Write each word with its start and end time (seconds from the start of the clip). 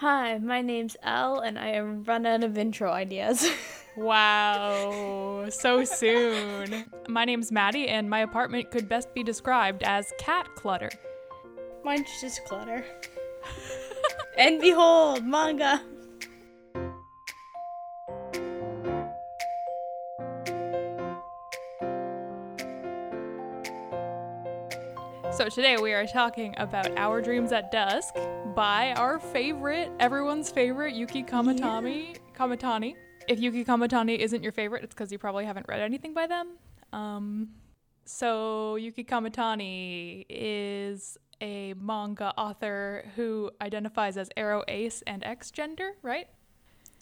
Hi, 0.00 0.38
my 0.38 0.62
name's 0.62 0.96
Elle, 1.02 1.40
and 1.40 1.58
I 1.58 1.72
am 1.72 2.04
run 2.04 2.24
out 2.24 2.42
of 2.42 2.56
intro 2.56 2.90
ideas. 2.90 3.46
wow, 3.98 5.44
so 5.50 5.84
soon. 5.84 6.86
My 7.06 7.26
name's 7.26 7.52
Maddie, 7.52 7.86
and 7.86 8.08
my 8.08 8.20
apartment 8.20 8.70
could 8.70 8.88
best 8.88 9.12
be 9.12 9.22
described 9.22 9.82
as 9.82 10.10
cat 10.18 10.48
clutter. 10.54 10.88
Mine's 11.84 12.08
just 12.18 12.46
clutter. 12.46 12.82
and 14.38 14.58
behold, 14.58 15.22
manga. 15.22 15.82
So 25.30 25.50
today 25.50 25.76
we 25.76 25.92
are 25.92 26.06
talking 26.06 26.54
about 26.56 26.90
Our 26.96 27.20
Dreams 27.20 27.52
at 27.52 27.70
Dusk 27.70 28.14
by 28.54 28.92
our 28.96 29.18
favorite, 29.18 29.90
everyone's 30.00 30.50
favorite, 30.50 30.94
Yuhki 30.94 31.26
Kamatani. 31.28 32.12
Yeah. 32.12 32.18
Kamatani. 32.36 32.94
If 33.28 33.38
Yuhki 33.38 33.64
Kamatani 33.64 34.18
isn't 34.18 34.42
your 34.42 34.52
favorite, 34.52 34.82
it's 34.82 34.94
because 34.94 35.12
you 35.12 35.18
probably 35.18 35.44
haven't 35.44 35.66
read 35.68 35.80
anything 35.80 36.14
by 36.14 36.26
them. 36.26 36.56
Um, 36.92 37.48
so 38.04 38.76
Yuhki 38.80 39.06
Kamatani 39.06 40.26
is 40.28 41.16
a 41.40 41.74
manga 41.74 42.34
author 42.36 43.04
who 43.14 43.50
identifies 43.60 44.16
as 44.16 44.28
aro 44.36 44.62
ace 44.68 45.02
and 45.06 45.22
X 45.24 45.50
gender, 45.50 45.92
right? 46.02 46.26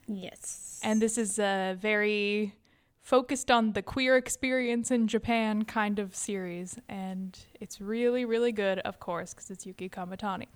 Yes. 0.06 0.80
And 0.82 1.00
this 1.00 1.18
is 1.18 1.38
a 1.38 1.76
very 1.80 2.54
focused 3.00 3.50
on 3.50 3.72
the 3.72 3.82
queer 3.82 4.16
experience 4.16 4.90
in 4.90 5.08
Japan 5.08 5.64
kind 5.64 5.98
of 5.98 6.14
series. 6.14 6.78
And 6.88 7.38
it's 7.58 7.80
really, 7.80 8.24
really 8.26 8.52
good, 8.52 8.80
of 8.80 9.00
course, 9.00 9.32
because 9.32 9.50
it's 9.50 9.64
Yuhki 9.64 9.90
Kamatani. 9.90 10.46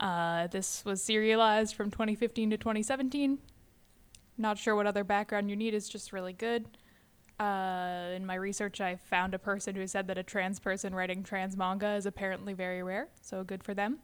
Uh, 0.00 0.46
this 0.46 0.82
was 0.84 1.02
serialized 1.02 1.74
from 1.74 1.90
2015 1.90 2.50
to 2.50 2.56
2017. 2.56 3.38
Not 4.38 4.58
sure 4.58 4.74
what 4.74 4.86
other 4.86 5.04
background 5.04 5.50
you 5.50 5.56
need, 5.56 5.74
it's 5.74 5.88
just 5.88 6.12
really 6.12 6.32
good. 6.32 6.66
Uh, 7.38 8.10
in 8.14 8.24
my 8.24 8.34
research, 8.34 8.80
I 8.80 8.96
found 8.96 9.34
a 9.34 9.38
person 9.38 9.74
who 9.74 9.86
said 9.86 10.06
that 10.08 10.18
a 10.18 10.22
trans 10.22 10.58
person 10.58 10.94
writing 10.94 11.22
trans 11.22 11.56
manga 11.56 11.94
is 11.94 12.06
apparently 12.06 12.54
very 12.54 12.82
rare, 12.82 13.08
so 13.20 13.44
good 13.44 13.62
for 13.62 13.74
them. 13.74 13.98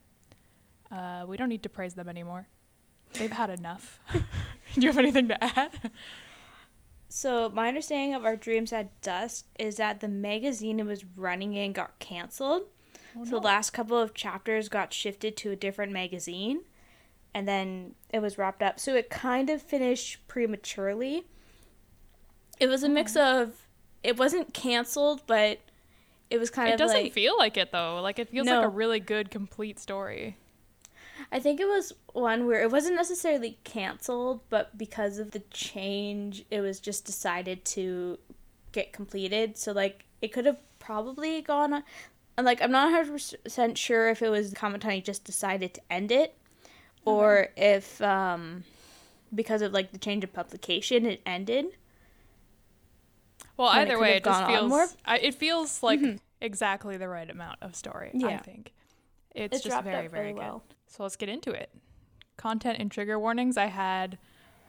Uh, 0.91 1.25
we 1.27 1.37
don't 1.37 1.48
need 1.48 1.62
to 1.62 1.69
praise 1.69 1.95
them 1.95 2.09
anymore. 2.09 2.47
They've 3.15 3.33
had 3.33 3.51
enough. 3.51 3.98
Do 4.13 4.81
you 4.81 4.89
have 4.89 4.98
anything 4.98 5.29
to 5.29 5.42
add? 5.42 5.91
So 7.09 7.48
my 7.48 7.69
understanding 7.69 8.15
of 8.15 8.25
Our 8.25 8.37
Dreams 8.37 8.73
at 8.73 9.01
Dusk 9.01 9.47
is 9.59 9.77
that 9.77 10.01
the 10.01 10.09
magazine 10.09 10.81
it 10.81 10.87
was 10.87 11.05
running 11.17 11.55
in 11.55 11.73
got 11.73 11.98
canceled. 11.98 12.65
Oh, 13.17 13.25
so 13.25 13.31
no. 13.33 13.41
the 13.41 13.47
last 13.47 13.70
couple 13.70 13.98
of 13.98 14.14
chapters 14.14 14.69
got 14.69 14.92
shifted 14.92 15.36
to 15.39 15.50
a 15.50 15.56
different 15.56 15.92
magazine 15.92 16.61
and 17.36 17.47
then 17.47 17.95
it 18.08 18.20
was 18.20 18.39
wrapped 18.39 18.62
up. 18.62 18.81
So 18.81 18.95
it 18.95 19.11
kind 19.11 19.50
of 19.50 19.61
finished 19.61 20.27
prematurely. 20.27 21.27
It 22.58 22.67
was 22.67 22.83
a 22.83 22.89
mix 22.89 23.14
oh. 23.14 23.42
of 23.42 23.67
it 24.03 24.17
wasn't 24.17 24.55
canceled, 24.55 25.20
but 25.27 25.61
it 26.31 26.39
was 26.39 26.48
kind 26.48 26.69
it 26.69 26.75
of 26.75 26.81
It 26.81 26.83
doesn't 26.83 27.03
like, 27.03 27.12
feel 27.12 27.36
like 27.36 27.58
it 27.58 27.73
though. 27.73 28.00
Like 28.00 28.19
it 28.19 28.31
feels 28.31 28.47
no. 28.47 28.56
like 28.56 28.64
a 28.64 28.70
really 28.70 29.00
good 29.00 29.30
complete 29.30 29.78
story. 29.78 30.39
I 31.30 31.39
think 31.39 31.61
it 31.61 31.67
was 31.67 31.92
one 32.14 32.47
where 32.47 32.62
it 32.62 32.70
wasn't 32.70 32.97
necessarily 32.97 33.58
canceled, 33.64 34.41
but 34.48 34.78
because 34.78 35.19
of 35.19 35.33
the 35.33 35.41
change, 35.51 36.45
it 36.51 36.61
was 36.61 36.80
just 36.80 37.05
decided 37.05 37.67
to 37.67 38.19
get 38.73 38.95
completed. 38.95 39.58
So 39.58 39.73
like 39.73 40.06
it 40.23 40.28
could 40.33 40.47
have 40.47 40.61
probably 40.78 41.42
gone 41.42 41.75
on. 41.75 41.83
Like 42.39 42.61
I'm 42.61 42.70
not 42.70 42.92
100% 43.06 43.77
sure 43.77 44.09
if 44.11 44.23
it 44.23 44.29
was 44.29 44.53
Kamatani 44.53 45.03
just 45.03 45.25
decided 45.25 45.75
to 45.75 45.81
end 45.91 46.12
it 46.12 46.37
or 47.05 47.48
if 47.56 48.01
um 48.03 48.65
because 49.34 49.62
of 49.62 49.73
like 49.73 49.92
the 49.92 49.98
change 49.98 50.25
of 50.25 50.33
publication 50.33 51.07
it 51.07 51.23
ended. 51.25 51.67
Well, 53.57 53.69
either 53.69 53.95
it 53.95 54.01
way, 54.01 54.17
it 54.17 54.25
just 54.25 54.47
feels 54.47 54.97
I, 55.07 55.19
it 55.19 55.34
feels 55.34 55.83
like 55.83 56.01
mm-hmm. 56.01 56.17
exactly 56.41 56.98
the 56.98 57.08
right 57.08 57.29
amount 57.29 57.58
of 57.63 57.74
story. 57.74 58.11
Yeah. 58.13 58.29
I 58.29 58.36
think 58.39 58.73
it's, 59.35 59.57
it's 59.57 59.64
just 59.64 59.83
very 59.83 60.08
very 60.08 60.33
good. 60.33 60.39
Well. 60.39 60.63
So 60.89 61.03
let's 61.03 61.17
get 61.17 61.29
into 61.29 61.53
it. 61.53 61.70
Content 62.36 62.79
and 62.79 62.91
trigger 62.91 63.18
warnings. 63.18 63.57
I 63.57 63.67
had 63.67 64.18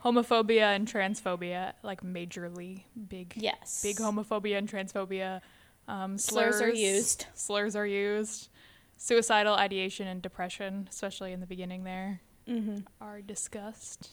homophobia 0.03 0.75
and 0.75 0.87
transphobia, 0.87 1.73
like 1.83 2.01
majorly 2.01 2.83
big. 3.09 3.33
Yes. 3.35 3.81
Big 3.83 3.97
homophobia 3.97 4.57
and 4.57 4.69
transphobia. 4.69 5.41
Um, 5.87 6.17
slurs, 6.17 6.57
slurs 6.57 6.61
are 6.61 6.73
used. 6.73 7.25
Slurs 7.33 7.75
are 7.75 7.87
used. 7.87 8.49
Suicidal 8.97 9.53
ideation 9.53 10.07
and 10.07 10.21
depression, 10.21 10.87
especially 10.89 11.31
in 11.31 11.39
the 11.39 11.45
beginning 11.45 11.83
there, 11.83 12.21
mm-hmm. 12.47 12.79
are 12.99 13.21
discussed. 13.21 14.09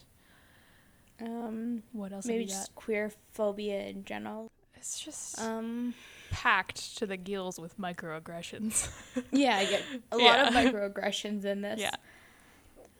Um, 1.20 1.82
what 1.92 2.12
else? 2.12 2.26
Maybe 2.26 2.44
just 2.46 2.74
queer 2.74 3.12
phobia 3.32 3.86
in 3.86 4.04
general. 4.04 4.50
It's 4.76 5.00
just 5.00 5.40
um 5.40 5.94
packed 6.30 6.98
to 6.98 7.06
the 7.06 7.16
gills 7.16 7.58
with 7.58 7.78
microaggressions. 7.78 8.90
yeah, 9.32 9.56
I 9.56 9.64
get 9.64 9.82
a 10.12 10.18
lot 10.18 10.22
yeah. 10.22 10.48
of 10.48 10.54
microaggressions 10.54 11.44
in 11.44 11.62
this. 11.62 11.80
Yeah. 11.80 11.94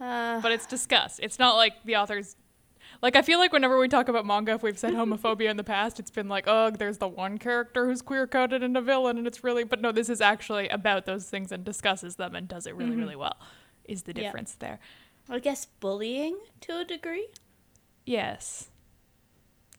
Uh, 0.00 0.40
but 0.40 0.52
it's 0.52 0.66
discussed. 0.66 1.20
It's 1.22 1.38
not 1.38 1.56
like 1.56 1.84
the 1.84 1.96
authors. 1.96 2.36
Like 3.04 3.16
I 3.16 3.20
feel 3.20 3.38
like 3.38 3.52
whenever 3.52 3.78
we 3.78 3.86
talk 3.86 4.08
about 4.08 4.24
manga, 4.24 4.52
if 4.52 4.62
we've 4.62 4.78
said 4.78 4.94
homophobia 4.94 5.50
in 5.50 5.58
the 5.58 5.62
past, 5.62 6.00
it's 6.00 6.10
been 6.10 6.26
like, 6.26 6.48
ugh, 6.48 6.78
there's 6.78 6.96
the 6.96 7.06
one 7.06 7.36
character 7.36 7.84
who's 7.84 8.00
queer 8.00 8.26
coded 8.26 8.62
and 8.62 8.74
a 8.78 8.80
villain, 8.80 9.18
and 9.18 9.26
it's 9.26 9.44
really. 9.44 9.62
But 9.62 9.82
no, 9.82 9.92
this 9.92 10.08
is 10.08 10.22
actually 10.22 10.70
about 10.70 11.04
those 11.04 11.28
things 11.28 11.52
and 11.52 11.62
discusses 11.64 12.16
them 12.16 12.34
and 12.34 12.48
does 12.48 12.66
it 12.66 12.74
really, 12.74 12.92
mm-hmm. 12.92 13.00
really 13.00 13.16
well. 13.16 13.36
Is 13.84 14.04
the 14.04 14.14
difference 14.14 14.54
there? 14.54 14.78
I 15.28 15.38
guess 15.38 15.66
bullying 15.80 16.38
to 16.62 16.78
a 16.78 16.84
degree. 16.86 17.28
Yes. 18.06 18.70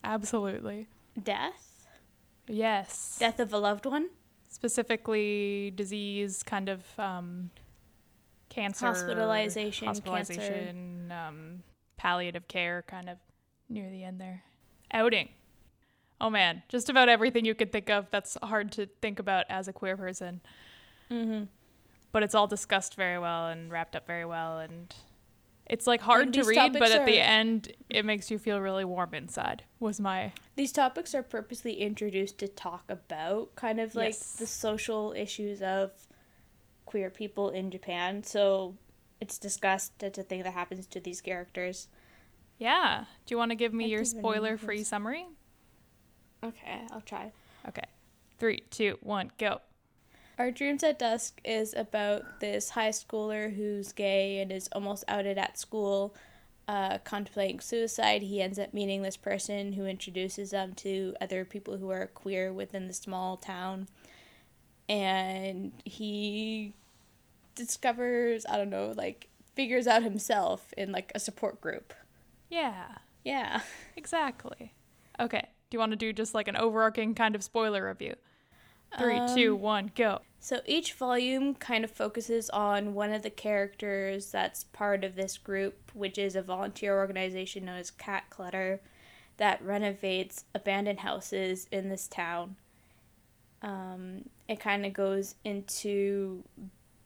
Absolutely. 0.04 0.86
Death. 1.20 1.88
Yes. 2.46 3.16
Death 3.18 3.40
of 3.40 3.52
a 3.52 3.58
loved 3.58 3.86
one? 3.86 4.08
Specifically, 4.46 5.72
disease, 5.74 6.44
kind 6.44 6.68
of 6.68 6.84
um, 6.96 7.50
cancer. 8.50 8.86
Hospitalization. 8.86 9.88
Hospitalization, 9.88 11.10
um, 11.10 11.62
palliative 11.96 12.48
care, 12.48 12.84
kind 12.86 13.08
of 13.08 13.18
near 13.68 13.90
the 13.90 14.04
end 14.04 14.20
there. 14.20 14.42
Outing. 14.92 15.30
Oh 16.20 16.30
man, 16.30 16.62
just 16.68 16.88
about 16.88 17.08
everything 17.08 17.44
you 17.44 17.54
could 17.54 17.72
think 17.72 17.90
of 17.90 18.06
that's 18.10 18.38
hard 18.42 18.72
to 18.72 18.86
think 19.02 19.18
about 19.18 19.44
as 19.50 19.68
a 19.68 19.72
queer 19.72 19.96
person. 19.96 20.40
Mm-hmm. 21.10 21.44
But 22.12 22.22
it's 22.22 22.34
all 22.34 22.46
discussed 22.46 22.94
very 22.94 23.18
well 23.18 23.48
and 23.48 23.70
wrapped 23.70 23.94
up 23.94 24.06
very 24.06 24.24
well 24.24 24.58
and 24.58 24.94
it's 25.68 25.86
like 25.86 26.00
hard 26.00 26.32
to 26.34 26.44
read, 26.44 26.72
but 26.74 26.92
at 26.92 27.00
are, 27.00 27.06
the 27.06 27.18
end, 27.18 27.72
it 27.90 28.04
makes 28.04 28.30
you 28.30 28.38
feel 28.38 28.60
really 28.60 28.84
warm 28.84 29.14
inside. 29.14 29.64
Was 29.80 29.98
my 29.98 30.32
these 30.54 30.70
topics 30.70 31.14
are 31.14 31.24
purposely 31.24 31.74
introduced 31.74 32.38
to 32.38 32.48
talk 32.48 32.84
about 32.88 33.54
kind 33.56 33.80
of 33.80 33.94
like 33.94 34.14
yes. 34.14 34.34
the 34.34 34.46
social 34.46 35.12
issues 35.16 35.60
of 35.62 35.90
queer 36.84 37.10
people 37.10 37.50
in 37.50 37.70
Japan. 37.70 38.22
So 38.22 38.76
it's 39.20 39.38
discussed. 39.38 40.02
It's 40.02 40.18
a 40.18 40.22
thing 40.22 40.42
that 40.42 40.52
happens 40.52 40.86
to 40.88 41.00
these 41.00 41.20
characters. 41.20 41.88
Yeah. 42.58 43.04
Do 43.26 43.34
you 43.34 43.38
want 43.38 43.50
to 43.50 43.56
give 43.56 43.74
me 43.74 43.84
I 43.84 43.88
your 43.88 44.04
spoiler-free 44.04 44.84
summary? 44.84 45.26
Okay, 46.44 46.82
I'll 46.92 47.00
try. 47.00 47.32
Okay, 47.68 47.84
three, 48.38 48.62
two, 48.70 48.98
one, 49.02 49.30
go. 49.38 49.60
Our 50.38 50.50
Dreams 50.50 50.84
at 50.84 50.98
Dusk 50.98 51.40
is 51.44 51.74
about 51.74 52.40
this 52.40 52.70
high 52.70 52.90
schooler 52.90 53.54
who's 53.54 53.92
gay 53.92 54.40
and 54.40 54.52
is 54.52 54.68
almost 54.72 55.04
outed 55.08 55.38
at 55.38 55.58
school, 55.58 56.14
uh, 56.68 56.98
contemplating 56.98 57.60
suicide. 57.60 58.22
He 58.22 58.42
ends 58.42 58.58
up 58.58 58.74
meeting 58.74 59.00
this 59.00 59.16
person 59.16 59.72
who 59.72 59.86
introduces 59.86 60.50
them 60.50 60.74
to 60.74 61.16
other 61.22 61.46
people 61.46 61.78
who 61.78 61.90
are 61.90 62.06
queer 62.08 62.52
within 62.52 62.86
the 62.86 62.92
small 62.92 63.38
town. 63.38 63.88
And 64.88 65.72
he 65.84 66.74
discovers, 67.56 68.46
I 68.48 68.56
don't 68.56 68.70
know, 68.70 68.92
like, 68.96 69.28
figures 69.56 69.86
out 69.86 70.02
himself 70.02 70.72
in 70.76 70.92
like 70.92 71.10
a 71.14 71.18
support 71.18 71.60
group. 71.60 71.94
Yeah. 72.50 72.98
Yeah. 73.24 73.62
Exactly. 73.96 74.74
Okay. 75.18 75.48
Do 75.70 75.74
you 75.74 75.78
want 75.80 75.92
to 75.92 75.96
do 75.96 76.12
just 76.12 76.34
like 76.34 76.46
an 76.46 76.56
overarching 76.56 77.14
kind 77.14 77.34
of 77.34 77.42
spoiler 77.42 77.88
review? 77.88 78.14
Three, 78.98 79.16
um, 79.16 79.34
two, 79.34 79.56
one, 79.56 79.90
go. 79.96 80.20
So 80.38 80.60
each 80.64 80.92
volume 80.92 81.54
kind 81.54 81.82
of 81.84 81.90
focuses 81.90 82.48
on 82.50 82.94
one 82.94 83.12
of 83.12 83.22
the 83.22 83.30
characters 83.30 84.30
that's 84.30 84.62
part 84.62 85.02
of 85.02 85.16
this 85.16 85.38
group, 85.38 85.90
which 85.92 86.18
is 86.18 86.36
a 86.36 86.42
volunteer 86.42 86.96
organization 86.96 87.64
known 87.64 87.78
as 87.78 87.90
Cat 87.90 88.30
Clutter 88.30 88.80
that 89.38 89.60
renovates 89.64 90.44
abandoned 90.54 91.00
houses 91.00 91.66
in 91.72 91.88
this 91.88 92.06
town. 92.06 92.56
Um, 93.60 94.28
it 94.48 94.60
kind 94.60 94.86
of 94.86 94.92
goes 94.92 95.34
into 95.44 96.44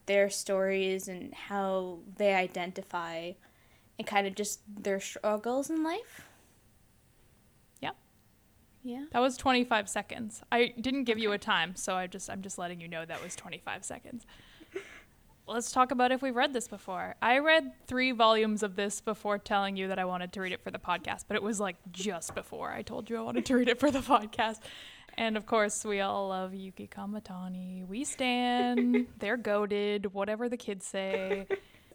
their 0.07 0.31
stories 0.31 1.09
and 1.09 1.33
how 1.35 2.01
they 2.17 2.35
identify 2.35 3.33
and 3.99 4.07
kind 4.07 4.27
of 4.27 4.35
just 4.35 4.61
their 4.83 5.01
struggles 5.01 5.71
in 5.71 5.83
life. 5.83 6.27
Yeah. 7.81 7.91
Yeah. 8.83 9.05
That 9.13 9.21
was 9.21 9.37
25 9.37 9.89
seconds. 9.89 10.43
I 10.51 10.75
didn't 10.81 11.05
give 11.05 11.17
okay. 11.17 11.23
you 11.23 11.33
a 11.33 11.39
time, 11.39 11.77
so 11.77 11.95
I 11.95 12.07
just 12.07 12.31
I'm 12.31 12.43
just 12.43 12.59
letting 12.59 12.81
you 12.81 12.89
know 12.89 13.05
that 13.05 13.23
was 13.23 13.37
25 13.37 13.85
seconds. 13.85 14.27
let's 15.47 15.73
talk 15.73 15.91
about 15.91 16.13
if 16.13 16.23
we've 16.23 16.37
read 16.37 16.53
this 16.53 16.69
before. 16.69 17.17
I 17.21 17.39
read 17.39 17.73
three 17.87 18.13
volumes 18.13 18.63
of 18.63 18.77
this 18.77 19.01
before 19.01 19.39
telling 19.39 19.77
you 19.77 19.89
that 19.89 19.99
I 19.99 20.05
wanted 20.05 20.33
to 20.35 20.41
read 20.41 20.53
it 20.53 20.63
for 20.63 20.71
the 20.71 20.79
podcast, 20.79 21.25
but 21.29 21.37
it 21.37 21.43
was 21.43 21.61
like 21.61 21.77
just 21.91 22.35
before 22.35 22.71
I 22.71 22.83
told 22.83 23.11
you 23.11 23.17
I 23.17 23.23
wanted 23.23 23.45
to 23.47 23.57
read 23.57 23.69
it 23.69 23.79
for 23.79 23.91
the 23.91 23.99
podcast. 24.01 24.61
And 25.17 25.37
of 25.37 25.47
course, 25.47 25.85
we 25.85 26.01
all 26.01 26.29
love 26.29 26.53
Yuhki 26.53 26.89
Kamatani. 26.89 27.87
We 27.87 28.05
stand. 28.05 29.07
They're 29.19 29.37
goaded. 29.37 30.13
Whatever 30.15 30.49
the 30.49 30.57
kids 30.57 30.87
say. 30.87 31.47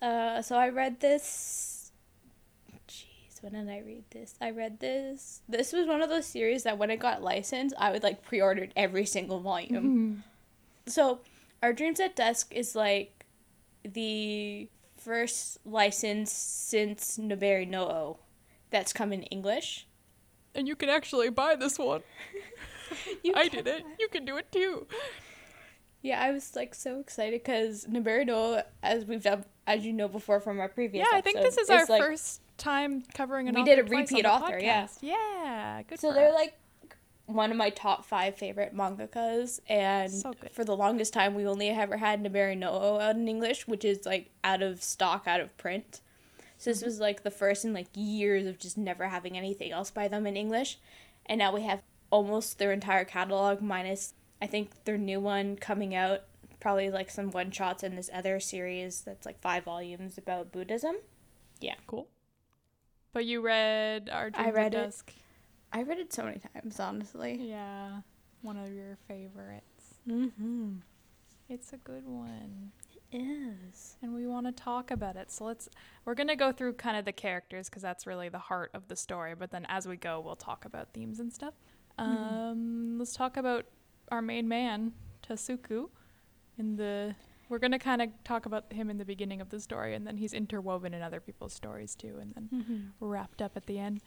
Uh, 0.01 0.41
so 0.41 0.57
I 0.57 0.69
read 0.69 0.99
this. 0.99 1.91
Jeez, 2.87 3.41
when 3.41 3.53
did 3.53 3.69
I 3.69 3.79
read 3.79 4.03
this? 4.11 4.35
I 4.41 4.51
read 4.51 4.79
this. 4.79 5.41
This 5.49 5.73
was 5.73 5.87
one 5.87 6.01
of 6.01 6.09
those 6.09 6.25
series 6.25 6.63
that 6.63 6.77
when 6.77 6.89
it 6.89 6.97
got 6.97 7.23
licensed, 7.23 7.75
I 7.79 7.91
would 7.91 8.03
like 8.03 8.21
pre-ordered 8.23 8.73
every 8.75 9.05
single 9.05 9.39
volume. 9.39 10.23
So, 10.87 11.19
Our 11.63 11.73
Dreams 11.73 11.99
at 11.99 12.15
Dusk 12.15 12.53
is 12.53 12.75
like 12.75 13.25
the 13.83 14.69
first 14.97 15.59
license 15.65 16.31
since 16.31 17.17
Nabari 17.17 17.67
no 17.67 18.19
that's 18.69 18.91
come 18.93 19.13
in 19.13 19.23
English. 19.23 19.87
And 20.53 20.67
you 20.67 20.75
can 20.75 20.89
actually 20.89 21.29
buy 21.29 21.55
this 21.55 21.77
one. 21.77 22.01
You 23.23 23.33
I 23.35 23.47
did 23.47 23.67
it. 23.67 23.83
You 23.99 24.07
can 24.09 24.25
do 24.25 24.37
it 24.37 24.51
too. 24.51 24.87
Yeah, 26.01 26.21
I 26.21 26.31
was 26.31 26.55
like 26.55 26.75
so 26.75 26.99
excited 26.99 27.41
because 27.43 27.85
Nabari 27.85 28.25
no 28.27 28.55
Ou, 28.57 28.61
as 28.83 29.05
we've 29.05 29.23
done, 29.23 29.43
as 29.65 29.83
you 29.85 29.91
know 29.93 30.07
before 30.07 30.39
from 30.39 30.59
our 30.59 30.69
previous. 30.69 31.05
Yeah, 31.11 31.17
I 31.17 31.21
think 31.21 31.37
this 31.37 31.57
episode, 31.57 31.73
is 31.73 31.89
our 31.89 31.97
like- 31.97 32.01
first 32.03 32.41
time 32.57 33.03
covering 33.13 33.49
an 33.49 33.55
We 33.55 33.63
did 33.63 33.79
a 33.79 33.83
repeat 33.83 34.25
author, 34.25 34.59
yeah. 34.59 34.83
podcast. 34.85 34.97
Yeah, 35.01 35.81
good 35.89 35.99
So 35.99 36.13
they're 36.13 36.29
us. 36.29 36.35
like 36.35 36.57
one 37.25 37.49
of 37.49 37.57
my 37.57 37.71
top 37.71 38.05
five 38.05 38.35
favorite 38.37 38.75
mangakas, 38.75 39.59
and 39.67 40.11
So 40.11 40.33
for 40.51 40.63
the 40.63 40.75
longest 40.75 41.11
time, 41.11 41.33
we 41.33 41.47
only 41.47 41.69
ever 41.69 41.97
had 41.97 42.23
Nabari 42.23 42.55
no 42.55 42.99
out 42.99 43.15
in 43.15 43.27
English, 43.27 43.67
which 43.67 43.83
is 43.83 44.05
like 44.05 44.29
out 44.43 44.61
of 44.61 44.83
stock, 44.83 45.23
out 45.25 45.39
of 45.41 45.55
print. 45.57 46.01
So 46.57 46.69
Mm-hmm. 46.69 46.79
this 46.79 46.85
was 46.85 46.99
like 46.99 47.23
the 47.23 47.31
first 47.31 47.65
in 47.65 47.73
like 47.73 47.87
years 47.95 48.45
of 48.45 48.59
just 48.59 48.77
never 48.77 49.07
having 49.09 49.35
anything 49.35 49.71
else 49.71 49.89
by 49.89 50.07
them 50.07 50.27
in 50.27 50.37
English, 50.37 50.77
and 51.25 51.39
now 51.39 51.51
we 51.51 51.63
have 51.63 51.81
almost 52.09 52.59
their 52.59 52.71
entire 52.71 53.05
catalog 53.05 53.61
minus 53.61 54.13
I 54.41 54.47
think 54.47 54.83
their 54.83 54.97
new 54.97 55.19
one 55.19 55.55
coming 55.55 55.95
out, 55.95 56.21
probably 56.59 56.89
like 56.89 57.09
some 57.09 57.31
one 57.31 57.51
shots 57.51 57.83
in 57.83 57.95
this 57.95 58.09
other 58.13 58.39
series 58.39 59.01
that's 59.01 59.25
like 59.25 59.39
five 59.39 59.63
volumes 59.63 60.17
about 60.17 60.51
Buddhism. 60.51 60.97
Yeah. 61.59 61.75
Cool. 61.87 62.07
But 63.13 63.25
you 63.25 63.41
read 63.41 64.09
Our 64.11 64.29
Dreams 64.29 64.53
read 64.53 64.73
it. 64.73 64.77
Dusk. 64.77 65.13
I 65.71 65.83
read 65.83 65.99
it 65.99 66.13
so 66.13 66.23
many 66.23 66.39
times, 66.53 66.79
honestly. 66.79 67.39
Yeah, 67.41 68.01
one 68.41 68.57
of 68.57 68.71
your 68.73 68.97
favorites. 69.07 69.95
Mm-hmm. 70.07 70.75
It's 71.49 71.73
a 71.73 71.77
good 71.77 72.05
one. 72.05 72.71
Is. 73.11 73.95
and 74.01 74.13
we 74.13 74.27
want 74.27 74.45
to 74.45 74.51
talk 74.51 74.91
about 74.91 75.15
it. 75.15 75.31
So 75.31 75.45
let's 75.45 75.69
we're 76.03 76.15
going 76.15 76.27
to 76.27 76.35
go 76.35 76.51
through 76.51 76.73
kind 76.73 76.97
of 76.97 77.05
the 77.05 77.13
characters 77.13 77.69
because 77.69 77.81
that's 77.81 78.05
really 78.05 78.27
the 78.27 78.39
heart 78.39 78.71
of 78.73 78.89
the 78.89 78.95
story, 78.97 79.35
but 79.35 79.51
then 79.51 79.65
as 79.69 79.87
we 79.87 79.95
go 79.95 80.19
we'll 80.19 80.35
talk 80.35 80.65
about 80.65 80.89
themes 80.93 81.21
and 81.21 81.31
stuff. 81.31 81.53
Um 81.97 82.97
let's 82.99 83.13
talk 83.15 83.37
about 83.37 83.65
our 84.11 84.21
main 84.21 84.47
man, 84.47 84.93
Tasuku 85.27 85.89
in 86.57 86.75
the 86.75 87.15
we're 87.47 87.59
going 87.59 87.71
to 87.71 87.79
kind 87.79 88.01
of 88.01 88.09
talk 88.23 88.47
about 88.47 88.73
him 88.73 88.89
in 88.89 88.97
the 88.97 89.05
beginning 89.05 89.39
of 89.39 89.49
the 89.49 89.59
story 89.59 89.93
and 89.93 90.05
then 90.07 90.17
he's 90.17 90.33
interwoven 90.33 90.93
in 90.95 91.01
other 91.03 91.19
people's 91.19 91.53
stories 91.53 91.93
too 91.95 92.17
and 92.19 92.33
then 92.33 92.49
Mm-hmm. 92.53 93.05
wrapped 93.05 93.39
up 93.41 93.55
at 93.55 93.65
the 93.67 93.77
end. 93.77 94.01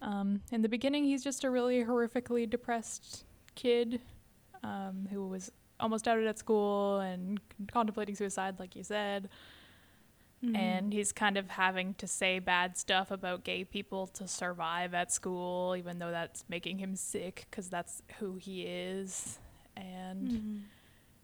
Um, 0.00 0.42
in 0.52 0.62
the 0.62 0.68
beginning, 0.68 1.02
he's 1.04 1.24
just 1.24 1.42
a 1.42 1.50
really 1.50 1.82
horrifically 1.84 2.48
depressed 2.48 3.24
kid 3.56 4.00
um, 4.62 5.08
who 5.10 5.26
was 5.26 5.50
almost 5.80 6.06
outed 6.06 6.28
at 6.28 6.38
school 6.38 7.00
and 7.00 7.40
contemplating 7.72 8.14
suicide, 8.14 8.60
like 8.60 8.76
you 8.76 8.84
said. 8.84 9.28
Mm-hmm. 10.44 10.54
And 10.56 10.92
he's 10.92 11.10
kind 11.10 11.36
of 11.36 11.50
having 11.50 11.94
to 11.94 12.06
say 12.06 12.38
bad 12.38 12.76
stuff 12.78 13.10
about 13.10 13.42
gay 13.42 13.64
people 13.64 14.06
to 14.08 14.28
survive 14.28 14.94
at 14.94 15.12
school, 15.12 15.74
even 15.76 15.98
though 15.98 16.12
that's 16.12 16.44
making 16.48 16.78
him 16.78 16.94
sick 16.94 17.46
because 17.50 17.68
that's 17.68 18.02
who 18.20 18.36
he 18.36 18.62
is. 18.62 19.38
And 19.76 20.28
Mm-hmm. 20.28 20.56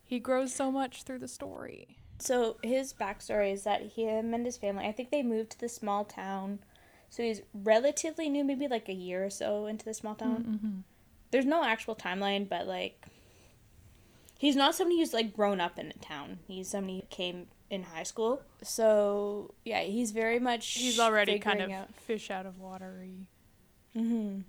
he 0.05 0.19
grows 0.19 0.52
so 0.52 0.70
much 0.72 1.05
through 1.05 1.20
the 1.20 1.28
story. 1.28 1.96
So 2.19 2.56
his 2.62 2.93
backstory 2.93 3.52
is 3.52 3.64
that 3.64 3.93
him 3.93 4.34
and 4.34 4.44
his 4.46 4.56
family, 4.56 4.87
I 4.87 4.93
think 4.93 5.11
they 5.11 5.22
moved 5.22 5.50
to 5.50 5.60
the 5.60 5.69
small 5.69 6.05
town. 6.05 6.60
So 7.10 7.22
he's 7.22 7.43
relatively 7.52 8.28
new, 8.28 8.44
maybe 8.44 8.67
like 8.69 8.88
a 8.88 8.93
year 8.94 9.25
or 9.25 9.31
so 9.31 9.67
into 9.67 9.84
the 9.84 9.94
small 9.94 10.14
town. 10.17 10.44
Mm-hmm. 10.44 10.78
There's 11.31 11.44
no 11.44 11.64
actual 11.64 11.94
timeline, 11.96 12.49
but 12.49 12.67
like 12.67 13.06
he's 14.38 14.56
not 14.56 14.75
somebody 14.75 14.99
who's 14.99 15.12
like 15.14 15.32
grown 15.34 15.60
up 15.60 15.78
in 15.78 15.87
a 15.88 16.05
town. 16.05 16.38
He's 16.46 16.69
somebody 16.69 17.00
who 17.00 17.06
came 17.08 17.46
in 17.74 17.82
high 17.82 18.02
school. 18.04 18.40
So 18.62 19.52
yeah, 19.64 19.82
he's 19.82 20.12
very 20.12 20.38
much 20.38 20.66
He's 20.74 20.98
already 20.98 21.38
kind 21.38 21.60
of 21.60 21.70
out- 21.70 21.94
fish 21.94 22.30
out 22.30 22.46
of 22.46 22.58
watery. 22.58 23.26
Mm-hmm. 23.96 24.40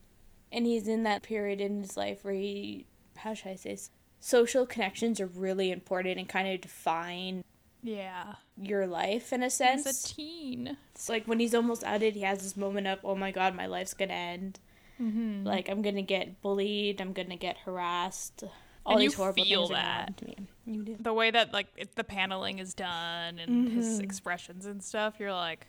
And 0.52 0.66
he's 0.66 0.88
in 0.88 1.04
that 1.04 1.24
period 1.24 1.60
in 1.60 1.82
his 1.82 1.98
life 1.98 2.24
where 2.24 2.34
he, 2.34 2.86
how 3.18 3.34
should 3.34 3.50
I 3.52 3.56
say, 3.56 3.72
this? 3.72 3.90
social 4.20 4.66
connections 4.66 5.20
are 5.20 5.28
really 5.28 5.70
important 5.72 6.18
and 6.18 6.28
kind 6.30 6.48
of 6.48 6.62
define 6.62 7.44
Yeah. 7.84 8.36
your 8.58 8.88
life 8.88 9.32
in 9.34 9.44
a 9.44 9.50
sense. 9.50 9.86
He's 9.86 10.04
a 10.06 10.08
teen. 10.16 10.78
It's 10.96 11.10
like 11.10 11.26
when 11.28 11.40
he's 11.40 11.54
almost 11.54 11.84
outed, 11.84 12.16
he 12.16 12.22
has 12.22 12.40
this 12.42 12.56
moment 12.58 12.88
of, 12.88 13.00
oh 13.04 13.16
my 13.16 13.32
god, 13.32 13.54
my 13.56 13.66
life's 13.68 13.94
gonna 13.94 14.14
end. 14.14 14.60
Mm-hmm. 15.00 15.46
Like 15.46 15.70
I'm 15.70 15.82
gonna 15.82 16.02
get 16.02 16.42
bullied, 16.42 17.02
I'm 17.02 17.14
gonna 17.14 17.36
get 17.36 17.58
harassed. 17.66 18.46
All 18.86 18.94
And 18.94 19.02
these 19.02 19.12
you 19.12 19.18
horrible 19.18 19.44
feel 19.44 19.68
things 19.68 19.72
are 19.72 19.82
gonna 19.82 19.88
happen 19.94 20.14
to 20.16 20.26
me. 20.26 20.38
You 20.66 20.84
do. 20.84 20.98
the 21.00 21.14
way 21.14 21.30
that 21.32 21.54
like 21.54 21.68
it, 21.78 21.96
the 21.96 22.04
paneling 22.04 22.60
is 22.60 22.74
done 22.74 23.38
and 23.40 23.70
his 23.70 24.00
Mhm. 24.00 24.04
expressions 24.04 24.66
and 24.66 24.84
stuff, 24.84 25.16
you're 25.20 25.34
like 25.34 25.68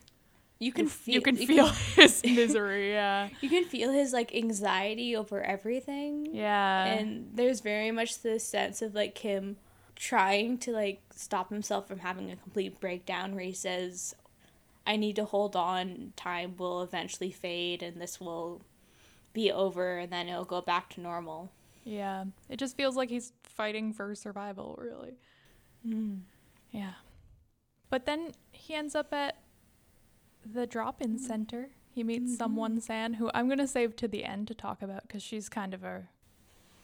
You 0.58 0.72
can 0.72 0.84
you, 0.86 0.90
feel. 0.90 1.14
you 1.14 1.20
can 1.20 1.36
feel 1.36 1.66
his 1.96 2.22
misery. 2.24 2.92
Yeah. 2.92 3.28
You 3.42 3.50
can 3.50 3.64
feel 3.64 3.92
his 3.92 4.12
like 4.14 4.34
anxiety 4.34 5.14
over 5.14 5.42
everything. 5.42 6.34
Yeah. 6.34 6.84
and 6.86 7.30
there's 7.34 7.60
very 7.60 7.90
much 7.90 8.22
this 8.22 8.42
sense 8.44 8.80
of 8.82 8.94
like 8.94 9.18
him 9.18 9.56
trying 9.96 10.58
to 10.58 10.72
like 10.72 11.00
stop 11.14 11.50
himself 11.50 11.86
from 11.88 11.98
having 12.00 12.30
a 12.30 12.36
complete 12.36 12.78
breakdown 12.80 13.34
where 13.34 13.44
he 13.44 13.52
says 13.52 14.14
i 14.86 14.94
need 14.94 15.16
to 15.16 15.24
hold 15.24 15.56
on 15.56 16.12
time 16.16 16.54
will 16.58 16.82
eventually 16.82 17.30
fade 17.30 17.82
and 17.82 17.98
this 17.98 18.20
will 18.20 18.60
be 19.32 19.50
over 19.50 19.96
and 19.96 20.12
then 20.12 20.28
it'll 20.28 20.44
go 20.44 20.60
back 20.60 20.90
to 20.90 21.00
normal 21.00 21.50
yeah. 21.86 22.24
It 22.50 22.58
just 22.58 22.76
feels 22.76 22.96
like 22.96 23.08
he's 23.08 23.32
fighting 23.44 23.92
for 23.92 24.14
survival, 24.16 24.76
really. 24.82 25.14
Mm. 25.86 26.22
Yeah. 26.72 26.94
But 27.88 28.06
then 28.06 28.32
he 28.50 28.74
ends 28.74 28.96
up 28.96 29.12
at 29.12 29.36
the 30.44 30.66
drop-in 30.66 31.16
mm. 31.16 31.20
center. 31.20 31.68
He 31.88 32.02
meets 32.02 32.24
mm-hmm. 32.24 32.34
someone 32.34 32.80
San 32.80 33.14
who 33.14 33.30
I'm 33.32 33.46
going 33.46 33.58
to 33.58 33.68
save 33.68 33.94
to 33.96 34.08
the 34.08 34.24
end 34.24 34.48
to 34.48 34.54
talk 34.54 34.82
about 34.82 35.08
cuz 35.08 35.22
she's 35.22 35.48
kind 35.48 35.72
of 35.72 35.84
a 35.84 36.08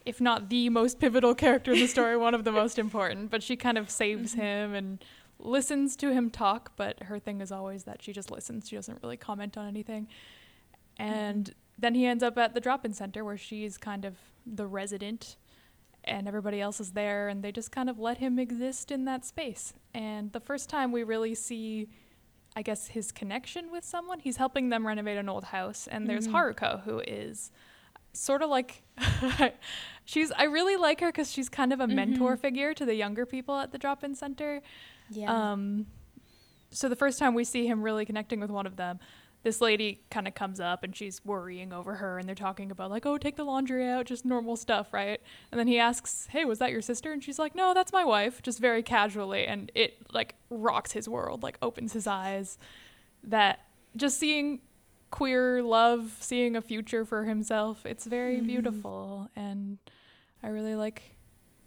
if 0.04 0.20
not 0.20 0.48
the 0.48 0.68
most 0.68 0.98
pivotal 0.98 1.34
character 1.34 1.72
in 1.72 1.78
the 1.78 1.86
story, 1.86 2.16
one 2.16 2.34
of 2.34 2.44
the 2.44 2.52
most 2.52 2.78
important, 2.86 3.30
but 3.30 3.42
she 3.42 3.56
kind 3.56 3.78
of 3.78 3.90
saves 3.90 4.32
mm-hmm. 4.32 4.40
him 4.40 4.74
and 4.74 5.04
listens 5.38 5.96
to 5.96 6.12
him 6.12 6.30
talk, 6.30 6.72
but 6.76 7.04
her 7.04 7.18
thing 7.18 7.40
is 7.40 7.52
always 7.52 7.84
that 7.84 8.02
she 8.02 8.12
just 8.12 8.30
listens. 8.30 8.68
She 8.68 8.76
doesn't 8.76 9.00
really 9.02 9.16
comment 9.16 9.56
on 9.56 9.66
anything. 9.66 10.08
Mm-hmm. 10.98 11.12
And 11.12 11.54
then 11.78 11.94
he 11.94 12.06
ends 12.06 12.22
up 12.22 12.38
at 12.38 12.54
the 12.54 12.60
drop-in 12.60 12.94
center 12.94 13.24
where 13.24 13.36
she's 13.36 13.76
kind 13.76 14.04
of 14.04 14.16
the 14.46 14.66
resident 14.66 15.36
and 16.04 16.26
everybody 16.26 16.60
else 16.60 16.80
is 16.80 16.92
there 16.92 17.28
and 17.28 17.42
they 17.44 17.52
just 17.52 17.70
kind 17.70 17.88
of 17.88 17.98
let 17.98 18.18
him 18.18 18.38
exist 18.38 18.90
in 18.90 19.04
that 19.04 19.24
space. 19.24 19.72
And 19.94 20.32
the 20.32 20.40
first 20.40 20.68
time 20.68 20.90
we 20.92 21.02
really 21.04 21.34
see 21.34 21.88
I 22.54 22.60
guess 22.60 22.88
his 22.88 23.12
connection 23.12 23.70
with 23.70 23.82
someone, 23.82 24.20
he's 24.20 24.36
helping 24.36 24.68
them 24.68 24.86
renovate 24.86 25.16
an 25.16 25.26
old 25.28 25.44
house 25.44 25.86
and 25.86 26.06
there's 26.06 26.28
Mhm. 26.28 26.32
Haruko 26.32 26.82
who 26.82 26.98
is 27.00 27.50
sort 28.12 28.42
of 28.42 28.50
like 28.50 28.82
she's 30.04 30.30
I 30.32 30.44
really 30.44 30.76
like 30.76 31.00
her 31.00 31.12
cuz 31.12 31.30
she's 31.32 31.48
kind 31.48 31.72
of 31.72 31.80
a 31.80 31.86
mentor 31.86 32.36
Mhm. 32.36 32.40
figure 32.40 32.74
to 32.74 32.84
the 32.84 32.94
younger 32.94 33.24
people 33.24 33.56
at 33.56 33.72
the 33.72 33.78
drop-in 33.78 34.14
center. 34.14 34.60
yeah 35.10 35.52
Um, 35.52 35.86
so 36.70 36.88
the 36.88 36.96
first 36.96 37.18
time 37.18 37.32
we 37.34 37.44
see 37.44 37.66
him 37.66 37.82
really 37.82 38.04
connecting 38.04 38.40
with 38.40 38.50
one 38.50 38.66
of 38.66 38.76
them, 38.76 38.98
this 39.42 39.60
lady 39.60 40.00
kind 40.10 40.28
of 40.28 40.34
comes 40.34 40.60
up 40.60 40.84
and 40.84 40.94
she's 40.94 41.24
worrying 41.24 41.72
over 41.72 41.96
her, 41.96 42.18
and 42.18 42.28
they're 42.28 42.34
talking 42.34 42.70
about 42.70 42.90
like, 42.90 43.04
oh, 43.06 43.18
take 43.18 43.36
the 43.36 43.44
laundry 43.44 43.88
out, 43.88 44.06
just 44.06 44.24
normal 44.24 44.56
stuff, 44.56 44.92
right? 44.92 45.20
And 45.50 45.58
then 45.58 45.66
he 45.66 45.78
asks, 45.78 46.28
hey, 46.30 46.44
was 46.44 46.58
that 46.60 46.70
your 46.70 46.82
sister? 46.82 47.12
And 47.12 47.22
she's 47.24 47.38
like, 47.38 47.54
no, 47.54 47.74
that's 47.74 47.92
my 47.92 48.04
wife, 48.04 48.40
just 48.42 48.60
very 48.60 48.82
casually, 48.82 49.46
and 49.46 49.70
it 49.74 49.96
like 50.12 50.36
rocks 50.50 50.92
his 50.92 51.08
world, 51.08 51.42
like 51.42 51.58
opens 51.60 51.92
his 51.92 52.06
eyes. 52.06 52.56
That 53.24 53.60
just 53.96 54.18
seeing 54.18 54.60
queer 55.10 55.62
love, 55.62 56.16
seeing 56.20 56.56
a 56.56 56.62
future 56.62 57.04
for 57.04 57.24
himself, 57.24 57.84
it's 57.84 58.06
very 58.06 58.38
Mhm. 58.40 58.46
beautiful, 58.46 59.28
and 59.36 59.78
I 60.42 60.48
really 60.48 60.74
like 60.76 61.16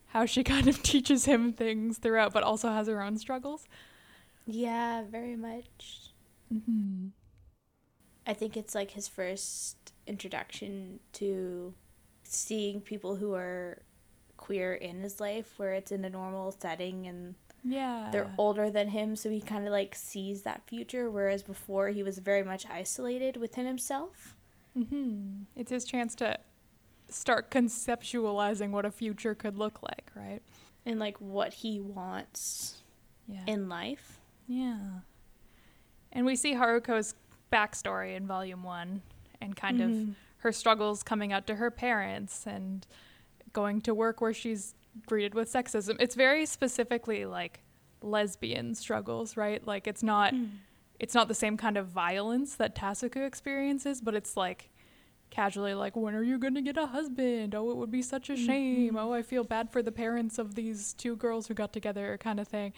how 0.08 0.25
she 0.25 0.44
kind 0.53 0.67
of 0.67 0.82
teaches 0.82 1.25
him 1.25 1.51
things 1.53 1.98
throughout, 1.98 2.32
but 2.34 2.44
also 2.44 2.70
has 2.70 2.88
her 2.88 3.01
own 3.01 3.17
struggles. 3.17 3.67
yeah 4.48 5.03
very 5.03 5.36
much 5.36 6.12
Mm-hmm. 6.53 7.08
I 8.27 8.34
think 8.34 8.55
it's 8.58 8.74
like 8.75 8.91
his 8.91 9.08
first 9.08 9.94
introduction 10.08 11.00
to 11.13 11.74
seeing 12.24 12.82
people 12.82 13.15
who 13.15 13.34
are 13.34 13.82
queer 14.38 14.74
in 14.74 15.00
his 15.00 15.20
life 15.20 15.53
where 15.58 15.74
it's 15.74 15.91
in 15.91 16.03
a 16.05 16.10
normal 16.10 16.51
setting 16.51 17.08
and 17.08 17.36
Yeah. 17.63 18.10
they're 18.12 18.32
older 18.38 18.70
than 18.70 18.89
him, 18.89 19.15
so 19.15 19.29
he 19.32 19.41
kind 19.41 19.65
of 19.65 19.72
like 19.72 19.96
sees 19.96 20.44
that 20.44 20.62
future, 20.67 21.10
whereas 21.10 21.41
before 21.41 21.89
he 21.89 22.03
was 22.03 22.20
very 22.20 22.44
much 22.44 22.65
isolated 22.70 23.38
within 23.38 23.65
himself. 23.65 24.36
hmm 24.74 25.44
It's 25.55 25.72
his 25.72 25.86
chance 25.86 26.13
to 26.15 26.38
start 27.10 27.50
conceptualizing 27.50 28.70
what 28.72 28.86
a 28.86 28.91
future 28.91 29.34
could 29.34 29.58
look 29.58 29.82
like, 29.82 30.12
right? 30.15 30.41
And 30.86 31.00
like 31.00 31.17
what 31.20 31.53
he 31.53 31.79
wants 31.79 32.84
Yeah. 33.27 33.44
in 33.48 33.67
life. 33.70 34.20
yeah. 34.48 35.00
And 36.12 36.25
we 36.25 36.36
see 36.36 36.53
Haruko's 36.53 37.13
backstory 37.59 38.15
in 38.15 38.27
volume 38.27 38.63
one 38.63 39.01
and 39.41 39.55
kind 39.55 39.79
of 39.81 39.91
Mhm. 39.91 40.13
her 40.38 40.51
struggles 40.51 41.03
coming 41.03 41.31
out 41.31 41.45
to 41.47 41.55
her 41.55 41.71
parents 41.71 42.45
and 42.45 42.85
going 43.53 43.79
to 43.81 43.93
work 43.93 44.19
where 44.21 44.33
she's 44.33 44.75
greeted 45.05 45.33
with 45.33 45.47
sexism. 45.51 45.95
It's 46.00 46.15
very 46.15 46.45
specifically 46.45 47.25
like 47.25 47.62
lesbian 48.01 48.75
struggles, 48.75 49.38
right? 49.38 49.65
Like 49.65 49.88
it's 49.88 50.03
not 50.03 50.33
it's 51.00 51.13
not 51.13 51.27
the 51.27 51.33
same 51.35 51.57
kind 51.57 51.75
of 51.77 51.88
violence 51.88 52.55
that 52.55 52.74
Tasuku 52.75 53.25
experiences, 53.27 54.00
but 54.01 54.13
it's 54.15 54.38
like 54.38 54.69
casually 55.29 55.74
like 55.74 55.95
when 55.95 56.15
are 56.15 56.24
you 56.24 56.38
going 56.38 56.55
to 56.55 56.62
get 56.62 56.77
a 56.77 56.85
husband? 56.88 57.53
Oh, 57.55 57.69
it 57.71 57.77
would 57.77 57.91
be 57.91 58.01
such 58.01 58.29
a 58.29 58.38
shame. 58.38 58.95
Oh, 58.95 59.12
I 59.12 59.21
feel 59.21 59.43
bad 59.43 59.69
for 59.74 59.81
the 59.81 59.91
parents 59.91 60.38
of 60.38 60.55
these 60.55 60.93
two 60.93 61.15
girls 61.17 61.47
who 61.47 61.53
got 61.53 61.74
together 61.74 62.17
kind 62.17 62.39
of 62.39 62.47
thing. 62.47 62.71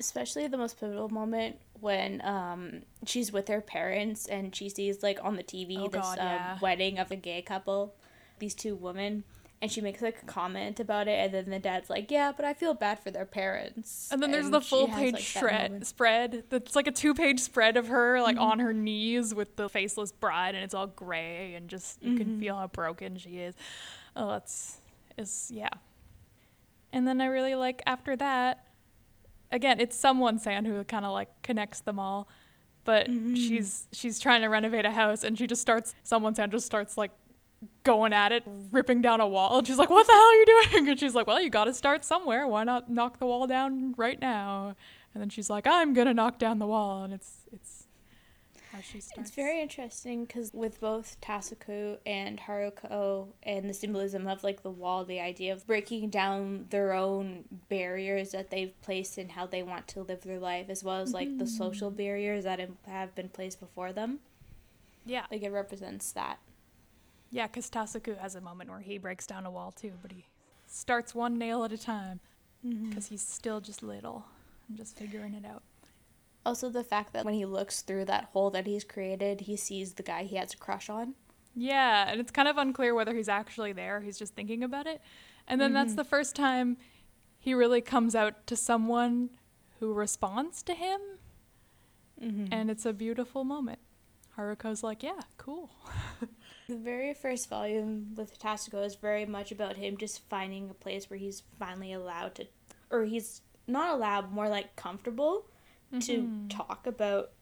Especially 0.00 0.48
the 0.48 0.56
most 0.58 0.80
pivotal 0.80 1.08
moment 1.10 1.58
when 1.80 2.20
um 2.24 2.82
she's 3.06 3.32
with 3.32 3.48
her 3.48 3.60
parents 3.60 4.26
and 4.26 4.54
she 4.56 4.68
sees 4.68 5.02
like 5.02 5.18
on 5.22 5.36
the 5.36 5.42
TV 5.44 5.78
Oh, 5.78 5.88
this 5.88 6.00
God, 6.00 6.18
um, 6.18 6.26
yeah. 6.26 6.58
wedding 6.60 6.98
of 6.98 7.10
a 7.10 7.16
gay 7.16 7.42
couple, 7.42 7.94
these 8.38 8.54
two 8.54 8.74
women, 8.74 9.22
and 9.62 9.70
she 9.70 9.80
makes 9.82 10.00
like 10.02 10.22
a 10.22 10.26
comment 10.26 10.80
about 10.80 11.06
it, 11.06 11.18
and 11.22 11.34
then 11.34 11.50
the 11.50 11.58
dad's 11.58 11.88
like, 11.90 12.10
"Yeah, 12.10 12.32
but 12.34 12.44
I 12.46 12.54
feel 12.54 12.72
bad 12.74 12.98
for 12.98 13.10
their 13.10 13.26
parents." 13.26 14.08
And 14.10 14.22
then 14.22 14.30
there's 14.30 14.50
the 14.50 14.60
full 14.60 14.86
has, 14.88 14.98
page 14.98 15.12
like, 15.14 15.22
shred, 15.22 15.70
moment. 15.70 15.86
spread. 15.86 16.44
That's 16.48 16.74
like 16.74 16.86
a 16.86 16.92
two 16.92 17.12
page 17.14 17.40
spread 17.40 17.76
of 17.76 17.88
her 17.88 18.20
like 18.22 18.38
on 18.38 18.58
her 18.58 18.72
knees 18.72 19.34
with 19.34 19.56
the 19.56 19.68
faceless 19.68 20.12
bride, 20.12 20.54
and 20.54 20.64
it's 20.64 20.74
all 20.74 20.86
gray, 20.86 21.54
and 21.54 21.68
just 21.68 22.02
you 22.02 22.16
can 22.16 22.40
feel 22.40 22.56
how 22.56 22.66
broken 22.68 23.18
she 23.18 23.38
is. 23.38 23.54
Oh, 24.16 24.34
it's 24.34 24.78
is 25.18 25.50
yeah. 25.54 25.68
And 26.92 27.06
then 27.06 27.20
I 27.20 27.26
really 27.26 27.54
like 27.54 27.82
after 27.86 28.16
that. 28.16 28.64
Again, 29.52 29.80
it's 29.80 29.96
someone 29.96 30.38
San 30.38 30.64
who 30.64 30.82
kind 30.84 31.04
of 31.04 31.12
like 31.12 31.28
connects 31.42 31.80
them 31.80 31.98
all, 31.98 32.28
but 32.84 33.08
mm-hmm. 33.08 33.34
she's 33.34 33.88
she's 33.92 34.20
trying 34.20 34.42
to 34.42 34.48
renovate 34.48 34.84
a 34.84 34.90
house, 34.90 35.24
and 35.24 35.36
she 35.36 35.46
just 35.46 35.60
starts. 35.60 35.94
Someone 36.02 36.34
San 36.34 36.50
just 36.50 36.66
starts 36.66 36.96
like 36.96 37.10
going 37.82 38.12
at 38.12 38.32
it, 38.32 38.44
ripping 38.70 39.02
down 39.02 39.20
a 39.20 39.28
wall. 39.28 39.58
And 39.58 39.66
she's 39.66 39.78
like, 39.78 39.90
What 39.90 40.06
the 40.06 40.12
hell 40.12 40.22
are 40.22 40.34
you 40.34 40.46
doing? 40.46 40.88
And 40.90 41.00
she's 41.00 41.14
like, 41.14 41.26
Well, 41.26 41.40
you 41.40 41.50
got 41.50 41.64
to 41.64 41.74
start 41.74 42.04
somewhere. 42.04 42.46
Why 42.46 42.64
not 42.64 42.90
knock 42.90 43.18
the 43.18 43.26
wall 43.26 43.46
down 43.46 43.94
right 43.96 44.20
now? 44.20 44.74
And 45.14 45.20
then 45.20 45.28
she's 45.28 45.50
like, 45.50 45.66
I'm 45.66 45.92
going 45.92 46.06
to 46.06 46.14
knock 46.14 46.38
down 46.38 46.58
the 46.58 46.66
wall. 46.66 47.02
And 47.02 47.12
it's 47.12 47.39
how 48.72 48.80
she 48.80 49.00
starts. 49.00 49.28
It's 49.28 49.36
very 49.36 49.60
interesting 49.60 50.24
because 50.24 50.52
with 50.52 50.80
both 50.80 51.16
Tasuku 51.20 51.98
and 52.06 52.38
Haruko 52.38 53.28
and 53.42 53.68
the 53.68 53.74
symbolism 53.74 54.26
of 54.26 54.44
like 54.44 54.62
the 54.62 54.70
wall, 54.70 55.04
the 55.04 55.20
idea 55.20 55.52
of 55.52 55.66
breaking 55.66 56.10
down 56.10 56.66
their 56.70 56.92
own 56.92 57.44
barriers 57.68 58.30
that 58.30 58.50
they've 58.50 58.80
placed 58.82 59.18
and 59.18 59.32
how 59.32 59.46
they 59.46 59.62
want 59.62 59.88
to 59.88 60.02
live 60.02 60.22
their 60.22 60.38
life, 60.38 60.66
as 60.68 60.84
well 60.84 61.00
as 61.00 61.12
like 61.12 61.28
the 61.38 61.44
mm-hmm. 61.44 61.56
social 61.56 61.90
barriers 61.90 62.44
that 62.44 62.60
have- 62.86 63.14
been 63.14 63.28
placed 63.28 63.58
before 63.58 63.92
them. 63.92 64.20
Yeah. 65.04 65.24
Like 65.30 65.42
it 65.42 65.50
represents 65.50 66.12
that. 66.12 66.38
Yeah, 67.32 67.46
because 67.46 67.70
Tasuku 67.70 68.18
has 68.18 68.34
a 68.34 68.40
moment 68.40 68.70
where 68.70 68.80
he 68.80 68.98
breaks 68.98 69.26
down 69.26 69.46
a 69.46 69.50
wall 69.50 69.72
too, 69.72 69.92
but 70.02 70.12
he 70.12 70.26
starts 70.66 71.14
one 71.14 71.38
nail 71.38 71.64
at 71.64 71.72
a 71.72 71.78
time 71.78 72.20
mm-hmm. 72.64 72.88
because 72.88 73.08
he's 73.08 73.26
still 73.26 73.60
just 73.60 73.82
little 73.82 74.26
and 74.68 74.76
just 74.76 74.96
figuring 74.96 75.34
it 75.34 75.44
out. 75.44 75.62
Also, 76.44 76.70
the 76.70 76.84
fact 76.84 77.12
that 77.12 77.24
when 77.24 77.34
he 77.34 77.44
looks 77.44 77.82
through 77.82 78.06
that 78.06 78.24
hole 78.32 78.50
that 78.50 78.66
he's 78.66 78.84
created, 78.84 79.42
he 79.42 79.56
sees 79.56 79.94
the 79.94 80.02
guy 80.02 80.24
he 80.24 80.36
has 80.36 80.54
a 80.54 80.56
crush 80.56 80.88
on. 80.88 81.14
Yeah, 81.54 82.06
and 82.08 82.20
it's 82.20 82.30
kind 82.30 82.48
of 82.48 82.56
unclear 82.56 82.94
whether 82.94 83.14
he's 83.14 83.28
actually 83.28 83.72
there 83.72 83.98
or 83.98 84.00
he's 84.00 84.18
just 84.18 84.34
thinking 84.34 84.62
about 84.62 84.86
it. 84.86 85.02
And 85.46 85.60
then 85.60 85.72
that's 85.72 85.90
mm-hmm. 85.90 85.96
the 85.96 86.04
first 86.04 86.36
time 86.36 86.76
he 87.38 87.54
really 87.54 87.80
comes 87.80 88.14
out 88.14 88.46
to 88.46 88.56
someone 88.56 89.30
who 89.80 89.92
responds 89.92 90.62
to 90.62 90.74
him. 90.74 91.00
Mm-hmm. 92.22 92.52
And 92.52 92.70
it's 92.70 92.86
a 92.86 92.92
beautiful 92.92 93.44
moment. 93.44 93.80
Haruko's 94.38 94.82
like, 94.82 95.02
yeah, 95.02 95.20
cool. 95.36 95.70
The 96.70 96.76
very 96.76 97.14
first 97.14 97.48
volume 97.48 98.14
with 98.14 98.38
Tasuku 98.38 98.86
is 98.86 98.94
very 98.94 99.26
much 99.26 99.50
about 99.50 99.76
him 99.76 99.96
just 99.96 100.20
finding 100.28 100.70
a 100.70 100.74
place 100.74 101.10
where 101.10 101.18
he's 101.18 101.42
finally 101.58 101.92
allowed 101.92 102.36
to, 102.36 102.46
or 102.90 103.06
he's 103.06 103.40
not 103.66 103.92
allowed, 103.92 104.30
more 104.30 104.48
like 104.48 104.76
comfortable 104.76 105.46
to 106.00 106.46
talk 106.48 106.86
about 106.86 107.32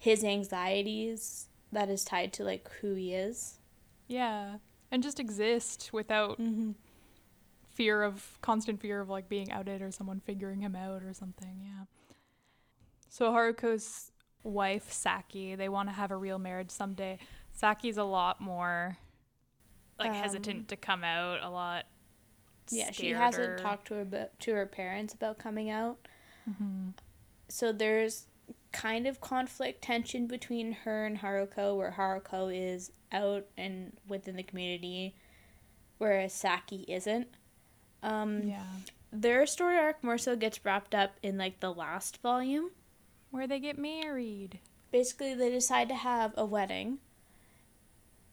his 0.00 0.24
anxieties 0.24 1.48
that 1.72 1.88
is 1.90 2.04
tied 2.04 2.32
to 2.34 2.44
like 2.44 2.68
who 2.80 2.94
he 2.94 3.12
is. 3.14 3.58
Yeah. 4.06 4.56
And 4.90 5.02
just 5.02 5.20
exist 5.20 5.90
without 5.92 6.38
Mm-hmm. 6.40 6.70
fear 7.70 8.02
of, 8.02 8.38
constant 8.40 8.80
fear 8.80 9.00
of 9.00 9.08
like 9.08 9.28
being 9.28 9.52
outed 9.52 9.82
or 9.82 9.90
someone 9.90 10.20
figuring 10.24 10.60
him 10.62 10.74
out 10.74 11.02
or 11.02 11.12
something. 11.12 11.60
Yeah. 11.62 11.84
So 13.10 13.30
Haruko's 13.32 14.10
wife, 14.42 14.90
Saki, 14.92 15.54
they 15.54 15.68
want 15.68 15.88
to 15.88 15.94
have 15.94 16.10
a 16.10 16.16
real 16.16 16.38
marriage 16.38 16.70
someday. 16.70 17.18
Saki's 17.52 17.96
a 17.98 18.04
lot 18.04 18.40
more 18.40 18.96
like 19.98 20.10
Um, 20.10 20.16
hesitant 20.16 20.68
to 20.68 20.76
come 20.76 21.04
out, 21.04 21.42
a 21.42 21.50
lot. 21.50 21.84
Yeah, 22.70 22.90
she 22.92 23.10
hasn't 23.10 23.48
or- 23.48 23.58
talked 23.58 23.88
to 23.88 23.94
her 23.94 24.28
to 24.40 24.54
her 24.54 24.66
parents 24.66 25.12
about 25.14 25.38
coming 25.38 25.70
out. 25.70 25.98
Mm-hmm. 26.48 26.90
So 27.48 27.72
there's 27.72 28.26
kind 28.72 29.06
of 29.06 29.20
conflict 29.20 29.82
tension 29.82 30.26
between 30.26 30.72
her 30.72 31.06
and 31.06 31.18
Haruko, 31.18 31.76
where 31.76 31.94
Haruko 31.96 32.54
is 32.54 32.92
out 33.10 33.46
and 33.56 33.92
within 34.06 34.36
the 34.36 34.42
community, 34.42 35.14
whereas 35.98 36.32
Saki 36.32 36.84
isn't. 36.88 37.28
Um, 38.02 38.42
Yeah. 38.42 38.64
Their 39.10 39.46
story 39.46 39.78
arc 39.78 40.04
more 40.04 40.18
so 40.18 40.36
gets 40.36 40.62
wrapped 40.64 40.94
up 40.94 41.16
in 41.22 41.38
like 41.38 41.60
the 41.60 41.72
last 41.72 42.20
volume. 42.20 42.70
Where 43.30 43.46
they 43.46 43.58
get 43.58 43.78
married. 43.78 44.58
Basically, 44.90 45.34
they 45.34 45.50
decide 45.50 45.88
to 45.88 45.94
have 45.94 46.32
a 46.36 46.46
wedding, 46.46 46.98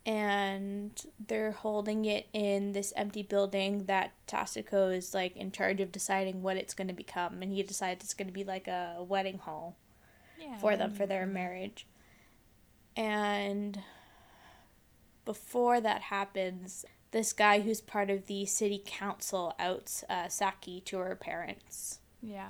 and 0.05 0.91
they're 1.27 1.51
holding 1.51 2.05
it 2.05 2.27
in 2.33 2.74
this 2.74 2.93
empty 2.95 3.24
building 3.24 3.85
that 3.85 4.12
Tasuku 4.27 4.95
is 4.95 5.13
like 5.13 5.35
in 5.35 5.51
charge 5.51 5.81
of 5.81 5.91
deciding 5.91 6.41
what 6.43 6.57
it's 6.57 6.74
going 6.74 6.88
to 6.89 6.93
become, 6.93 7.41
and 7.41 7.51
he 7.51 7.63
decides 7.63 8.03
it's 8.03 8.13
going 8.13 8.27
to 8.27 8.33
be 8.33 8.43
like 8.43 8.67
a 8.67 8.97
wedding 9.07 9.39
hall. 9.39 9.75
Yeah. 10.39 10.57
for 10.57 10.75
them 10.75 10.91
for 10.91 11.05
their 11.05 11.25
marriage. 11.25 11.88
And 12.97 13.81
before 15.24 15.79
that 15.81 16.01
happens, 16.01 16.85
this 17.12 17.33
guy 17.33 17.62
who's 17.62 17.81
part 17.81 18.09
of 18.09 18.27
the 18.27 18.45
city 18.45 18.81
council 18.85 19.55
outs 19.57 20.03
uh, 20.09 20.27
Saki 20.27 20.81
to 20.81 20.97
her 20.97 21.15
parents. 21.15 22.00
Yeah. 22.21 22.50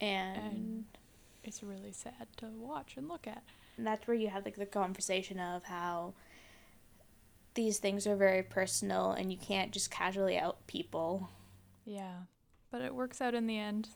And, 0.00 0.36
And- 0.38 0.84
It's 1.42 1.62
really 1.62 1.92
sad 1.92 2.28
to 2.38 2.46
watch 2.46 2.96
and 2.96 3.08
look 3.08 3.26
at. 3.26 3.42
That's 3.78 4.06
where 4.06 4.16
you 4.16 4.28
have 4.28 4.44
like 4.44 4.56
the 4.56 4.66
conversation 4.66 5.38
of 5.40 5.64
how 5.64 6.14
these 7.54 7.78
things 7.78 8.06
are 8.06 8.16
very 8.16 8.42
personal 8.42 9.12
and 9.12 9.30
you 9.32 9.38
can't 9.38 9.72
just 9.72 9.90
casually 9.90 10.36
out 10.38 10.66
people. 10.66 11.28
Yeah. 11.84 12.12
But 12.70 12.82
it 12.82 12.94
works 12.94 13.20
out 13.20 13.34
in 13.34 13.46
the 13.46 13.58
end. 13.58 13.88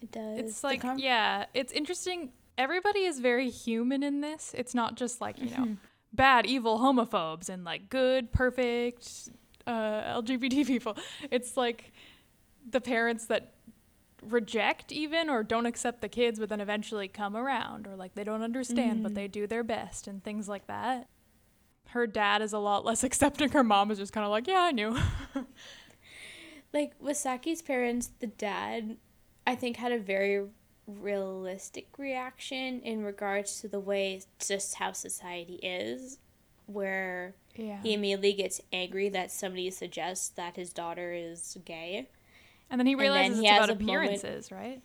It 0.00 0.10
does. 0.10 0.38
It's 0.38 0.64
like, 0.64 0.82
con- 0.82 0.98
yeah, 0.98 1.46
it's 1.54 1.72
interesting. 1.72 2.30
Everybody 2.58 3.00
is 3.00 3.20
very 3.20 3.48
human 3.48 4.02
in 4.02 4.20
this. 4.20 4.52
It's 4.56 4.74
not 4.74 4.96
just 4.96 5.20
like, 5.20 5.38
you 5.38 5.50
know, 5.50 5.76
bad, 6.12 6.44
evil 6.46 6.78
homophobes 6.78 7.48
and 7.48 7.64
like 7.64 7.88
good, 7.88 8.32
perfect 8.32 9.30
uh, 9.66 10.20
LGBT 10.20 10.66
people. 10.66 10.96
It's 11.30 11.56
like 11.56 11.92
the 12.68 12.80
parents 12.80 13.26
that 13.26 13.51
reject 14.22 14.92
even 14.92 15.28
or 15.28 15.42
don't 15.42 15.66
accept 15.66 16.00
the 16.00 16.08
kids, 16.08 16.38
but 16.38 16.48
then 16.48 16.60
eventually 16.60 17.08
come 17.08 17.36
around 17.36 17.86
or 17.86 17.96
like 17.96 18.14
they 18.14 18.24
don't 18.24 18.42
understand, 18.42 19.02
but 19.02 19.12
Mhm. 19.12 19.16
they 19.16 19.28
do 19.28 19.46
their 19.46 19.64
best 19.64 20.06
and 20.06 20.22
things 20.22 20.48
like 20.48 20.66
that. 20.68 21.08
Her 21.88 22.06
dad 22.06 22.40
is 22.40 22.52
a 22.52 22.58
lot 22.58 22.84
less 22.86 23.02
accepting. 23.04 23.50
Her 23.50 23.64
mom 23.64 23.90
is 23.90 23.98
just 23.98 24.12
kind 24.12 24.24
of 24.24 24.30
like, 24.30 24.46
yeah, 24.46 24.60
I 24.60 24.70
knew. 24.72 24.96
like 26.72 26.92
with 27.00 27.16
Saki's 27.16 27.62
parents, 27.62 28.10
the 28.20 28.26
dad, 28.28 28.96
I 29.46 29.54
think, 29.54 29.76
had 29.76 29.92
a 29.92 29.98
very 29.98 30.46
realistic 30.86 31.88
reaction 31.98 32.80
in 32.80 33.02
regards 33.04 33.60
to 33.60 33.68
the 33.68 33.80
way 33.80 34.20
just 34.44 34.76
how 34.76 34.92
society 34.92 35.56
is, 35.62 36.18
where 36.66 37.34
yeah. 37.54 37.80
he 37.82 37.92
immediately 37.94 38.32
gets 38.32 38.60
angry 38.72 39.08
that 39.10 39.30
somebody 39.30 39.70
suggests 39.70 40.28
that 40.30 40.56
his 40.56 40.72
daughter 40.72 41.12
is 41.12 41.56
gay. 41.64 42.08
And 42.72 42.80
then 42.80 42.86
he 42.86 42.94
then 42.94 43.02
realizes 43.02 43.38
he 43.38 43.46
it's 43.46 43.52
about 43.56 43.70
a 43.70 43.74
moment- 43.74 43.82
appearances, 43.82 44.50
right? 44.50 44.82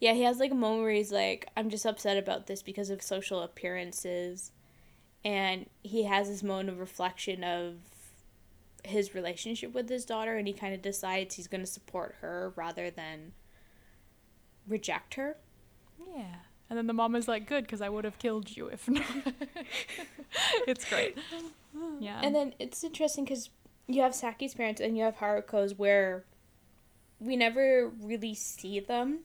Yeah, 0.00 0.14
he 0.14 0.22
has 0.22 0.38
like 0.38 0.50
a 0.50 0.54
moment 0.54 0.82
where 0.82 0.92
he's 0.92 1.12
like, 1.12 1.46
I'm 1.56 1.68
just 1.68 1.84
upset 1.84 2.16
about 2.16 2.46
this 2.46 2.62
because 2.62 2.88
of 2.88 3.02
social 3.02 3.42
appearances. 3.42 4.50
And 5.22 5.66
he 5.82 6.04
has 6.04 6.28
this 6.28 6.42
moment 6.42 6.70
of 6.70 6.78
reflection 6.78 7.44
of 7.44 7.74
his 8.82 9.14
relationship 9.14 9.74
with 9.74 9.90
his 9.90 10.06
daughter 10.06 10.38
and 10.38 10.48
he 10.48 10.54
kind 10.54 10.74
of 10.74 10.80
decides 10.80 11.34
he's 11.34 11.46
going 11.46 11.60
to 11.60 11.66
support 11.66 12.16
her 12.22 12.54
rather 12.56 12.90
than 12.90 13.32
reject 14.66 15.14
her. 15.14 15.36
Yeah. 16.16 16.36
And 16.70 16.78
then 16.78 16.86
the 16.86 16.94
mom 16.94 17.14
is 17.14 17.28
like, 17.28 17.46
good, 17.46 17.64
because 17.64 17.82
I 17.82 17.90
would 17.90 18.04
have 18.04 18.18
killed 18.18 18.56
you 18.56 18.68
if 18.68 18.88
not. 18.88 19.04
it's 20.66 20.88
great. 20.88 21.18
Yeah. 22.00 22.20
And 22.20 22.34
then 22.34 22.52
it's 22.58 22.82
interesting 22.82 23.24
because 23.24 23.48
you 23.86 24.02
have 24.02 24.12
Saki's 24.12 24.54
parents 24.54 24.80
and 24.80 24.98
you 24.98 25.04
have 25.04 25.18
Haruko's 25.18 25.78
where 25.78 26.24
we 27.20 27.36
never 27.36 27.90
really 28.02 28.34
see 28.34 28.80
them. 28.80 29.20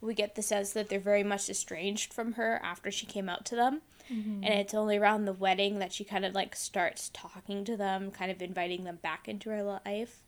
We 0.00 0.14
get 0.14 0.34
the 0.34 0.42
sense 0.42 0.72
that 0.72 0.88
they're 0.88 0.98
very 0.98 1.22
much 1.22 1.48
estranged 1.48 2.12
from 2.12 2.32
her 2.32 2.60
after 2.62 2.90
she 2.90 3.06
came 3.06 3.28
out 3.28 3.44
to 3.46 3.56
them. 3.56 3.82
Mm-hmm. 4.10 4.44
And 4.44 4.54
it's 4.54 4.74
only 4.74 4.96
around 4.96 5.24
the 5.24 5.32
wedding 5.32 5.78
that 5.78 5.92
she 5.92 6.04
kind 6.04 6.24
of 6.24 6.34
like 6.34 6.56
starts 6.56 7.10
talking 7.12 7.64
to 7.64 7.76
them, 7.76 8.10
kind 8.10 8.30
of 8.30 8.42
inviting 8.42 8.84
them 8.84 8.98
back 9.00 9.28
into 9.28 9.50
her 9.50 9.62
life. 9.62 10.24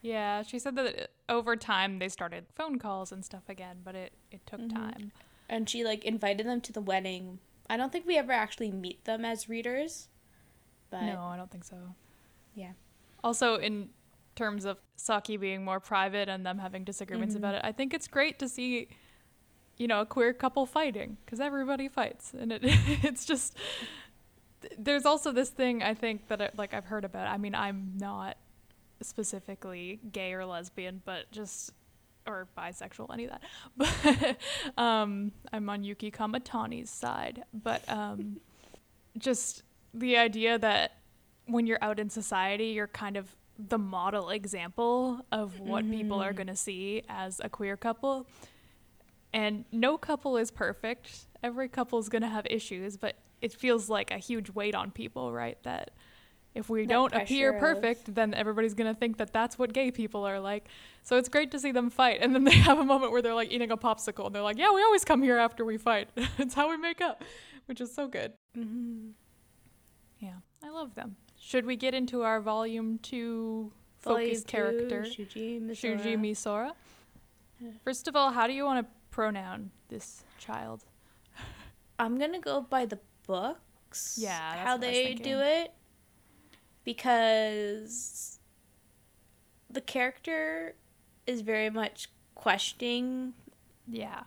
Yeah, 0.00 0.42
she 0.42 0.58
said 0.58 0.76
that 0.76 1.10
over 1.28 1.56
time 1.56 1.98
they 1.98 2.08
started 2.08 2.46
phone 2.54 2.78
calls 2.78 3.12
and 3.12 3.24
stuff 3.24 3.48
again, 3.48 3.78
but 3.84 3.94
it, 3.94 4.12
it 4.30 4.46
took 4.46 4.60
mm-hmm. 4.60 4.76
time. 4.76 5.12
And 5.48 5.68
she 5.68 5.84
like 5.84 6.04
invited 6.04 6.46
them 6.46 6.60
to 6.62 6.72
the 6.72 6.80
wedding. 6.80 7.38
I 7.68 7.76
don't 7.76 7.92
think 7.92 8.06
we 8.06 8.16
ever 8.16 8.32
actually 8.32 8.70
meet 8.70 9.04
them 9.04 9.24
as 9.24 9.48
readers. 9.48 10.08
But 10.90 11.02
No, 11.02 11.20
I 11.22 11.36
don't 11.36 11.50
think 11.50 11.64
so. 11.64 11.76
Yeah. 12.54 12.72
Also 13.22 13.56
in 13.56 13.90
terms 14.38 14.64
of 14.64 14.78
Saki 14.96 15.36
being 15.36 15.64
more 15.64 15.80
private 15.80 16.28
and 16.28 16.46
them 16.46 16.58
having 16.58 16.84
disagreements 16.84 17.34
mm-hmm. 17.34 17.44
about 17.44 17.54
it, 17.56 17.62
I 17.64 17.72
think 17.72 17.92
it's 17.92 18.08
great 18.08 18.38
to 18.38 18.48
see 18.48 18.88
you 19.78 19.86
know, 19.86 20.00
a 20.00 20.06
queer 20.06 20.32
couple 20.32 20.66
fighting 20.66 21.16
because 21.24 21.40
everybody 21.40 21.88
fights, 21.88 22.34
and 22.38 22.52
it 22.52 22.60
it's 22.64 23.24
just 23.24 23.56
there's 24.76 25.06
also 25.06 25.32
this 25.32 25.50
thing 25.50 25.82
I 25.82 25.94
think 25.94 26.28
that 26.28 26.42
I, 26.42 26.50
like 26.56 26.74
I've 26.74 26.86
heard 26.86 27.04
about. 27.04 27.28
I 27.28 27.38
mean, 27.38 27.54
I'm 27.54 27.92
not 27.96 28.36
specifically 29.00 30.00
gay 30.12 30.34
or 30.34 30.44
lesbian, 30.44 31.00
but 31.04 31.30
just 31.30 31.72
or 32.26 32.48
bisexual, 32.58 33.12
any 33.12 33.26
of 33.26 33.30
that. 33.30 33.42
But 34.76 34.82
um, 34.82 35.32
I'm 35.52 35.70
on 35.70 35.82
Yuhki 35.82 36.12
Kamatani's 36.12 36.90
side, 36.90 37.44
but 37.54 37.88
um, 37.88 38.40
just 39.18 39.62
the 39.94 40.18
idea 40.18 40.58
that 40.58 40.96
when 41.46 41.66
you're 41.66 41.78
out 41.80 41.98
in 41.98 42.10
society, 42.10 42.66
you're 42.66 42.88
kind 42.88 43.16
of 43.16 43.34
the 43.58 43.78
model 43.78 44.30
example 44.30 45.20
of 45.32 45.58
what 45.58 45.84
mm-hmm. 45.84 45.94
people 45.94 46.22
are 46.22 46.28
mm-hmm. 46.28 46.36
going 46.36 46.46
to 46.46 46.56
see 46.56 47.02
as 47.08 47.40
a 47.42 47.48
queer 47.48 47.76
couple 47.76 48.26
and 49.32 49.64
no 49.72 49.98
couple 49.98 50.36
is 50.36 50.50
perfect. 50.50 51.26
Every 51.42 51.68
couple 51.68 51.98
is 51.98 52.08
going 52.08 52.22
to 52.22 52.28
have 52.28 52.46
issues, 52.48 52.96
but 52.96 53.16
it 53.40 53.52
feels 53.52 53.88
like 53.88 54.10
a 54.10 54.18
huge 54.18 54.50
weight 54.50 54.74
on 54.74 54.90
people, 54.90 55.32
right? 55.32 55.58
That 55.62 55.90
if 56.54 56.68
we 56.68 56.86
that 56.86 56.92
don't 56.92 57.14
appear 57.14 57.52
perfect, 57.52 58.08
of... 58.08 58.14
then 58.14 58.34
everybody's 58.34 58.74
going 58.74 58.92
to 58.92 58.98
think 58.98 59.18
that 59.18 59.32
that's 59.32 59.58
what 59.58 59.72
gay 59.72 59.90
people 59.90 60.24
are 60.24 60.40
like. 60.40 60.66
So 61.02 61.16
it's 61.16 61.28
great 61.28 61.50
to 61.52 61.60
see 61.60 61.72
them 61.72 61.90
fight. 61.90 62.18
And 62.20 62.34
then 62.34 62.44
they 62.44 62.56
have 62.56 62.78
a 62.78 62.84
moment 62.84 63.12
where 63.12 63.22
they're 63.22 63.34
like 63.34 63.52
eating 63.52 63.70
a 63.70 63.76
popsicle 63.76 64.26
and 64.26 64.34
they're 64.34 64.42
like, 64.42 64.58
yeah, 64.58 64.72
we 64.72 64.82
always 64.82 65.04
come 65.04 65.22
here 65.22 65.36
after 65.36 65.64
we 65.64 65.76
fight. 65.76 66.08
it's 66.38 66.54
how 66.54 66.70
we 66.70 66.76
make 66.76 67.00
up, 67.00 67.22
which 67.66 67.80
is 67.80 67.94
so 67.94 68.08
good. 68.08 68.32
Mm-hmm. 68.56 69.10
Yeah, 70.20 70.34
I 70.64 70.70
love 70.70 70.94
them. 70.94 71.16
Should 71.48 71.64
we 71.64 71.76
get 71.76 71.94
into 71.94 72.24
our 72.24 72.42
volume 72.42 72.98
two 72.98 73.72
focus 74.00 74.44
character, 74.44 75.06
Shuji 75.08 75.62
Misora? 75.62 75.98
Shuji 75.98 76.20
Misora? 76.20 76.72
First 77.82 78.06
of 78.06 78.14
all, 78.14 78.32
how 78.32 78.46
do 78.46 78.52
you 78.52 78.66
want 78.66 78.86
to 78.86 78.92
pronoun 79.10 79.70
this 79.88 80.24
child? 80.38 80.84
I'm 81.98 82.18
gonna 82.18 82.38
go 82.38 82.60
by 82.60 82.84
the 82.84 82.98
books. 83.26 84.18
Yeah, 84.20 84.62
how 84.62 84.76
they 84.76 85.14
do 85.14 85.38
it 85.38 85.72
because 86.84 88.38
the 89.70 89.80
character 89.80 90.74
is 91.26 91.40
very 91.40 91.70
much 91.70 92.10
questioning. 92.34 93.32
Yeah. 93.90 94.24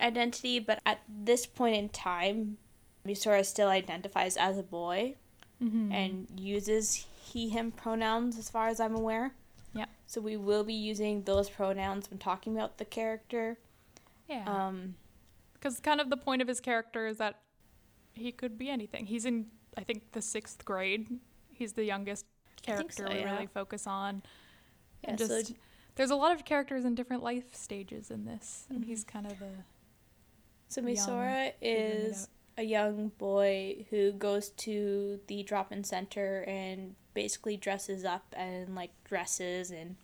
Identity, 0.00 0.60
but 0.60 0.80
at 0.86 1.00
this 1.08 1.44
point 1.44 1.74
in 1.74 1.88
time, 1.88 2.58
Misora 3.04 3.44
still 3.44 3.68
identifies 3.68 4.36
as 4.36 4.58
a 4.58 4.62
boy 4.62 5.16
mm-hmm. 5.62 5.92
and 5.92 6.26
uses 6.36 7.06
he 7.22 7.48
him 7.48 7.72
pronouns 7.72 8.38
as 8.38 8.48
far 8.48 8.68
as 8.68 8.80
I'm 8.80 8.94
aware. 8.94 9.32
Yeah. 9.74 9.86
So 10.06 10.20
we 10.20 10.36
will 10.36 10.64
be 10.64 10.74
using 10.74 11.22
those 11.22 11.50
pronouns 11.50 12.10
when 12.10 12.18
talking 12.18 12.56
about 12.56 12.78
the 12.78 12.84
character. 12.84 13.58
Yeah. 14.28 14.44
Um, 14.46 14.94
because 15.54 15.80
kind 15.80 16.00
of 16.00 16.10
the 16.10 16.16
point 16.16 16.42
of 16.42 16.48
his 16.48 16.60
character 16.60 17.06
is 17.06 17.18
that 17.18 17.40
he 18.12 18.32
could 18.32 18.56
be 18.56 18.70
anything. 18.70 19.06
He's 19.06 19.24
in, 19.24 19.46
I 19.76 19.82
think, 19.82 20.12
the 20.12 20.22
sixth 20.22 20.64
grade. 20.64 21.08
He's 21.52 21.72
the 21.72 21.84
youngest 21.84 22.26
character 22.62 23.04
so, 23.06 23.12
we 23.12 23.20
yeah. 23.20 23.34
really 23.34 23.46
focus 23.46 23.86
on. 23.86 24.22
Yeah, 25.02 25.10
and 25.10 25.18
just 25.18 25.30
so 25.48 25.54
there's 25.96 26.10
a 26.10 26.16
lot 26.16 26.32
of 26.32 26.44
characters 26.44 26.84
in 26.84 26.94
different 26.94 27.22
life 27.22 27.54
stages 27.54 28.10
in 28.10 28.24
this, 28.24 28.66
and 28.70 28.84
he's 28.84 29.04
mm-hmm. 29.04 29.18
kind 29.18 29.32
of 29.32 29.42
a. 29.42 29.64
So 30.68 30.82
Misora 30.82 31.52
is 31.62 32.28
a 32.58 32.62
young 32.62 33.12
boy 33.18 33.86
who 33.90 34.12
goes 34.12 34.48
to 34.50 35.20
the 35.26 35.42
drop-in 35.42 35.84
center 35.84 36.44
and 36.46 36.94
basically 37.14 37.56
dresses 37.56 38.04
up 38.04 38.24
and 38.36 38.74
like 38.74 38.90
dresses 39.04 39.70
and 39.70 39.96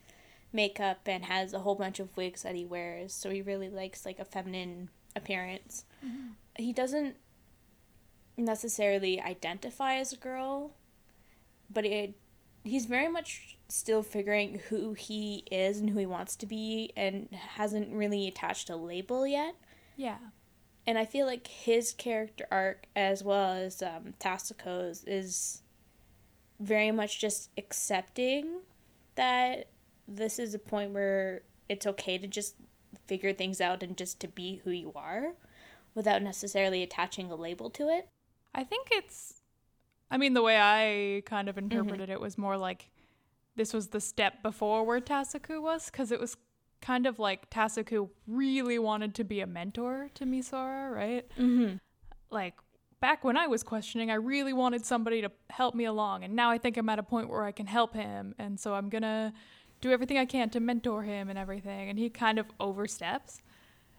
makeup 0.53 1.01
and 1.07 1.25
has 1.25 1.55
a 1.55 1.61
whole 1.61 1.75
bunch 1.75 1.99
of 1.99 2.15
wigs 2.17 2.43
that 2.43 2.55
he 2.55 2.65
wears. 2.65 3.15
So 3.15 3.31
he 3.31 3.43
really 3.43 3.71
likes 3.71 4.05
like 4.05 4.19
a 4.19 4.25
feminine 4.25 4.91
appearance. 5.17 5.85
Mm-hmm. 6.05 6.29
He 6.57 6.73
doesn't 6.73 7.17
necessarily 8.37 9.21
identify 9.21 9.95
as 9.97 10.13
a 10.13 10.17
girl, 10.17 10.73
but 11.71 11.85
it 11.85 12.15
he's 12.65 12.87
very 12.87 13.09
much 13.09 13.57
still 13.69 14.03
figuring 14.03 14.61
who 14.69 14.93
he 14.93 15.45
is 15.51 15.81
and 15.81 15.91
who 15.91 15.99
he 15.99 16.07
wants 16.07 16.37
to 16.37 16.47
be 16.47 16.93
and 16.97 17.29
hasn't 17.33 17.93
really 17.93 18.29
attached 18.29 18.71
a 18.71 18.77
label 18.77 19.27
yet. 19.27 19.55
Yeah. 19.97 20.19
And 20.87 20.99
I 20.99 21.05
feel 21.05 21.27
like 21.27 21.47
his 21.47 21.93
character 21.93 22.47
arc 22.51 22.87
as 22.97 23.23
well 23.23 23.53
as 23.53 23.83
um, 23.83 24.15
Tasuku's 24.19 25.05
is 25.05 25.63
very 26.59 26.91
much 26.91 27.21
just 27.21 27.51
accepting 27.57 28.61
that 29.15 29.69
this 30.09 30.39
is 30.39 30.55
a 30.55 30.59
point 30.59 30.93
where 30.93 31.43
it's 31.69 31.87
okay 31.87 32.19
to 32.19 32.27
just 32.27 32.57
figure 33.07 33.33
things 33.33 33.61
out 33.61 33.83
and 33.83 33.97
just 33.97 34.21
to 34.21 34.29
be 34.29 34.61
who 34.65 34.71
you 34.71 34.93
are 34.95 35.35
without 35.95 36.23
necessarily 36.23 36.83
attaching 36.83 37.31
a 37.31 37.35
label 37.35 37.71
to 37.71 37.89
it. 37.89 38.09
I 38.55 38.65
think 38.65 38.89
it's 38.91 39.41
I 40.11 40.19
mean 40.19 40.35
the 40.35 40.43
way 40.43 40.59
I 40.59 41.23
kind 41.25 41.49
of 41.49 41.57
interpreted 41.57 42.09
mm-hmm. 42.09 42.13
it 42.13 42.21
was 42.21 42.37
more 42.37 42.57
like 42.57 42.91
this 43.57 43.73
was 43.73 43.89
the 43.89 44.01
step 44.01 44.43
before 44.43 44.85
where 44.85 45.01
Tasuku 45.01 45.61
was 45.61 45.91
cuz 45.91 46.11
it 46.13 46.21
was 46.21 46.37
kind 46.83 47.07
of 47.07 47.19
like 47.19 47.49
Tasuku 47.49 48.11
really 48.27 48.79
wanted 48.79 49.15
to 49.15 49.25
be 49.25 49.41
a 49.41 49.47
mentor 49.47 50.11
to 50.15 50.25
Misora, 50.25 50.95
right? 50.95 51.27
hmm 51.37 51.77
Like 52.31 52.55
back 53.01 53.25
when 53.25 53.37
I 53.39 53.47
was 53.47 53.63
questioning, 53.63 54.11
I 54.11 54.15
really 54.15 54.53
wanted 54.53 54.85
somebody 54.85 55.23
to 55.23 55.31
help 55.49 55.75
me 55.75 55.87
along, 55.87 56.25
and 56.25 56.37
now 56.37 56.51
I 56.51 56.59
think 56.59 56.77
I'm 56.77 56.89
at 56.91 56.99
a 56.99 57.03
point 57.03 57.31
where 57.31 57.45
I 57.45 57.53
can 57.53 57.67
help 57.67 57.95
him, 57.95 58.35
and 58.39 58.61
so 58.61 58.75
I'm 58.75 58.91
gonna 58.91 59.33
do 59.81 59.91
everything 59.91 60.19
I 60.19 60.27
can 60.27 60.51
to 60.51 60.61
mentor 60.61 61.03
him 61.03 61.31
and 61.31 61.39
everything, 61.39 61.89
and 61.89 61.99
he 61.99 62.11
kind 62.11 62.39
of 62.39 62.47
oversteps. 62.61 63.41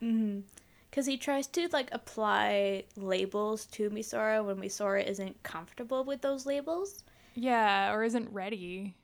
Mm-hmm. 0.02 0.41
Because 0.89 1.06
he 1.08 1.17
tries 1.17 1.48
to 1.48 1.67
like 1.74 1.89
apply 1.91 2.84
labels 2.96 3.65
to 3.67 3.89
Misora 3.89 4.46
when 4.46 4.58
Misora 4.58 5.04
isn't 5.04 5.41
comfortable 5.41 6.04
with 6.04 6.22
those 6.22 6.46
labels. 6.46 7.04
Yeah, 7.34 7.91
or 7.91 8.04
isn't 8.04 8.30
ready. 8.32 8.96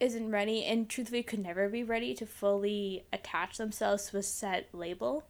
Isn't 0.00 0.30
ready, 0.30 0.64
and 0.64 0.88
truthfully 0.88 1.22
could 1.22 1.40
never 1.40 1.68
be 1.68 1.84
ready 1.84 2.14
to 2.14 2.26
fully 2.26 3.04
attach 3.12 3.58
themselves 3.58 4.10
to 4.10 4.16
a 4.16 4.22
set 4.22 4.68
label. 4.72 5.24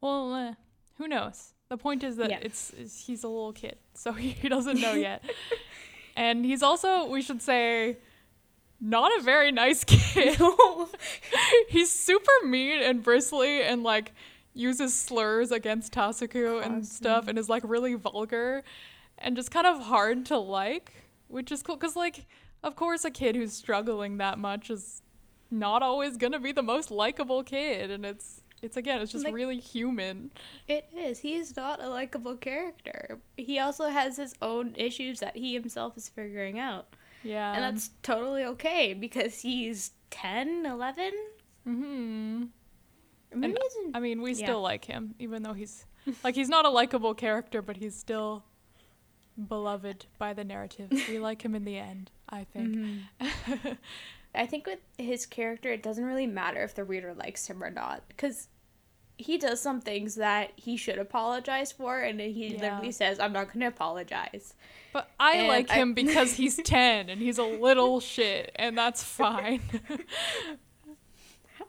Well, 0.00 0.34
uh, 0.34 0.54
who 0.98 1.08
knows? 1.08 1.54
The 1.70 1.78
point 1.78 2.04
is 2.04 2.16
that 2.16 2.30
yeah. 2.30 2.38
it's, 2.42 2.72
it's 2.78 3.06
he's 3.06 3.24
a 3.24 3.28
little 3.28 3.52
kid, 3.52 3.76
so 3.94 4.12
he 4.12 4.48
doesn't 4.48 4.80
know 4.80 4.92
yet. 4.92 5.24
and 6.16 6.44
he's 6.44 6.62
also, 6.62 7.06
we 7.06 7.22
should 7.22 7.42
say, 7.42 7.96
not 8.80 9.10
a 9.18 9.22
very 9.22 9.52
nice 9.52 9.84
kid. 9.84 10.38
He's 11.68 11.90
super 11.90 12.32
mean 12.44 12.82
and 12.82 13.02
bristly 13.02 13.62
and 13.62 13.82
like 13.82 14.12
uses 14.54 14.94
slurs 14.94 15.50
against 15.50 15.92
Tasuku 15.92 16.64
and 16.64 16.86
stuff 16.86 17.28
and 17.28 17.38
is 17.38 17.48
like 17.48 17.62
really 17.64 17.94
vulgar 17.94 18.62
and 19.18 19.36
just 19.36 19.50
kind 19.50 19.66
of 19.66 19.80
hard 19.80 20.26
to 20.26 20.38
like, 20.38 20.92
which 21.28 21.50
is 21.50 21.62
cool 21.62 21.76
cuz 21.76 21.96
like 21.96 22.26
of 22.66 22.76
course 22.76 23.04
a 23.04 23.10
kid 23.10 23.36
who's 23.36 23.52
struggling 23.52 24.18
that 24.18 24.38
much 24.38 24.70
is 24.70 25.02
not 25.50 25.82
always 25.82 26.16
going 26.16 26.32
to 26.32 26.40
be 26.40 26.52
the 26.52 26.62
most 26.62 26.90
likable 26.90 27.42
kid 27.42 27.90
and 27.90 28.04
it's 28.04 28.42
it's 28.62 28.76
again 28.76 29.00
it's 29.00 29.12
just 29.12 29.24
like, 29.24 29.34
really 29.34 29.58
human 29.58 30.30
it 30.66 30.88
is 30.94 31.18
he's 31.18 31.56
not 31.56 31.82
a 31.82 31.88
likable 31.88 32.36
character 32.36 33.18
he 33.36 33.58
also 33.58 33.88
has 33.88 34.16
his 34.16 34.34
own 34.42 34.74
issues 34.76 35.20
that 35.20 35.36
he 35.36 35.54
himself 35.54 35.96
is 35.96 36.08
figuring 36.08 36.58
out 36.58 36.88
yeah. 37.26 37.54
And 37.54 37.62
that's 37.64 37.90
totally 38.02 38.44
okay 38.44 38.94
because 38.94 39.40
he's 39.40 39.90
10, 40.10 40.64
11. 40.64 41.12
Mm-hmm. 41.66 42.44
Maybe 43.34 43.56
and, 43.84 43.96
I 43.96 44.00
mean, 44.00 44.22
we 44.22 44.32
yeah. 44.32 44.46
still 44.46 44.62
like 44.62 44.84
him, 44.84 45.14
even 45.18 45.42
though 45.42 45.52
he's 45.52 45.84
like 46.22 46.36
he's 46.36 46.48
not 46.48 46.64
a 46.64 46.70
likable 46.70 47.12
character, 47.12 47.60
but 47.60 47.76
he's 47.76 47.94
still 47.94 48.44
beloved 49.48 50.06
by 50.18 50.32
the 50.32 50.44
narrative. 50.44 50.90
we 51.08 51.18
like 51.20 51.42
him 51.42 51.54
in 51.54 51.64
the 51.64 51.76
end, 51.76 52.10
I 52.28 52.44
think. 52.44 52.76
Mm-hmm. 53.20 53.68
I 54.34 54.46
think 54.46 54.66
with 54.66 54.80
his 54.98 55.24
character, 55.26 55.70
it 55.72 55.82
doesn't 55.82 56.04
really 56.04 56.26
matter 56.26 56.62
if 56.62 56.74
the 56.74 56.84
reader 56.84 57.14
likes 57.14 57.46
him 57.46 57.62
or 57.64 57.70
not, 57.70 58.02
because 58.08 58.48
he 59.18 59.38
does 59.38 59.62
some 59.62 59.80
things 59.80 60.16
that 60.16 60.52
he 60.56 60.76
should 60.76 60.98
apologize 60.98 61.72
for, 61.72 62.00
and 62.00 62.20
he 62.20 62.48
Yeah. 62.48 62.60
literally 62.60 62.92
says, 62.92 63.18
"I'm 63.18 63.32
not 63.32 63.46
going 63.46 63.60
to 63.60 63.66
apologize." 63.68 64.52
But 64.92 65.08
I 65.18 65.36
And 65.36 65.48
like 65.48 65.70
I- 65.70 65.76
him 65.76 65.94
because 65.94 66.34
he's 66.34 66.56
10 66.64 67.08
and 67.08 67.20
he's 67.22 67.38
a 67.38 67.42
little 67.44 67.98
shit, 68.00 68.52
and 68.56 68.76
that's 68.76 69.02
fine. 69.02 69.60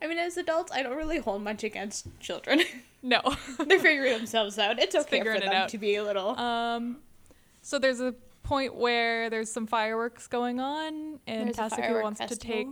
I 0.02 0.08
mean, 0.08 0.18
as 0.18 0.38
adults, 0.38 0.72
I 0.72 0.84
don't 0.84 0.96
really 0.98 1.18
hold 1.20 1.42
much 1.44 1.64
against 1.64 2.08
children. 2.20 2.62
no. 3.02 3.22
They're 3.66 3.80
figuring 3.80 4.12
themselves 4.18 4.60
out. 4.60 4.78
It's 4.80 4.96
okay 4.96 5.24
for 5.24 5.32
it 5.34 5.42
them 5.42 5.54
out. 5.54 5.70
to 5.70 5.78
be 5.78 5.96
a 5.96 6.04
little. 6.04 6.38
Um, 6.38 6.98
so 7.68 7.78
there's 7.78 8.00
a 8.00 8.16
point 8.44 8.74
where 8.74 9.30
there's 9.30 9.52
some 9.52 9.68
fireworks 9.68 10.26
going 10.28 10.62
on, 10.62 11.20
and 11.28 11.54
There's 11.54 11.58
Tasuku 11.58 12.02
wants 12.02 12.22
to 12.26 12.38
take 12.38 12.70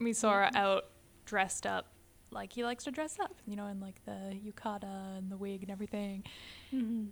Misora 0.00 0.54
out 0.54 0.84
dressed 1.24 1.66
up 1.66 1.86
like 2.30 2.52
he 2.52 2.62
likes 2.62 2.84
to 2.84 2.92
dress 2.92 3.18
up, 3.18 3.34
you 3.44 3.56
know, 3.56 3.66
in 3.66 3.80
like 3.80 4.04
the 4.04 4.38
yukata 4.46 5.18
and 5.18 5.32
the 5.32 5.36
wig 5.36 5.62
and 5.62 5.72
everything. 5.72 6.22
Mm-hmm. 6.72 7.06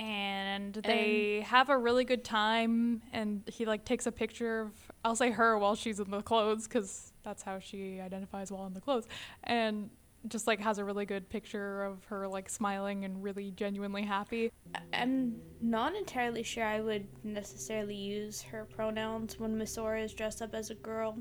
And 0.00 0.74
they 0.76 1.44
have 1.46 1.68
a 1.68 1.76
really 1.76 2.04
good 2.04 2.24
time, 2.24 3.02
and 3.12 3.42
he 3.52 3.66
like 3.66 3.84
takes 3.84 4.06
a 4.06 4.12
picture 4.12 4.62
of 4.62 4.70
I'll 5.04 5.16
say 5.16 5.30
her 5.32 5.58
while 5.58 5.74
she's 5.74 6.00
in 6.00 6.10
the 6.10 6.22
clothes 6.22 6.66
because 6.66 7.12
that's 7.22 7.42
how 7.42 7.58
she 7.58 8.00
identifies 8.00 8.50
while 8.50 8.66
in 8.66 8.72
the 8.72 8.80
clothes, 8.80 9.06
and 9.44 9.90
just 10.28 10.46
like 10.46 10.60
has 10.60 10.78
a 10.78 10.84
really 10.84 11.06
good 11.06 11.28
picture 11.28 11.82
of 11.84 12.04
her 12.06 12.28
like 12.28 12.48
smiling 12.48 13.04
and 13.04 13.22
really 13.22 13.50
genuinely 13.52 14.02
happy. 14.02 14.52
I'm 14.92 15.36
not 15.60 15.94
entirely 15.96 16.42
sure 16.42 16.64
I 16.64 16.80
would 16.80 17.06
necessarily 17.24 17.96
use 17.96 18.42
her 18.42 18.64
pronouns 18.64 19.38
when 19.38 19.58
Misora 19.58 20.04
is 20.04 20.12
dressed 20.12 20.42
up 20.42 20.54
as 20.54 20.70
a 20.70 20.74
girl, 20.74 21.18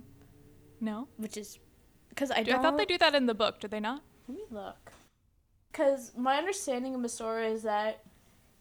No, 0.79 1.07
which 1.17 1.37
is 1.37 1.59
because 2.09 2.31
I 2.31 2.39
I 2.39 2.43
don't. 2.43 2.59
I 2.59 2.61
thought 2.61 2.77
they 2.77 2.85
do 2.85 2.97
that 2.97 3.15
in 3.15 3.25
the 3.25 3.35
book. 3.35 3.59
Did 3.59 3.71
they 3.71 3.79
not? 3.79 4.03
Let 4.27 4.37
me 4.37 4.43
look. 4.49 4.91
Because 5.71 6.11
my 6.17 6.37
understanding 6.37 6.95
of 6.95 7.01
Misora 7.01 7.51
is 7.51 7.63
that 7.63 8.03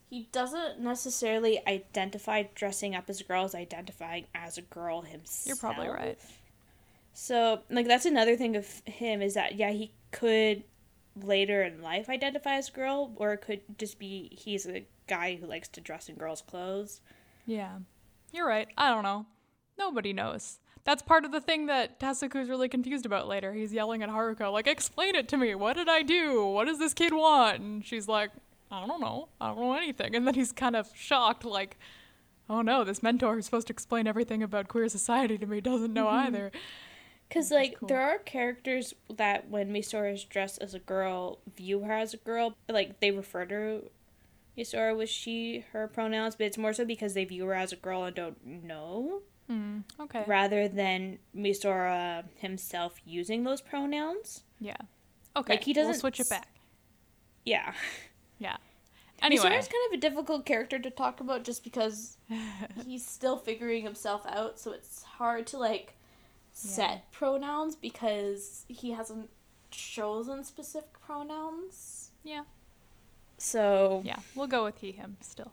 he 0.09 0.29
doesn't 0.33 0.81
necessarily 0.81 1.61
identify 1.67 2.45
dressing 2.55 2.95
up 2.95 3.11
as 3.11 3.21
a 3.21 3.25
girl 3.25 3.45
as 3.45 3.55
identifying 3.55 4.27
as 4.35 4.59
a 4.59 4.63
girl 4.63 5.03
himself. 5.03 5.47
You're 5.47 5.57
probably 5.57 5.89
right. 5.89 6.19
So, 7.13 7.63
like, 7.71 7.87
that's 7.87 8.05
another 8.05 8.37
thing 8.37 8.57
of 8.57 8.83
him 8.85 9.23
is 9.23 9.35
that, 9.35 9.57
yeah, 9.57 9.71
he 9.71 9.93
could 10.11 10.65
later 11.21 11.63
in 11.63 11.83
life 11.83 12.09
identify 12.09 12.55
as 12.57 12.69
a 12.69 12.73
girl, 12.73 13.13
or 13.17 13.33
it 13.33 13.43
could 13.43 13.61
just 13.79 13.99
be 13.99 14.29
he's 14.33 14.67
a 14.67 14.87
guy 15.07 15.37
who 15.37 15.47
likes 15.47 15.69
to 15.69 15.81
dress 15.81 16.09
in 16.09 16.17
girls' 16.17 16.43
clothes. 16.43 17.01
Yeah, 17.47 17.79
you're 18.33 18.47
right. 18.47 18.69
I 18.77 18.91
don't 18.91 19.03
know. 19.03 19.27
Nobody 19.79 20.13
knows. 20.13 20.59
That's 20.85 21.03
part 21.03 21.25
of 21.25 21.33
the 21.33 21.41
thing 21.41 21.67
that 21.67 21.99
Tasuku's 21.99 22.49
really 22.49 22.69
confused 22.69 23.07
about 23.07 23.27
later. 23.27 23.53
He's 23.53 23.73
yelling 23.73 24.05
at 24.05 24.09
Haruko, 24.09 24.53
like, 24.53 24.69
explain 24.69 25.17
it 25.17 25.29
to 25.29 25.37
me. 25.37 25.55
What 25.55 25.77
did 25.77 25.89
I 25.89 26.03
do? 26.03 26.47
What 26.47 26.67
does 26.67 26.79
this 26.79 26.95
kid 26.95 27.13
want? 27.13 27.61
And 27.61 27.85
she's 27.85 28.07
like, 28.07 28.31
I 28.71 28.87
don't 28.87 29.01
know. 29.01 29.29
I 29.41 29.49
don't 29.49 29.61
know 29.61 29.75
anything. 29.75 30.15
And 30.15 30.27
then 30.27 30.35
he's 30.35 30.53
kind 30.53 30.77
of 30.77 30.89
shocked, 30.95 31.45
like, 31.45 31.77
oh 32.49 32.63
no, 32.63 32.85
this 32.85 33.03
mentor 33.03 33.35
who's 33.35 33.47
supposed 33.47 33.67
to 33.67 33.73
explain 33.73 34.07
everything 34.07 34.43
about 34.43 34.69
queer 34.69 34.89
society 34.89 35.37
to 35.39 35.47
me 35.47 35.61
doesn't 35.61 35.93
know 35.93 36.07
mm-hmm. 36.07 36.27
either. 36.27 36.53
Because, 37.29 37.51
like, 37.51 37.79
cool. 37.81 37.89
there 37.89 38.01
are 38.01 38.19
characters 38.19 38.95
that 39.17 39.51
when 39.51 39.73
Misora 39.73 40.15
is 40.15 40.25
dressed 40.25 40.63
as 40.63 40.75
a 40.75 40.79
girl, 40.79 41.41
view 41.57 41.81
her 41.81 41.93
as 41.93 42.15
a 42.15 42.19
girl. 42.19 42.57
Like, 42.69 43.01
they 43.01 43.11
refer 43.11 43.45
to 43.47 43.91
Misora 44.57 44.97
with 44.97 45.09
she, 45.11 45.65
her 45.73 45.89
pronouns, 45.89 46.37
but 46.37 46.47
it's 46.47 46.59
more 46.59 46.73
so 46.73 46.85
because 46.85 47.15
they 47.15 47.25
view 47.25 47.45
her 47.47 47.55
as 47.55 47.73
a 47.73 47.77
girl 47.77 48.05
and 48.05 48.15
don't 48.15 48.47
know, 48.47 49.23
Hmm, 49.49 49.81
okay. 50.01 50.25
rather 50.27 50.69
than 50.69 51.19
Misora 51.37 52.25
himself 52.37 53.01
using 53.05 53.45
those 53.45 53.61
pronouns. 53.61 54.43
Yeah. 54.61 54.77
Okay. 55.37 55.55
Like, 55.55 55.65
he 55.65 55.73
doesn't. 55.73 55.87
We'll 55.87 55.93
doesn't 55.95 56.01
switch 56.01 56.21
it 56.21 56.31
back. 56.31 56.49
Yeah. 57.45 57.73
Yeah. 58.39 58.57
Anyway. 59.23 59.45
Misora's 59.49 59.67
kind 59.69 59.87
of 59.89 59.93
a 59.95 59.97
difficult 59.97 60.45
character 60.45 60.79
to 60.79 60.91
talk 60.91 61.21
about 61.21 61.43
just 61.43 61.65
because 61.65 62.19
he's 62.87 63.07
still 63.07 63.39
figuring 63.39 63.83
himself 63.83 64.27
out, 64.29 64.61
so 64.61 64.73
it's 64.73 65.05
hard 65.05 65.47
to, 65.47 65.59
like, 65.59 65.95
set 66.59 66.91
Yeah. 66.91 66.99
pronouns 67.13 67.77
because 67.77 68.65
he 68.69 68.93
hasn't 68.93 69.29
chosen 69.71 70.43
specific 70.43 70.99
pronouns. 71.01 72.11
Yeah. 72.25 72.45
So 73.39 74.01
Yeah, 74.05 74.17
we'll 74.35 74.47
go 74.47 74.65
with 74.65 74.79
he 74.79 74.93
him 74.93 75.19
still. 75.21 75.53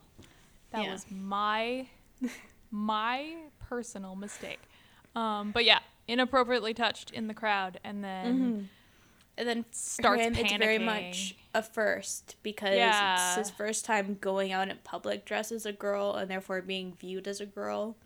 That 0.72 0.84
Yeah. 0.86 0.92
was 0.94 1.06
my 1.12 1.88
my 2.72 3.36
personal 3.60 4.16
mistake. 4.16 4.60
Um, 5.16 5.52
but 5.52 5.66
yeah, 5.66 5.80
inappropriately 6.08 6.74
touched 6.74 7.12
in 7.12 7.28
the 7.28 7.34
crowd 7.34 7.80
and 7.84 8.04
then 8.04 8.40
Mhm. 8.40 8.68
and 9.36 9.48
then 9.50 9.66
starts 9.72 10.22
him, 10.22 10.36
it's 10.36 10.54
very 10.54 10.78
much 10.80 11.36
a 11.54 11.62
first 11.64 12.36
because 12.44 12.76
Yeah. 12.78 13.16
it's 13.40 13.50
his 13.50 13.50
first 13.50 13.84
time 13.84 14.18
going 14.22 14.52
out 14.54 14.70
in 14.70 14.78
public 14.84 15.26
dressed 15.26 15.52
as 15.52 15.66
a 15.66 15.74
girl 15.74 16.14
and 16.14 16.30
therefore 16.32 16.62
being 16.62 16.94
viewed 16.94 17.28
as 17.28 17.42
a 17.42 17.46
girl. 17.46 17.98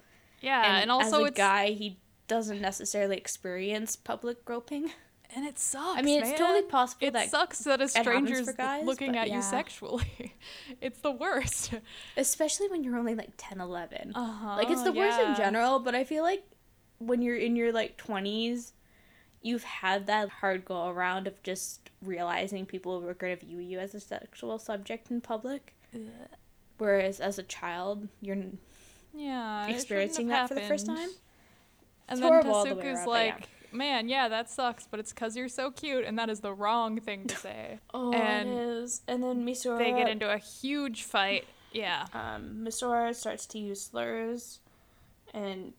yeah, 0.41 0.79
and, 0.81 0.89
also 0.91 1.23
as 1.25 1.29
a 1.31 1.33
guy, 1.33 1.71
he 1.71 1.97
doesn't 2.27 2.61
necessarily 2.61 3.17
experience 3.17 3.95
public 3.95 4.43
groping. 4.45 4.91
and 5.35 5.45
it 5.45 5.59
sucks. 5.59 5.97
I 5.99 6.01
mean, 6.01 6.19
it's 6.21 6.29
man. 6.29 6.37
totally 6.37 6.61
possible 6.63 7.07
It 7.07 7.13
that, 7.13 7.29
sucks 7.29 7.59
that 7.59 7.81
a 7.81 7.87
stranger's 7.87 8.49
guys, 8.51 8.85
looking 8.85 9.15
at 9.17 9.29
you 9.29 9.41
sexually. 9.41 10.35
it's 10.81 10.99
the 10.99 11.11
worst. 11.11 11.73
especially 12.15 12.67
when 12.69 12.83
you're 12.83 12.97
only 12.97 13.15
like 13.15 13.31
10, 13.37 13.59
11. 13.61 14.13
Uh-huh. 14.15 14.55
like 14.57 14.69
it's 14.69 14.83
the 14.83 14.91
worst 14.91 15.19
in 15.19 15.35
general, 15.35 15.79
but 15.79 15.95
I 15.95 16.03
feel 16.03 16.23
like 16.23 16.43
when 16.99 17.21
you're 17.21 17.35
in 17.37 17.55
your 17.55 17.71
like 17.71 17.97
20s, 17.97 18.71
you've 19.41 19.63
had 19.63 20.07
that 20.07 20.29
hard 20.29 20.65
go 20.65 20.87
around 20.89 21.27
of 21.27 21.41
just 21.43 21.89
realizing 22.01 22.65
people 22.65 23.05
are 23.07 23.13
going 23.13 23.37
to 23.37 23.45
view 23.45 23.59
you 23.59 23.79
as 23.79 23.93
a 23.95 23.99
sexual 23.99 24.57
subject 24.59 25.11
in 25.11 25.21
public. 25.21 25.75
Ugh. 25.93 26.01
Whereas 26.79 27.19
as 27.19 27.37
a 27.39 27.43
child, 27.43 28.07
you're 28.21 28.37
Yeah, 29.13 29.67
experiencing 29.67 30.27
that 30.29 30.47
for 30.47 30.55
the 30.55 30.61
first 30.61 30.85
time. 30.85 31.09
And 32.09 32.21
then 32.21 32.31
the 32.41 32.47
Tasuku's 32.47 32.83
around, 32.99 33.07
like, 33.07 33.49
man, 33.71 34.07
yeah, 34.09 34.29
that 34.29 34.49
sucks, 34.49 34.87
but 34.89 34.99
it's 34.99 35.11
because 35.11 35.35
you're 35.35 35.49
so 35.49 35.71
cute, 35.71 36.05
and 36.05 36.17
that 36.17 36.29
is 36.29 36.39
the 36.39 36.53
wrong 36.53 36.99
thing 36.99 37.27
to 37.27 37.35
say. 37.47 37.79
Oh, 37.93 38.13
And 38.13 38.49
it 38.49 38.53
is. 38.57 39.01
And 39.07 39.21
then 39.23 39.45
Misora. 39.45 39.77
they 39.77 39.91
get 39.91 40.07
into 40.09 40.31
a 40.31 40.37
huge 40.37 41.03
fight. 41.03 41.45
Yeah. 41.73 42.05
Um, 42.13 42.61
Misora 42.63 43.13
starts 43.13 43.45
to 43.47 43.59
use 43.59 43.81
slurs, 43.81 44.59
and 45.33 45.73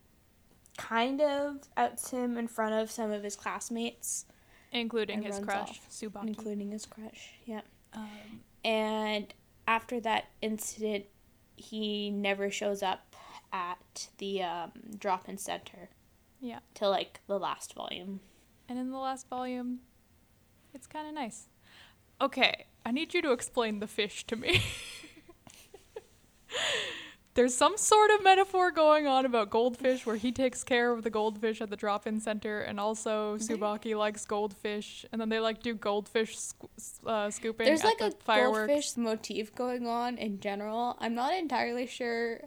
kind 0.77 1.21
of 1.21 1.57
outs 1.77 2.11
him 2.11 2.37
in 2.39 2.47
front 2.47 2.75
of 2.75 2.91
some 2.91 3.11
of 3.11 3.23
his 3.25 3.35
classmates, 3.37 4.27
Including 4.71 5.23
his 5.23 5.39
crush, 5.39 5.71
off, 5.71 5.89
Tsubaki. 5.91 6.27
including 6.29 6.71
his 6.71 6.85
crush. 6.87 7.31
Yeah. 7.47 7.63
um, 7.95 8.43
And 8.65 9.33
after 9.67 9.99
that 10.01 10.27
incident, 10.43 11.07
he 11.57 12.11
never 12.11 12.51
shows 12.51 12.83
up 12.83 13.17
at 13.53 14.09
the 14.19 14.43
um, 14.43 14.73
drop-in 14.99 15.39
center 15.39 15.89
yeah. 16.41 16.61
till 16.75 16.91
like 16.91 17.21
the 17.27 17.39
last 17.39 17.75
volume. 17.75 18.21
And 18.69 18.79
in 18.79 18.91
the 18.91 18.99
last 18.99 19.29
volume, 19.29 19.81
it's 20.75 20.87
kind 20.87 21.09
of 21.09 21.15
nice. 21.15 21.49
Okay, 22.21 22.67
I 22.85 22.91
need 22.91 23.15
you 23.15 23.23
to 23.23 23.33
explain 23.33 23.79
the 23.79 23.87
fish 23.87 24.25
to 24.27 24.37
me. 24.37 24.63
There's 27.35 27.55
some 27.55 27.77
sort 27.77 28.11
of 28.11 28.25
metaphor 28.25 28.73
going 28.73 29.07
on 29.07 29.25
about 29.25 29.49
goldfish 29.49 30.05
where 30.05 30.17
he 30.17 30.33
takes 30.33 30.65
care 30.65 30.91
of 30.91 31.05
the 31.05 31.11
goldfish 31.11 31.61
at 31.61 31.71
the 31.71 31.77
drop-in 31.77 32.19
center, 32.19 32.63
and 32.63 32.81
also 32.81 33.37
Tsubaki 33.37 33.97
likes 33.97 34.25
goldfish, 34.27 35.07
and 35.13 35.21
then 35.21 35.29
they 35.29 35.39
like 35.39 35.63
do 35.63 35.73
goldfish 35.73 36.37
sco- 36.37 36.69
uh, 37.07 37.31
scooping 37.31 37.67
There's 37.67 37.83
at 37.83 37.87
like 37.87 37.99
the 37.99 38.07
a 38.07 38.11
fireworks. 38.11 38.67
goldfish 38.67 38.97
motif 38.97 39.55
going 39.55 39.87
on 39.87 40.19
in 40.19 40.41
general. 40.41 40.97
I'm 40.99 41.15
not 41.15 41.33
entirely 41.33 41.87
sure. 41.87 42.41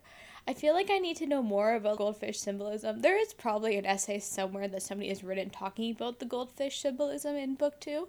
I 0.47 0.53
feel 0.53 0.73
like 0.73 0.89
I 0.89 0.97
need 0.97 1.17
to 1.17 1.27
know 1.27 1.43
more 1.43 1.75
about 1.75 1.97
goldfish 1.97 2.39
symbolism. 2.39 2.99
There 3.01 3.19
is 3.19 3.33
probably 3.33 3.77
an 3.77 3.85
essay 3.85 4.19
somewhere 4.19 4.67
that 4.67 4.81
somebody 4.81 5.09
has 5.09 5.23
written 5.23 5.49
talking 5.49 5.91
about 5.91 6.19
the 6.19 6.25
goldfish 6.25 6.79
symbolism 6.79 7.35
in 7.35 7.55
book 7.55 7.79
two. 7.79 8.07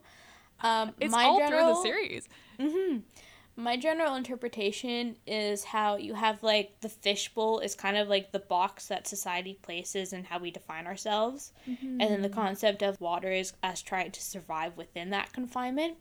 Um, 0.61 0.93
It's 1.01 1.13
my 1.13 1.25
all 1.25 1.39
general, 1.39 1.67
through 1.67 1.75
the 1.75 1.83
series. 1.83 2.29
hmm 2.59 2.99
My 3.55 3.77
general 3.77 4.15
interpretation 4.15 5.17
is 5.27 5.65
how 5.65 5.97
you 5.97 6.15
have 6.15 6.43
like 6.43 6.81
the 6.81 6.89
fishbowl 6.89 7.59
is 7.61 7.75
kind 7.75 7.97
of 7.99 8.09
like 8.09 8.33
the 8.33 8.39
box 8.39 8.87
that 8.89 9.07
society 9.07 9.59
places 9.61 10.13
and 10.15 10.25
how 10.27 10.39
we 10.39 10.51
define 10.51 10.87
ourselves, 10.87 11.53
and 11.67 12.01
then 12.01 12.23
the 12.23 12.29
concept 12.31 12.83
of 12.83 12.99
water 13.01 13.31
is 13.31 13.53
us 13.63 13.83
trying 13.83 14.11
to 14.13 14.23
survive 14.23 14.77
within 14.77 15.11
that 15.11 15.33
confinement. 15.33 15.97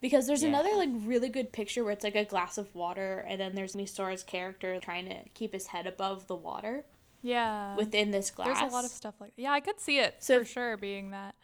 Because 0.00 0.26
there's 0.26 0.42
Yeah. 0.42 0.50
another 0.50 0.74
like 0.76 0.90
really 0.92 1.28
good 1.28 1.52
picture 1.52 1.82
where 1.82 1.92
it's 1.92 2.04
like 2.04 2.14
a 2.16 2.24
glass 2.24 2.58
of 2.58 2.74
water, 2.74 3.24
and 3.28 3.40
then 3.40 3.54
there's 3.54 3.74
Misora's 3.74 4.22
character 4.22 4.78
trying 4.80 5.08
to 5.08 5.28
keep 5.34 5.52
his 5.52 5.68
head 5.68 5.86
above 5.86 6.26
the 6.26 6.36
water 6.36 6.84
Yeah. 7.22 7.74
within 7.76 8.10
this 8.10 8.30
glass. 8.30 8.58
There's 8.60 8.70
a 8.72 8.74
lot 8.74 8.84
of 8.84 8.90
stuff 8.90 9.14
like 9.20 9.32
Yeah, 9.36 9.52
I 9.52 9.60
could 9.60 9.80
see 9.80 9.98
it 9.98 10.16
So 10.22 10.40
for 10.40 10.44
sure 10.44 10.76
being 10.76 11.10
that. 11.10 11.34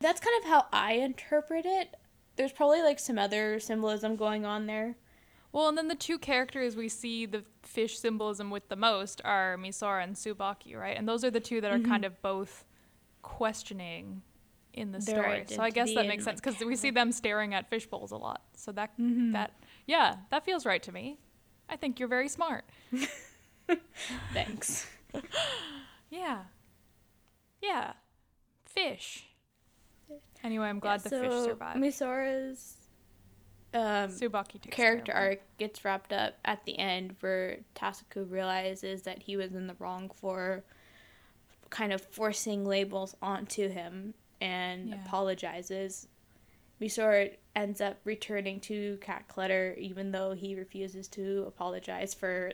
That's 0.00 0.20
kind 0.20 0.36
of 0.42 0.48
how 0.50 0.66
I 0.72 0.94
interpret 0.94 1.64
it. 1.64 1.94
There's 2.34 2.50
probably 2.52 2.82
like 2.82 2.98
some 2.98 3.18
other 3.18 3.60
symbolism 3.60 4.16
going 4.16 4.44
on 4.44 4.66
there. 4.66 4.96
Well, 5.52 5.68
and 5.68 5.76
then 5.78 5.88
the 5.88 5.94
two 5.94 6.18
characters 6.18 6.74
we 6.74 6.88
see 6.88 7.26
the 7.26 7.44
fish 7.62 7.98
symbolism 7.98 8.50
with 8.50 8.68
the 8.68 8.74
most 8.76 9.20
are 9.22 9.56
Misora 9.58 10.02
and 10.02 10.16
Tsubaki, 10.16 10.74
right? 10.74 10.96
And 10.96 11.06
those 11.06 11.24
are 11.24 11.30
the 11.30 11.40
two 11.40 11.60
that 11.60 11.70
are 11.70 11.78
Mm-hmm. 11.78 11.90
kind 11.90 12.04
of 12.04 12.20
both 12.22 12.64
questioning 13.20 14.22
in 14.72 14.92
the 14.92 14.98
Their 14.98 15.22
story. 15.22 15.44
So 15.48 15.62
I 15.62 15.70
guess 15.70 15.94
that 15.94 16.06
makes 16.06 16.24
sense 16.24 16.40
because 16.40 16.58
we 16.64 16.76
see 16.76 16.90
them 17.00 17.12
staring 17.12 17.54
at 17.54 17.68
fish 17.70 17.86
bowls 17.86 18.10
a 18.12 18.16
lot. 18.16 18.42
So 18.54 18.72
that 18.72 18.90
Mm-hmm. 18.98 19.32
that 19.32 19.52
yeah, 19.86 20.16
that 20.30 20.44
feels 20.44 20.64
right 20.66 20.82
to 20.82 20.92
me. 20.92 21.18
I 21.68 21.76
think 21.76 21.98
you're 21.98 22.08
very 22.08 22.28
smart. 22.28 22.64
Thanks. 24.34 24.86
Yeah. 26.10 26.42
Yeah. 27.62 27.92
Fish. 28.66 29.24
Anyway, 30.44 30.66
I'm 30.66 30.78
glad 30.78 31.00
Yeah, 31.04 31.08
the 31.10 31.10
fish 31.10 31.32
survived. 31.44 31.80
Misora's 31.80 32.76
um, 33.72 33.80
Tsubaki 34.10 34.60
character 34.60 34.70
care 34.70 34.98
of 34.98 35.06
him. 35.08 35.16
arc 35.16 35.40
gets 35.56 35.84
wrapped 35.86 36.12
up 36.12 36.34
at 36.44 36.66
the 36.66 36.78
end 36.78 37.16
where 37.20 37.60
Tasuku 37.74 38.30
realizes 38.30 39.02
that 39.04 39.22
he 39.22 39.38
was 39.38 39.54
in 39.54 39.68
the 39.68 39.76
wrong 39.78 40.10
for 40.14 40.64
kind 41.70 41.94
of 41.94 42.02
forcing 42.02 42.66
labels 42.66 43.14
onto 43.22 43.70
him 43.70 44.12
and 44.42 44.88
Yeah. 44.90 44.96
apologizes. 45.04 46.08
Misora 46.80 47.36
ends 47.54 47.80
up 47.80 47.98
returning 48.04 48.58
to 48.60 48.98
Cat 49.00 49.28
Clutter 49.28 49.74
even 49.78 50.10
though 50.10 50.32
he 50.32 50.54
refuses 50.56 51.06
to 51.08 51.44
apologize 51.46 52.12
for 52.12 52.52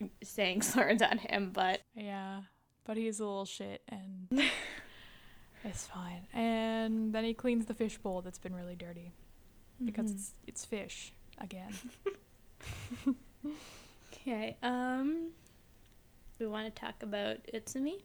saying 0.22 0.62
slurs 0.70 1.00
on 1.02 1.18
him, 1.18 1.50
but 1.52 1.80
Yeah, 1.94 2.42
but 2.84 2.96
he's 2.96 3.20
a 3.20 3.24
little 3.24 3.44
shit 3.44 3.82
and 3.88 4.28
it's 5.64 5.86
fine. 5.86 6.26
And 6.32 7.12
then 7.14 7.22
he 7.24 7.32
cleans 7.34 7.66
the 7.66 7.74
fish 7.74 7.96
bowl 7.98 8.22
that's 8.22 8.38
been 8.38 8.54
really 8.54 8.76
dirty 8.76 9.12
because 9.84 10.10
Mhm. 10.10 10.14
it's 10.14 10.34
it's 10.48 10.64
fish 10.64 11.12
again. 11.38 11.72
Okay, 14.12 14.56
um 14.62 15.30
we 16.38 16.46
want 16.46 16.74
to 16.74 16.80
talk 16.80 17.02
about 17.02 17.36
Utsumi? 17.54 18.02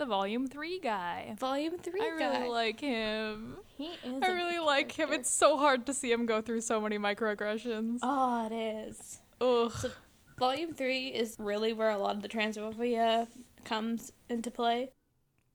The 0.00 0.06
volume 0.06 0.46
3 0.46 0.80
guy. 0.80 1.36
Volume 1.38 1.76
3 1.76 2.00
I 2.00 2.06
really 2.06 2.48
like 2.48 2.80
him. 2.80 3.58
he 3.76 3.88
is 4.02 4.22
I 4.22 4.28
really 4.28 4.58
like 4.58 4.90
him. 4.92 5.12
It's 5.12 5.30
so 5.30 5.58
hard 5.58 5.84
to 5.86 5.94
see 5.94 6.10
him 6.10 6.24
go 6.24 6.40
through 6.40 6.62
so 6.62 6.80
many 6.80 6.98
microaggressions. 6.98 7.98
Oh, 8.02 8.46
it 8.46 8.52
is. 8.52 9.20
Ugh. 9.42 9.70
So, 9.70 9.90
volume 10.38 10.72
three 10.72 11.08
is 11.08 11.36
really 11.38 11.74
where 11.74 11.90
a 11.90 11.98
lot 11.98 12.16
of 12.16 12.22
the 12.22 12.30
transphobia 12.30 13.28
comes 13.66 14.10
into 14.30 14.50
play. 14.50 14.90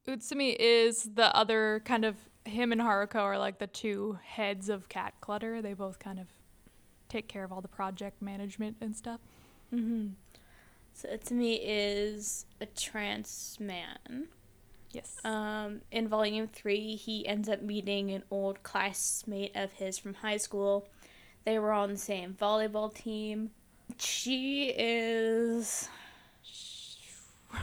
Utsumi 0.07 0.55
is 0.59 1.09
the 1.15 1.35
other 1.35 1.81
kind 1.83 2.05
of 2.05 2.15
him 2.45 2.71
and 2.71 2.79
Haruko 2.79 3.21
are 3.21 3.39
like 3.39 3.57
the 3.57 3.65
two 3.65 4.19
heads 4.23 4.69
of 4.69 4.89
Cat 4.89 5.15
Clutter. 5.21 5.63
They 5.63 5.73
both 5.73 5.97
kind 5.97 6.19
of 6.19 6.27
take 7.09 7.27
care 7.27 7.43
of 7.43 7.51
all 7.51 7.61
the 7.61 7.67
project 7.67 8.21
management 8.21 8.77
and 8.79 8.95
stuff. 8.95 9.21
Mm-hmm. 9.73 10.09
So 10.95 11.09
Utsumi 11.09 11.59
is 11.61 12.45
a 12.61 12.65
trans 12.65 13.57
man. 13.59 14.29
Yes. 14.91 15.17
Um, 15.25 15.81
in 15.91 16.07
volume 16.07 16.47
three, 16.47 16.95
he 16.95 17.27
ends 17.27 17.49
up 17.49 17.61
meeting 17.61 18.11
an 18.11 18.23
old 18.31 18.63
classmate 18.63 19.53
of 19.55 19.73
his 19.73 19.97
from 19.97 20.13
high 20.13 20.37
school. 20.37 20.87
They 21.43 21.59
were 21.59 21.73
on 21.73 21.91
the 21.91 21.97
same 21.97 22.33
volleyball 22.33 22.93
team. 22.93 23.51
She 23.99 24.69
is. 24.69 25.89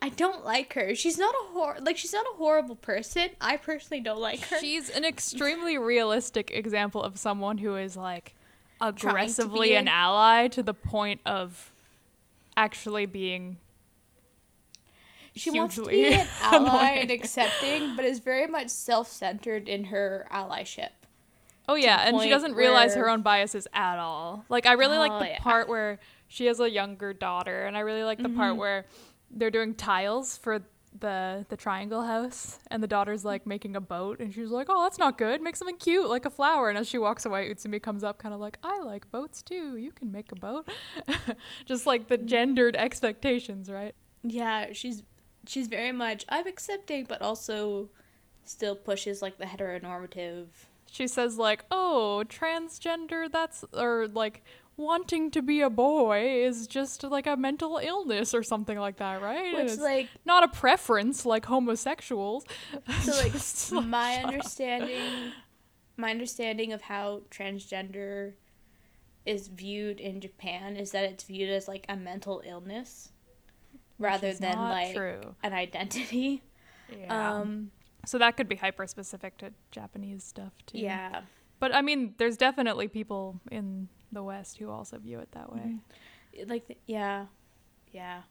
I 0.00 0.08
don't 0.08 0.46
like 0.46 0.72
her. 0.72 0.94
She's 0.94 1.18
not 1.18 1.34
a 1.34 1.52
hor 1.52 1.76
like 1.82 1.98
she's 1.98 2.14
not 2.14 2.24
a 2.24 2.36
horrible 2.36 2.76
person. 2.76 3.28
I 3.38 3.58
personally 3.58 4.00
don't 4.00 4.20
like 4.20 4.40
her. 4.46 4.58
She's 4.60 4.88
an 4.88 5.04
extremely 5.04 5.76
realistic 5.76 6.50
example 6.52 7.02
of 7.02 7.18
someone 7.18 7.58
who 7.58 7.76
is 7.76 7.98
like 7.98 8.34
aggressively 8.80 9.74
an 9.74 9.88
an- 9.88 9.88
ally 9.88 10.48
to 10.48 10.62
the 10.62 10.74
point 10.74 11.20
of 11.26 11.73
actually 12.56 13.06
being 13.06 13.58
She 15.36 15.50
wants 15.50 15.74
to 15.76 15.86
be 15.86 16.12
an 16.14 16.28
ally 16.40 16.90
and 16.92 17.10
accepting, 17.10 17.96
but 17.96 18.04
is 18.04 18.20
very 18.20 18.46
much 18.46 18.68
self-centered 18.70 19.68
in 19.68 19.84
her 19.84 20.26
allyship. 20.30 20.90
Oh 21.68 21.74
yeah, 21.76 22.06
and 22.06 22.20
she 22.20 22.28
doesn't 22.28 22.54
realize 22.54 22.94
her 22.94 23.08
own 23.08 23.22
biases 23.22 23.66
at 23.72 23.98
all. 23.98 24.44
Like 24.48 24.66
I 24.66 24.72
really 24.72 24.98
like 24.98 25.12
Oh, 25.12 25.18
the 25.18 25.28
yeah. 25.28 25.38
part 25.38 25.68
where 25.68 25.98
she 26.28 26.46
has 26.46 26.60
a 26.60 26.70
younger 26.70 27.12
daughter, 27.14 27.64
and 27.66 27.76
I 27.76 27.80
really 27.80 28.04
like 28.04 28.22
the 28.22 28.28
Mm-hmm. 28.28 28.36
part 28.36 28.56
where 28.56 28.86
they're 29.30 29.50
doing 29.50 29.74
tiles 29.74 30.36
for 30.36 30.62
the 30.98 31.44
the 31.48 31.56
triangle 31.56 32.02
house, 32.02 32.58
and 32.70 32.82
the 32.82 32.86
daughter's 32.86 33.24
like 33.24 33.46
making 33.46 33.74
a 33.76 33.80
boat, 33.80 34.20
and 34.20 34.32
she's 34.32 34.50
like, 34.50 34.66
"Oh, 34.70 34.82
that's 34.82 34.98
not 34.98 35.18
good. 35.18 35.42
Make 35.42 35.56
something 35.56 35.76
cute, 35.76 36.08
like 36.08 36.24
a 36.24 36.30
flower." 36.30 36.68
And 36.68 36.78
as 36.78 36.88
she 36.88 36.98
walks 36.98 37.24
away, 37.26 37.52
Utsumi 37.52 37.82
comes 37.82 38.04
up, 38.04 38.18
kind 38.18 38.34
of 38.34 38.40
like, 38.40 38.58
"I 38.62 38.80
like 38.82 39.10
boats 39.10 39.42
too. 39.42 39.76
You 39.76 39.90
can 39.92 40.12
make 40.12 40.30
a 40.32 40.36
boat." 40.36 40.68
Just 41.66 41.86
like 41.86 42.08
the 42.08 42.16
gendered 42.18 42.76
expectations, 42.76 43.70
right? 43.70 43.94
Yeah, 44.22 44.72
she's 44.72 45.02
she's 45.46 45.66
very 45.66 45.92
much 45.92 46.24
I'm 46.28 46.46
accepting, 46.46 47.04
but 47.08 47.20
also 47.22 47.90
still 48.44 48.76
pushes 48.76 49.22
like 49.22 49.38
the 49.38 49.44
heteronormative. 49.46 50.46
she 50.90 51.06
says 51.08 51.38
like, 51.38 51.64
"Oh, 51.70 52.22
transgender 52.28 53.30
that's 53.30 53.64
or 53.72 54.08
like 54.08 54.44
wanting 54.76 55.30
to 55.30 55.42
be 55.42 55.60
a 55.60 55.70
boy 55.70 56.42
is 56.44 56.66
just 56.66 57.02
like 57.04 57.26
a 57.26 57.36
mental 57.36 57.78
illness 57.82 58.34
or 58.34 58.42
something 58.42 58.78
like 58.78 58.96
that, 58.98 59.22
right?" 59.22 59.54
Which 59.54 59.72
it's 59.72 59.80
like 59.80 60.08
not 60.24 60.44
a 60.44 60.48
preference 60.48 61.24
like 61.26 61.46
homosexuals. 61.46 62.44
so 63.02 63.12
like 63.12 63.84
my 63.84 64.16
up. 64.16 64.26
understanding 64.26 65.32
my 65.96 66.10
understanding 66.10 66.72
of 66.72 66.82
how 66.82 67.22
transgender 67.30 68.32
is 69.24 69.48
viewed 69.48 70.00
in 70.00 70.20
Japan 70.20 70.76
is 70.76 70.90
that 70.90 71.04
it's 71.04 71.24
viewed 71.24 71.50
as 71.50 71.68
like 71.68 71.86
a 71.88 71.96
mental 71.96 72.42
illness 72.44 73.10
rather 73.98 74.34
than 74.34 74.58
like 74.58 74.94
true. 74.94 75.34
an 75.42 75.52
identity. 75.52 76.42
Yeah. 76.98 77.38
Um 77.38 77.70
so 78.06 78.18
that 78.18 78.36
could 78.36 78.48
be 78.48 78.56
hyper 78.56 78.86
specific 78.86 79.38
to 79.38 79.52
Japanese 79.70 80.24
stuff 80.24 80.52
too. 80.66 80.78
yeah. 80.78 81.22
But 81.58 81.74
I 81.74 81.80
mean, 81.82 82.14
there's 82.18 82.36
definitely 82.36 82.88
people 82.88 83.40
in 83.50 83.88
the 84.14 84.22
West 84.22 84.58
who 84.58 84.70
also 84.70 84.98
view 84.98 85.18
it 85.20 85.30
that 85.32 85.52
way. 85.52 85.76
Like 86.46 86.66
the, 86.66 86.76
yeah. 86.86 87.26
Yeah. 87.92 88.22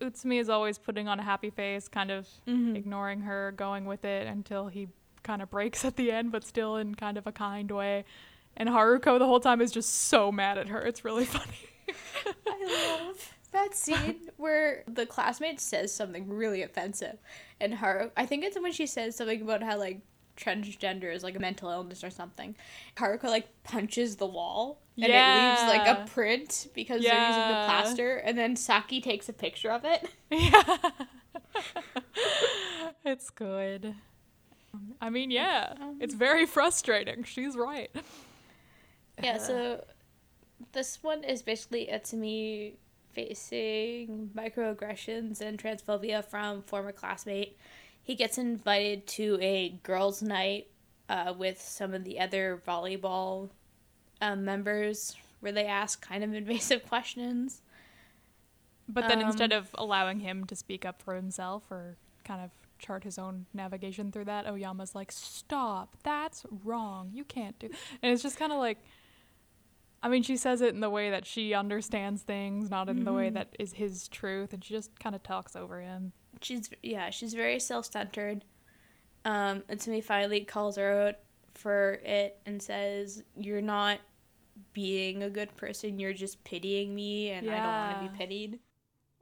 Utsumi 0.00 0.40
is 0.40 0.48
always 0.48 0.78
putting 0.78 1.08
on 1.08 1.20
a 1.20 1.22
happy 1.22 1.50
face, 1.50 1.86
kind 1.88 2.10
of 2.10 2.26
Mhm. 2.46 2.74
ignoring 2.76 3.20
her, 3.22 3.52
going 3.52 3.84
with 3.84 4.04
it 4.04 4.26
until 4.26 4.68
he 4.68 4.88
kind 5.22 5.42
of 5.42 5.50
breaks 5.50 5.84
at 5.84 5.96
the 5.96 6.10
end, 6.10 6.32
but 6.32 6.44
still 6.44 6.76
in 6.76 6.94
kind 6.94 7.18
of 7.18 7.26
a 7.26 7.32
kind 7.32 7.70
way. 7.70 8.04
And 8.56 8.68
Haruko 8.68 9.18
the 9.18 9.26
whole 9.26 9.40
time 9.40 9.60
is 9.60 9.70
just 9.70 9.90
so 9.92 10.32
mad 10.32 10.58
at 10.58 10.68
her. 10.68 10.80
It's 10.82 11.04
really 11.04 11.24
funny. 11.36 11.68
I 12.46 12.98
love 13.06 13.34
that 13.52 13.74
scene 13.74 14.30
where 14.36 14.84
the 14.86 15.06
classmate 15.06 15.60
says 15.60 15.92
something 15.92 16.28
really 16.28 16.62
offensive, 16.62 17.18
and 17.60 17.74
Haru. 17.74 18.10
I 18.16 18.24
think 18.26 18.44
it's 18.44 18.58
when 18.60 18.72
she 18.72 18.86
says 18.86 19.16
something 19.16 19.42
about 19.42 19.62
how 19.62 19.76
like 19.78 20.00
transgender 20.40 21.14
is 21.14 21.22
like 21.22 21.36
a 21.36 21.38
mental 21.38 21.70
illness 21.70 22.02
or 22.02 22.10
something. 22.10 22.56
Haruko 22.96 23.24
like 23.24 23.62
punches 23.62 24.16
the 24.16 24.26
wall, 24.26 24.80
and 24.96 25.06
it 25.06 25.10
leaves 25.10 25.62
like 25.62 25.86
a 25.86 26.06
print 26.10 26.68
because 26.74 27.02
they're 27.02 27.28
using 27.28 27.42
the 27.42 27.64
plaster, 27.66 28.16
and 28.16 28.36
then 28.36 28.56
Saki 28.56 29.00
takes 29.00 29.28
a 29.28 29.32
picture 29.32 29.70
of 29.70 29.84
it. 29.84 30.08
yeah. 30.30 30.78
it's 33.04 33.30
good. 33.30 33.94
I 35.00 35.10
mean, 35.10 35.30
yeah. 35.30 35.74
It's 36.00 36.14
um, 36.14 36.18
very 36.18 36.46
frustrating. 36.46 37.24
She's 37.24 37.56
right. 37.56 37.90
Yeah, 39.22 39.38
so 39.38 39.84
this 40.72 41.02
one 41.02 41.24
is 41.24 41.42
basically 41.42 41.88
Utsumi 41.92 42.74
facing 43.12 44.30
microaggressions 44.34 45.40
and 45.40 45.60
transphobia 45.60 46.24
from 46.24 46.62
former 46.62 46.92
classmate. 46.92 47.58
He 48.10 48.16
gets 48.16 48.38
invited 48.38 49.06
to 49.06 49.38
a 49.40 49.68
girls' 49.84 50.20
night 50.20 50.66
uh, 51.08 51.32
with 51.38 51.62
some 51.62 51.94
of 51.94 52.02
the 52.02 52.18
other 52.18 52.60
volleyball 52.66 53.50
um, 54.20 54.44
members 54.44 55.14
where 55.38 55.52
they 55.52 55.64
ask 55.66 56.04
kind 56.04 56.24
of 56.24 56.34
invasive 56.42 56.84
questions. 56.88 57.62
But 58.88 59.06
then 59.06 59.20
Um, 59.20 59.26
instead 59.26 59.52
of 59.52 59.68
allowing 59.78 60.18
him 60.18 60.44
to 60.46 60.56
speak 60.56 60.84
up 60.84 61.00
for 61.00 61.14
himself 61.14 61.70
or 61.70 61.98
kind 62.24 62.40
of 62.42 62.50
chart 62.80 63.04
his 63.04 63.16
own 63.16 63.46
navigation 63.54 64.10
through 64.10 64.24
that, 64.24 64.44
Oyama's 64.44 64.92
like, 64.96 65.12
"Stop. 65.12 65.96
That's 66.02 66.44
wrong. 66.64 67.12
You 67.14 67.22
can't 67.22 67.56
do." 67.60 67.68
And 68.02 68.12
it's 68.12 68.24
just 68.24 68.36
kind 68.36 68.50
of 68.50 68.58
like 68.58 68.78
I 70.02 70.08
mean, 70.08 70.24
she 70.24 70.36
says 70.36 70.62
it 70.62 70.74
in 70.74 70.80
the 70.80 70.90
way 70.90 71.10
that 71.10 71.26
she 71.26 71.54
understands 71.54 72.22
things, 72.22 72.70
not 72.70 72.88
in 72.88 73.04
the 73.04 73.12
way 73.12 73.30
Mhm. 73.30 73.34
that 73.34 73.54
is 73.60 73.74
his 73.74 74.08
truth, 74.08 74.52
and 74.52 74.64
she 74.64 74.74
just 74.74 74.98
kind 74.98 75.14
of 75.14 75.22
talks 75.22 75.54
over 75.54 75.80
him. 75.80 76.12
She's 76.42 76.70
yeah, 76.82 77.10
she's 77.10 77.34
very 77.34 77.60
self-centered. 77.60 78.44
Um, 79.24 79.60
Utsumi 79.68 80.02
finally 80.02 80.40
calls 80.40 80.76
her 80.76 81.08
out 81.08 81.14
for 81.54 81.94
it 82.04 82.38
and 82.46 82.62
says, 82.62 83.22
"You're 83.36 83.60
not 83.62 83.98
being 84.72 85.22
a 85.22 85.30
good 85.30 85.54
person. 85.56 85.98
You're 85.98 86.12
just 86.14 86.42
pitying 86.44 86.94
me, 86.94 87.30
and 87.30 87.48
I 87.50 87.60
don't 87.60 87.76
want 87.76 87.92
to 88.00 88.08
be 88.08 88.16
pitied." 88.16 88.58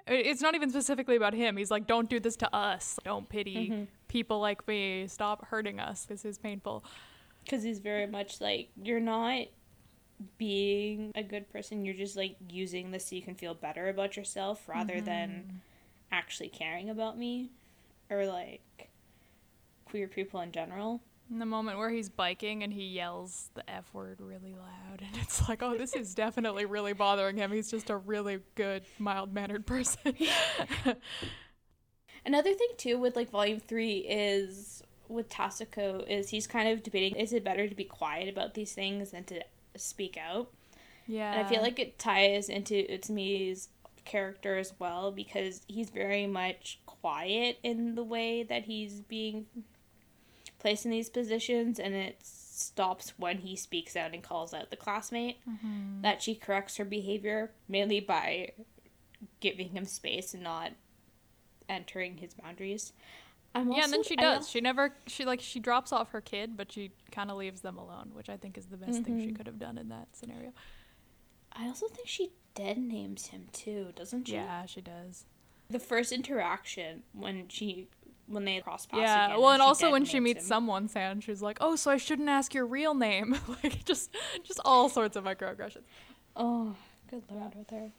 It's 0.06 0.40
not 0.40 0.54
even 0.54 0.70
specifically 0.70 1.16
about 1.16 1.34
him. 1.34 1.56
He's 1.56 1.70
like, 1.70 1.86
"Don't 1.86 2.08
do 2.08 2.18
this 2.20 2.36
to 2.36 2.54
us. 2.54 2.98
Don't 3.04 3.28
pity 3.28 3.70
Mhm. 3.70 3.86
people 4.08 4.40
like 4.40 4.66
me. 4.66 5.06
Stop 5.06 5.46
hurting 5.46 5.80
us. 5.80 6.04
This 6.04 6.24
is 6.24 6.38
painful." 6.38 6.84
because 7.44 7.62
he's 7.62 7.78
very 7.78 8.06
much 8.06 8.42
like 8.42 8.68
you're 8.82 9.00
not 9.00 9.46
being 10.36 11.12
a 11.14 11.22
good 11.22 11.50
person. 11.50 11.84
You're 11.84 11.94
just 11.94 12.14
like 12.16 12.36
using 12.50 12.90
this 12.90 13.06
so 13.06 13.16
you 13.16 13.22
can 13.22 13.34
feel 13.34 13.54
better 13.54 13.88
about 13.88 14.16
yourself 14.16 14.68
rather 14.68 14.96
Mm-hmm. 14.96 15.04
than 15.06 15.60
actually 16.10 16.48
caring 16.48 16.90
about 16.90 17.18
me 17.18 17.50
or 18.10 18.26
like 18.26 18.90
queer 19.84 20.08
people 20.08 20.40
in 20.40 20.52
general. 20.52 21.00
In 21.30 21.38
the 21.38 21.46
moment 21.46 21.76
where 21.76 21.90
he's 21.90 22.08
biking 22.08 22.62
and 22.62 22.72
he 22.72 22.86
yells 22.86 23.50
the 23.54 23.68
F 23.68 23.92
word 23.92 24.18
really 24.20 24.54
loud, 24.54 25.02
and 25.06 25.22
it's 25.22 25.48
like, 25.48 25.62
oh, 25.62 25.76
this 25.76 25.94
is 25.94 26.14
definitely 26.14 26.64
really 26.64 26.94
bothering 26.94 27.36
him. 27.36 27.52
He's 27.52 27.70
just 27.70 27.90
a 27.90 27.96
really 27.96 28.40
good, 28.54 28.84
mild 28.98 29.32
mannered 29.32 29.66
person. 29.66 30.14
Another 32.26 32.52
thing 32.54 32.68
too 32.76 32.98
with 32.98 33.16
like 33.16 33.30
volume 33.30 33.60
three 33.60 33.98
is 33.98 34.82
with 35.08 35.28
Tasuku 35.28 36.06
is 36.06 36.28
he's 36.28 36.46
kind 36.46 36.68
of 36.68 36.82
debating 36.82 37.18
is 37.18 37.32
it 37.32 37.42
better 37.42 37.66
to 37.68 37.74
be 37.74 37.84
quiet 37.84 38.28
about 38.28 38.52
these 38.54 38.72
things 38.72 39.12
than 39.12 39.24
to 39.24 39.42
speak 39.76 40.18
out? 40.18 40.50
yeah. 41.08 41.32
And 41.32 41.46
I 41.46 41.48
feel 41.48 41.62
like 41.62 41.78
it 41.78 41.98
ties 41.98 42.48
into 42.48 42.86
Utsumi's 42.88 43.68
character 44.08 44.56
as 44.58 44.72
well 44.80 45.12
because 45.12 45.60
he's 45.68 45.90
very 45.90 46.26
much 46.26 46.80
quiet 46.86 47.58
in 47.62 47.94
the 47.94 48.02
way 48.02 48.42
that 48.42 48.64
he's 48.64 49.00
being 49.02 49.46
placed 50.58 50.84
in 50.84 50.90
these 50.90 51.08
positions 51.08 51.78
and 51.78 51.94
it 51.94 52.18
stops 52.22 53.12
when 53.16 53.38
he 53.38 53.54
speaks 53.54 53.94
out 53.94 54.12
and 54.12 54.22
calls 54.24 54.52
out 54.52 54.70
the 54.70 54.76
classmate 54.76 55.36
Mhm. 55.48 56.02
that 56.02 56.20
she 56.22 56.34
corrects 56.34 56.76
her 56.78 56.84
behavior 56.84 57.52
mainly 57.68 58.00
by 58.00 58.50
giving 59.40 59.68
him 59.68 59.84
space 59.84 60.34
and 60.34 60.42
not 60.42 60.72
entering 61.68 62.16
his 62.18 62.34
boundaries. 62.34 62.92
I'm 63.54 63.70
yeah, 63.72 63.84
and 63.84 63.92
then 63.92 64.02
she 64.02 64.14
does. 64.16 64.48
She 64.48 64.60
never, 64.60 64.94
she 65.06 65.24
like, 65.24 65.40
she 65.40 65.58
drops 65.60 65.92
off 65.92 66.10
her 66.10 66.20
kid, 66.20 66.56
but 66.56 66.70
she 66.72 66.90
kind 67.10 67.30
of 67.30 67.36
leaves 67.36 67.60
them 67.62 67.78
alone, 67.78 68.10
which 68.14 68.28
I 68.28 68.36
think 68.36 68.58
is 68.58 68.66
the 68.66 68.76
best 68.76 69.02
thing 69.02 69.20
she 69.20 69.28
Mhm. 69.32 69.36
could 69.36 69.46
have 69.46 69.58
done 69.58 69.78
in 69.78 69.88
that 69.88 70.08
scenario. 70.16 70.52
I 71.52 71.66
also 71.66 71.88
think 71.88 72.06
she 72.08 72.30
dead 72.58 72.76
names 72.76 73.26
him 73.26 73.46
too, 73.52 73.92
doesn't 73.94 74.26
she? 74.26 74.34
Yeah, 74.34 74.66
she 74.66 74.80
does. 74.80 75.24
The 75.70 75.78
first 75.78 76.10
interaction 76.10 77.04
when 77.12 77.46
she 77.48 77.88
when 78.26 78.44
they 78.44 78.60
cross 78.60 78.84
paths. 78.84 79.00
Yeah, 79.00 79.26
again 79.26 79.40
well, 79.40 79.50
and 79.50 79.60
she 79.60 79.66
also 79.66 79.90
when 79.92 80.04
she 80.04 80.18
meets 80.18 80.42
him. 80.42 80.48
someone, 80.48 80.88
San, 80.88 81.20
she's 81.20 81.40
like, 81.40 81.58
"Oh, 81.60 81.76
so 81.76 81.90
I 81.90 81.96
shouldn't 81.96 82.28
ask 82.28 82.52
your 82.52 82.66
real 82.66 82.94
name." 82.94 83.36
like, 83.62 83.84
just, 83.84 84.14
just 84.42 84.60
all 84.64 84.88
sorts 84.88 85.16
of 85.16 85.24
microaggressions. 85.24 85.84
Oh, 86.34 86.74
good 87.08 87.22
lord, 87.30 87.54
with 87.54 87.70
her. 87.70 87.90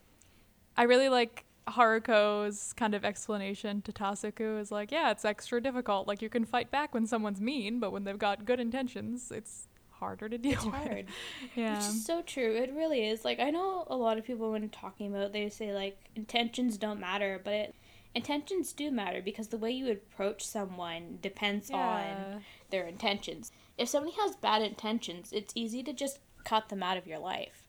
I 0.76 0.84
really 0.84 1.10
like 1.10 1.46
Haruko's 1.68 2.74
kind 2.74 2.94
of 2.94 3.06
explanation 3.06 3.82
to 3.84 3.92
Tasuku 3.92 4.60
is 4.60 4.72
like, 4.72 4.92
yeah, 4.92 5.12
it's 5.12 5.26
extra 5.26 5.62
difficult. 5.62 6.08
Like 6.08 6.22
you 6.22 6.30
can 6.30 6.46
fight 6.46 6.70
back 6.70 6.94
when 6.94 7.06
someone's 7.06 7.42
mean, 7.42 7.80
but 7.80 7.92
when 7.92 8.04
they've 8.04 8.20
got 8.20 8.46
good 8.46 8.60
intentions, 8.60 9.32
it's 9.32 9.69
harder 10.00 10.30
to 10.30 10.38
deal 10.46 10.54
It's 10.54 10.66
with. 10.66 10.74
hard. 10.74 11.06
Yeah. 11.56 11.76
Which 11.78 11.88
is 11.88 12.06
so 12.06 12.22
true. 12.22 12.56
It 12.56 12.74
really 12.74 13.08
is. 13.08 13.26
Like 13.26 13.40
I 13.40 13.50
know 13.50 13.86
a 13.88 13.96
lot 13.96 14.18
of 14.18 14.26
people 14.26 14.52
when 14.52 14.68
talking 14.70 15.14
about 15.14 15.34
they 15.34 15.50
say 15.50 15.74
like 15.74 15.98
intentions 16.16 16.78
don't 16.78 17.00
matter, 17.00 17.40
but 17.44 17.54
it, 17.54 17.76
intentions 18.16 18.74
do 18.74 18.90
matter 18.92 19.22
because 19.22 19.50
the 19.50 19.58
way 19.58 19.72
you 19.72 19.92
approach 19.92 20.46
someone 20.46 21.20
depends 21.22 21.70
on 21.72 22.44
their 22.72 22.86
intentions. 22.88 23.52
If 23.78 23.88
somebody 23.90 24.16
has 24.20 24.36
bad 24.36 24.62
intentions, 24.62 25.32
it's 25.32 25.54
easy 25.56 25.84
to 25.84 25.94
just 25.94 26.20
cut 26.44 26.70
them 26.70 26.82
out 26.84 26.98
of 26.98 27.08
your 27.08 27.20
life. 27.20 27.64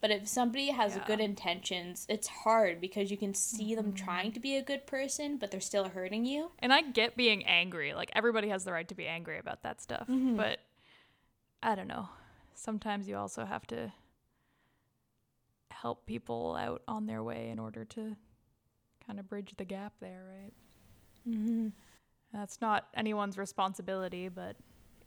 But 0.00 0.10
if 0.10 0.28
somebody 0.28 0.66
has 0.68 0.96
Yeah. 0.96 1.04
good 1.06 1.20
intentions, 1.20 2.04
it's 2.10 2.26
hard 2.28 2.78
because 2.80 3.10
you 3.10 3.16
can 3.16 3.32
see 3.32 3.74
them 3.74 3.86
Mm-hmm. 3.92 4.04
trying 4.04 4.32
to 4.32 4.40
be 4.40 4.56
a 4.56 4.62
good 4.62 4.86
person, 4.86 5.38
but 5.38 5.50
they're 5.50 5.60
still 5.60 5.88
hurting 5.88 6.26
you. 6.26 6.50
And 6.58 6.72
I 6.74 6.82
get 6.82 7.16
being 7.16 7.44
angry. 7.46 7.94
Like 7.94 8.10
everybody 8.14 8.48
has 8.50 8.64
the 8.64 8.72
right 8.72 8.86
to 8.88 8.94
be 8.94 9.06
angry 9.06 9.38
about 9.38 9.62
that 9.62 9.80
stuff. 9.80 10.06
Mhm. 10.08 10.36
But 10.36 10.58
I 11.64 11.74
don't 11.74 11.88
know. 11.88 12.08
Sometimes 12.54 13.08
you 13.08 13.16
also 13.16 13.44
have 13.44 13.66
to 13.68 13.92
help 15.70 16.06
people 16.06 16.56
out 16.58 16.82
on 16.86 17.06
their 17.06 17.22
way 17.22 17.48
in 17.50 17.58
order 17.58 17.84
to 17.84 18.16
kind 19.06 19.18
of 19.18 19.28
bridge 19.28 19.54
the 19.56 19.64
gap 19.64 19.92
there, 20.00 20.22
right? 20.30 20.52
Mm-hmm. 21.28 21.68
That's 22.32 22.60
not 22.60 22.88
anyone's 22.94 23.38
responsibility, 23.38 24.28
but 24.28 24.56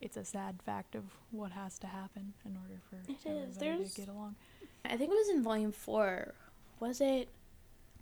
it's 0.02 0.18
a 0.18 0.24
sad 0.26 0.62
fact 0.66 0.96
of 0.96 1.04
what 1.32 1.52
has 1.52 1.80
to 1.80 1.88
happen 1.88 2.34
in 2.46 2.58
order 2.58 2.82
for 2.90 2.98
It 3.12 3.18
is. 3.18 3.26
everybody 3.26 3.60
There's- 3.60 3.94
to 3.94 4.02
get 4.02 4.10
along. 4.10 4.36
I 4.86 4.96
think 4.98 5.12
it 5.12 5.16
was 5.16 5.30
in 5.30 5.44
volume 5.44 5.72
four. 5.72 6.34
Was 6.80 7.02
it 7.02 7.30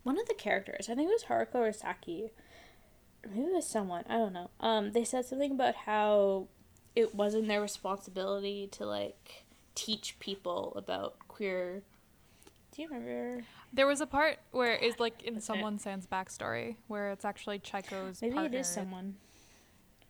one 0.04 0.20
of 0.20 0.28
the 0.28 0.34
characters? 0.34 0.90
I 0.90 0.96
think 0.96 1.10
it 1.10 1.14
was 1.14 1.24
Haruko 1.24 1.56
or 1.68 1.74
Saki. 1.74 2.32
Maybe 3.28 3.42
it 3.48 3.54
was 3.54 3.68
someone. 3.68 4.04
I 4.08 4.18
don't 4.18 4.34
know. 4.34 4.52
Um, 4.60 4.92
they 4.92 5.04
said 5.04 5.26
something 5.26 5.52
about 5.52 5.74
how 5.76 6.48
it 6.96 7.14
wasn't 7.16 7.48
their 7.48 7.62
responsibility 7.62 8.68
to 8.74 8.86
like 8.86 9.46
teach 9.76 10.18
people 10.20 10.74
about 10.76 11.16
queer. 11.28 11.84
Do 12.76 12.82
you 12.82 12.88
remember? 12.90 13.44
There 13.74 13.88
was 13.88 14.02
a 14.02 14.06
part 14.06 14.38
where 14.52 14.74
it's 14.74 15.00
like 15.00 15.24
in 15.24 15.36
That's 15.36 15.46
it. 15.50 15.80
Sans 15.80 16.08
backstory 16.08 16.76
where 16.88 17.12
it's 17.12 17.26
actually 17.26 17.60
Chaiko's 17.60 18.22
Maybe 18.22 18.36
partner. 18.36 18.58
it 18.58 18.62
is 18.62 18.68
someone. 18.68 19.16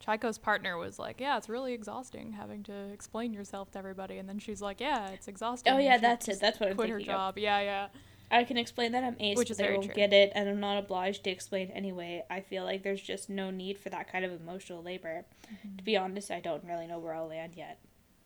Chaiko's 0.06 0.38
partner 0.38 0.78
was 0.78 1.00
like, 1.00 1.20
"Yeah, 1.20 1.38
it's 1.38 1.50
really 1.50 1.74
exhausting 1.74 2.34
having 2.34 2.64
to 2.64 2.74
explain 2.94 3.34
yourself 3.34 3.72
to 3.72 3.80
everybody," 3.80 4.18
and 4.18 4.28
then 4.28 4.40
she's 4.40 4.62
like, 4.62 4.80
"Yeah, 4.82 5.10
it's 5.10 5.28
exhausting." 5.28 5.74
Oh 5.74 5.78
yeah, 5.78 5.98
that's 5.98 6.28
it. 6.28 6.40
That's 6.40 6.60
what 6.60 6.70
I'm 6.70 6.76
Quit 6.76 6.90
her 6.90 6.98
thinking 6.98 7.14
of. 7.14 7.18
job. 7.18 7.38
Yeah, 7.40 7.60
yeah. 7.62 7.88
I 8.32 8.44
can 8.44 8.58
explain 8.58 8.92
that 8.94 9.04
I'm 9.04 9.16
ace, 9.20 9.38
Which 9.38 9.50
but 9.50 9.58
they 9.58 9.72
won't 9.72 9.86
true. 9.86 9.94
get 9.94 10.14
it, 10.14 10.32
and 10.36 10.50
I'm 10.50 10.60
not 10.60 10.78
obliged 10.78 11.24
to 11.26 11.30
explain 11.30 11.70
anyway. 11.72 12.24
I 12.30 12.42
feel 12.42 12.64
like 12.64 12.84
there's 12.84 13.02
just 13.02 13.30
no 13.30 13.52
need 13.52 13.78
for 13.78 13.90
that 13.90 14.12
kind 14.12 14.26
of 14.26 14.32
emotional 14.32 14.82
labor. 14.82 15.26
Mm-hmm. 15.46 15.78
To 15.78 15.84
be 15.84 15.96
honest, 15.98 16.32
I 16.32 16.40
don't 16.40 16.64
really 16.64 16.88
know 16.88 17.00
where 17.00 17.14
I'll 17.14 17.28
land 17.28 17.54
yet. 17.56 17.80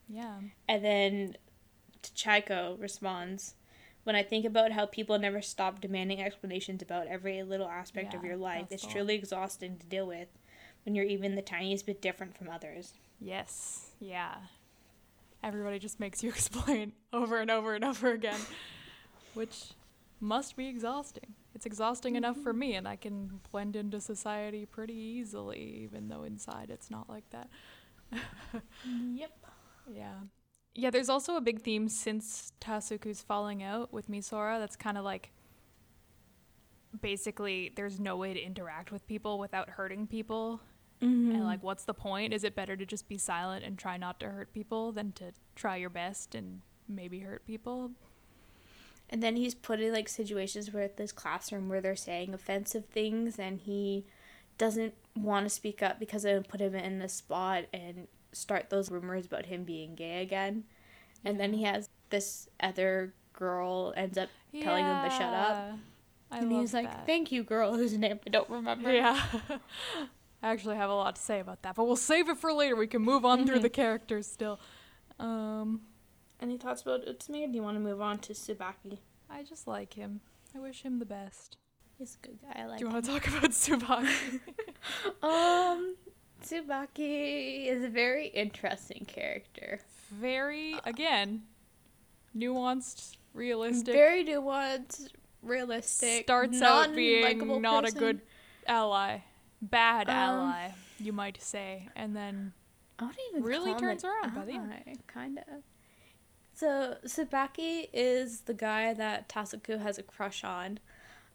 Yeah. 0.07 0.39
And 0.67 0.83
then 0.83 1.35
Chaiko 2.03 2.79
responds, 2.81 3.55
When 4.03 4.15
I 4.15 4.23
think 4.23 4.45
about 4.45 4.71
how 4.71 4.85
people 4.85 5.19
never 5.19 5.41
stop 5.41 5.81
demanding 5.81 6.21
explanations 6.21 6.81
about 6.81 7.07
every 7.07 7.43
little 7.43 7.67
aspect 7.67 8.13
of 8.13 8.23
your 8.23 8.37
life, 8.37 8.67
it's 8.71 8.85
truly 8.85 9.15
exhausting 9.15 9.77
to 9.77 9.85
deal 9.85 10.07
with 10.07 10.29
when 10.85 10.95
you're 10.95 11.05
even 11.05 11.35
the 11.35 11.41
tiniest 11.41 11.85
bit 11.85 12.01
different 12.01 12.37
from 12.37 12.49
others. 12.49 12.93
Yes. 13.19 13.91
Yeah. 13.99 14.35
Everybody 15.43 15.79
just 15.79 15.99
makes 15.99 16.23
you 16.23 16.29
explain 16.31 16.93
over 17.13 17.39
and 17.39 17.51
over 17.51 17.75
and 17.75 17.83
over 17.83 18.11
again, 18.11 18.39
which 19.33 19.71
must 20.19 20.55
be 20.55 20.67
exhausting. 20.67 21.35
It's 21.55 21.65
exhausting 21.65 22.15
enough 22.15 22.37
for 22.37 22.53
me, 22.53 22.75
and 22.75 22.87
I 22.87 22.95
can 22.95 23.39
blend 23.51 23.75
into 23.75 23.99
society 23.99 24.65
pretty 24.65 24.93
easily, 24.93 25.81
even 25.83 26.07
though 26.07 26.23
inside 26.23 26.69
it's 26.69 26.89
not 26.89 27.09
like 27.09 27.29
that. 27.31 27.49
Yep. 29.13 29.31
Yeah. 29.93 30.13
Yeah, 30.75 30.89
there's 30.91 31.09
also 31.09 31.35
a 31.35 31.41
big 31.41 31.61
theme 31.61 31.89
since 31.89 32.53
Tasuku's 32.61 33.21
falling 33.21 33.63
out 33.63 33.91
with 33.91 34.09
Misora 34.09 34.59
that's 34.59 34.75
kind 34.75 34.97
of 34.97 35.03
like 35.03 35.31
basically 37.01 37.71
there's 37.75 37.99
no 37.99 38.17
way 38.17 38.33
to 38.33 38.39
interact 38.39 38.91
with 38.91 39.05
people 39.07 39.39
without 39.39 39.69
hurting 39.69 40.07
people. 40.07 40.61
Mm-hmm. 41.01 41.31
And 41.31 41.43
like 41.43 41.63
what's 41.63 41.85
the 41.85 41.93
point? 41.93 42.33
Is 42.33 42.43
it 42.43 42.55
better 42.55 42.75
to 42.75 42.85
just 42.85 43.07
be 43.07 43.17
silent 43.17 43.65
and 43.65 43.77
try 43.77 43.97
not 43.97 44.19
to 44.21 44.27
hurt 44.27 44.53
people 44.53 44.91
than 44.91 45.11
to 45.13 45.31
try 45.55 45.75
your 45.75 45.89
best 45.89 46.35
and 46.35 46.61
maybe 46.87 47.19
hurt 47.19 47.45
people? 47.45 47.91
And 49.09 49.23
then 49.23 49.35
he's 49.35 49.55
put 49.55 49.79
in 49.79 49.91
like 49.91 50.07
situations 50.07 50.71
where 50.71 50.83
at 50.83 50.97
this 50.97 51.11
classroom 51.11 51.67
where 51.69 51.81
they're 51.81 51.95
saying 51.95 52.33
offensive 52.33 52.85
things 52.85 53.39
and 53.39 53.59
he 53.59 54.05
doesn't 54.57 54.93
want 55.15 55.45
to 55.45 55.49
speak 55.49 55.81
up 55.81 55.99
because 55.99 56.25
it 56.25 56.33
would 56.33 56.47
put 56.47 56.59
him 56.61 56.75
in 56.75 56.99
the 56.99 57.09
spot 57.09 57.63
and 57.73 58.07
start 58.33 58.69
those 58.69 58.91
rumors 58.91 59.25
about 59.25 59.47
him 59.47 59.63
being 59.63 59.95
gay 59.95 60.21
again. 60.21 60.63
And 61.25 61.39
then 61.39 61.53
he 61.53 61.63
has 61.63 61.89
this 62.09 62.47
other 62.59 63.13
girl 63.33 63.93
ends 63.97 64.17
up 64.17 64.29
telling 64.61 64.85
him 64.85 65.03
to 65.03 65.09
shut 65.09 65.33
up. 65.33 65.73
I 66.31 66.37
and 66.39 66.51
he's 66.51 66.73
like, 66.73 66.85
that. 66.89 67.05
Thank 67.07 67.31
you, 67.31 67.43
girl, 67.43 67.73
whose 67.77 67.97
name 67.97 68.19
I 68.25 68.29
don't 68.29 68.49
remember. 68.49 68.91
Yeah. 68.93 69.19
I 70.43 70.51
actually 70.51 70.75
have 70.75 70.89
a 70.89 70.93
lot 70.93 71.15
to 71.15 71.21
say 71.21 71.39
about 71.39 71.63
that, 71.63 71.75
but 71.75 71.85
we'll 71.85 71.95
save 71.95 72.29
it 72.29 72.37
for 72.37 72.53
later. 72.53 72.75
We 72.75 72.87
can 72.87 73.01
move 73.01 73.25
on 73.25 73.45
through 73.47 73.59
Mhm. 73.59 73.63
the 73.63 73.69
characters 73.69 74.27
still. 74.27 74.59
Um 75.19 75.81
Any 76.41 76.57
thoughts 76.57 76.81
about 76.81 77.05
Utsumi 77.05 77.43
or 77.43 77.47
do 77.47 77.53
you 77.55 77.63
want 77.63 77.75
to 77.75 77.81
move 77.81 78.01
on 78.01 78.19
to 78.19 78.33
Tsubaki? 78.33 78.99
I 79.29 79.43
just 79.43 79.67
like 79.67 79.93
him. 79.93 80.21
I 80.55 80.59
wish 80.59 80.81
him 80.81 80.99
the 80.99 81.05
best. 81.05 81.57
He's 81.97 82.17
a 82.23 82.25
good 82.27 82.39
guy. 82.41 82.61
I 82.61 82.65
like 82.65 82.79
Do 82.79 82.85
you 82.85 82.87
him. 82.87 82.93
want 82.93 83.05
to 83.05 83.11
talk 83.11 83.27
about 83.27 83.51
Tsubaki? 83.51 84.39
Um 85.21 85.95
Tsubaki 86.43 87.67
is 87.67 87.83
a 87.83 87.89
very 87.89 88.27
interesting 88.27 89.05
character. 89.05 89.79
Very, 90.09 90.75
again, 90.85 91.43
nuanced, 92.35 93.17
realistic. 93.33 93.93
Very 93.93 94.23
nuanced, 94.23 95.09
realistic. 95.43 96.23
starts 96.23 96.61
out 96.61 96.95
being 96.95 97.21
non-likable 97.23 97.59
not 97.59 97.87
a 97.87 97.91
good 97.91 98.21
ally, 98.65 99.19
bad 99.61 100.09
Um, 100.09 100.15
ally, 100.15 100.71
you 100.97 101.11
might 101.11 101.41
say, 101.41 101.89
and 101.95 102.15
then 102.15 102.53
I 102.97 103.03
wouldn't 103.05 103.21
even 103.31 103.43
really 103.43 103.75
turns 103.75 104.03
around 104.05 104.33
by 104.33 104.45
the 104.45 104.53
end. 104.53 104.73
Kind 105.07 105.39
of. 105.39 105.63
So 106.59 106.97
Tsubaki 107.05 107.87
is 107.93 108.41
the 108.41 108.53
guy 108.53 108.93
that 108.93 109.29
Tasuku 109.29 109.79
has 109.79 109.97
a 109.97 110.03
crush 110.03 110.43
on. 110.43 110.79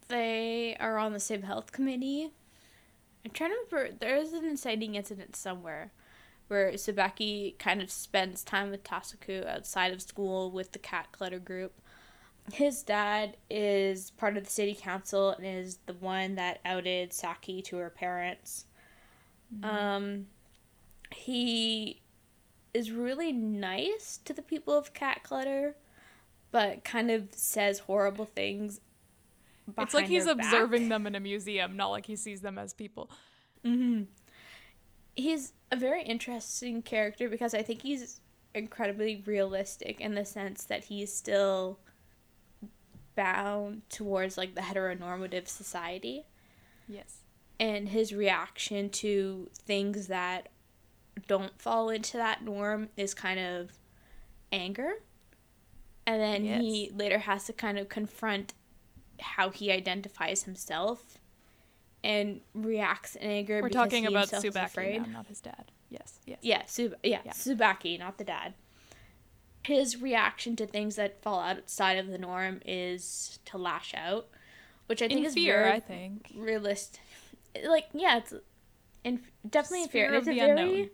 They 0.08 0.76
are 0.78 0.98
on 0.98 1.14
the 1.14 1.20
same 1.20 1.44
health 1.44 1.72
committee. 1.72 2.30
I'm 3.24 3.30
trying 3.30 3.52
to 3.52 3.56
remember. 3.72 3.96
There 3.98 4.18
is 4.18 4.34
an 4.34 4.44
inciting 4.44 4.96
incident 4.96 5.34
somewhere, 5.34 5.92
where 6.48 6.70
Tsubaki 6.72 7.58
kind 7.58 7.80
of 7.80 7.90
spends 7.90 8.44
time 8.44 8.70
with 8.70 8.84
Tasuku 8.84 9.46
outside 9.46 9.94
of 9.94 10.02
school 10.02 10.50
with 10.50 10.72
the 10.72 10.78
cat 10.78 11.08
clutter 11.10 11.38
group. 11.38 11.72
His 12.52 12.82
dad 12.82 13.38
is 13.48 14.10
part 14.10 14.36
of 14.36 14.44
the 14.44 14.50
city 14.50 14.76
council 14.78 15.30
and 15.30 15.46
is 15.46 15.78
the 15.86 15.94
one 15.94 16.34
that 16.34 16.60
outed 16.66 17.14
Saki 17.14 17.62
to 17.62 17.78
her 17.78 17.88
parents. 17.88 18.66
Um, 19.62 20.26
he 21.10 22.02
is 22.74 22.90
really 22.90 23.32
nice 23.32 24.18
to 24.24 24.32
the 24.34 24.42
people 24.42 24.76
of 24.76 24.92
Cat 24.92 25.22
Clutter, 25.22 25.76
but 26.50 26.84
kind 26.84 27.10
of 27.10 27.28
says 27.32 27.78
horrible 27.80 28.26
things. 28.26 28.80
It's 29.78 29.94
like 29.94 30.08
he's 30.08 30.26
their 30.26 30.34
back. 30.34 30.46
observing 30.52 30.88
them 30.90 31.06
in 31.06 31.14
a 31.14 31.20
museum, 31.20 31.76
not 31.76 31.88
like 31.88 32.04
he 32.06 32.16
sees 32.16 32.42
them 32.42 32.58
as 32.58 32.74
people. 32.74 33.08
Mm-hmm. 33.64 34.02
he's 35.16 35.54
a 35.72 35.76
very 35.76 36.02
interesting 36.02 36.82
character 36.82 37.30
because 37.30 37.54
I 37.54 37.62
think 37.62 37.80
he's 37.80 38.20
incredibly 38.54 39.22
realistic 39.24 40.00
in 40.02 40.14
the 40.14 40.24
sense 40.26 40.64
that 40.64 40.84
he's 40.84 41.10
still 41.14 41.78
bound 43.16 43.82
towards 43.88 44.36
like 44.36 44.54
the 44.54 44.60
heteronormative 44.60 45.48
society 45.48 46.26
Yes. 46.88 47.18
and 47.58 47.88
his 47.88 48.12
reaction 48.12 48.90
to 48.90 49.48
things 49.54 50.08
that 50.08 50.48
don't 51.26 51.60
fall 51.60 51.88
into 51.90 52.16
that 52.16 52.42
norm 52.42 52.88
is 52.96 53.14
kind 53.14 53.40
of 53.40 53.70
anger 54.52 54.92
and 56.06 56.20
then 56.20 56.44
he 56.44 56.90
later 56.94 57.18
has 57.18 57.44
to 57.44 57.52
kind 57.52 57.78
of 57.78 57.88
confront 57.88 58.54
how 59.20 59.48
he 59.50 59.70
identifies 59.72 60.42
himself 60.42 61.18
and 62.02 62.40
reacts 62.52 63.16
in 63.16 63.28
anger 63.30 63.60
We're 63.62 63.70
talking 63.70 64.06
about 64.06 64.28
Tsubaki 64.28 64.98
now, 65.00 65.06
not 65.18 65.26
his 65.28 65.40
dad. 65.40 65.70
Yes. 65.88 66.18
Yes. 66.26 66.38
Yeah, 66.42 66.62
Sub- 66.66 66.94
yeah, 67.02 67.20
Yeah. 67.24 67.32
Tsubaki, 67.32 67.98
not 67.98 68.18
the 68.18 68.24
dad. 68.24 68.54
His 69.64 70.02
reaction 70.02 70.56
to 70.56 70.66
things 70.66 70.96
that 70.96 71.22
fall 71.22 71.40
outside 71.40 71.94
of 71.98 72.08
the 72.08 72.18
norm 72.18 72.60
is 72.66 73.38
to 73.46 73.56
lash 73.56 73.94
out, 73.96 74.28
which 74.86 75.00
I 75.00 75.08
think 75.08 75.20
In 75.20 75.26
is 75.26 75.34
fear, 75.34 75.62
very 75.62 75.72
I 75.76 75.80
think. 75.80 76.30
realistic. 76.36 77.00
Like, 77.64 77.86
yeah, 77.94 78.18
it's 78.18 78.34
in 79.04 79.22
definitely 79.48 79.84
in 79.84 79.88
fear. 79.88 80.08
fear 80.10 80.18
of 80.18 80.18
It's 80.18 80.28
a 80.28 80.30
the 80.32 80.38
very, 80.40 80.50
unknown. 80.50 80.90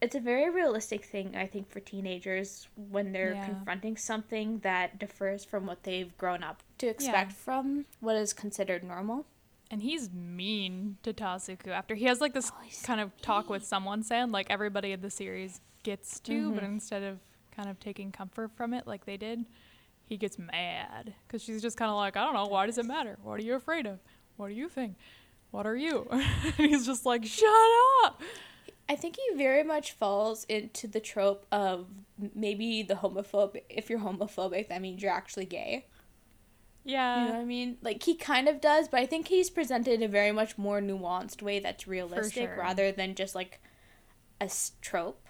It's 0.00 0.14
a 0.14 0.20
very 0.20 0.50
realistic 0.50 1.04
thing 1.04 1.34
I 1.36 1.46
think 1.46 1.70
for 1.70 1.80
teenagers 1.80 2.68
when 2.90 3.12
they're 3.12 3.34
Yeah. 3.34 3.44
confronting 3.44 3.96
something 3.96 4.58
that 4.60 4.98
differs 4.98 5.44
from 5.44 5.66
what 5.66 5.82
they've 5.84 6.16
grown 6.18 6.42
up 6.42 6.62
to 6.78 6.86
expect 6.88 7.32
from 7.32 7.86
what 8.00 8.16
is 8.16 8.32
considered 8.32 8.84
normal. 8.84 9.26
And 9.70 9.82
he's 9.82 10.10
mean 10.12 10.98
to 11.02 11.12
Tasuku 11.12 11.68
after 11.68 11.94
he 11.94 12.04
has 12.04 12.20
like 12.20 12.34
this 12.34 12.52
Oh, 12.54 12.64
kind 12.84 13.00
of 13.00 13.10
talk 13.20 13.48
with 13.50 13.64
someone 13.64 14.02
saying 14.02 14.30
like 14.30 14.46
everybody 14.50 14.92
in 14.92 15.00
the 15.00 15.10
series 15.10 15.60
gets 15.82 16.20
to, 16.20 16.52
but 16.52 16.62
Mhm. 16.62 16.66
instead 16.74 17.02
of 17.02 17.18
kind 17.50 17.68
of 17.68 17.80
taking 17.80 18.12
comfort 18.12 18.52
from 18.52 18.74
it 18.74 18.86
like 18.86 19.06
they 19.06 19.16
did, 19.16 19.44
he 20.04 20.16
gets 20.16 20.38
mad 20.38 21.14
because 21.26 21.42
she's 21.42 21.62
just 21.62 21.76
kind 21.76 21.90
of 21.90 21.96
like, 21.96 22.16
I 22.16 22.24
don't 22.24 22.34
know, 22.34 22.46
why 22.46 22.66
does 22.66 22.78
it 22.78 22.84
matter? 22.86 23.18
What 23.22 23.40
are 23.40 23.42
you 23.42 23.54
afraid 23.54 23.86
of? 23.86 23.98
What 24.36 24.48
do 24.48 24.54
you 24.54 24.68
think? 24.68 24.96
What 25.50 25.66
are 25.66 25.74
you? 25.76 26.06
and 26.10 26.54
he's 26.58 26.84
just 26.86 27.04
like, 27.06 27.24
shut 27.24 27.48
up. 28.04 28.20
I 28.88 28.94
think 28.94 29.16
he 29.16 29.36
very 29.36 29.64
much 29.64 29.92
falls 29.92 30.44
into 30.44 30.86
the 30.86 31.00
trope 31.00 31.44
of 31.50 31.86
maybe 32.34 32.82
the 32.82 32.94
homophobic. 32.94 33.62
If 33.68 33.90
you're 33.90 33.98
homophobic, 33.98 34.68
that 34.68 34.80
means 34.80 35.02
you're 35.02 35.12
actually 35.12 35.46
gay. 35.46 35.86
Yeah. 36.84 37.20
You 37.22 37.26
know 37.28 37.34
what 37.34 37.40
I 37.40 37.44
mean? 37.44 37.78
Like 37.82 38.04
he 38.04 38.14
kind 38.14 38.46
of 38.48 38.60
does, 38.60 38.86
but 38.88 39.00
I 39.00 39.06
think 39.06 39.26
he's 39.26 39.50
presented 39.50 40.02
a 40.02 40.08
very 40.08 40.30
much 40.30 40.56
more 40.56 40.80
nuanced 40.80 41.42
way 41.42 41.58
that's 41.58 41.88
realistic 41.88 42.44
sure. 42.50 42.56
rather 42.56 42.92
than 42.92 43.16
just 43.16 43.34
like 43.34 43.60
a 44.40 44.48
trope. 44.80 45.26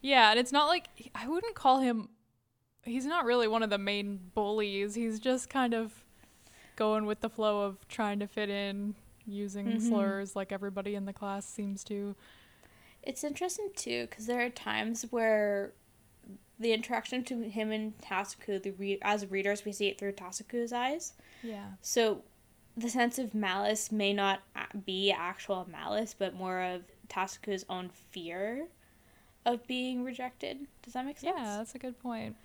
Yeah, 0.00 0.30
and 0.30 0.40
it's 0.40 0.50
not 0.50 0.66
like 0.66 0.88
I 1.14 1.28
wouldn't 1.28 1.54
call 1.54 1.78
him. 1.80 2.08
He's 2.82 3.06
not 3.06 3.24
really 3.24 3.46
one 3.46 3.62
of 3.62 3.70
the 3.70 3.78
main 3.78 4.18
bullies. 4.34 4.96
He's 4.96 5.20
just 5.20 5.48
kind 5.48 5.72
of 5.72 6.04
going 6.74 7.06
with 7.06 7.20
the 7.20 7.30
flow 7.30 7.62
of 7.62 7.86
trying 7.86 8.18
to 8.18 8.26
fit 8.26 8.50
in, 8.50 8.96
using 9.24 9.66
Mhm. 9.66 9.80
slurs 9.88 10.34
like 10.34 10.50
everybody 10.50 10.96
in 10.96 11.04
the 11.04 11.12
class 11.12 11.46
seems 11.46 11.84
to. 11.84 12.16
It's 13.02 13.24
interesting 13.24 13.70
too 13.76 14.06
because 14.08 14.26
there 14.26 14.44
are 14.44 14.50
times 14.50 15.06
where 15.10 15.72
the 16.58 16.72
interaction 16.72 17.24
to 17.24 17.42
him 17.42 17.72
and 17.72 17.98
Tasuku, 18.00 18.62
the 18.62 18.70
re- 18.72 18.98
as 19.02 19.28
readers, 19.30 19.64
we 19.64 19.72
see 19.72 19.88
it 19.88 19.98
through 19.98 20.12
Tasuku's 20.12 20.72
eyes. 20.72 21.14
Yeah. 21.42 21.66
So 21.80 22.22
the 22.76 22.88
sense 22.88 23.18
of 23.18 23.34
malice 23.34 23.90
may 23.90 24.12
not 24.12 24.40
be 24.86 25.10
actual 25.10 25.66
malice, 25.70 26.14
but 26.16 26.34
more 26.34 26.60
of 26.62 26.82
Tasuku's 27.08 27.64
own 27.68 27.90
fear 28.10 28.68
of 29.44 29.66
being 29.66 30.04
rejected. 30.04 30.66
Does 30.82 30.92
that 30.92 31.04
make 31.04 31.18
sense? 31.18 31.34
Yeah, 31.36 31.56
that's 31.58 31.74
a 31.74 31.78
good 31.78 31.98
point. 31.98 32.36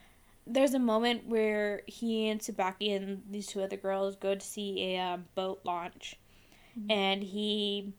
There's 0.48 0.74
a 0.74 0.80
moment 0.80 1.28
where 1.28 1.82
he 1.86 2.30
and 2.30 2.40
Tsubaki 2.42 2.96
and 2.96 3.22
these 3.30 3.46
two 3.48 3.62
other 3.62 3.78
girls 3.78 4.16
go 4.16 4.34
to 4.34 4.42
see 4.46 4.96
a 4.96 5.00
um, 5.00 5.26
boat 5.36 5.60
launch, 5.64 6.16
Mhm. 6.80 6.92
and 6.92 7.24
he, 7.24 7.94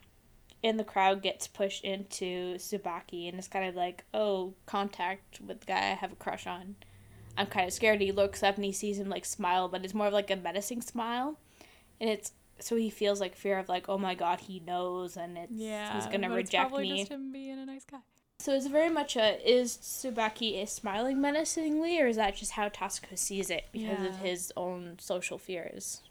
in 0.62 0.76
the 0.76 0.84
crowd, 0.84 1.22
gets 1.22 1.46
pushed 1.46 1.84
into 1.84 2.56
Tsubaki 2.56 3.28
and 3.28 3.38
it's 3.38 3.48
kind 3.48 3.68
of 3.68 3.74
like, 3.74 4.04
oh, 4.12 4.54
contact 4.66 5.40
with 5.40 5.60
the 5.60 5.66
guy 5.66 5.78
I 5.78 5.94
have 5.94 6.12
a 6.12 6.16
crush 6.16 6.46
on. 6.46 6.76
I'm 7.36 7.46
kind 7.46 7.66
of 7.66 7.72
scared. 7.72 8.00
He 8.00 8.10
looks 8.10 8.42
up 8.42 8.56
and 8.56 8.64
he 8.64 8.72
sees 8.72 8.98
him 8.98 9.08
like 9.08 9.24
smile, 9.24 9.68
but 9.68 9.84
it's 9.84 9.94
more 9.94 10.08
of 10.08 10.12
like 10.12 10.30
a 10.30 10.36
menacing 10.36 10.82
smile, 10.82 11.38
and 12.00 12.10
it's 12.10 12.32
so 12.60 12.74
he 12.74 12.90
feels 12.90 13.20
like 13.20 13.36
fear 13.36 13.58
of 13.58 13.68
like, 13.68 13.88
oh 13.88 13.98
my 13.98 14.16
god, 14.16 14.40
he 14.40 14.60
knows, 14.66 15.16
and 15.16 15.38
it's 15.38 15.52
Yeah, 15.52 15.94
he's 15.94 16.06
gonna 16.06 16.28
reject 16.34 16.76
me. 16.76 16.98
just 16.98 17.12
him 17.12 17.30
being 17.30 17.58
a 17.58 17.64
nice 17.64 17.84
guy. 17.84 17.98
So 18.40 18.54
it's 18.54 18.66
very 18.66 18.90
much 18.90 19.16
a 19.16 19.40
is 19.48 19.76
Tsubaki 19.76 20.60
is 20.62 20.70
smiling 20.70 21.20
menacingly, 21.20 22.00
or 22.00 22.08
is 22.08 22.16
that 22.16 22.36
just 22.36 22.52
how 22.52 22.68
Tasuku 22.68 23.16
sees 23.16 23.50
it 23.50 23.66
because 23.72 24.04
of 24.04 24.16
his 24.16 24.52
own 24.56 24.96
social 24.98 25.38
fears? 25.38 26.02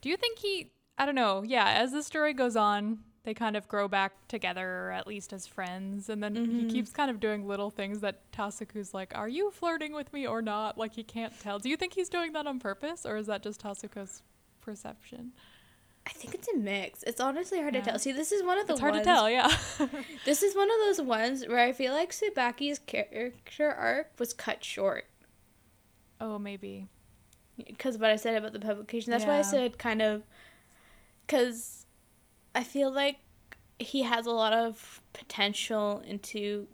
Do 0.00 0.08
you 0.08 0.16
think 0.16 0.38
he? 0.38 0.70
I 0.96 1.06
don't 1.06 1.14
know. 1.16 1.42
Yeah, 1.44 1.68
as 1.68 1.92
the 1.92 2.02
story 2.02 2.32
goes 2.32 2.56
on, 2.56 2.98
they 3.24 3.34
kind 3.34 3.56
of 3.56 3.68
grow 3.68 3.88
back 3.88 4.12
together, 4.28 4.86
or 4.86 4.92
at 4.92 5.06
least 5.06 5.32
as 5.32 5.46
friends, 5.46 6.08
and 6.08 6.22
then 6.22 6.34
he 6.34 6.64
Mhm. 6.64 6.70
keeps 6.70 6.90
kind 6.90 7.10
of 7.10 7.20
doing 7.20 7.46
little 7.46 7.70
things 7.70 8.00
that 8.00 8.30
Tasuku's 8.32 8.94
like, 8.94 9.14
"Are 9.16 9.28
you 9.28 9.50
flirting 9.50 9.92
with 9.92 10.12
me 10.12 10.26
or 10.26 10.40
not?" 10.40 10.78
Like 10.78 10.94
he 10.94 11.02
can't 11.04 11.38
tell. 11.40 11.58
Do 11.58 11.68
you 11.68 11.76
think 11.76 11.92
he's 11.94 12.08
doing 12.08 12.32
that 12.32 12.46
on 12.46 12.58
purpose, 12.58 13.04
or 13.04 13.16
is 13.16 13.26
that 13.26 13.42
just 13.42 13.62
Tasuku's 13.62 14.22
perception? 14.60 15.32
I 16.06 16.10
think 16.10 16.34
it's 16.34 16.48
a 16.48 16.56
mix. 16.56 17.02
It's 17.02 17.20
honestly 17.20 17.60
hard 17.60 17.74
Yeah. 17.74 17.80
to 17.82 17.90
tell. 17.90 17.98
See, 17.98 18.12
this 18.12 18.32
is 18.32 18.42
one 18.42 18.56
of 18.58 18.66
the 18.66 18.72
it's 18.74 18.80
hard 18.80 18.94
ones, 18.94 19.04
to 19.06 19.12
tell. 19.12 19.28
Yeah. 19.28 19.48
This 20.24 20.42
is 20.42 20.54
one 20.56 20.70
of 20.70 20.76
those 20.86 21.02
ones 21.02 21.46
where 21.46 21.58
I 21.58 21.72
feel 21.72 21.92
like 21.92 22.12
Tsubaki's 22.12 22.78
character 22.78 23.70
arc 23.70 24.12
was 24.18 24.32
cut 24.32 24.64
short. 24.64 25.04
oh, 26.20 26.38
maybe. 26.38 26.88
because 27.66 27.98
what 27.98 28.08
I 28.10 28.16
said 28.16 28.36
about 28.36 28.52
the 28.52 28.60
publication. 28.60 29.10
That's 29.10 29.24
why 29.26 29.38
I 29.38 29.42
said 29.42 29.78
kind 29.78 30.00
of 30.00 30.22
because 31.26 31.77
I 32.58 32.64
feel 32.64 32.90
like 32.90 33.18
he 33.78 34.02
has 34.02 34.26
a 34.26 34.32
lot 34.32 34.52
of 34.52 35.00
potential 35.12 36.02
into 36.04 36.66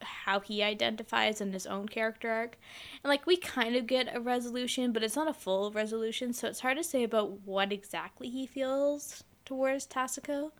how 0.00 0.38
he 0.38 0.62
identifies 0.62 1.40
in 1.40 1.52
his 1.52 1.66
own 1.66 1.88
character 1.88 2.30
arc. 2.30 2.56
And 3.02 3.08
like 3.08 3.26
we 3.26 3.36
kind 3.36 3.74
of 3.74 3.88
get 3.88 4.14
a 4.14 4.20
resolution, 4.20 4.92
but 4.92 5.02
it's 5.02 5.16
not 5.16 5.26
a 5.26 5.34
full 5.34 5.72
resolution, 5.72 6.32
so 6.32 6.46
it's 6.46 6.60
hard 6.60 6.76
to 6.76 6.84
say 6.84 7.02
about 7.02 7.40
what 7.40 7.72
exactly 7.72 8.30
he 8.30 8.46
feels 8.46 9.24
towards 9.44 9.84
Tasuku. 9.88 10.52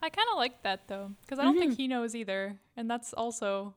I 0.00 0.08
kind 0.08 0.28
of 0.32 0.38
like 0.38 0.62
that 0.62 0.88
though, 0.88 1.12
because 1.20 1.38
I 1.38 1.44
don't 1.44 1.56
Mhm. 1.56 1.60
think 1.60 1.76
he 1.76 1.88
knows 1.88 2.16
either, 2.16 2.58
and 2.74 2.90
that's 2.90 3.12
also 3.12 3.74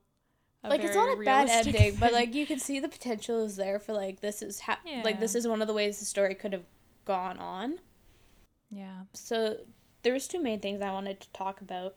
a 0.63 0.69
like 0.69 0.85
it's 0.85 0.95
not 0.95 1.17
a 1.17 1.21
bad 1.25 1.49
ending, 1.49 1.97
but 1.99 2.13
like 2.13 2.33
you 2.33 2.45
can 2.45 2.59
see 2.59 2.79
the 2.79 2.87
potential 2.87 3.43
is 3.43 3.57
there 3.57 3.77
for 3.77 3.91
like 3.91 4.21
this 4.21 4.41
is 4.41 4.61
ha- 4.61 4.79
like 5.03 5.19
this 5.19 5.35
is 5.35 5.45
one 5.49 5.61
of 5.61 5.67
the 5.67 5.73
ways 5.73 5.99
the 5.99 6.05
story 6.05 6.33
could 6.33 6.53
have 6.53 6.65
gone 7.03 7.37
on. 7.39 7.79
Yeah. 8.69 9.01
So 9.13 9.57
there 10.03 10.13
was 10.13 10.27
two 10.27 10.41
main 10.41 10.59
things 10.59 10.81
I 10.81 10.91
wanted 10.91 11.19
to 11.21 11.29
talk 11.29 11.61
about. 11.61 11.95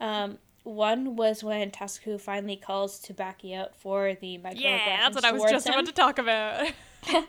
Um, 0.00 0.38
one 0.64 1.16
was 1.16 1.42
when 1.42 1.70
Tasuku 1.70 2.20
finally 2.20 2.56
calls 2.56 3.00
Tsubaki 3.00 3.56
out 3.56 3.74
for 3.76 4.14
the 4.20 4.38
microaggressions 4.38 4.60
Yeah, 4.60 4.96
that's 5.00 5.14
what 5.14 5.24
I 5.24 5.32
was 5.32 5.50
just 5.50 5.66
him. 5.66 5.74
about 5.74 5.86
to 5.86 5.92
talk 5.92 6.18
about. 6.18 6.70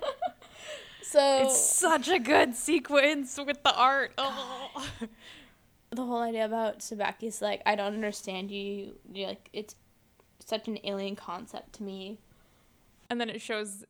So 1.14 1.44
It's 1.44 1.60
such 1.62 2.08
a 2.08 2.18
good 2.18 2.56
sequence 2.56 3.38
with 3.38 3.62
the 3.62 3.76
art. 3.76 4.14
Oh. 4.18 4.90
the 5.92 6.04
whole 6.04 6.22
idea 6.22 6.44
about 6.44 6.80
Tsubaki 6.80 7.26
is 7.26 7.40
like, 7.40 7.62
I 7.68 7.76
don't 7.76 7.94
understand 7.94 8.50
you. 8.50 8.96
You're 9.14 9.28
like 9.28 9.48
it's 9.54 9.76
such 10.40 10.68
an 10.68 10.80
alien 10.84 11.16
concept 11.16 11.74
to 11.74 11.84
me. 11.84 12.18
And 13.12 13.22
then 13.22 13.30
it 13.30 13.42
shows 13.42 13.86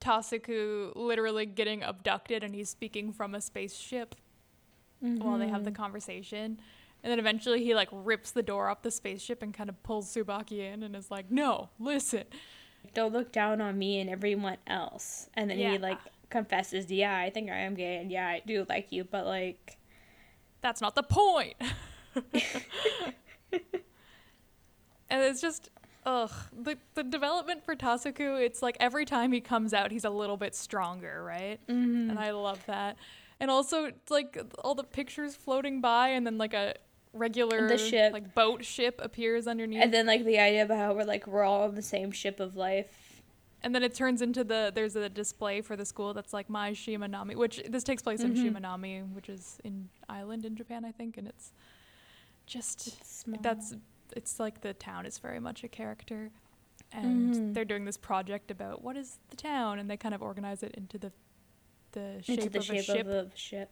Tasuku 0.00 0.94
literally 0.94 1.46
getting 1.46 1.82
abducted 1.82 2.44
and 2.44 2.54
he's 2.54 2.70
speaking 2.70 3.12
from 3.12 3.34
a 3.34 3.40
spaceship 3.40 4.14
while 5.00 5.38
they 5.38 5.48
have 5.48 5.64
the 5.64 5.70
conversation. 5.70 6.60
And 7.04 7.10
then 7.12 7.18
eventually 7.20 7.62
he 7.62 7.74
like 7.74 7.88
rips 7.92 8.32
the 8.32 8.42
door 8.42 8.68
off 8.68 8.82
the 8.82 8.90
spaceship 8.90 9.42
and 9.42 9.54
kind 9.54 9.68
of 9.68 9.80
pulls 9.84 10.12
Tsubaki 10.14 10.58
in 10.72 10.82
and 10.82 10.96
is 10.96 11.10
like, 11.10 11.30
"No, 11.30 11.70
listen." 11.78 12.24
Don't 12.94 13.12
look 13.12 13.32
down 13.32 13.60
on 13.60 13.76
me 13.78 14.00
and 14.00 14.08
everyone 14.10 14.56
else. 14.66 15.28
And 15.34 15.50
then 15.50 15.58
Yeah. 15.58 15.72
he 15.72 15.78
like 15.78 15.98
confesses, 16.30 16.90
yeah, 16.90 17.16
I 17.18 17.30
think 17.30 17.50
I 17.50 17.56
am 17.58 17.74
gay, 17.74 17.96
and 17.98 18.10
yeah, 18.10 18.26
I 18.28 18.42
do 18.46 18.64
like 18.68 18.90
you, 18.92 19.04
but 19.04 19.26
like 19.26 19.78
That's 20.60 20.80
not 20.80 20.94
the 20.96 21.02
point. 21.04 21.54
and 25.10 25.22
it's 25.22 25.40
just 25.40 25.70
ugh 26.04 26.32
the 26.52 26.76
the 26.94 27.02
development 27.04 27.64
for 27.64 27.76
Tasuku 27.76 28.40
it's 28.40 28.62
like 28.62 28.76
every 28.80 29.04
time 29.04 29.30
he 29.32 29.40
comes 29.40 29.72
out 29.74 29.90
he's 29.92 30.04
a 30.04 30.10
little 30.10 30.36
bit 30.36 30.54
stronger 30.54 31.22
right 31.22 31.60
Mm-hmm. 31.68 32.10
and 32.10 32.18
I 32.18 32.30
love 32.30 32.64
that 32.66 32.96
and 33.40 33.50
also 33.50 33.90
like 34.10 34.38
all 34.64 34.74
the 34.74 34.84
pictures 34.84 35.34
floating 35.36 35.80
by 35.80 36.08
and 36.08 36.26
then 36.26 36.38
like 36.38 36.54
a 36.54 36.74
regular 37.12 37.68
The 37.68 37.78
ship. 37.78 38.12
like 38.12 38.34
boat 38.34 38.64
ship 38.64 39.00
appears 39.02 39.46
underneath 39.46 39.82
And 39.82 39.92
then 39.94 40.06
like 40.06 40.24
the 40.24 40.38
idea 40.38 40.62
about 40.64 40.78
how 40.78 40.94
we're 40.94 41.04
like 41.04 41.26
we're 41.26 41.42
all 41.44 41.62
on 41.64 41.74
the 41.74 41.82
same 41.82 42.10
ship 42.12 42.38
of 42.40 42.54
life. 42.56 43.22
and 43.62 43.74
then 43.74 43.82
it 43.82 43.94
turns 43.94 44.22
into 44.22 44.44
the 44.44 44.70
there's 44.74 44.94
a 44.96 45.08
display 45.08 45.60
for 45.60 45.74
the 45.76 45.84
school 45.84 46.14
that's 46.14 46.32
like 46.32 46.48
my 46.50 46.72
Shimanami 46.72 47.34
which 47.36 47.62
this 47.68 47.82
takes 47.84 48.02
place 48.02 48.20
in 48.20 48.34
Mhm. 48.34 48.42
Shimanami 48.52 49.12
which 49.14 49.28
is 49.28 49.58
in 49.64 49.88
island 50.08 50.44
in 50.44 50.54
Japan 50.56 50.84
I 50.84 50.92
think 50.92 51.16
and 51.16 51.26
it's 51.26 51.52
just 52.46 53.04
Small. 53.22 53.40
that's 53.42 53.74
it's 54.16 54.38
like 54.40 54.60
the 54.62 54.74
town 54.74 55.04
is 55.06 55.18
very 55.18 55.40
much 55.40 55.62
a 55.64 55.68
character 55.68 56.30
and 56.92 57.34
Mhm. 57.34 57.54
they're 57.54 57.64
doing 57.66 57.84
this 57.84 57.96
project 57.98 58.50
about 58.50 58.82
what 58.82 58.96
is 58.96 59.18
the 59.30 59.36
town 59.36 59.78
and 59.78 59.90
they 59.90 59.96
kind 59.96 60.14
of 60.14 60.22
organize 60.22 60.62
it 60.62 60.72
into 60.74 60.96
the 60.98 61.12
the 61.92 62.20
shape 62.22 62.38
into 62.38 62.50
the 62.50 62.58
of 62.58 62.64
shape 62.64 62.80
a 62.80 62.82
ship 62.82 63.06
of 63.06 63.32
a 63.32 63.36
ship. 63.36 63.70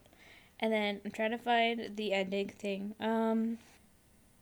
And 0.58 0.72
then 0.72 1.00
I'm 1.04 1.10
trying 1.10 1.32
to 1.32 1.38
find 1.38 1.96
the 1.96 2.12
ending 2.12 2.48
thing. 2.48 2.94
Um 3.00 3.58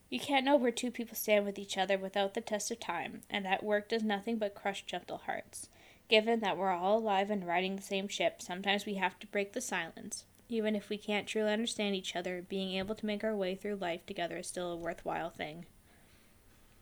you 0.09 0.19
can't 0.19 0.45
know 0.45 0.55
where 0.55 0.71
two 0.71 0.91
people 0.91 1.15
stand 1.15 1.45
with 1.45 1.57
each 1.57 1.77
other 1.77 1.97
without 1.97 2.35
the 2.35 2.41
test 2.41 2.71
of 2.71 2.79
time, 2.79 3.21
and 3.29 3.43
that 3.45 3.63
work 3.63 3.89
does 3.89 4.03
nothing 4.03 4.37
but 4.37 4.55
crush 4.55 4.85
gentle 4.85 5.17
hearts. 5.25 5.67
Given 6.07 6.39
that 6.41 6.57
we're 6.57 6.71
all 6.71 6.99
alive 6.99 7.31
and 7.31 7.45
riding 7.45 7.75
the 7.75 7.81
same 7.81 8.07
ship, 8.07 8.41
sometimes 8.41 8.85
we 8.85 8.95
have 8.95 9.19
to 9.19 9.27
break 9.27 9.53
the 9.53 9.61
silence. 9.61 10.25
Even 10.47 10.75
if 10.75 10.89
we 10.89 10.97
can't 10.97 11.27
truly 11.27 11.51
understand 11.51 11.95
each 11.95 12.15
other, 12.15 12.45
being 12.47 12.77
able 12.77 12.93
to 12.93 13.05
make 13.05 13.23
our 13.23 13.35
way 13.35 13.55
through 13.55 13.77
life 13.77 14.05
together 14.05 14.37
is 14.37 14.47
still 14.47 14.71
a 14.71 14.77
worthwhile 14.77 15.31
thing. 15.31 15.65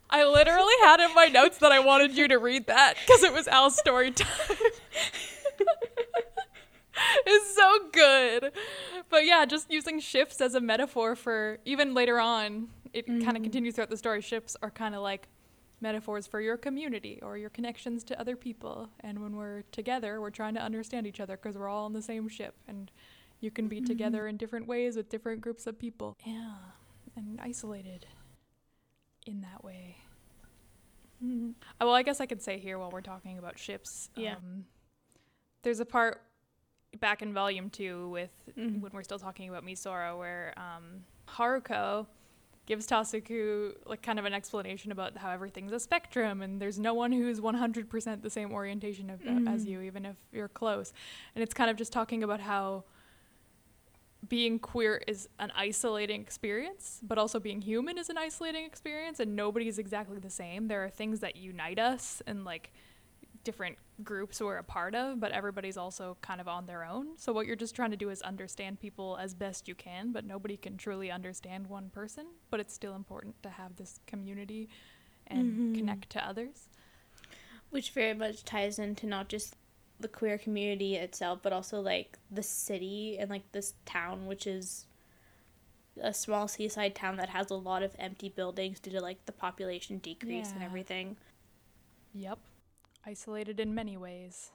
I 0.10 0.26
literally 0.26 0.74
had 0.84 1.00
in 1.00 1.16
my 1.16 1.28
notes 1.28 1.58
that 1.60 1.72
I 1.72 1.80
wanted 1.80 2.12
you 2.12 2.28
to 2.28 2.38
read 2.38 2.68
that 2.68 2.96
because 3.00 3.24
it 3.24 3.34
was 3.34 3.48
Al's 3.48 3.78
story 3.78 4.12
time. 4.12 4.28
it's 7.26 7.56
so 7.56 7.80
good. 7.91 8.51
But 9.10 9.26
yeah, 9.26 9.45
just 9.45 9.72
using 9.72 9.99
ships 9.99 10.41
as 10.41 10.56
a 10.56 10.62
metaphor 10.62 11.16
for 11.16 11.60
even 11.66 11.93
later 11.93 12.20
on, 12.20 12.70
it 12.93 13.08
kind 13.08 13.36
of 13.36 13.43
continues 13.43 13.76
throughout 13.76 13.89
the 13.89 13.97
story. 13.97 14.22
Ships 14.22 14.56
are 14.62 14.70
kind 14.70 14.95
of 14.95 15.01
like 15.01 15.28
metaphors 15.82 16.26
for 16.26 16.39
your 16.39 16.58
community 16.58 17.20
or 17.22 17.38
your 17.38 17.49
connections 17.49 18.04
to 18.06 18.20
other 18.20 18.36
people. 18.36 18.89
And 19.01 19.22
when 19.22 19.36
we're 19.36 19.64
together, 19.72 20.22
we're 20.22 20.30
trying 20.30 20.54
to 20.56 20.62
understand 20.62 21.06
each 21.06 21.20
other 21.20 21.38
because 21.38 21.58
we're 21.58 21.68
all 21.68 21.86
on 21.86 21.93
the 21.93 22.01
same 22.01 22.30
ship. 22.30 22.56
And 22.68 22.91
you 23.39 23.51
can 23.51 23.68
be 23.68 23.82
together 23.82 24.28
in 24.28 24.38
different 24.38 24.68
ways 24.68 24.95
with 24.95 25.10
different 25.10 25.41
groups 25.41 25.68
of 25.68 25.78
people. 25.78 26.18
Yeah. 26.26 26.56
And 27.16 27.39
isolated 27.41 28.06
in 29.28 29.41
that 29.41 29.64
way. 29.64 29.97
Uh, 31.22 31.54
Well, 31.82 31.93
I 31.93 32.04
guess 32.04 32.20
I 32.20 32.26
could 32.26 32.41
say 32.41 32.58
here 32.60 32.78
while 32.80 32.89
we're 32.89 33.01
talking 33.01 33.38
about 33.38 33.60
ships. 33.60 34.10
Yeah. 34.16 34.36
Um, 34.36 34.66
there's 35.64 35.80
a 35.80 35.86
part 35.86 36.22
back 37.00 37.22
in 37.22 37.34
volume 37.34 37.70
two 37.70 38.10
with 38.10 38.32
Mhm. 38.58 38.82
when 38.82 38.91
we're 38.94 39.04
still 39.04 39.20
talking 39.20 39.50
about 39.50 39.66
Misora 39.66 40.18
where 40.18 40.54
um, 40.58 41.04
Haruko 41.28 42.06
gives 42.66 42.88
Tasuku 42.88 43.74
like 43.86 44.02
kind 44.02 44.20
of 44.20 44.26
an 44.26 44.34
explanation 44.34 44.91
about 44.91 45.18
how 45.18 45.30
everything's 45.32 45.72
a 45.74 45.80
spectrum 45.80 46.41
and 46.41 46.62
there's 46.62 46.80
no 46.80 46.94
one 46.94 47.12
who's 47.12 47.41
100% 47.41 48.22
the 48.22 48.30
same 48.30 48.52
orientation 48.54 49.10
of, 49.10 49.22
as 49.48 49.66
Mhm. 49.66 49.70
you 49.70 49.82
even 49.82 50.06
if 50.06 50.18
you're 50.32 50.48
close 50.48 50.94
and 51.36 51.44
it's 51.44 51.54
kind 51.54 51.70
of 51.70 51.76
just 51.76 51.91
talking 51.91 52.24
about 52.24 52.39
how 52.39 52.84
being 54.30 54.58
queer 54.58 55.02
is 55.06 55.28
an 55.39 55.52
isolating 55.54 56.22
experience, 56.22 57.02
but 57.04 57.18
also 57.18 57.41
being 57.41 57.62
human 57.62 57.98
is 57.98 58.10
an 58.10 58.18
isolating 58.18 58.64
experience, 58.66 59.20
and 59.20 59.36
nobody's 59.36 59.78
exactly 59.78 60.18
the 60.18 60.30
same. 60.30 60.70
There 60.70 60.82
are 60.86 60.89
things 60.89 61.20
that 61.20 61.36
unite 61.36 61.78
us 61.78 62.22
and 62.26 62.46
like 62.46 62.72
different 63.44 63.78
groups 64.04 64.41
we're 64.41 64.58
a 64.58 64.64
part 64.64 64.96
of, 64.96 65.20
but 65.20 65.32
everybody's 65.32 65.78
also 65.78 66.18
kind 66.22 66.39
of 66.41 66.48
on 66.48 66.66
their 66.66 66.84
own. 66.84 67.18
So 67.18 67.32
what 67.34 67.46
you're 67.46 67.56
just 67.56 67.76
trying 67.76 67.91
to 67.91 67.98
do 67.98 68.10
is 68.10 68.22
understand 68.22 68.80
people 68.80 69.18
as 69.18 69.34
best 69.34 69.68
you 69.68 69.76
can, 69.76 70.12
but 70.12 70.26
nobody 70.26 70.58
can 70.58 70.78
truly 70.78 71.12
understand 71.12 71.68
one 71.68 71.89
person. 71.89 72.26
But 72.50 72.60
it's 72.60 72.74
still 72.74 72.96
important 72.96 73.41
to 73.44 73.50
have 73.50 73.76
this 73.76 74.00
community 74.08 74.70
and 75.28 75.74
Mhm. 75.74 75.78
connect 75.78 76.10
to 76.12 76.26
others. 76.28 76.68
which 77.70 77.89
very 77.91 78.14
much 78.14 78.44
ties 78.44 78.78
into 78.78 79.08
not 79.08 79.28
just 79.28 79.56
the 80.00 80.08
queer 80.08 80.38
community 80.38 80.96
itself 80.96 81.39
but 81.41 81.52
also 81.52 81.82
like 81.82 82.20
the 82.30 82.44
city 82.44 83.18
and 83.18 83.32
like 83.32 83.52
this 83.52 83.74
town 83.86 84.28
which 84.28 84.46
is 84.46 84.86
a 86.00 86.14
small 86.14 86.48
seaside 86.48 86.94
town 86.94 87.18
that 87.18 87.30
has 87.30 87.50
a 87.50 87.56
lot 87.56 87.82
of 87.82 87.96
empty 87.98 88.30
buildings 88.30 88.80
due 88.80 88.91
to 88.91 89.02
like 89.02 89.26
the 89.26 89.32
population 89.32 89.98
decrease 89.98 90.52
and 90.54 90.64
everything 90.64 91.18
Yep. 92.14 92.38
Isolated 93.06 93.60
in 93.60 93.76
many 93.76 93.97
ways, 93.97 94.51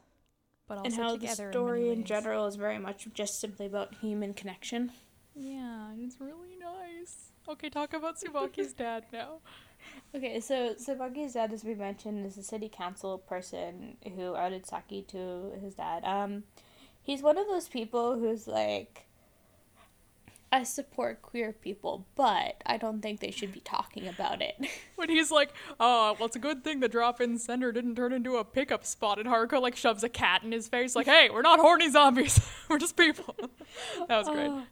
but 0.66 0.78
also 0.78 0.86
and 0.86 0.94
how 0.94 1.12
the 1.12 1.18
together 1.18 1.53
story 1.53 1.88
in, 1.90 1.99
in, 1.99 2.05
general 2.05 2.46
is 2.46 2.57
very 2.57 2.78
much 2.78 3.07
just 3.12 3.40
simply 3.40 3.66
about 3.66 3.94
human 3.96 4.32
connection 4.34 4.92
Yeah, 5.34 5.90
and 5.90 6.03
it's 6.03 6.20
really 6.20 6.57
nice. 6.59 7.32
Okay, 7.49 7.68
talk 7.70 7.92
about 7.92 8.16
Tsubaki's 8.16 8.72
dad 8.84 9.05
now. 9.12 9.40
okay 10.14 10.40
so 10.40 10.74
Tsubaki's 10.74 11.34
dad 11.34 11.53
as 11.53 11.64
we 11.64 11.74
mentioned 11.74 12.26
is 12.26 12.36
a 12.38 12.42
city 12.42 12.68
council 12.68 13.18
person 13.18 13.96
who 14.16 14.34
outed 14.34 14.66
Saki 14.66 15.03
to 15.03 15.53
his 15.62 15.74
dad 15.74 16.05
um 16.05 16.44
he's 17.03 17.22
one 17.22 17.38
of 17.38 17.46
those 17.46 17.68
people 17.68 18.18
who's 18.18 18.46
like 18.49 19.07
I 20.51 20.62
support 20.62 21.20
queer 21.20 21.53
people, 21.53 22.07
but 22.14 22.62
I 22.64 22.78
don't 22.78 23.03
think 23.03 23.20
they 23.20 23.30
should 23.30 23.53
be 23.53 23.61
talking 23.61 24.09
about 24.09 24.40
it. 24.40 24.57
When 24.96 25.11
he's 25.11 25.30
like, 25.30 25.53
"Oh, 25.78 26.16
well, 26.18 26.26
it's 26.26 26.34
a 26.34 26.40
good 26.40 26.64
thing 26.64 26.80
the 26.80 26.88
drop-in 26.88 27.38
center 27.38 27.70
didn't 27.70 27.94
turn 27.94 28.12
into 28.12 28.36
a 28.36 28.44
pickup 28.44 28.84
spot," 28.84 29.20
and 29.20 29.28
Haruko 29.28 29.61
like 29.61 29.76
shoves 29.76 30.03
a 30.03 30.09
cat 30.09 30.42
in 30.42 30.51
his 30.51 30.66
face, 30.66 30.96
like, 30.96 31.07
"Hey, 31.07 31.28
we're 31.30 31.42
not 31.42 31.61
horny 31.61 31.88
zombies. 31.88 32.40
we're 32.68 32.78
just 32.78 32.96
people." 32.96 33.36
that 34.09 34.18
was 34.18 34.28
great. 34.28 34.49
Oh. 34.49 34.64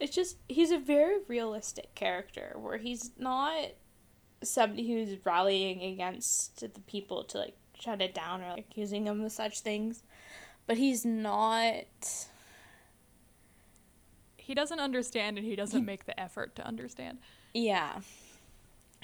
It's 0.00 0.14
just 0.14 0.36
he's 0.48 0.70
a 0.70 0.78
very 0.78 1.18
realistic 1.28 1.94
character 1.94 2.56
where 2.56 2.76
he's 2.76 3.12
not 3.18 3.68
somebody 4.42 4.86
who's 4.86 5.16
rallying 5.24 5.82
against 5.82 6.60
the 6.60 6.80
people 6.80 7.24
to 7.24 7.38
like 7.38 7.56
shut 7.80 8.02
it 8.02 8.14
down 8.14 8.42
or 8.42 8.50
like, 8.50 8.66
accusing 8.70 9.04
them 9.04 9.22
of 9.22 9.32
such 9.32 9.60
things, 9.60 10.02
but 10.66 10.76
he's 10.76 11.04
not. 11.06 11.86
He 14.48 14.54
doesn't 14.54 14.80
understand, 14.80 15.36
and 15.36 15.46
he 15.46 15.54
doesn't 15.54 15.84
make 15.84 16.06
the 16.06 16.18
effort 16.18 16.56
to 16.56 16.66
understand. 16.66 17.18
Yeah, 17.52 18.00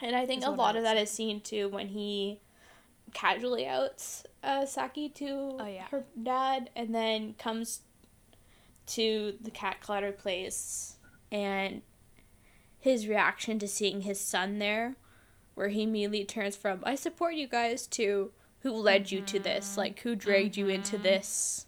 and 0.01 0.17
I 0.17 0.25
think 0.25 0.43
a 0.43 0.49
lot 0.51 0.75
of 0.75 0.85
that 0.85 0.97
is 0.97 1.11
seen 1.11 1.43
too 1.43 1.69
when 1.69 1.89
he 1.89 2.41
casually 3.13 3.67
outs 3.67 4.25
uh, 4.43 4.65
Saki 4.65 5.11
to 5.11 5.57
Oh, 5.61 5.67
yeah. 5.67 5.85
her 5.91 6.05
dad, 6.21 6.71
and 6.75 6.95
then 6.95 7.35
comes 7.35 7.83
to 8.87 9.35
the 9.39 9.51
cat 9.51 9.83
clutter 9.83 10.13
place, 10.13 10.97
and 11.31 11.83
his 12.81 13.07
reaction 13.07 13.59
to 13.59 13.69
seeing 13.69 14.01
his 14.01 14.19
son 14.19 14.59
there, 14.59 14.97
where 15.55 15.69
he 15.69 15.83
immediately 15.83 16.25
turns 16.25 16.57
from 16.57 16.81
"I 16.85 16.95
support 16.95 17.35
you 17.35 17.47
guys" 17.47 17.87
to 17.89 18.33
"Who 18.61 18.73
led 18.73 19.11
you 19.11 19.21
to 19.21 19.39
this? 19.39 19.77
Like 19.77 20.01
who 20.01 20.17
dragged 20.17 20.57
you 20.57 20.69
into 20.69 20.97
this?" 20.97 21.67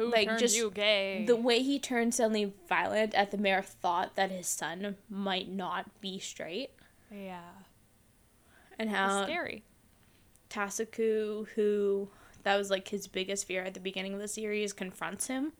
Who 0.00 0.10
Like, 0.10 0.28
turned 0.28 0.38
just 0.40 0.56
you 0.56 0.70
gay? 0.70 1.24
The 1.26 1.36
way 1.36 1.60
he 1.62 1.78
turned 1.78 2.14
suddenly 2.14 2.54
violent 2.68 3.14
at 3.14 3.30
the 3.30 3.36
mere 3.38 3.62
thought 3.62 4.16
that 4.16 4.30
his 4.30 4.46
son 4.46 4.96
might 5.10 5.48
not 5.50 6.00
be 6.00 6.18
straight, 6.18 6.70
yeah, 7.12 7.40
and 8.78 8.88
it's 8.88 8.96
how 8.98 9.24
scary. 9.24 9.62
Tasuku, 10.48 11.48
who 11.54 12.08
that 12.42 12.56
was 12.56 12.70
like 12.70 12.88
his 12.88 13.06
biggest 13.06 13.46
fear 13.46 13.62
at 13.62 13.74
the 13.74 13.80
beginning 13.80 14.14
of 14.14 14.20
the 14.20 14.28
series, 14.28 14.72
confronts 14.72 15.26
him. 15.26 15.52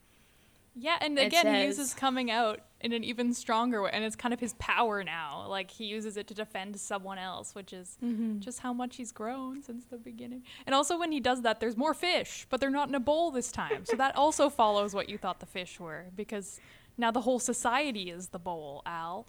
Yeah, 0.75 0.97
and 1.01 1.19
again, 1.19 1.47
he 1.47 1.53
says- 1.53 1.79
uses 1.79 1.95
coming 1.95 2.31
out 2.31 2.61
in 2.81 2.93
an 2.93 3.05
even 3.05 3.35
stronger 3.35 3.83
way, 3.83 3.91
and 3.93 4.05
it's 4.05 4.17
kind 4.17 4.33
of 4.33 4.41
his 4.41 4.55
power 4.55 5.05
now. 5.05 5.47
Like 5.49 5.71
he 5.71 5.85
uses 5.85 6.17
it 6.17 6.27
to 6.29 6.35
defend 6.35 6.81
someone 6.81 7.19
else, 7.19 7.55
which 7.55 7.73
is 7.73 7.99
mm-hmm. 8.03 8.41
just 8.41 8.61
how 8.61 8.73
much 8.73 8.97
he's 8.97 9.13
grown 9.13 9.63
since 9.63 9.85
the 9.85 9.99
beginning. 9.99 10.43
And 10.67 10.75
also, 10.75 10.99
when 10.99 11.13
he 11.13 11.21
does 11.21 11.43
that, 11.43 11.61
there's 11.61 11.77
more 11.77 11.95
fish, 11.95 12.47
but 12.49 12.61
they're 12.61 12.71
not 12.71 12.89
in 12.89 12.95
a 12.95 13.01
bowl 13.01 13.31
this 13.31 13.53
time. 13.53 13.85
So 13.85 13.97
that 13.97 14.17
also 14.17 14.49
follows 14.63 14.95
what 14.95 15.09
you 15.09 15.19
thought 15.19 15.41
the 15.41 15.47
fish 15.47 15.79
were, 15.79 16.07
because 16.17 16.61
now 16.97 17.11
the 17.11 17.21
whole 17.21 17.39
society 17.39 18.11
is 18.11 18.29
the 18.29 18.39
bowl. 18.39 18.83
Al, 18.87 19.27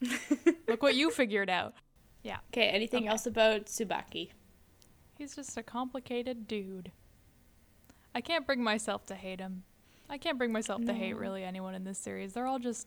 look 0.68 0.82
what 0.82 0.94
you 0.94 1.10
figured 1.10 1.50
out. 1.50 1.74
Yeah, 2.22 2.38
Okay, 2.52 2.68
anything 2.68 3.04
Okay. 3.04 3.08
else 3.08 3.26
about 3.26 3.66
Tsubaki? 3.66 4.30
he's 5.18 5.34
just 5.36 5.56
a 5.56 5.62
complicated 5.62 6.46
dude. 6.48 6.90
I 8.14 8.20
can't 8.20 8.46
bring 8.46 8.62
myself 8.62 9.06
to 9.06 9.14
hate 9.14 9.40
him. 9.40 9.64
I 10.12 10.18
can't 10.18 10.36
bring 10.36 10.52
myself 10.52 10.84
to 10.84 10.92
hate 10.92 11.14
really 11.16 11.42
anyone 11.42 11.74
in 11.74 11.84
this 11.84 11.98
series. 11.98 12.34
They're 12.34 12.46
all 12.46 12.58
just 12.58 12.86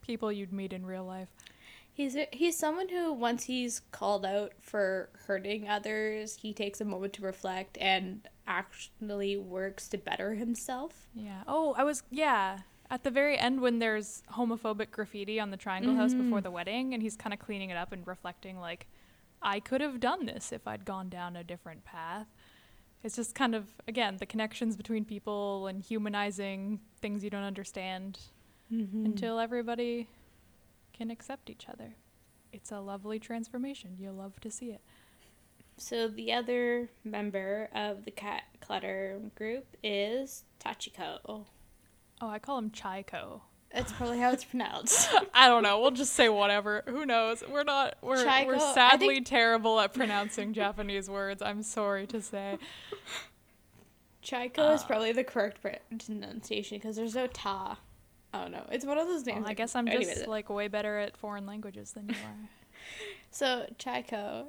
people 0.00 0.30
you'd 0.30 0.52
meet 0.52 0.72
in 0.72 0.86
real 0.86 1.04
life. 1.04 1.28
He's 1.92 2.14
a, 2.16 2.28
he's 2.32 2.56
someone 2.56 2.88
who 2.88 3.12
once 3.12 3.44
he's 3.44 3.80
called 3.90 4.24
out 4.24 4.52
for 4.60 5.08
hurting 5.26 5.68
others, 5.68 6.36
he 6.40 6.54
takes 6.54 6.80
a 6.80 6.84
moment 6.84 7.14
to 7.14 7.22
reflect 7.22 7.76
and 7.78 8.28
actually 8.46 9.36
works 9.36 9.88
to 9.88 9.98
better 9.98 10.34
himself. 10.34 11.08
Yeah. 11.14 11.42
Oh, 11.48 11.74
I 11.76 11.82
was 11.82 12.04
yeah. 12.12 12.60
at 12.90 13.02
the 13.02 13.10
very 13.10 13.36
end 13.36 13.60
when 13.60 13.80
there's 13.80 14.22
homophobic 14.32 14.92
graffiti 14.92 15.40
on 15.40 15.50
the 15.50 15.56
Triangle 15.56 15.96
House 15.96 16.14
before 16.14 16.38
Mhm. 16.38 16.44
the 16.44 16.50
wedding, 16.52 16.94
and 16.94 17.02
he's 17.02 17.16
kind 17.16 17.34
of 17.34 17.40
cleaning 17.40 17.70
it 17.70 17.76
up 17.76 17.90
and 17.92 18.06
reflecting 18.06 18.58
like, 18.60 18.86
I 19.42 19.58
could 19.58 19.80
have 19.80 19.98
done 19.98 20.26
this 20.26 20.52
if 20.52 20.68
I'd 20.68 20.84
gone 20.84 21.08
down 21.08 21.34
a 21.34 21.42
different 21.42 21.84
path. 21.84 22.28
It's 23.04 23.16
just 23.16 23.34
kind 23.34 23.54
of 23.54 23.66
again 23.88 24.16
the 24.18 24.26
connections 24.26 24.76
between 24.76 25.04
people 25.04 25.66
and 25.66 25.82
humanizing 25.82 26.80
things 27.00 27.22
you 27.24 27.30
don't 27.30 27.42
understand 27.44 28.18
Mm-hmm. 28.72 29.04
until 29.04 29.38
everybody 29.38 30.08
can 30.94 31.10
accept 31.10 31.50
each 31.50 31.66
other. 31.68 31.94
It's 32.54 32.72
a 32.72 32.80
lovely 32.80 33.18
transformation. 33.18 33.96
You'll 34.00 34.14
love 34.14 34.40
to 34.40 34.50
see 34.50 34.70
it. 34.70 34.80
So 35.76 36.08
the 36.08 36.32
other 36.32 36.88
member 37.04 37.68
of 37.74 38.06
the 38.06 38.10
cat 38.10 38.44
clutter 38.62 39.20
group 39.34 39.66
is 39.82 40.44
Tachiko. 40.58 41.18
Oh, 41.26 41.44
I 42.22 42.38
call 42.38 42.56
him 42.56 42.70
Chaiko. 42.70 43.42
That's 43.74 43.92
probably 43.92 44.18
how 44.18 44.32
it's 44.32 44.44
pronounced. 44.44 45.08
I 45.34 45.48
don't 45.48 45.62
know. 45.62 45.80
We'll 45.80 45.90
just 45.92 46.12
say 46.12 46.28
whatever. 46.28 46.82
Who 46.86 47.06
knows? 47.06 47.42
We're 47.48 47.64
not. 47.64 47.96
We're 48.02 48.24
Chaiko, 48.24 48.46
we're 48.46 48.58
sadly 48.74 49.14
think- 49.16 49.26
terrible 49.26 49.80
at 49.80 49.94
pronouncing 49.94 50.52
Japanese 50.52 51.08
words. 51.08 51.40
I'm 51.42 51.62
sorry 51.62 52.06
to 52.08 52.20
say. 52.20 52.58
Chaiko 54.22 54.74
is 54.74 54.82
Uh. 54.82 54.86
probably 54.86 55.12
the 55.12 55.24
correct 55.24 55.60
pronunciation 55.62 56.78
because 56.78 56.96
there's 56.96 57.14
no 57.14 57.26
ta. 57.26 57.78
Oh 58.34 58.46
no, 58.48 58.64
it's 58.70 58.84
one 58.84 58.98
of 58.98 59.06
those 59.08 59.26
names. 59.26 59.40
Well, 59.42 59.50
I 59.50 59.54
guess 59.54 59.74
I'm 59.74 59.86
just 59.86 60.26
like 60.26 60.48
way 60.48 60.68
better 60.68 60.98
at 60.98 61.16
foreign 61.16 61.46
languages 61.46 61.92
than 61.92 62.08
you 62.08 62.14
are. 62.14 62.48
So 63.34 63.64
Chaiko 63.78 64.48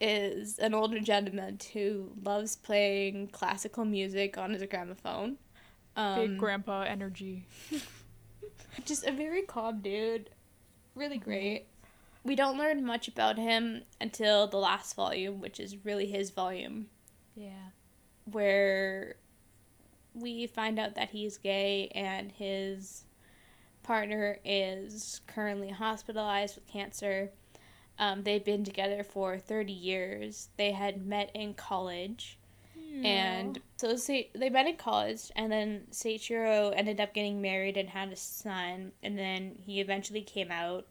is 0.00 0.58
an 0.60 0.74
older 0.74 1.00
gentleman 1.00 1.58
who 1.72 2.12
loves 2.22 2.54
playing 2.54 3.28
classical 3.28 3.84
music 3.84 4.38
on 4.38 4.52
his 4.52 4.62
gramophone. 4.64 5.38
Um, 5.96 6.20
Big 6.20 6.38
grandpa 6.38 6.82
energy. 6.82 7.46
Just 8.84 9.06
a 9.06 9.12
very 9.12 9.42
calm 9.42 9.80
dude. 9.80 10.30
Really 10.94 11.18
great. 11.18 11.66
We 12.24 12.36
don't 12.36 12.58
learn 12.58 12.84
much 12.84 13.08
about 13.08 13.36
him 13.38 13.82
until 14.00 14.46
the 14.46 14.56
last 14.58 14.94
volume, 14.94 15.40
which 15.40 15.58
is 15.58 15.84
really 15.84 16.06
his 16.06 16.30
volume, 16.30 16.88
Yeah. 17.34 17.70
where 18.30 19.16
we 20.14 20.46
find 20.46 20.78
out 20.78 20.94
that 20.94 21.10
he's 21.10 21.38
gay 21.38 21.88
and 21.94 22.30
his 22.30 23.04
partner 23.82 24.38
is 24.44 25.20
currently 25.26 25.70
hospitalized 25.70 26.54
with 26.56 26.66
cancer. 26.68 27.30
Um, 27.98 28.22
they've 28.22 28.44
been 28.44 28.62
together 28.64 29.02
for 29.02 29.38
30 29.38 29.72
years. 29.72 30.48
They 30.56 30.72
had 30.72 31.04
met 31.04 31.30
in 31.34 31.54
college. 31.54 32.38
And 33.04 33.60
so 33.78 33.96
they 33.96 34.50
met 34.50 34.66
in 34.66 34.76
college, 34.76 35.30
and 35.34 35.50
then 35.50 35.82
Seichiro 35.90 36.72
ended 36.76 37.00
up 37.00 37.14
getting 37.14 37.40
married 37.40 37.76
and 37.76 37.88
had 37.88 38.12
a 38.12 38.16
son, 38.16 38.92
and 39.02 39.18
then 39.18 39.56
he 39.64 39.80
eventually 39.80 40.22
came 40.22 40.50
out, 40.50 40.86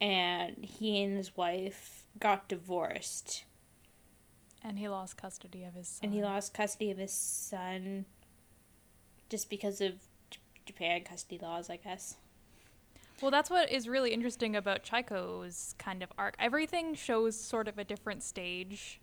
and 0.00 0.56
he 0.64 1.02
and 1.02 1.16
his 1.16 1.36
wife 1.36 2.06
got 2.18 2.48
divorced, 2.48 3.44
and 4.64 4.78
he 4.78 4.88
lost 4.88 5.16
custody 5.16 5.64
of 5.64 5.74
his 5.74 5.88
son. 5.88 6.00
and 6.04 6.14
he 6.14 6.22
lost 6.22 6.54
custody 6.54 6.90
of 6.90 6.98
his 6.98 7.12
son 7.12 8.06
just 9.28 9.50
because 9.50 9.80
of 9.80 9.92
J- 10.30 10.38
Japan 10.66 11.04
custody 11.04 11.38
laws, 11.38 11.68
I 11.68 11.76
guess. 11.76 12.16
Well, 13.20 13.30
that's 13.30 13.50
what 13.50 13.70
is 13.70 13.88
really 13.88 14.12
interesting 14.12 14.56
about 14.56 14.84
Chaiko's 14.84 15.74
kind 15.78 16.02
of 16.02 16.10
arc. 16.16 16.36
Everything 16.38 16.94
shows 16.94 17.38
sort 17.38 17.68
of 17.68 17.76
a 17.76 17.84
different 17.84 18.22
stage 18.22 19.00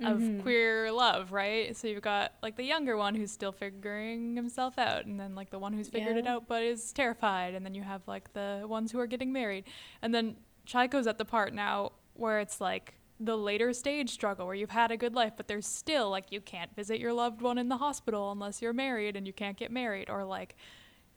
of 0.00 0.20
Mhm. 0.20 0.42
queer 0.42 0.90
love, 0.90 1.32
right? 1.32 1.76
So 1.76 1.86
you've 1.86 2.02
got 2.02 2.32
like 2.42 2.56
the 2.56 2.64
younger 2.64 2.96
one 2.96 3.14
who's 3.14 3.30
still 3.30 3.52
figuring 3.52 4.34
himself 4.36 4.78
out, 4.78 5.06
and 5.06 5.20
then 5.20 5.34
like 5.34 5.50
the 5.50 5.58
one 5.58 5.72
who's 5.72 5.88
figured 5.88 6.16
it 6.16 6.26
out 6.26 6.48
but 6.48 6.62
is 6.62 6.92
terrified, 6.92 7.54
and 7.54 7.64
then 7.64 7.74
you 7.74 7.82
have 7.82 8.02
like 8.08 8.32
the 8.32 8.64
ones 8.66 8.90
who 8.92 8.98
are 8.98 9.06
getting 9.06 9.32
married, 9.32 9.64
and 10.02 10.14
then 10.14 10.36
Chaiko's 10.66 11.06
at 11.06 11.18
the 11.18 11.24
part 11.24 11.54
now 11.54 11.92
where 12.14 12.40
it's 12.40 12.60
like 12.60 12.94
the 13.20 13.36
later 13.36 13.72
stage 13.72 14.10
struggle 14.10 14.46
where 14.46 14.56
you've 14.56 14.70
had 14.70 14.90
a 14.90 14.96
good 14.96 15.14
life, 15.14 15.34
but 15.36 15.46
there's 15.46 15.66
still 15.66 16.10
like 16.10 16.32
you 16.32 16.40
can't 16.40 16.74
visit 16.74 16.98
your 16.98 17.12
loved 17.12 17.40
one 17.40 17.58
in 17.58 17.68
the 17.68 17.76
hospital 17.76 18.32
unless 18.32 18.60
you're 18.60 18.72
married, 18.72 19.14
and 19.16 19.26
you 19.26 19.32
can't 19.32 19.56
get 19.56 19.70
married, 19.70 20.10
or 20.10 20.24
like 20.24 20.56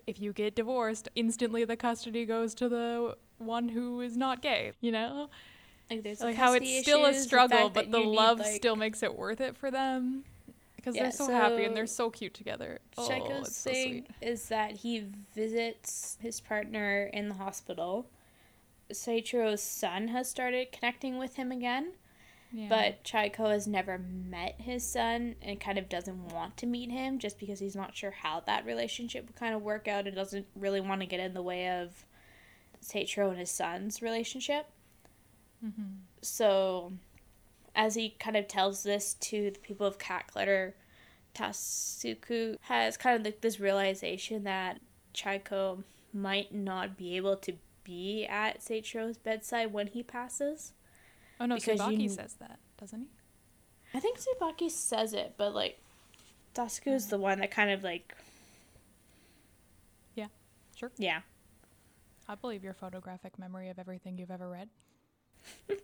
if 0.05 0.19
you 0.21 0.31
get 0.31 0.55
divorced, 0.55 1.09
instantly 1.15 1.65
the 1.65 1.75
custody 1.75 2.25
goes 2.25 2.53
to 2.55 2.69
the 2.69 3.17
one 3.39 3.69
who 3.69 3.99
is 4.01 4.15
not 4.15 4.41
gay, 4.41 4.71
you 4.79 4.91
know? 4.91 5.29
Like 5.89 6.03
there's 6.03 6.21
like 6.21 6.35
how 6.35 6.53
it's 6.53 6.79
still 6.81 7.05
a 7.05 7.09
issues, 7.09 7.23
the 7.23 7.27
struggle, 7.27 7.57
fact 7.57 7.73
but 7.73 7.91
the 7.91 7.99
you 7.99 8.05
need, 8.07 8.15
love 8.15 8.39
like- 8.39 8.55
still 8.55 8.75
makes 8.75 9.03
it 9.03 9.17
worth 9.17 9.39
it 9.41 9.55
for 9.55 9.71
them 9.71 10.23
because 10.75 10.95
Yeah, 10.95 11.03
they're 11.03 11.11
so, 11.11 11.31
happy 11.31 11.63
and 11.63 11.75
they're 11.75 11.85
so 11.87 12.05
so 12.05 12.09
cute 12.11 12.33
together. 12.33 12.79
Oh, 12.97 13.07
Shaiko's 13.09 13.47
it's 13.49 13.57
so 13.57 13.71
thing 13.71 13.89
sweet. 13.89 14.07
is 14.29 14.49
that 14.49 14.71
he 14.77 15.05
visits 15.33 16.17
his 16.21 16.39
partner 16.41 17.09
in 17.13 17.29
the 17.29 17.35
hospital. 17.35 18.09
Seichiro's 18.91 19.61
son 19.61 20.09
has 20.09 20.29
started 20.29 20.71
connecting 20.71 21.17
with 21.17 21.35
him 21.35 21.51
again, 21.51 21.91
Yeah. 22.53 22.67
but 22.69 23.03
Chaiko 23.03 23.49
has 23.51 23.67
never 23.67 23.97
met 23.97 24.55
his 24.61 24.85
son 24.89 25.35
and 25.41 25.59
kind 25.59 25.77
of 25.77 25.89
doesn't 25.89 26.29
want 26.33 26.55
to 26.57 26.65
meet 26.65 26.89
him 26.91 27.19
just 27.19 27.37
because 27.39 27.59
he's 27.59 27.75
not 27.75 27.95
sure 27.95 28.11
how 28.11 28.41
that 28.41 28.65
relationship 28.65 29.25
would 29.27 29.35
kind 29.35 29.53
of 29.55 29.61
work 29.61 29.87
out 29.89 30.07
and 30.07 30.15
doesn't 30.15 30.47
really 30.55 30.79
want 30.81 31.01
to 31.01 31.07
get 31.07 31.19
in 31.19 31.33
the 31.33 31.41
way 31.41 31.69
of 31.81 32.05
Seichiro 32.81 33.29
and 33.29 33.39
his 33.39 33.51
son's 33.51 34.01
relationship. 34.01 34.67
Mhm. 35.63 35.99
So, 36.21 36.93
as 37.75 37.95
he 37.95 38.11
kind 38.11 38.35
of 38.37 38.47
tells 38.47 38.83
this 38.83 39.13
to 39.15 39.51
the 39.51 39.59
people 39.59 39.85
of 39.87 39.97
Cat 39.99 40.27
Clutter, 40.27 40.75
Tasuku 41.33 42.57
has 42.61 42.97
kind 42.97 43.15
of 43.19 43.23
like 43.25 43.41
this 43.41 43.59
realization 43.59 44.43
that 44.43 44.79
Chaiko 45.13 45.83
might 46.13 46.53
not 46.53 46.97
be 46.97 47.15
able 47.17 47.35
to 47.37 47.53
be 47.83 48.25
at 48.25 48.59
Seichiro's 48.59 49.17
bedside 49.17 49.71
when 49.73 49.87
he 49.87 50.03
passes. 50.03 50.73
oh 51.39 51.45
no, 51.45 51.55
Tsubaki 51.57 52.01
you- 52.03 52.09
says 52.09 52.33
that, 52.35 52.59
doesn't 52.77 53.01
he? 53.01 53.07
I 53.93 53.99
think 53.99 54.19
Tsubaki 54.19 54.69
says 54.69 55.13
it, 55.13 55.35
but 55.37 55.53
like 55.55 55.79
Tasuku 56.53 56.87
is 56.93 57.07
the 57.07 57.17
one 57.19 57.39
that 57.39 57.51
kind 57.51 57.69
of 57.71 57.83
like 57.83 58.15
Yeah, 60.15 60.27
sure. 60.75 60.91
yeah. 60.97 61.21
I 62.27 62.35
believe 62.35 62.63
your 62.63 62.73
photographic 62.73 63.37
memory 63.39 63.69
of 63.69 63.79
everything 63.79 64.17
you've 64.17 64.31
ever 64.31 64.49
read. 64.49 64.69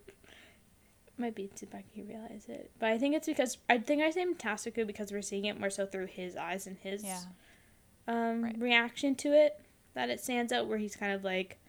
Might 1.17 1.35
be 1.35 1.47
Tsubaki 1.55 2.07
realize 2.07 2.45
it, 2.49 2.71
but 2.79 2.89
I 2.89 2.97
think 2.97 3.15
it's 3.15 3.27
because 3.27 3.57
I 3.69 3.77
think 3.77 4.01
I 4.01 4.09
say 4.09 4.25
Tasuku 4.33 4.85
because 4.87 5.11
we're 5.11 5.21
seeing 5.21 5.45
it 5.45 5.59
more 5.59 5.69
so 5.69 5.85
through 5.85 6.07
his 6.07 6.35
eyes 6.35 6.65
and 6.65 6.75
his 6.77 7.03
Yeah. 7.03 7.19
um, 8.07 8.43
Right. 8.43 8.57
reaction 8.59 9.13
to 9.15 9.31
it 9.33 9.61
that 9.93 10.09
it 10.09 10.19
stands 10.19 10.51
out 10.51 10.67
where 10.67 10.79
he's 10.79 10.95
kind 10.95 11.13
of 11.13 11.23
like 11.23 11.59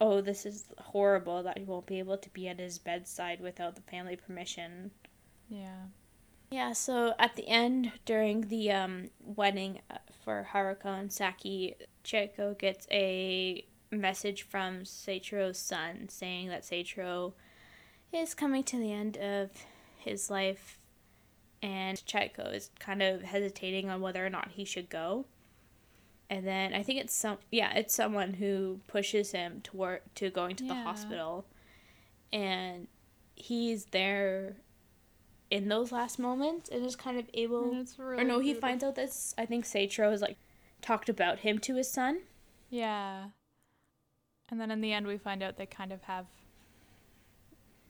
oh 0.00 0.20
this 0.20 0.44
is 0.44 0.64
horrible 0.78 1.42
that 1.44 1.56
he 1.56 1.64
won't 1.64 1.86
be 1.86 1.98
able 1.98 2.18
to 2.18 2.28
be 2.30 2.46
at 2.48 2.58
his 2.58 2.78
bedside 2.78 3.40
without 3.40 3.76
the 3.76 3.82
family 3.82 4.14
permission 4.16 4.90
Yeah. 5.48 5.84
yeah 6.50 6.72
so 6.74 7.14
at 7.18 7.36
the 7.36 7.48
end 7.48 7.92
during 8.04 8.42
the 8.48 8.70
um, 8.72 9.10
wedding 9.20 9.80
uh, 9.90 9.96
for 10.22 10.48
haruko 10.52 10.98
and 11.00 11.10
saki 11.10 11.76
Chieko 12.04 12.58
gets 12.58 12.86
a 12.90 13.64
message 14.00 14.42
from 14.42 14.80
seichiro's 14.80 15.58
son 15.58 16.08
saying 16.08 16.48
that 16.48 16.62
seichiro 16.62 17.32
is 18.12 18.34
coming 18.34 18.62
to 18.62 18.78
the 18.78 18.92
end 18.92 19.16
of 19.16 19.50
his 19.98 20.30
life 20.30 20.78
and 21.64 21.96
Chieko 22.04 22.52
is 22.52 22.70
kind 22.78 23.02
of 23.02 23.22
hesitating 23.22 23.88
on 23.88 24.02
whether 24.02 24.24
or 24.24 24.28
not 24.28 24.50
he 24.52 24.66
should 24.66 24.90
go. 24.90 25.24
And 26.28 26.46
then 26.46 26.74
I 26.74 26.82
think 26.82 27.00
it's 27.00 27.14
some 27.14 27.38
yeah, 27.50 27.72
it's 27.74 27.94
someone 27.94 28.34
who 28.34 28.80
pushes 28.86 29.32
him 29.32 29.62
toward 29.62 30.00
to 30.16 30.28
going 30.28 30.56
to 30.56 30.64
the 30.64 30.74
hospital. 30.74 31.46
And 32.32 32.86
he's 33.34 33.86
there 33.86 34.56
in 35.50 35.68
those 35.68 35.90
last 35.90 36.18
moments 36.18 36.68
and 36.68 36.84
is 36.84 36.96
kind 36.96 37.18
of 37.18 37.30
able 37.32 37.84
really 37.96 38.22
or 38.22 38.24
no, 38.24 38.40
he 38.40 38.48
beautiful. 38.48 38.68
finds 38.68 38.84
out 38.84 38.94
this 38.94 39.34
I 39.38 39.46
think 39.46 39.64
Seichiro 39.64 40.10
has 40.10 40.20
like 40.20 40.36
talked 40.82 41.08
about 41.08 41.38
him 41.40 41.58
to 41.60 41.76
his 41.76 41.90
son. 41.90 42.20
Yeah. 42.68 43.28
And 44.50 44.60
then 44.60 44.70
in 44.70 44.80
the 44.80 44.92
end, 44.92 45.06
we 45.06 45.16
find 45.16 45.42
out 45.42 45.56
they 45.56 45.66
kind 45.66 45.92
of 45.92 46.02
have 46.02 46.26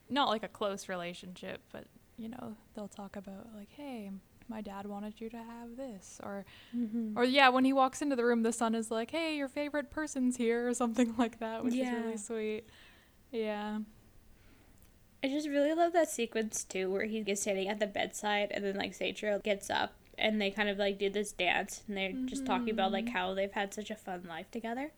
not 0.09 0.28
like 0.28 0.42
a 0.42 0.48
close 0.48 0.88
relationship, 0.88 1.61
but 1.72 1.84
you 2.16 2.28
know, 2.28 2.55
they'll 2.74 2.88
talk 2.88 3.16
about 3.16 3.48
like, 3.57 3.70
hey, 3.76 4.11
my 4.48 4.61
dad 4.61 4.86
wanted 4.86 5.20
you 5.20 5.28
to 5.30 5.38
have 5.38 5.76
this, 5.76 6.20
or 6.22 6.44
Mm-hmm. 6.76 7.18
or 7.18 7.24
yeah, 7.24 7.48
when 7.48 7.64
he 7.64 7.72
walks 7.72 8.02
into 8.02 8.14
the 8.14 8.24
room, 8.24 8.42
the 8.42 8.52
son 8.52 8.74
is 8.74 8.90
like, 8.90 9.11
hey, 9.11 9.36
your 9.36 9.48
favorite 9.48 9.90
person's 9.90 10.36
here, 10.36 10.68
or 10.68 10.74
something 10.74 11.14
like 11.18 11.40
that, 11.40 11.64
which 11.64 11.74
is 11.74 11.88
really 11.90 12.16
sweet. 12.16 12.64
Yeah. 13.32 13.78
I 15.24 15.28
just 15.28 15.48
really 15.48 15.72
love 15.74 15.94
that 15.94 16.11
sequence 16.11 16.62
too, 16.64 16.90
where 16.90 17.05
he 17.07 17.22
gets 17.22 17.40
standing 17.40 17.68
at 17.68 17.80
the 17.80 17.86
bedside 17.86 18.50
and 18.52 18.62
then 18.62 18.76
like 18.76 18.92
Seichiro 18.96 19.42
gets 19.42 19.70
up 19.70 19.94
and 20.18 20.40
they 20.40 20.50
kind 20.50 20.68
of 20.68 20.76
like 20.78 20.98
do 20.98 21.09
this 21.09 21.32
dance 21.32 21.82
and 21.88 21.96
they're 21.96 22.12
just 22.26 22.44
talking 22.44 22.68
about 22.70 22.92
like 22.92 23.09
how 23.09 23.32
they've 23.32 23.50
had 23.50 23.72
such 23.72 23.90
a 23.90 23.96
fun 23.96 24.24
life 24.28 24.50
together. 24.50 24.92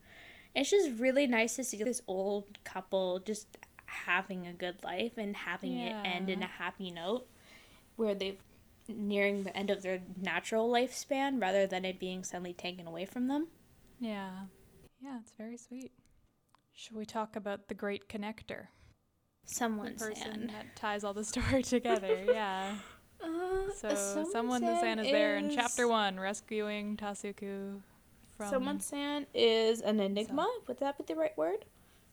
It's 0.56 0.70
just 0.70 0.98
really 0.98 1.26
nice 1.26 1.54
to 1.56 1.64
see 1.64 1.82
this 1.84 2.00
old 2.08 2.64
couple 2.64 3.20
just 3.20 3.46
having 3.84 4.46
a 4.46 4.52
good 4.52 4.82
life 4.82 5.12
and 5.18 5.36
having 5.36 5.78
it 5.78 5.94
end 6.04 6.30
in 6.30 6.42
a 6.42 6.46
happy 6.46 6.90
note, 6.90 7.26
where 7.96 8.14
they've 8.14 8.40
nearing 8.88 9.42
the 9.42 9.56
end 9.56 9.68
of 9.70 9.82
their 9.82 10.00
natural 10.20 10.68
lifespan 10.70 11.40
rather 11.42 11.66
than 11.66 11.84
it 11.84 11.98
being 12.00 12.24
suddenly 12.24 12.52
taken 12.54 12.86
away 12.86 13.04
from 13.04 13.28
them. 13.28 13.48
Yeah. 14.00 14.30
Yeah, 15.02 15.18
it's 15.20 15.32
very 15.36 15.56
sweet. 15.58 15.92
Should 16.72 16.96
we 16.96 17.04
talk 17.04 17.36
about 17.36 17.68
the 17.68 17.74
great 17.74 18.08
connector? 18.08 18.68
Someone 19.44 19.94
the 19.98 20.06
person 20.06 20.16
San. 20.22 20.46
that 20.48 20.74
ties 20.74 21.04
all 21.04 21.14
the 21.14 21.24
story 21.24 21.62
together. 21.74 22.24
yeah. 22.26 22.76
Uh, 23.22 23.72
So 23.74 23.94
Someone 23.94 24.32
someone 24.32 24.60
San 24.62 24.80
San 24.80 24.98
is 25.00 25.06
there 25.12 25.36
in 25.36 25.50
chapter 25.54 25.86
one, 25.88 26.18
rescuing 26.18 26.96
Tasuku 26.96 27.80
from. 28.36 28.50
Someone 28.50 28.80
San 28.80 29.26
is 29.34 29.80
an 29.80 30.00
enigma. 30.00 30.46
Would 30.66 30.78
that 30.78 30.98
be 30.98 31.04
the 31.04 31.14
right 31.18 31.36
word? 31.36 31.64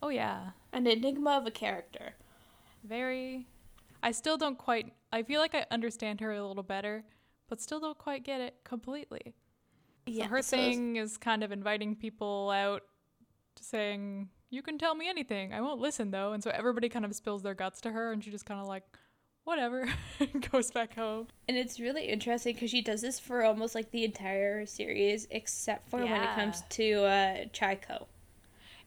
Oh 0.02 0.10
yeah, 0.10 0.52
An 0.74 0.86
enigma 0.88 1.32
of 1.38 1.46
a 1.48 1.52
character. 1.52 2.14
very. 2.84 3.48
I 4.02 4.12
still 4.12 4.38
don't 4.38 4.58
quite. 4.58 4.94
I 5.14 5.24
feel 5.24 5.40
like 5.40 5.56
I 5.56 5.66
understand 5.72 6.20
her 6.22 6.32
a 6.34 6.46
little 6.46 6.64
better, 6.64 7.06
but 7.48 7.62
still 7.62 7.80
don't 7.80 7.98
quite 7.98 8.26
get 8.26 8.42
it 8.42 8.56
completely. 8.66 9.34
So 10.14 10.24
her 10.24 10.42
so- 10.42 10.58
thing 10.58 10.98
is 10.98 11.18
kind 11.18 11.44
of 11.44 11.52
inviting 11.54 11.96
people 11.96 12.50
out, 12.50 12.82
to 13.56 13.64
saying, 13.64 14.30
"You 14.50 14.62
can 14.62 14.78
tell 14.78 14.96
me 14.96 15.08
anything. 15.08 15.54
I 15.54 15.62
won't 15.62 15.80
listen 15.80 16.12
though." 16.12 16.34
And 16.34 16.44
so 16.44 16.50
everybody 16.52 16.90
kind 16.90 17.06
of 17.06 17.16
spills 17.16 17.44
their 17.44 17.54
guts 17.54 17.80
to 17.82 17.92
her, 17.92 18.12
and 18.12 18.22
she 18.22 18.30
just 18.30 18.46
kind 18.46 18.60
of 18.60 18.68
like, 18.68 18.84
"Whatever," 19.44 19.88
goes 20.52 20.72
back 20.72 20.96
home. 20.96 21.28
And 21.48 21.58
it's 21.58 21.80
really 21.80 22.06
interesting 22.06 22.54
because 22.54 22.70
she 22.72 22.82
does 22.82 23.02
this 23.02 23.20
for 23.20 23.44
almost 23.44 23.76
like 23.76 23.92
the 23.92 24.04
entire 24.06 24.66
series, 24.66 25.28
except 25.32 25.90
for 25.90 26.00
when 26.00 26.24
it 26.24 26.36
comes 26.36 26.64
to 26.72 27.04
uh, 27.04 27.46
Chaiko. 27.54 28.06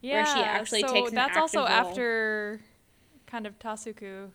Yeah, 0.01 0.15
Where 0.15 0.27
she 0.27 0.43
actually 0.43 0.81
so 0.83 0.93
takes 0.93 1.09
an 1.11 1.15
that's 1.17 1.37
also 1.37 1.59
role. 1.61 1.69
after 1.69 2.61
kind 3.27 3.47
of 3.47 3.59
Tasuku. 3.59 4.31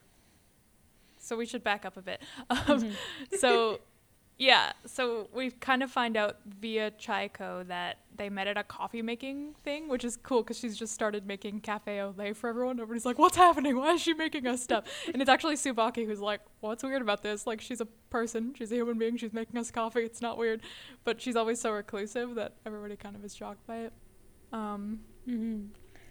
So 1.17 1.37
we 1.37 1.45
should 1.45 1.63
back 1.63 1.85
up 1.85 1.97
a 1.97 2.01
bit. 2.01 2.21
Um, 2.49 2.57
Mm-hmm. 2.67 3.35
so 3.37 3.79
yeah, 4.41 4.71
so 4.87 5.29
we 5.35 5.51
kind 5.51 5.83
of 5.83 5.91
find 5.91 6.17
out 6.17 6.37
via 6.59 6.89
Chaiko 6.89 7.67
that 7.67 7.99
they 8.17 8.27
met 8.27 8.47
at 8.47 8.57
a 8.57 8.63
coffee 8.63 9.03
making 9.03 9.53
thing, 9.63 9.87
which 9.87 10.03
is 10.03 10.17
cool 10.17 10.41
because 10.41 10.57
she's 10.57 10.75
just 10.75 10.93
started 10.93 11.27
making 11.27 11.59
cafe 11.59 12.01
au 12.01 12.11
lait 12.17 12.35
for 12.35 12.49
everyone. 12.49 12.79
Everybody's 12.79 13.05
like, 13.05 13.19
"What's 13.19 13.37
happening? 13.37 13.77
Why 13.77 13.91
is 13.93 14.01
she 14.01 14.15
making 14.15 14.47
us 14.47 14.63
stuff?" 14.63 14.85
and 15.13 15.21
it's 15.21 15.29
actually 15.29 15.57
Tsubaki 15.57 16.07
who's 16.07 16.19
like, 16.19 16.41
"What's 16.59 16.81
weird 16.81 17.03
about 17.03 17.21
this? 17.21 17.45
Like, 17.45 17.61
she's 17.61 17.81
a 17.81 17.85
person, 18.09 18.55
she's 18.57 18.71
a 18.71 18.75
human 18.75 18.97
being, 18.97 19.15
she's 19.15 19.31
making 19.31 19.59
us 19.59 19.69
coffee. 19.69 20.01
It's 20.01 20.21
not 20.23 20.39
weird." 20.39 20.61
But 21.03 21.21
she's 21.21 21.35
always 21.35 21.61
so 21.61 21.71
reclusive 21.71 22.33
that 22.33 22.53
everybody 22.65 22.95
kind 22.95 23.15
of 23.15 23.23
is 23.23 23.35
shocked 23.35 23.67
by 23.67 23.77
it. 23.77 23.93
Um, 24.51 25.01
Mm-hmm. 25.29 25.67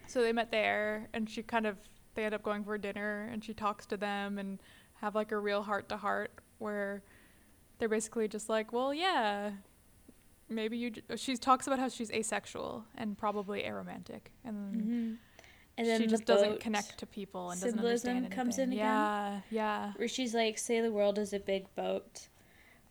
so 0.07 0.23
they 0.23 0.33
met 0.33 0.53
there, 0.53 1.09
and 1.13 1.29
she 1.29 1.43
kind 1.43 1.67
of 1.67 1.77
they 2.15 2.25
end 2.25 2.35
up 2.35 2.45
going 2.45 2.63
for 2.63 2.79
dinner, 2.79 3.29
and 3.33 3.43
she 3.43 3.55
talks 3.55 3.87
to 3.87 3.97
them 3.97 4.39
and 4.39 4.61
have 5.01 5.17
like 5.17 5.33
a 5.33 5.39
real 5.39 5.63
heart 5.65 5.89
to 5.89 5.97
heart 5.97 6.31
where 6.59 7.03
they're 7.81 7.89
basically 7.89 8.29
just 8.29 8.49
like, 8.49 8.73
well, 8.73 8.95
yeah, 8.95 9.51
maybe 10.49 10.77
you. 10.79 10.91
J-. 10.91 11.03
She 11.17 11.37
talks 11.37 11.67
about 11.67 11.81
how 11.81 11.89
she's 11.89 12.13
asexual 12.13 12.85
and 12.97 13.19
probably 13.19 13.63
aromantic, 13.63 14.31
and 14.45 14.75
Mm-hmm. 14.75 15.15
And 15.79 15.89
then 15.89 16.01
she 16.01 16.07
the 16.07 16.11
just 16.11 16.27
doesn't 16.27 16.61
connect 16.61 16.99
to 16.99 17.07
people 17.07 17.51
and 17.51 17.59
doesn't 17.59 17.79
symbolism 17.79 18.17
understand 18.17 18.37
comes 18.37 18.59
in 18.59 18.65
anything. 18.65 18.81
again? 18.81 18.93
Yeah, 18.93 19.41
yeah. 19.51 19.93
Where 19.97 20.09
she's 20.09 20.35
like, 20.35 20.59
say 20.59 20.83
the 20.83 20.93
world 20.93 21.19
is 21.19 21.33
a 21.33 21.39
big 21.39 21.75
boat. 21.75 22.29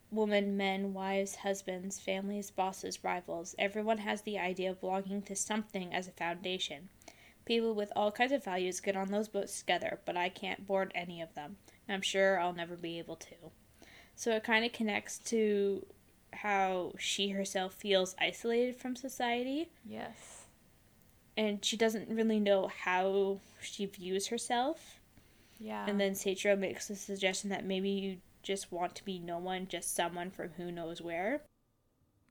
Women, 0.09 0.57
men, 0.57 0.93
wives, 0.93 1.35
husbands, 1.35 1.99
families, 1.99 2.49
bosses, 2.49 3.03
rivals. 3.03 3.53
Everyone 3.59 3.99
has 3.99 4.23
the 4.23 4.39
idea 4.39 4.71
of 4.71 4.81
belonging 4.81 5.21
to 5.23 5.35
something 5.35 5.93
as 5.93 6.07
a 6.07 6.11
foundation. 6.11 6.89
People 7.45 7.75
with 7.75 7.91
all 7.95 8.11
kinds 8.11 8.31
of 8.31 8.43
values 8.43 8.79
get 8.79 8.95
on 8.95 9.11
those 9.11 9.27
boats 9.27 9.59
together, 9.59 9.99
but 10.05 10.17
I 10.17 10.29
can't 10.29 10.65
board 10.65 10.91
any 10.95 11.21
of 11.21 11.35
them. 11.35 11.57
I'm 11.87 12.01
sure 12.01 12.39
I'll 12.39 12.53
never 12.53 12.75
be 12.75 12.97
able 12.97 13.17
to. 13.17 13.35
So 14.19 14.31
it 14.31 14.43
kind 14.43 14.65
of 14.65 14.73
connects 14.73 15.17
to 15.27 15.85
how 16.33 16.91
she 16.97 17.29
herself 17.29 17.73
feels 17.73 18.17
isolated 18.19 18.75
from 18.75 18.97
society 18.97 19.69
Yes. 19.85 20.43
and 21.37 21.63
she 21.63 21.77
doesn't 21.77 22.09
really 22.09 22.37
know 22.37 22.67
how 22.67 23.39
she 23.61 23.85
views 23.85 24.27
herself. 24.27 24.99
Yeah. 25.57 25.85
And 25.87 26.01
then 26.01 26.15
Seichiro 26.15 26.59
makes 26.59 26.89
the 26.89 26.97
suggestion 26.97 27.49
that 27.51 27.63
maybe 27.63 27.89
you 27.89 28.17
just 28.43 28.73
want 28.73 28.93
to 28.95 29.05
be 29.05 29.19
no 29.19 29.37
one, 29.37 29.69
just 29.69 29.95
someone 29.95 30.31
from 30.31 30.49
who 30.57 30.69
knows 30.69 31.01
where. 31.01 31.39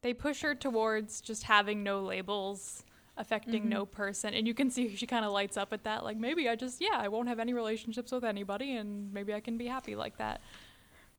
they 0.03 0.13
push 0.13 0.43
her 0.43 0.55
towards 0.55 1.23
just 1.23 1.45
having 1.45 1.83
no 1.83 2.03
labels 2.03 2.85
affecting 3.17 3.67
no 3.67 3.85
mm-hmm. 3.87 3.97
person 3.97 4.35
and 4.35 4.47
you 4.47 4.53
can 4.55 4.71
see 4.71 4.95
she 4.95 5.07
kind 5.07 5.25
of 5.25 5.33
lights 5.33 5.57
up 5.57 5.73
at 5.73 5.83
that 5.83 6.05
like 6.05 6.17
maybe 6.17 6.49
i 6.49 6.55
just 6.55 6.81
yeah 6.81 6.97
i 6.99 7.09
won't 7.09 7.27
have 7.29 7.41
any 7.41 7.53
relationships 7.53 8.13
with 8.13 8.23
anybody 8.25 8.77
and 8.77 9.13
maybe 9.13 9.35
i 9.35 9.41
can 9.41 9.59
be 9.59 9.67
happy 9.67 9.97
like 9.97 10.17
that 10.19 10.41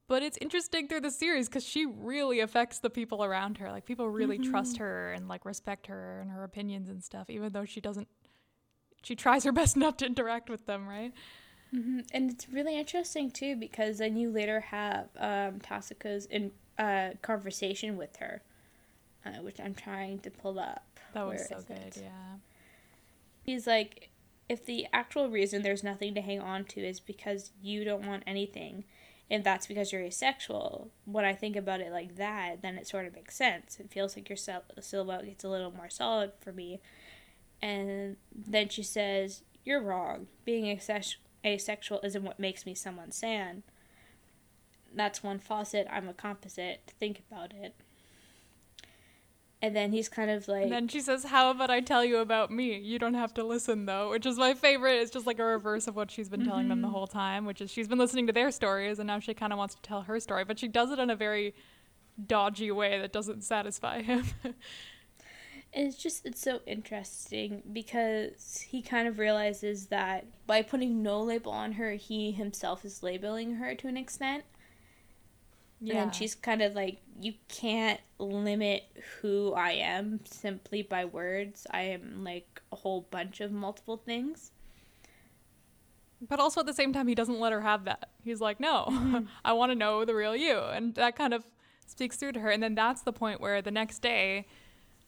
but 0.10 0.22
it's 0.22 0.38
interesting 0.42 0.88
through 0.90 1.00
the 1.00 1.12
series 1.12 1.48
because 1.48 1.64
she 1.64 1.86
really 1.86 2.42
affects 2.42 2.80
the 2.80 2.90
people 2.90 3.24
around 3.24 3.58
her 3.60 3.72
like 3.72 3.86
people 3.86 4.10
really 4.10 4.38
trust 4.38 4.78
her 4.78 5.14
and 5.14 5.30
like 5.30 5.46
respect 5.46 5.88
her 5.88 6.20
and 6.20 6.30
her 6.32 6.44
opinions 6.44 6.90
and 6.90 7.02
stuff 7.02 7.30
even 7.30 7.54
though 7.54 7.66
she 7.66 7.80
doesn't 7.80 8.10
she 9.02 9.16
tries 9.16 9.46
her 9.46 9.52
best 9.62 9.78
not 9.78 9.98
to 9.98 10.06
interact 10.06 10.50
with 10.50 10.66
them 10.66 10.88
right 10.88 11.14
Mm-hmm. 11.74 12.00
And 12.14 12.32
it's 12.32 12.50
really 12.50 12.78
interesting 12.78 13.30
too 13.30 13.56
because 13.56 14.00
then 14.00 14.18
you 14.18 14.32
later 14.32 14.60
have 14.60 15.10
um, 15.18 15.60
Tasuku's 15.60 16.26
in 16.26 16.52
uh, 16.80 17.12
conversation 17.22 17.98
with 17.98 18.16
her, 18.18 18.42
uh, 19.26 19.42
which 19.44 19.60
I'm 19.60 19.76
trying 19.76 20.20
to 20.22 20.32
pull 20.32 20.60
up. 20.60 21.00
that 21.14 21.28
was 21.28 21.46
Where 21.50 21.60
so 21.60 21.64
good 21.68 21.78
it? 21.78 21.98
yeah 22.02 22.38
He's 23.44 23.66
like, 23.66 24.10
if 24.48 24.66
the 24.66 24.88
actual 24.94 25.30
reason 25.30 25.64
there's 25.64 25.84
nothing 25.84 26.14
to 26.16 26.22
hang 26.22 26.40
on 26.40 26.66
to 26.66 26.82
is 26.82 27.00
because 27.00 27.52
you 27.62 27.84
don't 27.84 28.06
want 28.06 28.24
anything, 28.28 28.84
and 29.32 29.44
that's 29.44 29.68
because 29.68 29.92
you're 29.92 30.02
asexual, 30.02 30.90
when 31.06 31.24
I 31.24 31.34
think 31.34 31.56
about 31.56 31.82
it 31.82 31.92
like 31.92 32.16
that, 32.16 32.62
then 32.62 32.78
it 32.78 32.88
sort 32.88 33.06
of 33.06 33.14
makes 33.14 33.36
sense. 33.36 33.80
It 33.80 33.92
feels 33.92 34.16
like 34.16 34.28
your 34.28 34.38
sil- 34.42 34.66
silhouette 34.82 35.26
gets 35.26 35.44
a 35.44 35.50
little 35.50 35.72
more 35.72 35.90
solid 35.90 36.32
for 36.40 36.52
me. 36.52 36.82
And 37.62 38.18
then 38.34 38.70
she 38.70 38.82
says, 38.82 39.44
You're 39.64 39.84
wrong. 39.84 40.28
Being 40.46 40.80
asexual 41.46 42.00
isn't 42.04 42.24
what 42.24 42.40
makes 42.40 42.66
me 42.66 42.74
someone 42.74 43.12
san. 43.12 43.64
That's 44.94 45.22
one 45.22 45.38
faucet, 45.38 45.88
I'm 45.92 46.10
a 46.10 46.14
composite. 46.14 46.94
Think 47.00 47.22
about 47.30 47.54
it. 47.54 47.76
And 49.62 49.76
then 49.76 49.92
he's 49.92 50.08
kind 50.08 50.32
of 50.32 50.48
like. 50.48 50.64
And 50.64 50.72
then 50.72 50.88
she 50.88 51.02
says, 51.02 51.26
How 51.26 51.52
about 51.52 51.70
I 51.70 51.82
tell 51.82 52.06
you 52.06 52.20
about 52.20 52.50
me? 52.50 52.78
You 52.78 52.98
don't 52.98 53.14
have 53.14 53.34
to 53.34 53.44
listen, 53.44 53.86
though, 53.86 54.12
which 54.12 54.26
is 54.26 54.38
my 54.38 54.54
favorite. 54.54 55.02
It's 55.02 55.12
just 55.12 55.28
like 55.28 55.40
a 55.40 55.44
reverse 55.44 55.88
of 55.88 55.96
what 55.98 56.10
she's 56.10 56.30
been 56.30 56.46
telling 56.46 56.70
them 56.70 56.82
the 56.82 56.88
mm-hmm. 56.88 56.96
whole 56.96 57.08
time, 57.08 57.46
which 57.46 57.60
is 57.60 57.70
she's 57.70 57.88
been 57.88 57.98
listening 57.98 58.28
to 58.28 58.34
their 58.34 58.52
stories 58.52 59.00
and 59.00 59.08
now 59.08 59.20
she 59.20 59.34
kind 59.34 59.52
of 59.52 59.60
wants 59.60 59.76
to 59.76 59.82
tell 59.82 60.04
her 60.04 60.20
story, 60.20 60.46
but 60.46 60.60
she 60.60 60.70
does 60.70 60.92
it 60.92 61.00
in 61.00 61.10
a 61.10 61.16
very 61.16 61.54
dodgy 62.26 62.72
way 62.72 63.00
that 63.00 63.12
doesn't 63.12 63.44
satisfy 63.44 64.02
him. 64.02 64.26
And 65.72 65.88
it's 65.88 65.98
just 65.98 66.26
it's 66.26 66.42
so 66.42 66.62
interesting 66.66 67.62
because 67.72 68.66
he 68.68 68.82
kind 68.82 69.08
of 69.08 69.20
realizes 69.20 69.88
that 69.88 70.26
by 70.48 70.64
putting 70.64 71.04
no 71.04 71.22
label 71.22 71.52
on 71.52 71.74
her, 71.74 71.92
he 71.92 72.32
himself 72.32 72.84
is 72.84 73.04
labeling 73.04 73.56
her 73.56 73.76
to 73.76 73.88
an 73.88 73.96
extent. 73.96 74.46
And 75.88 76.14
she's 76.14 76.36
kind 76.36 76.62
of 76.62 76.74
like, 76.74 77.00
you 77.20 77.34
can't 77.48 78.00
limit 78.18 78.84
who 79.22 79.54
I 79.54 79.72
am 79.72 80.20
simply 80.26 80.82
by 80.82 81.06
words. 81.06 81.66
I 81.72 81.82
am 81.82 82.24
like 82.24 82.62
a 82.72 82.76
whole 82.76 83.08
bunch 83.10 83.40
of 83.40 83.52
multiple 83.52 83.98
things. 83.98 84.52
But 86.22 86.40
also 86.40 86.60
at 86.60 86.66
the 86.66 86.74
same 86.74 86.92
time, 86.92 87.08
he 87.08 87.16
doesn't 87.16 87.40
let 87.40 87.54
her 87.54 87.62
have 87.62 87.86
that. 87.86 88.10
He's 88.24 88.42
like, 88.42 88.60
no, 88.60 88.88
mm-hmm. 88.90 89.20
I 89.46 89.54
want 89.54 89.72
to 89.72 89.76
know 89.76 90.04
the 90.04 90.16
real 90.16 90.36
you. 90.36 90.60
And 90.60 90.94
that 90.96 91.16
kind 91.16 91.34
of 91.34 91.46
speaks 91.88 92.18
through 92.18 92.34
to 92.34 92.40
her. 92.42 92.50
And 92.50 92.62
then 92.62 92.76
that's 92.76 93.02
the 93.02 93.14
point 93.14 93.40
where 93.40 93.62
the 93.62 93.72
next 93.72 94.00
day, 94.00 94.48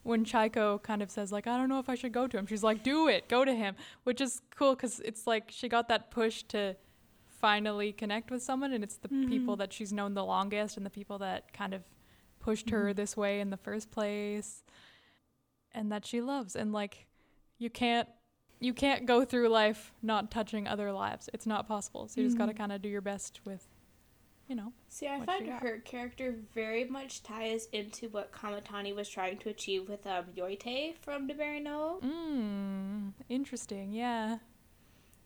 when 0.03 0.23
Chaiko 0.23 0.81
kind 0.81 1.01
of 1.01 1.11
says, 1.11 1.31
like, 1.31 1.47
I 1.47 1.57
don't 1.57 1.67
know 1.67 1.79
if 1.79 1.89
I 1.89 1.95
should 1.95 2.13
go 2.13 2.27
to 2.27 2.37
him, 2.37 2.45
she's 2.47 2.63
like, 2.63 2.81
do 2.81 3.09
it, 3.09 3.27
go 3.27 3.43
to 3.43 3.53
him, 3.53 3.75
which 4.03 4.21
is 4.21 4.41
cool 4.55 4.73
because 4.73 5.01
it's 5.01 5.27
like 5.27 5.49
she 5.49 5.67
got 5.67 5.89
that 5.89 6.11
push 6.11 6.43
to 6.43 6.75
finally 7.41 7.91
connect 7.91 8.31
with 8.31 8.43
someone. 8.43 8.71
And 8.71 8.83
it's 8.83 8.97
the 8.97 9.09
people 9.27 9.55
that 9.57 9.73
she's 9.73 9.91
known 9.91 10.13
the 10.13 10.23
longest 10.23 10.77
and 10.77 10.85
the 10.85 10.91
people 10.91 11.17
that 11.19 11.51
kind 11.51 11.73
of 11.73 11.83
pushed 12.39 12.69
her 12.69 12.93
this 12.93 13.17
way 13.17 13.39
in 13.39 13.49
the 13.49 13.57
first 13.57 13.91
place 13.91 14.63
and 15.73 15.91
that 15.91 16.05
she 16.05 16.21
loves. 16.21 16.55
And 16.55 16.71
like, 16.71 17.07
you 17.57 17.69
can't 17.69 18.07
you 18.61 18.73
can't 18.73 19.07
go 19.07 19.25
through 19.25 19.49
life 19.49 19.91
not 20.03 20.29
touching 20.29 20.67
other 20.67 20.91
lives. 20.91 21.29
It's 21.33 21.47
not 21.47 21.67
possible. 21.67 22.07
So 22.07 22.21
you 22.21 22.27
just 22.27 22.37
got 22.37 22.45
to 22.45 22.53
kind 22.53 22.71
of 22.71 22.81
do 22.81 22.89
your 22.89 23.01
best 23.01 23.41
with, 23.43 23.65
you 24.47 24.55
know. 24.55 24.71
See, 24.87 25.07
I 25.07 25.25
find 25.25 25.49
her 25.49 25.79
character 25.79 26.35
very 26.53 26.83
much 26.83 27.23
ties 27.23 27.67
into 27.73 28.07
what 28.09 28.31
Kamatani 28.31 28.95
was 28.95 29.09
trying 29.09 29.39
to 29.39 29.49
achieve 29.49 29.89
with 29.89 30.05
um, 30.05 30.25
Yoite 30.37 30.93
from 31.01 31.27
Nabari 31.27 31.61
no, 31.61 31.99
Mm, 32.03 33.13
interesting. 33.29 33.91
Yeah. 33.91 34.37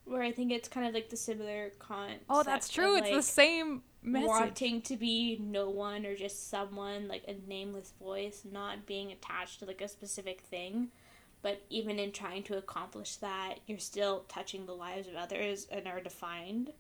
Where 0.05 0.21
I 0.21 0.31
think 0.31 0.51
it's 0.51 0.67
kind 0.67 0.87
of 0.87 0.93
like 0.93 1.09
the 1.09 1.17
similar 1.17 1.71
con. 1.79 2.11
Oh, 2.29 2.43
that's 2.43 2.69
true. 2.69 2.97
of, 2.97 3.05
it's 3.05 3.15
the 3.15 3.21
same 3.21 3.81
message. 4.05 4.27
wanting 4.27 4.81
to 4.83 4.97
be 4.97 5.37
no 5.41 5.69
one 5.69 6.05
or 6.05 6.15
just 6.15 6.49
someone 6.49 7.07
like 7.07 7.23
a 7.27 7.35
nameless 7.49 7.93
voice 7.99 8.43
not 8.49 8.85
being 8.85 9.11
attached 9.11 9.59
to 9.59 9.65
like 9.65 9.81
a 9.81 9.87
specific 9.87 10.41
thing 10.41 10.89
but 11.41 11.61
even 11.69 11.99
in 11.99 12.11
trying 12.11 12.41
to 12.43 12.57
accomplish 12.57 13.17
that 13.17 13.55
you're 13.67 13.77
still 13.77 14.25
touching 14.27 14.65
the 14.65 14.73
lives 14.73 15.07
of 15.07 15.15
others 15.15 15.67
and 15.71 15.87
are 15.87 16.01
defined 16.01 16.71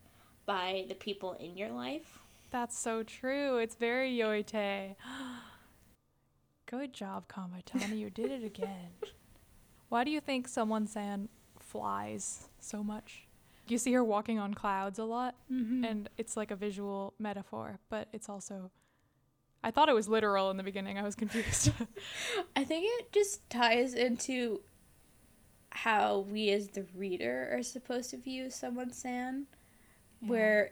by 0.45 0.85
the 0.87 0.95
people 0.95 1.33
in 1.33 1.57
your 1.57 1.69
life 1.69 2.19
That's 2.51 2.77
so 2.77 3.03
true. 3.03 3.57
It's 3.57 3.75
very 3.75 4.15
yoite. 4.15 4.95
Good 6.67 6.93
job, 6.93 7.27
Kamatani. 7.27 7.97
You 7.97 8.09
did 8.09 8.31
it 8.31 8.43
again. 8.43 8.91
Why 9.89 10.03
do 10.03 10.11
you 10.11 10.21
think 10.21 10.47
someone 10.47 10.87
San 10.87 11.27
flies 11.77 12.47
so 12.59 12.83
much? 12.83 13.27
You 13.67 13.77
see 13.77 13.93
her 13.93 14.03
walking 14.03 14.37
on 14.39 14.53
clouds 14.53 14.99
a 14.99 15.03
lot, 15.05 15.35
Mm-hmm. 15.51 15.83
and 15.83 16.09
it's 16.17 16.37
like 16.37 16.51
a 16.51 16.55
visual 16.55 17.13
metaphor, 17.19 17.79
but 17.89 18.07
it's 18.13 18.29
also. 18.29 18.71
I 19.63 19.71
thought 19.71 19.89
it 19.89 19.95
was 19.95 20.07
literal 20.07 20.51
in 20.51 20.57
the 20.57 20.63
beginning. 20.63 20.97
I 20.99 21.03
was 21.03 21.15
confused. 21.15 21.71
I 22.55 22.63
think 22.63 22.85
it 22.99 23.11
just 23.11 23.49
ties 23.49 23.95
into 23.95 24.61
how 25.71 26.19
we 26.29 26.51
as 26.51 26.69
the 26.69 26.85
reader 26.95 27.49
are 27.51 27.63
supposed 27.63 28.11
to 28.11 28.17
view 28.17 28.49
someone 28.51 28.93
San, 28.93 29.47
where 30.19 30.71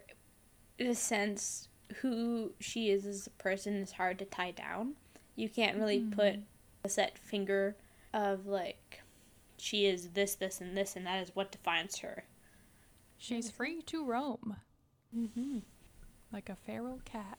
in 0.78 0.88
a 0.88 0.96
sense 0.96 1.68
who 2.02 2.52
she 2.60 2.90
is 2.90 3.06
as 3.06 3.28
a 3.28 3.32
person 3.32 3.74
is 3.76 3.92
hard 3.94 4.20
to 4.20 4.26
tie 4.26 4.52
down. 4.52 4.94
You 5.36 5.50
can't 5.50 5.78
really 5.78 6.00
put 6.00 6.36
a 6.84 6.90
set 6.90 7.18
finger 7.18 7.76
of 8.14 8.46
like 8.46 9.02
she 9.64 9.86
is 9.86 10.10
this, 10.10 10.36
this, 10.36 10.60
and 10.60 10.76
this, 10.76 10.98
and 10.98 11.06
that 11.08 11.24
is 11.24 11.32
what 11.36 11.50
defines 11.52 12.00
her. 12.00 12.26
she's 13.18 13.50
free 13.50 13.82
to 13.84 14.06
roam 14.06 14.58
Mm-hmm. 15.16 15.60
like 16.34 16.50
a 16.50 16.56
feral 16.56 17.00
cat. 17.06 17.38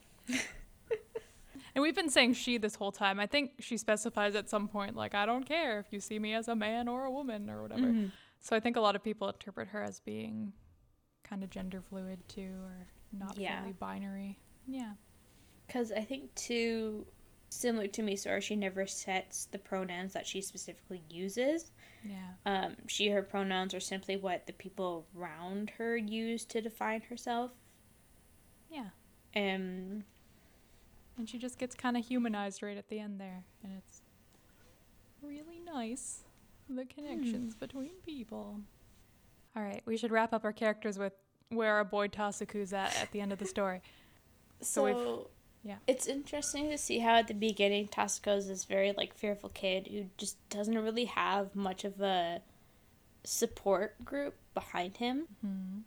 and 1.75 1.83
we've 1.83 1.95
been 1.95 2.09
saying 2.09 2.35
she 2.35 2.57
this 2.57 2.77
whole 2.77 2.93
time. 2.93 3.19
I 3.21 3.27
think 3.27 3.51
she 3.59 3.77
specifies 3.77 4.35
at 4.37 4.49
some 4.49 4.69
point, 4.69 4.95
like, 4.97 5.15
I 5.15 5.27
don't 5.27 5.45
care 5.45 5.81
if 5.81 5.87
you 5.91 5.99
see 6.01 6.19
me 6.19 6.33
as 6.35 6.47
a 6.49 6.55
man 6.55 6.87
or 6.89 7.05
a 7.05 7.11
woman 7.11 7.51
or 7.51 7.63
whatever. 7.63 7.83
Mm-hmm. 7.83 8.07
So 8.41 8.55
I 8.57 8.61
think 8.61 8.77
a 8.77 8.81
lot 8.81 8.95
of 8.97 9.03
people 9.03 9.29
interpret 9.29 9.69
her 9.69 9.83
as 9.83 10.01
being 10.01 10.53
kind 11.25 11.43
of 11.43 11.51
gender 11.51 11.81
fluid 11.83 12.21
too, 12.29 12.53
or 12.65 12.87
not 13.13 13.37
Yeah. 13.37 13.61
fully 13.61 13.73
binary. 13.73 14.39
Yeah. 14.69 14.93
Because 15.67 15.91
I 15.93 16.03
think 16.03 16.33
too, 16.37 17.05
similar 17.51 17.89
to 17.89 18.03
me, 18.03 18.15
Misora, 18.15 18.41
she 18.41 18.55
never 18.55 18.87
sets 18.87 19.47
the 19.47 19.59
pronouns 19.59 20.13
that 20.13 20.27
she 20.27 20.41
specifically 20.41 21.03
uses. 21.11 21.73
Yeah. 22.05 22.35
Um, 22.47 22.77
she 22.87 23.09
her 23.09 23.23
pronouns 23.23 23.73
are 23.75 23.81
simply 23.81 24.17
what 24.17 24.47
the 24.47 24.53
people 24.53 25.07
around 25.19 25.71
her 25.79 25.97
use 25.97 26.45
to 26.47 26.61
define 26.61 27.01
herself. 27.03 27.53
Yeah. 28.71 28.89
Um, 29.35 30.05
And 31.17 31.29
she 31.29 31.39
just 31.39 31.59
gets 31.59 31.75
kind 31.75 31.97
of 31.97 32.05
humanized 32.07 32.63
right 32.63 32.77
at 32.77 32.89
the 32.89 32.99
end 32.99 33.21
there. 33.21 33.45
And 33.63 33.73
it's 33.79 34.03
really 35.23 35.61
nice. 35.65 36.25
The 36.69 36.85
connections 36.85 37.55
between 37.55 37.93
people. 38.05 38.61
All 39.57 39.63
right, 39.63 39.83
we 39.87 39.97
should 39.97 40.11
wrap 40.11 40.33
up 40.33 40.45
our 40.45 40.53
characters 40.53 40.99
with 40.99 41.13
where 41.51 41.75
our 41.75 41.85
boy 41.85 42.09
Tasuku's 42.09 42.73
at 42.73 43.01
at 43.01 43.13
the 43.13 43.21
end 43.21 43.33
of 43.33 43.39
the 43.39 43.47
story. 43.47 43.81
So 44.61 44.67
so 44.71 44.85
we've- 44.85 45.27
yeah. 45.65 45.77
it's 45.87 46.07
interesting 46.07 46.71
to 46.71 46.79
see 46.79 46.99
how 46.99 47.17
at 47.17 47.29
the 47.29 47.35
beginning 47.35 47.89
Tasuku's 47.89 48.49
this 48.49 48.65
very 48.65 48.93
like 48.93 49.15
fearful 49.15 49.49
kid 49.49 49.89
who 49.89 50.05
just 50.17 50.37
doesn't 50.51 50.79
really 50.79 51.07
have 51.07 51.57
much 51.57 51.85
of 51.85 52.01
a 52.01 52.43
support 53.25 54.05
group 54.05 54.35
behind 54.53 54.99
him. 54.99 55.27
hmm 55.41 55.81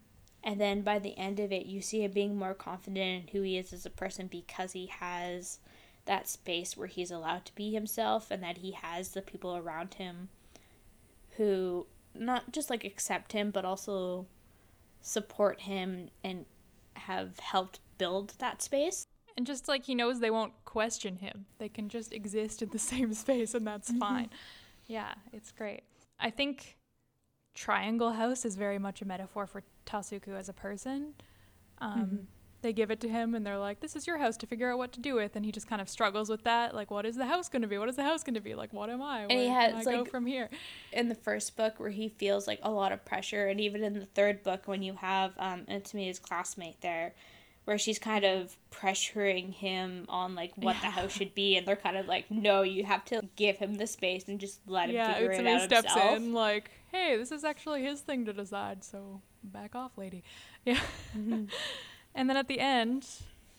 And 0.43 0.59
then 0.59 0.81
by 0.81 0.99
the 0.99 1.17
end 1.17 1.39
of 1.39 1.51
it, 1.51 1.65
you 1.65 1.81
see 1.81 2.03
him 2.03 2.11
being 2.11 2.35
more 2.35 2.53
confident 2.53 3.23
in 3.23 3.27
who 3.31 3.41
he 3.43 3.57
is 3.57 3.71
as 3.71 3.85
a 3.85 3.91
person 3.91 4.27
because 4.27 4.71
he 4.73 4.87
has 4.87 5.59
that 6.05 6.27
space 6.27 6.75
where 6.75 6.87
he's 6.87 7.11
allowed 7.11 7.45
to 7.45 7.55
be 7.55 7.71
himself 7.71 8.31
and 8.31 8.41
that 8.41 8.57
he 8.59 8.71
has 8.71 9.09
the 9.09 9.21
people 9.21 9.55
around 9.55 9.95
him 9.95 10.29
who 11.35 11.85
not 12.15 12.51
just 12.51 12.69
like 12.69 12.83
accept 12.83 13.33
him 13.33 13.51
but 13.51 13.65
also 13.65 14.25
support 15.01 15.61
him 15.61 16.09
and 16.23 16.45
have 16.93 17.39
helped 17.39 17.79
build 17.97 18.33
that 18.39 18.61
space. 18.61 19.05
And 19.37 19.45
just 19.45 19.67
like 19.67 19.85
he 19.85 19.93
knows 19.95 20.19
they 20.19 20.31
won't 20.31 20.53
question 20.65 21.17
him, 21.17 21.45
they 21.59 21.69
can 21.69 21.89
just 21.89 22.11
exist 22.11 22.61
in 22.63 22.69
the 22.69 22.79
same 22.91 23.13
space 23.13 23.53
and 23.53 23.65
that's 23.65 23.91
fine. 23.93 24.29
Yeah, 24.87 25.13
it's 25.31 25.51
great. 25.51 25.83
I 26.19 26.31
think 26.31 26.77
Triangle 27.53 28.13
House 28.13 28.45
is 28.45 28.55
very 28.55 28.79
much 28.79 29.01
a 29.01 29.05
metaphor 29.05 29.45
for 29.45 29.63
Tasuku 29.85 30.29
as 30.35 30.49
a 30.49 30.53
person. 30.53 31.13
Um, 31.79 32.27
They 32.63 32.73
give 32.73 32.89
it 32.89 32.99
to 33.01 33.07
him 33.09 33.35
and 33.35 33.45
they're 33.45 33.59
like, 33.59 33.81
this 33.81 33.95
is 33.95 34.07
your 34.07 34.17
house 34.17 34.35
to 34.37 34.47
figure 34.47 34.71
out 34.71 34.79
what 34.79 34.91
to 34.93 34.99
do 34.99 35.13
with. 35.13 35.35
And 35.35 35.45
he 35.45 35.51
just 35.51 35.67
kind 35.67 35.79
of 35.79 35.87
struggles 35.87 36.27
with 36.27 36.43
that. 36.45 36.73
Like, 36.73 36.89
what 36.89 37.05
is 37.05 37.15
the 37.15 37.27
house 37.27 37.49
going 37.49 37.61
to 37.61 37.67
be? 37.67 37.77
What 37.77 37.87
is 37.87 37.95
the 37.97 38.03
house 38.03 38.23
going 38.23 38.33
to 38.33 38.41
be? 38.41 38.55
Like, 38.55 38.73
what 38.73 38.89
am 38.89 39.01
I? 39.03 39.27
Where 39.27 39.37
he 39.37 39.47
has, 39.47 39.85
I 39.85 39.91
go 39.91 40.05
from 40.05 40.25
here? 40.25 40.49
in 40.91 41.07
the 41.07 41.15
first 41.15 41.55
book 41.55 41.75
where 41.79 41.91
he 41.91 42.09
feels 42.09 42.47
like 42.47 42.59
a 42.63 42.71
lot 42.71 42.91
of 42.91 43.05
pressure 43.05 43.47
and 43.47 43.61
even 43.61 43.83
in 43.83 43.99
the 43.99 44.07
third 44.07 44.41
book 44.41 44.63
when 44.67 44.81
you 44.81 44.93
have 44.95 45.33
um 45.37 45.65
Antonia's 45.67 46.17
classmate 46.17 46.81
there 46.81 47.13
where 47.67 47.77
she's 47.77 47.99
kind 47.99 48.23
of 48.23 48.55
pressuring 48.71 49.53
him 49.53 50.05
on 50.07 50.35
like 50.35 50.53
what 50.55 50.77
the 50.79 50.89
house 50.89 51.11
should 51.11 51.35
be 51.35 51.57
and 51.57 51.67
they're 51.67 51.75
kind 51.75 51.97
of 51.97 52.07
like 52.07 52.31
no 52.31 52.61
you 52.61 52.85
have 52.85 53.03
to 53.03 53.21
give 53.35 53.57
him 53.57 53.75
the 53.75 53.85
space 53.85 54.23
and 54.29 54.39
just 54.39 54.61
let 54.67 54.87
him 54.87 54.95
Yeah, 54.95 55.15
figure 55.15 55.31
it 55.31 55.45
out 55.45 55.63
steps 55.63 55.93
himself 55.93 56.15
in, 56.15 56.31
like, 56.31 56.71
hey, 56.93 57.17
this 57.17 57.29
is 57.29 57.43
actually 57.43 57.83
his 57.83 57.99
thing 57.99 58.23
to 58.23 58.31
decide, 58.31 58.85
so 58.85 59.19
back 59.43 59.75
off, 59.75 59.97
lady. 59.97 60.23
Yeah. 60.65 60.79
Mm-hmm. 61.17 61.45
and 62.15 62.29
then 62.29 62.37
at 62.37 62.47
the 62.47 62.59
end, 62.59 63.05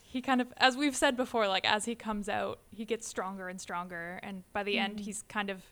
he 0.02 0.22
kind 0.22 0.40
of, 0.40 0.52
as 0.56 0.74
we've 0.74 0.96
said 0.96 1.16
before, 1.16 1.46
like, 1.48 1.66
as 1.66 1.84
he 1.84 1.94
comes 1.94 2.28
out, 2.28 2.60
he 2.70 2.86
gets 2.86 3.06
stronger 3.06 3.48
and 3.48 3.60
stronger. 3.60 4.20
And 4.22 4.42
by 4.52 4.62
the 4.62 4.78
end, 4.78 4.96
mm-hmm. 4.96 5.04
he's 5.04 5.22
kind 5.22 5.48
of 5.48 5.62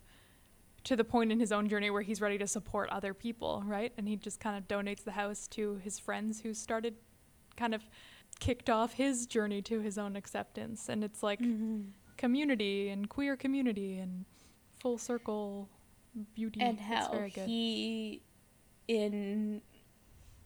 to 0.84 0.96
the 0.96 1.04
point 1.04 1.32
in 1.32 1.40
his 1.40 1.52
own 1.52 1.68
journey 1.68 1.90
where 1.90 2.02
he's 2.02 2.22
ready 2.22 2.38
to 2.38 2.46
support 2.46 2.88
other 2.90 3.12
people, 3.12 3.62
right? 3.66 3.92
And 3.98 4.08
he 4.08 4.16
just 4.16 4.40
kind 4.40 4.56
of 4.56 4.68
donates 4.68 5.04
the 5.04 5.12
house 5.12 5.46
to 5.48 5.80
his 5.82 5.98
friends 5.98 6.40
who 6.40 6.54
started 6.54 6.94
kind 7.56 7.74
of 7.74 7.82
kicked 8.40 8.68
off 8.70 8.94
his 8.94 9.26
journey 9.26 9.62
to 9.62 9.80
his 9.80 9.98
own 9.98 10.16
acceptance. 10.16 10.88
And 10.88 11.02
it's 11.04 11.22
like, 11.22 11.40
community 12.16 12.88
and 12.88 13.08
queer 13.08 13.36
community 13.36 13.98
and 13.98 14.24
full 14.80 14.98
circle 14.98 15.68
beauty. 16.34 16.60
and 16.60 16.80
how 16.80 17.10
very 17.12 17.30
good. 17.30 17.46
he 17.46 18.22
in 18.88 19.60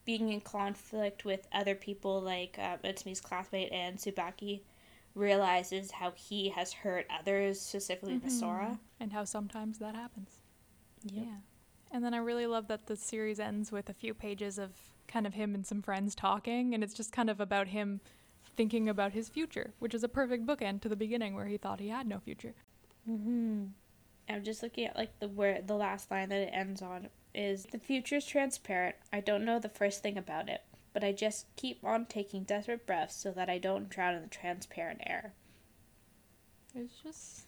being 0.03 0.29
in 0.31 0.41
conflict 0.41 1.25
with 1.25 1.47
other 1.53 1.75
people 1.75 2.19
like 2.21 2.57
um, 2.59 2.79
Utsumi's 2.83 3.21
classmate 3.21 3.71
and 3.71 3.97
Tsubaki 3.97 4.61
realizes 5.13 5.91
how 5.91 6.11
he 6.15 6.49
has 6.49 6.73
hurt 6.73 7.05
others 7.19 7.59
specifically 7.61 8.15
Mm-hmm. 8.15 8.27
Misora 8.27 8.79
and 8.99 9.13
how 9.13 9.25
sometimes 9.25 9.77
that 9.79 9.95
happens. 9.95 10.29
Yep. 11.03 11.25
Yeah. 11.25 11.35
And 11.93 12.03
then 12.03 12.13
I 12.13 12.17
really 12.17 12.47
love 12.47 12.67
that 12.69 12.87
the 12.87 12.95
series 12.95 13.39
ends 13.39 13.71
with 13.71 13.89
a 13.89 13.93
few 13.93 14.13
pages 14.13 14.57
of 14.57 14.71
kind 15.11 15.27
of 15.27 15.33
him 15.33 15.53
and 15.55 15.65
some 15.65 15.81
friends 15.81 16.15
talking, 16.15 16.73
and 16.73 16.83
it's 16.83 16.93
just 16.93 17.11
kind 17.11 17.29
of 17.29 17.39
about 17.39 17.67
him 17.67 17.99
thinking 18.55 18.89
about 18.89 19.13
his 19.13 19.29
future, 19.29 19.73
which 19.79 19.93
is 19.93 20.03
a 20.03 20.07
perfect 20.09 20.45
bookend 20.45 20.81
to 20.81 20.89
the 20.89 20.95
beginning 20.95 21.35
where 21.35 21.45
he 21.47 21.57
thought 21.57 21.79
he 21.79 21.89
had 21.89 22.07
no 22.07 22.19
future. 22.19 22.53
Mm-hmm. 23.09 23.65
I'm 24.29 24.43
just 24.43 24.63
looking 24.63 24.85
at 24.85 24.95
like 24.95 25.19
the 25.19 25.27
where 25.27 25.61
the 25.61 25.75
last 25.75 26.09
line 26.11 26.29
that 26.29 26.39
it 26.41 26.51
ends 26.53 26.81
on 26.81 27.09
is 27.33 27.65
the 27.65 27.79
future 27.79 28.17
is 28.17 28.25
transparent. 28.25 28.95
I 29.11 29.19
don't 29.19 29.45
know 29.45 29.59
the 29.59 29.69
first 29.69 30.01
thing 30.03 30.17
about 30.17 30.47
it, 30.49 30.61
but 30.93 31.03
I 31.03 31.11
just 31.11 31.47
keep 31.55 31.83
on 31.83 32.05
taking 32.05 32.43
desperate 32.43 32.85
breaths 32.85 33.15
so 33.15 33.31
that 33.31 33.49
I 33.49 33.57
don't 33.57 33.89
drown 33.89 34.15
in 34.15 34.21
the 34.21 34.27
transparent 34.27 35.01
air. 35.05 35.33
It's 36.75 36.93
just 37.03 37.41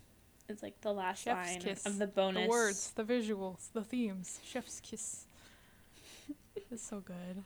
It's 0.50 0.62
like 0.64 0.82
the 0.82 0.94
last 0.94 1.24
Chef's 1.24 1.50
line 1.50 1.62
kiss. 1.62 1.86
of 1.86 1.98
the 2.00 2.08
bonus. 2.08 2.44
the 2.44 2.50
words, 2.50 2.92
the 2.96 3.04
visuals, 3.04 3.72
the 3.72 3.84
themes, 3.84 4.40
chef's 4.44 4.82
kiss. 4.82 5.26
It's 6.74 6.86
so 6.86 7.00
good. 7.00 7.44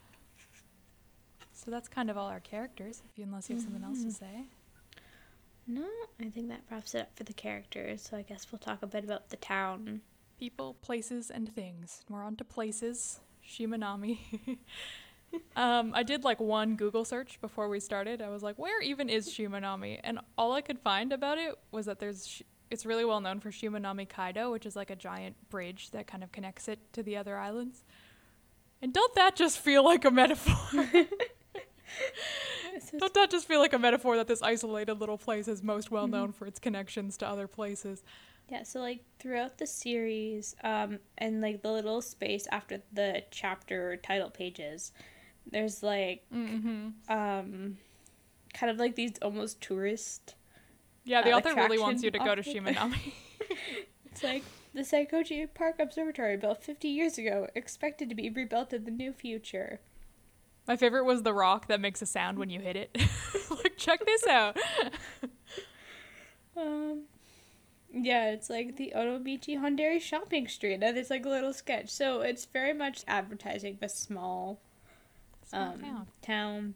So 1.54 1.70
that's 1.70 1.88
kind 1.88 2.10
of 2.10 2.18
all 2.18 2.28
our 2.28 2.40
characters, 2.40 3.02
if 3.12 3.18
you, 3.18 3.26
unless 3.26 3.50
you 3.50 3.56
have 3.56 3.64
something 3.64 3.84
else 3.84 4.04
to 4.04 4.12
say. 4.12 4.46
No, 5.68 5.86
I 6.22 6.30
think 6.30 6.48
that 6.48 6.62
wraps 6.72 6.96
it 6.96 7.02
up 7.02 7.10
for 7.16 7.26
the 7.26 7.34
characters. 7.34 8.08
So 8.10 8.16
I 8.16 8.22
guess 8.22 8.48
we'll 8.52 8.60
talk 8.60 8.82
a 8.82 8.88
bit 8.88 9.04
about 9.04 9.30
the 9.30 9.36
town. 9.36 10.02
People, 10.40 10.76
places, 10.82 11.30
and 11.30 11.54
things. 11.54 12.06
We're 12.10 12.24
on 12.24 12.38
to 12.38 12.46
places. 12.46 13.20
Shimanami. 13.46 14.20
um, 15.56 15.92
I 15.94 16.04
did 16.04 16.24
like 16.24 16.40
one 16.40 16.76
Google 16.76 17.04
search 17.04 17.42
before 17.42 17.68
we 17.68 17.80
started. 17.82 18.22
I 18.22 18.30
was 18.30 18.44
like, 18.44 18.58
where 18.58 18.82
even 18.82 19.10
is 19.10 19.28
Shimanami? 19.30 20.00
And 20.04 20.20
all 20.38 20.54
I 20.54 20.62
could 20.62 20.80
find 20.80 21.12
about 21.12 21.38
it 21.38 21.56
was 21.72 21.86
that 21.88 22.00
there's. 22.00 22.28
Sh- 22.28 22.42
it's 22.70 22.86
really 22.86 23.06
well 23.06 23.22
known 23.22 23.40
for 23.40 23.50
Shimanami 23.50 24.08
Kaido, 24.10 24.52
which 24.52 24.66
is 24.66 24.76
like 24.76 24.90
a 24.90 24.96
giant 24.96 25.36
bridge 25.50 25.92
that 25.92 26.06
kind 26.06 26.22
of 26.22 26.34
connects 26.34 26.68
it 26.68 26.80
to 26.94 27.02
the 27.02 27.16
other 27.16 27.38
islands. 27.38 27.84
And 28.82 28.94
don't 28.94 29.14
that 29.16 29.36
just 29.36 29.60
feel 29.60 29.84
like 29.84 30.06
a 30.06 30.12
metaphor? 30.12 30.56
don't 33.00 33.14
that 33.14 33.32
just 33.32 33.48
feel 33.48 33.60
like 33.60 33.74
a 33.74 33.80
metaphor 33.80 34.18
that 34.18 34.28
this 34.28 34.42
isolated 34.42 35.00
little 35.00 35.18
place 35.18 35.48
is 35.48 35.64
most 35.64 35.90
well 35.92 36.08
known 36.08 36.32
for 36.32 36.46
its 36.46 36.60
connections 36.60 37.18
to 37.18 37.28
other 37.28 37.48
places? 37.48 38.04
Yeah, 38.50 38.64
so 38.64 38.80
like 38.80 39.04
throughout 39.20 39.58
the 39.58 39.68
series, 39.68 40.56
um, 40.64 41.00
and 41.18 41.42
like 41.42 41.64
the 41.64 41.72
little 41.72 42.02
space 42.02 42.48
after 42.52 42.82
the 42.94 43.24
chapter 43.30 43.98
title 43.98 44.30
pages, 44.30 44.94
there's 45.52 45.84
like 45.84 46.24
Mm-hmm. 46.34 46.90
um, 47.10 47.78
kind 48.54 48.72
of 48.72 48.78
like 48.78 48.96
these 48.96 49.14
almost 49.22 49.60
tourist. 49.62 50.36
Yeah, 51.04 51.22
the 51.24 51.32
uh, 51.32 51.38
author 51.38 51.56
really 51.56 51.80
wants 51.80 52.04
you 52.04 52.12
to 52.12 52.20
go 52.20 52.36
to 52.36 52.42
Shimanami. 52.42 53.14
It's 54.12 54.24
like 54.24 54.44
the 54.78 54.84
Senkoji 54.84 55.48
Park 55.54 55.80
Observatory 55.80 56.38
built 56.38 56.64
50 56.64 56.88
years 56.88 57.18
ago, 57.18 57.48
expected 57.56 58.10
to 58.10 58.16
be 58.16 58.30
rebuilt 58.30 58.72
in 58.74 58.86
the 58.86 58.92
new 58.92 59.12
future. 59.12 59.80
My 60.68 60.76
favorite 60.76 61.04
was 61.06 61.24
the 61.24 61.34
rock 61.34 61.68
that 61.68 61.82
makes 61.82 62.02
a 62.02 62.06
sound 62.06 62.38
when 62.38 62.50
you 62.52 62.60
hit 62.60 62.76
it. 62.76 62.96
like, 63.50 63.78
check 63.78 64.06
this 64.06 64.26
out. 64.28 64.58
Um, 66.56 67.04
Yeah, 67.94 68.32
it's 68.32 68.50
like 68.50 68.78
the 68.78 68.94
Onomichi 68.96 69.60
Hondori 69.60 70.02
shopping 70.02 70.48
street, 70.48 70.82
and 70.82 70.98
it's 70.98 71.12
like 71.12 71.24
a 71.24 71.30
little 71.30 71.54
sketch. 71.54 71.90
So 71.90 72.22
it's 72.22 72.46
very 72.46 72.74
much 72.74 73.04
advertising 73.08 73.78
the 73.80 73.88
small, 73.88 74.60
Small 75.46 75.62
um, 75.74 75.80
town. 75.80 76.08
town. 76.24 76.74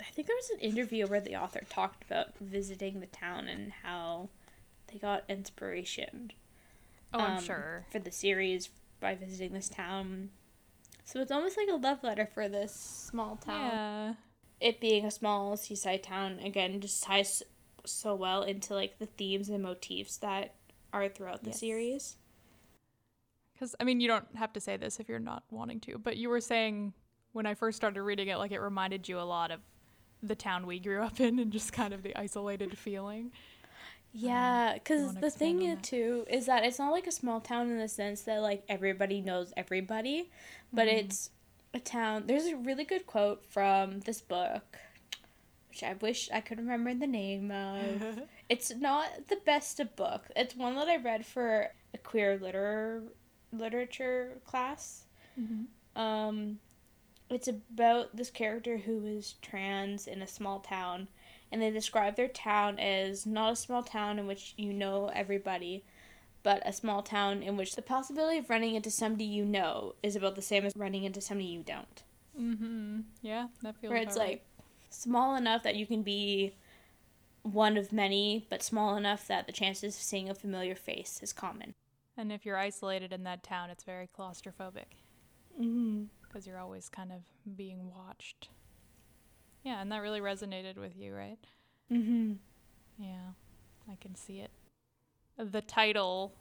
I 0.00 0.10
think 0.10 0.26
there 0.26 0.36
was 0.36 0.50
an 0.50 0.58
interview 0.58 1.06
where 1.06 1.20
the 1.20 1.36
author 1.36 1.60
talked 1.70 2.02
about 2.02 2.36
visiting 2.40 2.98
the 2.98 3.06
town 3.06 3.46
and 3.46 3.70
how 3.84 4.28
they 4.88 4.98
got 4.98 5.22
inspiration 5.28 6.32
Oh, 7.14 7.20
I'm 7.20 7.36
um, 7.36 7.44
sure. 7.44 7.86
for 7.90 7.98
the 7.98 8.10
series 8.12 8.70
by 9.00 9.14
visiting 9.14 9.52
this 9.52 9.68
town. 9.68 10.30
So 11.04 11.20
it's 11.20 11.32
almost 11.32 11.56
like 11.56 11.68
a 11.68 11.76
love 11.76 12.02
letter 12.02 12.28
for 12.32 12.48
this 12.48 12.72
small 13.10 13.36
town. 13.36 13.72
Yeah. 13.72 14.14
It 14.60 14.80
being 14.80 15.04
a 15.04 15.10
small 15.10 15.56
seaside 15.56 16.02
town 16.02 16.38
again 16.38 16.80
just 16.80 17.02
ties 17.02 17.42
so 17.84 18.14
well 18.14 18.42
into 18.42 18.74
like 18.74 18.98
the 18.98 19.06
themes 19.06 19.48
and 19.48 19.62
motifs 19.62 20.16
that 20.18 20.54
are 20.92 21.08
throughout 21.08 21.42
the 21.42 21.50
Yes. 21.50 21.60
series. 21.60 22.16
Because, 23.54 23.74
I 23.80 23.84
mean, 23.84 24.00
you 24.00 24.08
don't 24.08 24.26
have 24.36 24.52
to 24.54 24.60
say 24.60 24.76
this 24.76 25.00
if 25.00 25.08
you're 25.08 25.18
not 25.18 25.44
wanting 25.50 25.80
to, 25.80 25.98
but 25.98 26.16
you 26.16 26.28
were 26.28 26.40
saying 26.40 26.94
when 27.32 27.46
I 27.46 27.54
first 27.54 27.76
started 27.76 28.02
reading 28.02 28.28
it, 28.28 28.36
like 28.36 28.52
it 28.52 28.60
reminded 28.60 29.08
you 29.08 29.18
a 29.18 29.22
lot 29.22 29.50
of 29.50 29.60
the 30.22 30.34
town 30.34 30.66
we 30.66 30.78
grew 30.78 31.02
up 31.02 31.20
in 31.20 31.38
and 31.38 31.52
just 31.52 31.72
kind 31.72 31.92
of 31.92 32.02
the 32.02 32.14
isolated 32.16 32.78
feeling. 32.78 33.32
Yeah, 34.12 34.74
because 34.74 35.14
the 35.14 35.30
thing 35.30 35.62
is, 35.62 35.78
too 35.82 36.26
is 36.28 36.46
that 36.46 36.64
it's 36.64 36.78
not 36.78 36.92
like 36.92 37.06
a 37.06 37.12
small 37.12 37.40
town 37.40 37.70
in 37.70 37.78
the 37.78 37.88
sense 37.88 38.22
that 38.22 38.42
like 38.42 38.62
everybody 38.68 39.20
knows 39.20 39.52
everybody, 39.56 40.30
but 40.72 40.86
Mhm. 40.86 40.98
it's 40.98 41.30
a 41.74 41.80
town. 41.80 42.26
There's 42.26 42.44
a 42.46 42.56
really 42.56 42.84
good 42.84 43.06
quote 43.06 43.44
from 43.46 44.00
this 44.00 44.20
book, 44.20 44.78
which 45.70 45.82
I 45.82 45.94
wish 45.94 46.30
I 46.30 46.42
could 46.42 46.58
remember 46.58 46.92
the 46.92 47.06
name 47.06 47.50
of. 47.50 48.20
it's 48.50 48.74
not 48.74 49.28
the 49.28 49.36
best 49.36 49.80
of 49.80 49.96
book. 49.96 50.30
It's 50.36 50.54
one 50.54 50.74
that 50.76 50.88
I 50.88 50.96
read 50.96 51.24
for 51.24 51.72
a 51.94 51.98
queer 51.98 52.38
liter 52.38 53.02
literature 53.52 54.40
class. 54.44 55.04
Mhm. 55.40 55.66
Um, 55.96 56.58
it's 57.30 57.48
about 57.48 58.14
this 58.14 58.30
character 58.30 58.76
who 58.76 59.06
is 59.06 59.34
trans 59.40 60.06
in 60.06 60.20
a 60.20 60.26
small 60.26 60.60
town, 60.60 61.08
and 61.52 61.62
they 61.62 61.70
describe 61.70 62.16
their 62.16 62.26
town 62.28 62.78
as 62.80 63.26
not 63.26 63.52
a 63.52 63.56
small 63.56 63.82
town 63.84 64.18
in 64.18 64.26
which 64.26 64.54
you 64.56 64.72
know 64.72 65.10
everybody, 65.14 65.84
but 66.42 66.62
a 66.66 66.72
small 66.72 67.02
town 67.02 67.42
in 67.42 67.56
which 67.56 67.76
the 67.76 67.82
possibility 67.82 68.38
of 68.38 68.50
running 68.50 68.74
into 68.74 68.90
somebody 68.90 69.24
you 69.24 69.44
know 69.44 69.94
is 70.02 70.16
about 70.16 70.34
the 70.34 70.42
same 70.42 70.64
as 70.64 70.72
running 70.74 71.04
into 71.04 71.20
somebody 71.20 71.48
you 71.48 71.62
don't. 71.62 72.02
Mm-hmm. 72.40 73.00
Yeah, 73.20 73.48
that 73.62 73.76
feels 73.76 73.92
Where 73.92 74.02
it's 74.02 74.16
right. 74.16 74.28
like 74.28 74.44
small 74.90 75.36
enough 75.36 75.62
that 75.62 75.76
you 75.76 75.86
can 75.86 76.02
be 76.02 76.54
one 77.42 77.76
of 77.76 77.92
many, 77.92 78.46
but 78.48 78.62
small 78.62 78.96
enough 78.96 79.26
that 79.28 79.46
the 79.46 79.52
chances 79.52 79.94
of 79.96 80.02
seeing 80.02 80.30
a 80.30 80.34
familiar 80.34 80.74
face 80.74 81.20
is 81.22 81.32
common. 81.32 81.74
And 82.16 82.30
if 82.32 82.44
you're 82.46 82.56
isolated 82.58 83.12
in 83.12 83.24
that 83.24 83.42
town, 83.42 83.70
it's 83.70 83.84
very 83.84 84.08
claustrophobic 84.18 84.96
Mm-hmm. 85.60 86.04
because 86.22 86.46
you're 86.46 86.58
always 86.58 86.88
kind 86.88 87.12
of 87.12 87.20
being 87.56 87.90
watched. 87.94 88.48
Yeah, 89.62 89.80
and 89.80 89.90
that 89.92 89.98
really 89.98 90.20
resonated 90.20 90.76
with 90.76 90.96
you, 90.96 91.14
right? 91.14 91.38
Mm-hmm. 91.90 92.32
Yeah, 92.98 93.32
I 93.90 93.96
can 94.00 94.14
see 94.14 94.40
it. 94.40 94.50
The 95.38 95.62
title 95.62 96.34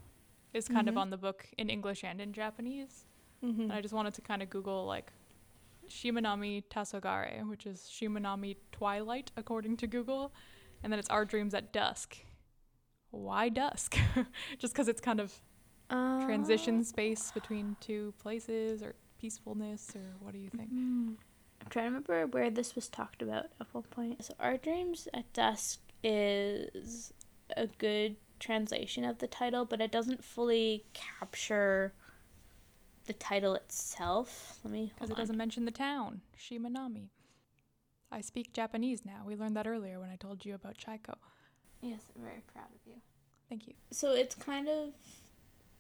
is 0.54 0.68
kind 0.68 0.90
of 0.90 0.96
Mhm. 0.96 1.02
on 1.02 1.10
the 1.12 1.18
book 1.18 1.48
in 1.58 1.70
English 1.70 2.04
and 2.04 2.20
in 2.20 2.34
Japanese. 2.34 3.06
Mm-hmm. 3.44 3.62
And 3.64 3.74
I 3.74 3.82
just 3.82 3.94
wanted 3.94 4.14
to 4.16 4.22
kind 4.22 4.42
of 4.42 4.50
Google 4.50 4.86
like 4.86 5.12
Shimanami 5.88 6.64
Tasogare, 6.70 7.48
which 7.50 7.66
is 7.66 7.90
Shimanami 7.92 8.58
Twilight 8.72 9.32
according 9.38 9.78
to 9.78 9.88
Google, 9.88 10.34
and 10.84 10.92
then 10.92 11.00
it's 11.00 11.10
Our 11.10 11.26
Dreams 11.26 11.54
at 11.54 11.72
Dusk. 11.74 12.18
Why 13.12 13.50
dusk? 13.50 13.98
just 14.58 14.74
because 14.74 14.88
it's 14.88 15.02
kind 15.02 15.20
of 15.20 15.42
Uh, 15.90 16.24
transition 16.26 16.84
space 16.86 17.32
between 17.34 17.76
two 17.82 18.14
places 18.18 18.82
or 18.82 18.96
peacefulness 19.20 19.94
or 19.96 20.16
what 20.22 20.32
do 20.32 20.40
you 20.40 20.50
think? 20.50 20.72
Mm. 20.72 21.18
I'm 21.62 21.68
trying 21.70 21.86
to 21.86 21.90
remember 21.90 22.28
where 22.28 22.50
this 22.50 22.76
was 22.76 22.88
talked 22.88 23.22
about 23.22 23.46
at 23.60 23.68
one 23.72 23.84
point. 23.84 24.24
So, 24.26 24.34
Our 24.40 24.58
Dreams 24.58 25.08
at 25.14 25.32
Dusk 25.34 25.80
is 26.04 27.14
a 27.56 27.68
good 27.68 28.16
translation 28.40 29.06
of 29.06 29.20
the 29.20 29.28
title, 29.28 29.66
but 29.66 29.80
it 29.80 29.92
doesn't 29.92 30.24
fully 30.24 30.86
capture 30.94 31.94
the 33.06 33.14
title 33.14 33.54
itself. 33.54 34.60
Let 34.64 34.74
me. 34.74 34.92
Because 34.94 35.12
it 35.12 35.18
doesn't 35.18 35.38
mention 35.38 35.66
the 35.66 35.72
town, 35.72 36.22
Shimanami. 36.38 37.10
I 38.12 38.22
speak 38.22 38.54
Japanese 38.54 39.06
now. 39.06 39.24
We 39.26 39.36
learned 39.36 39.56
that 39.56 39.68
earlier 39.68 40.00
when 40.00 40.10
I 40.10 40.16
told 40.16 40.44
you 40.44 40.56
about 40.56 40.78
Chaiko. 40.78 41.16
Yes, 41.82 42.02
I'm 42.16 42.24
very 42.24 42.42
proud 42.52 42.66
of 42.66 42.82
you. 42.86 42.96
Thank 43.50 43.68
you. 43.68 43.74
So 43.92 44.14
it's 44.14 44.36
kind 44.36 44.68
of. 44.68 44.90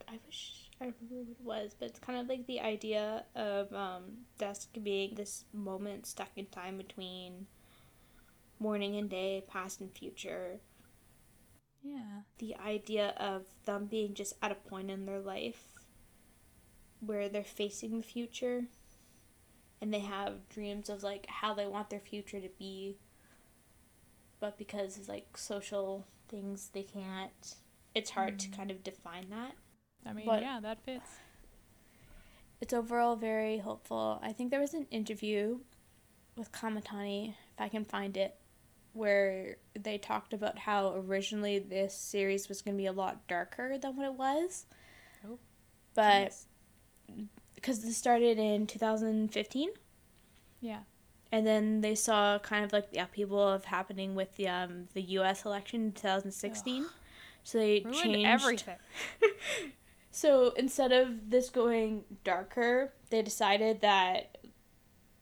I 0.07 0.19
wish 0.25 0.60
I 0.81 0.85
don't 0.85 0.95
remember 1.01 1.29
what 1.29 1.39
it 1.39 1.45
was, 1.63 1.73
but 1.79 1.85
it's 1.89 1.99
kind 1.99 2.19
of 2.19 2.27
like 2.27 2.45
the 2.45 2.59
idea 2.59 3.25
of 3.35 3.71
um, 3.73 4.25
dusk 4.37 4.69
being 4.83 5.15
this 5.15 5.45
moment 5.53 6.05
stuck 6.07 6.31
in 6.35 6.47
time 6.47 6.77
between 6.77 7.47
morning 8.59 8.95
and 8.95 9.09
day, 9.09 9.43
past 9.49 9.81
and 9.81 9.91
future. 9.91 10.61
Yeah. 11.83 12.21
the 12.39 12.55
idea 12.57 13.13
of 13.17 13.45
them 13.65 13.85
being 13.85 14.13
just 14.13 14.33
at 14.41 14.51
a 14.51 14.55
point 14.55 14.91
in 14.91 15.05
their 15.05 15.19
life 15.21 15.79
where 17.01 17.27
they're 17.27 17.43
facing 17.43 17.97
the 17.97 18.03
future 18.03 18.67
and 19.81 19.93
they 19.93 19.99
have 19.99 20.47
dreams 20.49 20.89
of 20.89 21.03
like 21.03 21.25
how 21.27 21.53
they 21.53 21.67
want 21.67 21.89
their 21.89 21.99
future 21.99 22.39
to 22.39 22.49
be 22.57 22.97
but 24.39 24.57
because 24.57 24.97
of 24.97 25.07
like 25.07 25.37
social 25.37 26.05
things 26.27 26.69
they 26.73 26.83
can't 26.83 27.55
it's 27.93 28.11
hard 28.11 28.39
to 28.39 28.49
Mm. 28.49 28.55
kind 28.55 28.71
of 28.71 28.83
define 28.83 29.29
that 29.29 29.53
I 30.05 30.13
mean, 30.13 30.25
But- 30.25 30.41
yeah, 30.41 30.59
that 30.61 30.81
fits. 30.83 31.09
it's 32.59 32.73
overall 32.73 33.15
very 33.15 33.57
hopeful 33.57 34.19
i 34.21 34.31
think 34.31 34.51
there 34.51 34.59
was 34.59 34.75
an 34.75 34.85
interview 34.91 35.57
with 36.37 36.51
kamatani 36.51 37.29
if 37.29 37.59
i 37.59 37.67
can 37.67 37.83
find 37.83 38.15
it 38.17 38.35
where 38.93 39.55
they 39.73 39.97
talked 39.97 40.31
about 40.33 40.59
how 40.59 40.93
originally 40.95 41.57
this 41.57 41.95
series 41.95 42.47
was 42.49 42.61
going 42.61 42.75
to 42.75 42.81
be 42.81 42.85
a 42.85 42.91
lot 42.91 43.25
darker 43.27 43.77
than 43.79 43.95
what 43.95 44.05
it 44.05 44.13
was 44.13 44.65
Oh, 45.27 45.39
but 45.95 46.33
because 47.55 47.81
this 47.83 47.97
started 47.97 48.37
in 48.37 48.67
2015 48.67 49.69
Yeah. 50.59 50.81
and 51.31 51.47
then 51.47 51.81
they 51.81 51.95
saw 51.95 52.37
kind 52.39 52.63
of 52.63 52.71
like 52.73 52.91
the 52.91 52.99
upheaval 52.99 53.41
of 53.41 53.65
happening 53.65 54.13
with 54.13 54.35
the 54.35 54.47
um 54.49 54.87
the 54.93 55.01
US 55.17 55.45
election 55.45 55.85
in 55.85 55.91
2016 55.93 56.85
so 57.43 57.57
they 57.57 57.79
Ruined 57.83 57.97
changed 58.03 58.27
everything. 58.27 58.75
so 60.11 60.51
instead 60.57 60.91
of 60.91 61.29
this 61.29 61.49
going 61.49 62.03
darker 62.23 62.91
they 63.09 63.21
decided 63.21 63.81
that 63.81 64.37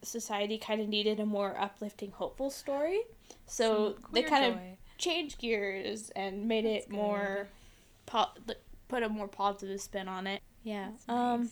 society 0.01 0.57
kind 0.57 0.81
of 0.81 0.87
needed 0.87 1.19
a 1.19 1.25
more 1.25 1.59
uplifting 1.59 2.11
hopeful 2.11 2.49
story 2.49 3.01
so 3.45 3.95
they 4.13 4.23
kind 4.23 4.45
of 4.45 4.53
joy. 4.55 4.77
changed 4.97 5.39
gears 5.39 6.09
and 6.15 6.47
made 6.47 6.65
That's 6.65 6.85
it 6.85 6.91
more 6.91 7.47
po- 8.05 8.29
put 8.87 9.03
a 9.03 9.09
more 9.09 9.27
positive 9.27 9.79
spin 9.81 10.07
on 10.07 10.25
it 10.27 10.41
yeah 10.63 10.89
um. 11.07 11.49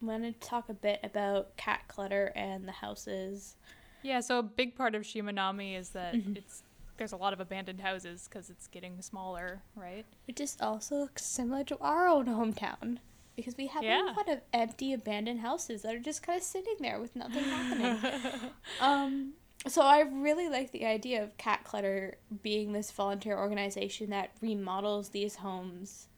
I'm 0.00 0.08
going 0.08 0.22
to 0.22 0.32
talk 0.40 0.68
a 0.68 0.74
bit 0.74 0.98
about 1.04 1.56
cat 1.56 1.82
clutter 1.86 2.32
and 2.34 2.66
the 2.66 2.72
houses. 2.72 3.54
Yeah, 4.02 4.18
so 4.18 4.40
a 4.40 4.42
big 4.42 4.74
part 4.74 4.96
of 4.96 5.02
Shimanami 5.02 5.78
is 5.78 5.90
that 5.90 6.14
Mhm. 6.16 6.38
it's 6.38 6.64
there's 6.96 7.12
a 7.12 7.16
lot 7.16 7.32
of 7.32 7.40
abandoned 7.40 7.80
houses 7.80 8.28
because 8.28 8.50
it's 8.50 8.66
getting 8.66 9.00
smaller, 9.02 9.62
right? 9.74 10.04
Which 10.26 10.40
is 10.40 10.56
also 10.60 10.96
looks 10.96 11.24
similar 11.24 11.64
to 11.64 11.78
our 11.78 12.06
own 12.06 12.26
hometown. 12.26 12.98
Because 13.36 13.56
we 13.56 13.66
have 13.68 13.82
Yeah. 13.82 14.12
a 14.12 14.12
lot 14.12 14.28
of 14.28 14.42
empty, 14.52 14.92
abandoned 14.92 15.40
houses 15.40 15.82
that 15.82 15.94
are 15.94 15.98
just 15.98 16.22
kind 16.22 16.36
of 16.36 16.42
sitting 16.44 16.76
there 16.80 17.00
with 17.00 17.16
nothing 17.16 17.44
happening. 17.44 18.50
um, 18.80 19.32
so 19.66 19.80
I 19.82 20.00
really 20.00 20.48
like 20.48 20.70
the 20.70 20.84
idea 20.84 21.22
of 21.22 21.36
Cat 21.38 21.64
Clutter 21.64 22.18
being 22.42 22.72
this 22.72 22.90
volunteer 22.90 23.38
organization 23.38 24.10
that 24.10 24.32
remodels 24.42 25.10
these 25.10 25.36
homes 25.36 26.08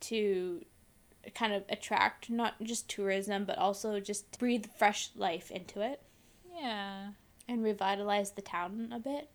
to 0.00 0.64
kind 1.34 1.52
of 1.52 1.64
attract 1.68 2.30
not 2.30 2.54
just 2.62 2.88
tourism, 2.88 3.44
but 3.44 3.58
also 3.58 3.98
just 4.00 4.38
breathe 4.38 4.66
fresh 4.76 5.10
life 5.16 5.50
into 5.50 5.80
it 5.80 6.02
yeah. 6.54 7.08
and 7.48 7.62
revitalize 7.62 8.32
the 8.32 8.42
town 8.42 8.92
a 8.92 8.98
bit. 8.98 9.30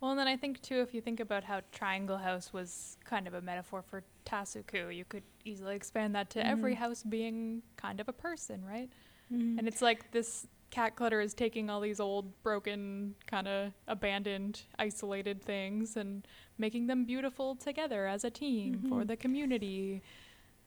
Well, 0.00 0.10
and 0.10 0.20
then 0.20 0.28
I 0.28 0.36
think 0.36 0.60
too, 0.60 0.80
if 0.80 0.92
you 0.92 1.00
think 1.00 1.20
about 1.20 1.44
how 1.44 1.62
Triangle 1.72 2.18
House 2.18 2.52
was 2.52 2.96
kind 3.04 3.26
of 3.26 3.34
a 3.34 3.40
metaphor 3.40 3.82
for 3.82 4.02
Tasuku, 4.26 4.94
you 4.94 5.04
could 5.04 5.22
easily 5.44 5.74
expand 5.74 6.14
that 6.14 6.28
to 6.30 6.46
every 6.46 6.74
Mhm. 6.74 6.78
house 6.78 7.02
being 7.02 7.62
kind 7.76 7.98
of 8.00 8.08
a 8.08 8.12
person, 8.12 8.64
right? 8.64 8.90
Mm. 9.32 9.58
And 9.58 9.66
it's 9.68 9.80
like 9.80 10.10
this 10.10 10.46
cat 10.70 10.96
clutter 10.96 11.20
is 11.20 11.32
taking 11.32 11.70
all 11.70 11.80
these 11.80 11.98
old, 12.00 12.42
broken, 12.42 13.14
kind 13.26 13.48
of 13.48 13.72
abandoned, 13.86 14.62
isolated 14.78 15.42
things 15.42 15.96
and 15.96 16.26
making 16.58 16.88
them 16.88 17.04
beautiful 17.04 17.54
together 17.56 18.06
as 18.06 18.24
a 18.24 18.30
team 18.30 18.82
for 18.88 19.02
Mhm. 19.02 19.06
the 19.06 19.16
community. 19.16 20.02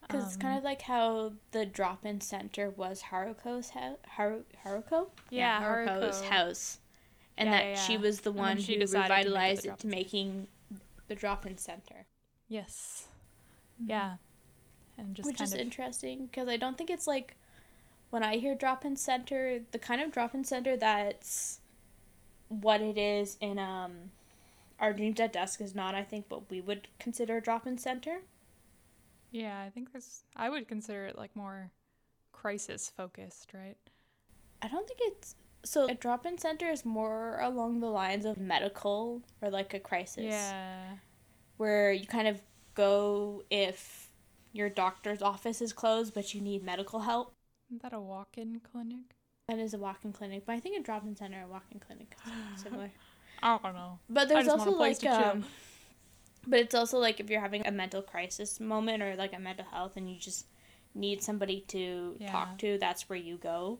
Because 0.01 0.25
it's 0.25 0.35
Um, 0.37 0.41
kind 0.41 0.57
of 0.57 0.63
like 0.63 0.81
how 0.83 1.33
the 1.51 1.65
drop-in 1.65 2.21
center 2.21 2.69
was 2.71 3.03
Haruko's 3.03 3.71
house. 3.71 3.97
Haru- 4.07 4.45
Haruko? 4.65 5.11
Yeah, 5.29 5.61
Haruko's 5.61 6.21
Haruko. 6.21 6.29
house. 6.29 6.79
And 7.39 7.49
Yeah, 7.49 7.57
that 7.57 7.65
yeah, 7.67 7.75
she 7.75 7.97
was 7.97 8.19
the 8.19 8.33
one 8.33 8.57
who 8.57 8.75
decided 8.75 9.07
to 9.07 9.13
it 9.13 9.17
revitalized 9.17 9.65
it 9.65 9.79
to 9.79 9.87
making 9.87 10.47
the 11.07 11.15
drop-in 11.15 11.57
center. 11.57 12.05
Yes. 12.49 13.07
Yeah. 13.83 14.15
And 14.97 15.15
just 15.15 15.25
which 15.25 15.39
is 15.39 15.53
of 15.53 15.59
interesting 15.59 16.25
because 16.25 16.49
I 16.49 16.57
don't 16.57 16.77
think 16.77 16.89
it's 16.89 17.07
like 17.07 17.35
when 18.09 18.23
I 18.23 18.37
hear 18.37 18.55
drop-in 18.55 18.97
center, 18.97 19.61
the 19.71 19.79
kind 19.79 20.01
of 20.01 20.11
drop-in 20.11 20.43
center 20.43 20.75
that's 20.75 21.61
what 22.49 22.81
it 22.81 22.97
is 22.97 23.37
in 23.39 23.57
um 23.57 24.11
our 24.79 24.91
dreams 24.91 25.19
at 25.19 25.31
dusk 25.31 25.61
is 25.61 25.73
not 25.73 25.95
I 25.95 26.03
think 26.03 26.25
what 26.27 26.49
we 26.51 26.59
would 26.59 26.89
consider 26.99 27.37
a 27.37 27.41
drop-in 27.41 27.77
center. 27.77 28.17
Yeah, 29.31 29.63
I 29.65 29.69
think 29.69 29.93
there's 29.93 30.23
I 30.35 30.49
would 30.49 30.67
consider 30.67 31.05
it 31.05 31.17
like 31.17 31.33
more 31.37 31.71
crisis 32.33 32.91
focused, 32.97 33.53
right? 33.53 33.77
I 34.61 34.67
don't 34.67 34.85
think 34.85 34.99
it's 35.03 35.35
so 35.63 35.87
a 35.87 35.93
drop-in 35.93 36.37
center 36.37 36.69
is 36.69 36.85
more 36.85 37.39
along 37.41 37.79
the 37.79 37.87
lines 37.89 38.25
of 38.25 38.37
medical 38.37 39.21
or 39.41 39.49
like 39.49 39.73
a 39.73 39.79
crisis. 39.79 40.25
Yeah. 40.25 40.95
Where 41.57 41.91
you 41.91 42.07
kind 42.07 42.27
of 42.27 42.41
go 42.75 43.43
if 43.49 44.09
your 44.53 44.69
doctor's 44.69 45.21
office 45.21 45.61
is 45.61 45.73
closed 45.73 46.13
but 46.13 46.33
you 46.33 46.41
need 46.41 46.63
medical 46.63 47.01
help. 47.01 47.33
Isn't 47.69 47.81
that 47.83 47.93
a 47.93 47.99
walk-in 47.99 48.61
clinic? 48.71 49.15
That 49.47 49.59
is 49.59 49.73
a 49.73 49.77
walk-in 49.77 50.13
clinic, 50.13 50.43
but 50.45 50.53
I 50.53 50.59
think 50.59 50.79
a 50.79 50.83
drop-in 50.83 51.15
center 51.15 51.39
and 51.41 51.49
walk-in 51.49 51.79
clinic 51.79 52.15
is 52.55 52.61
similar. 52.63 52.91
I 53.41 53.57
don't 53.61 53.73
know. 53.73 53.99
But 54.09 54.27
there's 54.29 54.47
also 54.47 54.71
like 54.71 55.03
um, 55.05 55.45
but 56.47 56.59
it's 56.59 56.75
also 56.75 56.97
like 56.99 57.19
if 57.19 57.29
you're 57.29 57.41
having 57.41 57.65
a 57.67 57.71
mental 57.71 58.01
crisis 58.01 58.59
moment 58.59 59.03
or 59.03 59.15
like 59.15 59.33
a 59.33 59.39
mental 59.39 59.65
health 59.65 59.93
and 59.97 60.09
you 60.09 60.17
just 60.17 60.45
need 60.95 61.21
somebody 61.21 61.61
to 61.67 62.15
Yeah. 62.19 62.31
talk 62.31 62.57
to, 62.59 62.77
that's 62.79 63.09
where 63.09 63.19
you 63.19 63.37
go. 63.37 63.79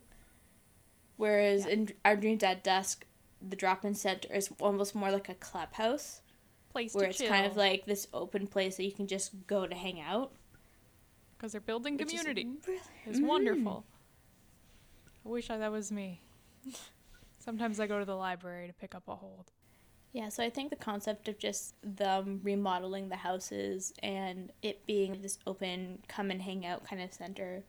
Whereas 1.20 1.66
Yeah. 1.66 1.72
in 1.74 1.90
our 2.06 2.16
dreams 2.16 2.44
at 2.44 2.64
dusk, 2.64 3.06
the 3.42 3.58
drop-in 3.58 3.94
center 3.94 4.34
is 4.34 4.50
almost 4.62 4.96
more 4.96 5.12
like 5.12 5.28
a 5.28 5.34
clubhouse 5.36 6.22
Place 6.72 6.94
where 6.94 7.08
it's 7.10 7.18
chill. 7.18 7.28
kind 7.28 7.46
of 7.46 7.58
like 7.58 7.86
this 7.86 8.08
open 8.14 8.48
place 8.48 8.78
that 8.78 8.86
you 8.86 8.94
can 8.94 9.06
just 9.06 9.46
go 9.46 9.68
to 9.68 9.76
hang 9.76 10.00
out. 10.00 10.32
because 11.38 11.52
they're 11.54 11.62
building 11.62 11.98
community. 11.98 12.46
really- 12.68 12.82
It's 13.06 13.20
Mhm. 13.20 13.26
wonderful. 13.28 13.86
I 15.26 15.30
wish 15.30 15.50
I, 15.50 15.58
that 15.58 15.72
was 15.72 15.90
me. 15.92 16.22
Sometimes 17.40 17.80
I 17.82 17.88
go 17.88 18.00
to 18.00 18.06
the 18.06 18.16
library 18.16 18.68
to 18.68 18.74
pick 18.74 18.94
up 18.96 19.08
a 19.08 19.16
hold. 19.16 19.52
Yeah, 20.14 20.30
so 20.30 20.42
I 20.44 20.50
think 20.50 20.70
the 20.70 20.76
concept 20.76 21.28
of 21.30 21.38
just 21.38 21.76
them 21.82 22.40
remodeling 22.44 23.08
the 23.10 23.16
houses 23.18 23.94
and 24.04 24.52
it 24.62 24.86
being 24.86 25.22
this 25.22 25.38
open 25.48 26.02
come 26.08 26.30
and 26.32 26.42
hang 26.42 26.66
out 26.66 26.84
kind 26.86 27.02
of 27.02 27.14
center 27.14 27.64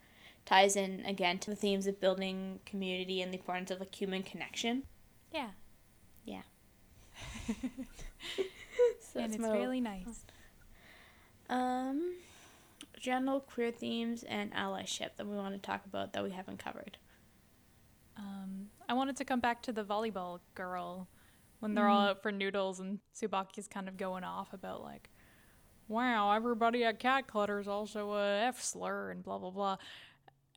ties 0.51 0.75
in 0.75 1.05
again 1.07 1.39
to 1.39 1.51
the 1.51 1.57
themes 1.57 1.87
of 1.87 2.01
building 2.01 2.59
community 2.67 3.23
and 3.23 3.33
the 3.33 3.39
importance 3.39 3.71
of 3.71 3.79
like 3.79 3.95
human 3.95 4.23
connection. 4.23 4.83
Yeah. 5.33 5.51
Yeah. 6.25 6.43
So 9.13 9.21
and 9.21 9.35
it's 9.35 9.43
really 9.43 9.81
nice. 9.81 10.25
um 11.51 12.15
general 12.99 13.41
queer 13.41 13.71
themes 13.71 14.23
and 14.23 14.53
allyship 14.55 15.17
that 15.17 15.27
we 15.27 15.37
want 15.37 15.55
to 15.55 15.61
talk 15.61 15.85
about 15.85 16.13
that 16.13 16.23
we 16.23 16.31
haven't 16.31 16.59
covered. 16.59 16.97
Um, 18.17 18.69
I 18.89 18.95
wanted 18.95 19.17
to 19.17 19.25
come 19.25 19.41
back 19.41 19.63
to 19.65 19.73
the 19.73 19.85
volleyball 19.85 20.41
girl 20.55 21.09
when 21.59 21.75
they're 21.75 21.89
all 21.89 22.09
out 22.09 22.23
for 22.23 22.31
noodles 22.33 22.81
and 22.81 23.01
Tsubaki's 23.15 23.67
kind 23.67 23.89
of 23.89 23.97
going 23.97 24.25
off 24.25 24.53
about 24.53 24.83
like, 24.83 25.11
wow, 25.89 26.33
everybody 26.33 26.85
at 26.85 26.99
Cat 26.99 27.27
Clutter's 27.27 27.69
also 27.69 28.13
a 28.15 28.41
F 28.43 28.63
slur 28.63 29.11
and 29.11 29.23
blah 29.23 29.39
blah 29.39 29.51
blah, 29.51 29.77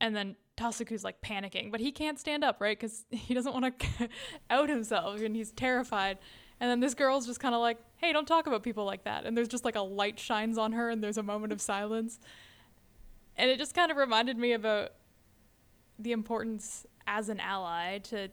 and 0.04 0.16
then 0.16 0.36
Tasuku's 0.58 1.04
like 1.04 1.20
panicking, 1.22 1.72
but 1.72 1.80
he 1.80 1.92
can't 1.92 2.20
stand 2.20 2.44
up, 2.44 2.62
right? 2.62 2.78
Because 2.80 3.06
he 3.10 3.34
doesn't 3.34 3.54
want 3.54 3.80
to 3.80 4.10
out 4.50 4.70
himself 4.70 5.22
and 5.22 5.36
he's 5.36 5.52
terrified. 5.52 6.20
And 6.60 6.70
then 6.70 6.80
this 6.80 6.94
girl's 6.94 7.26
just 7.26 7.40
kind 7.40 7.56
of 7.56 7.62
like, 7.62 7.78
hey, 7.96 8.14
don't 8.14 8.28
talk 8.28 8.46
about 8.46 8.62
people 8.64 8.86
like 8.86 9.06
that. 9.06 9.26
And 9.26 9.36
there's 9.36 9.48
just 9.48 9.66
like 9.66 9.76
a 9.76 9.82
light 9.82 10.20
shines 10.20 10.58
on 10.58 10.74
her 10.74 10.90
and 10.90 11.04
there's 11.04 11.18
a 11.18 11.24
moment 11.24 11.52
of 11.52 11.60
silence. 11.62 12.20
And 13.36 13.50
it 13.50 13.58
just 13.58 13.74
kind 13.74 13.90
of 13.92 13.98
reminded 13.98 14.38
me 14.38 14.54
about 14.54 14.92
the 15.98 16.12
importance 16.12 16.86
as 17.08 17.30
an 17.30 17.40
ally 17.40 17.98
to 18.00 18.30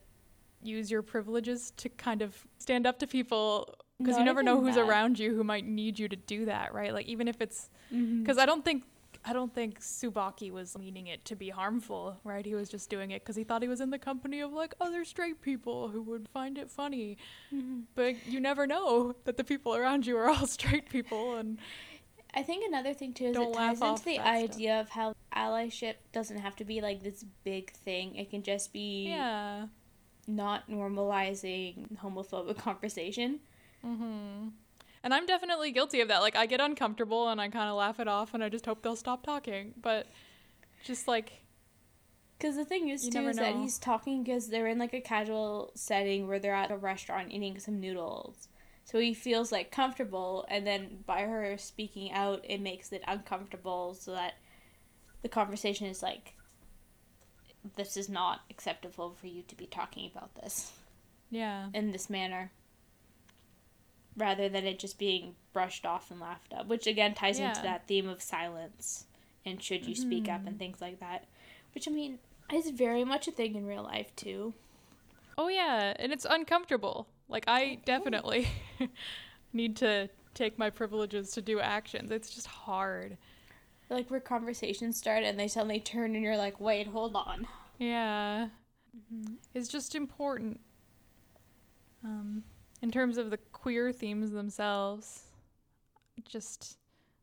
use 0.62 0.91
your 0.91 1.03
privileges 1.03 1.73
to 1.79 1.89
kind 1.89 2.21
of 2.21 2.47
stand 2.59 2.87
up 2.87 2.99
to 2.99 3.07
people 3.07 3.75
because 3.99 4.16
you 4.18 4.25
never 4.25 4.43
know 4.43 4.61
who's 4.61 4.75
that. 4.77 4.89
around 4.89 5.18
you 5.18 5.35
who 5.35 5.45
might 5.45 5.64
need 5.66 5.99
you 5.99 6.09
to 6.09 6.16
do 6.16 6.45
that, 6.47 6.75
right? 6.75 6.93
Like 6.93 7.07
even 7.07 7.29
if 7.29 7.41
it's 7.41 7.71
Mm-hmm. 7.93 8.23
because 8.23 8.39
I 8.39 8.47
don't 8.47 8.64
think 8.64 8.85
I 9.25 9.33
don't 9.33 9.55
think 9.55 9.81
Tsubaki 9.81 10.51
was 10.51 10.79
meaning 10.79 11.09
it 11.09 11.25
to 11.27 11.37
be 11.37 11.51
harmful, 11.51 12.18
right? 12.25 12.45
He 12.45 12.55
was 12.55 12.71
just 12.71 12.89
doing 12.89 13.11
it 13.11 13.23
because 13.23 13.37
he 13.37 13.45
thought 13.45 13.61
he 13.61 13.68
was 13.68 13.81
in 13.81 13.91
the 13.91 13.99
company 13.99 14.41
of 14.41 14.53
like 14.53 14.75
other 14.81 15.05
straight 15.05 15.43
people 15.43 15.89
who 15.89 16.01
would 16.03 16.29
find 16.29 16.57
it 16.57 16.71
funny. 16.71 17.18
Mm-hmm. 17.55 17.81
But 17.95 18.27
you 18.27 18.41
never 18.41 18.66
know 18.66 19.14
that 19.25 19.37
the 19.37 19.45
people 19.45 19.75
around 19.75 20.07
you 20.07 20.16
are 20.16 20.29
all 20.29 20.47
straight 20.59 20.89
people, 20.89 21.37
and 21.37 21.59
I 22.33 22.43
think 22.43 22.64
another 22.66 22.95
thing 22.95 23.12
too 23.12 23.27
is 23.27 23.37
it 23.37 23.53
ties 23.53 23.81
into 23.81 24.05
the 24.05 24.16
that 24.16 24.25
stuff. 24.25 24.27
idea 24.27 24.81
of 24.81 24.89
how 24.89 25.14
allyship 25.35 25.95
doesn't 26.12 26.39
have 26.39 26.57
to 26.57 26.64
be 26.64 26.81
like 26.81 27.03
this 27.03 27.25
big 27.45 27.73
thing. 27.73 28.16
It 28.16 28.31
can 28.31 28.43
just 28.43 28.73
be 28.73 29.09
yeah. 29.09 29.66
not 30.27 30.68
normalizing 30.71 31.97
homophobic 31.99 32.57
conversation. 32.68 33.41
Mm-hmm. 33.85 34.49
And 35.03 35.14
I'm 35.14 35.26
definitely 35.26 35.72
guilty 35.72 36.01
of 36.01 36.09
that. 36.09 36.20
Like 36.20 36.36
I 36.36 36.46
get 36.46 36.61
uncomfortable 36.61 37.28
and 37.28 37.40
I 37.40 37.48
kind 37.48 37.68
of 37.68 37.76
laugh 37.76 38.01
it 38.01 38.09
off, 38.09 38.34
and 38.34 38.44
I 38.44 38.48
just 38.48 38.66
hope 38.66 38.82
they'll 38.82 38.96
stop 38.96 39.24
talking. 39.24 39.74
But 39.80 40.07
just 40.84 41.09
like 41.09 41.42
Because 42.38 42.57
the 42.57 42.64
thing 42.64 42.88
is, 42.88 43.05
You 43.05 43.11
too, 43.11 43.28
is 43.28 43.36
that 43.36 43.55
he's 43.57 43.78
talking 43.78 44.22
because 44.22 44.48
they're 44.48 44.66
in 44.66 44.78
like 44.78 44.94
a 44.94 45.01
casual 45.01 45.72
setting 45.74 46.26
where 46.26 46.38
they're 46.38 46.55
at 46.55 46.70
a 46.70 46.76
restaurant 46.76 47.32
eating 47.32 47.59
some 47.59 47.80
noodles. 47.80 48.48
So 48.84 48.98
he 48.98 49.14
feels 49.14 49.53
like 49.53 49.70
comfortable, 49.70 50.46
and 50.48 50.66
then 50.66 51.05
by 51.07 51.22
her 51.22 51.57
speaking 51.59 52.11
out, 52.12 52.44
it 52.48 52.61
makes 52.61 52.90
it 52.92 53.03
uncomfortable 53.07 53.94
so 53.94 54.12
that 54.12 54.34
the 55.22 55.28
conversation 55.28 55.86
is 55.86 56.03
like, 56.03 56.34
this 57.76 57.96
is 57.96 58.09
not 58.09 58.40
acceptable 58.51 59.14
for 59.20 59.26
you 59.26 59.42
to 59.42 59.55
be 59.55 59.66
talking 59.66 60.11
about 60.11 60.34
this 60.34 60.72
yeah, 61.30 61.68
in 61.74 61.92
this 61.92 62.09
manner. 62.11 62.51
Rather 64.21 64.49
than 64.49 64.66
it 64.66 64.79
just 64.79 64.99
being 64.99 65.35
brushed 65.53 65.87
off 65.87 66.11
and 66.11 66.21
laughed 66.21 66.53
at, 66.53 66.68
which 66.68 66.87
again 66.87 67.14
ties 67.14 67.39
into 67.39 67.62
that 67.62 67.87
theme 67.87 68.09
of 68.09 68.21
silence 68.21 69.07
and 69.47 69.62
should 69.62 69.87
you 69.87 69.95
speak 69.95 70.29
up 70.29 70.47
and 70.47 70.59
things 70.59 70.81
like 70.81 71.01
that. 71.01 71.25
Which 71.75 71.89
I 71.89 71.91
mean 71.91 72.18
is 72.53 72.71
very 72.71 73.05
much 73.05 73.29
a 73.29 73.31
thing 73.31 73.55
in 73.55 73.66
real 73.66 73.83
life 73.83 74.14
too. 74.16 74.53
Oh 75.39 75.49
yeah, 75.49 75.95
and 75.99 76.12
it's 76.12 76.27
uncomfortable. 76.29 77.07
Like 77.29 77.45
I 77.49 77.79
definitely 77.87 78.49
need 79.53 79.77
to 79.77 80.11
take 80.35 80.59
my 80.59 80.68
privileges 80.68 81.31
to 81.33 81.43
do 81.43 81.61
actions. 81.61 82.11
It's 82.11 82.35
just 82.35 82.47
hard. 82.47 83.16
Like 83.89 84.11
where 84.11 84.21
conversations 84.21 84.97
start 84.97 85.25
and 85.25 85.39
they 85.39 85.49
suddenly 85.49 85.81
turn 85.81 86.14
and 86.14 86.23
you're 86.23 86.37
like, 86.37 86.61
wait, 86.61 86.87
hold 86.87 87.16
on. 87.16 87.47
Yeah. 87.79 88.49
It's 89.55 89.68
just 89.68 89.95
important. 89.95 90.61
Um, 92.05 92.45
in 92.83 92.91
terms 92.91 93.18
of 93.18 93.31
the 93.31 93.39
queer 93.61 93.92
themes 93.92 94.30
themselves, 94.30 95.24
just 96.24 96.78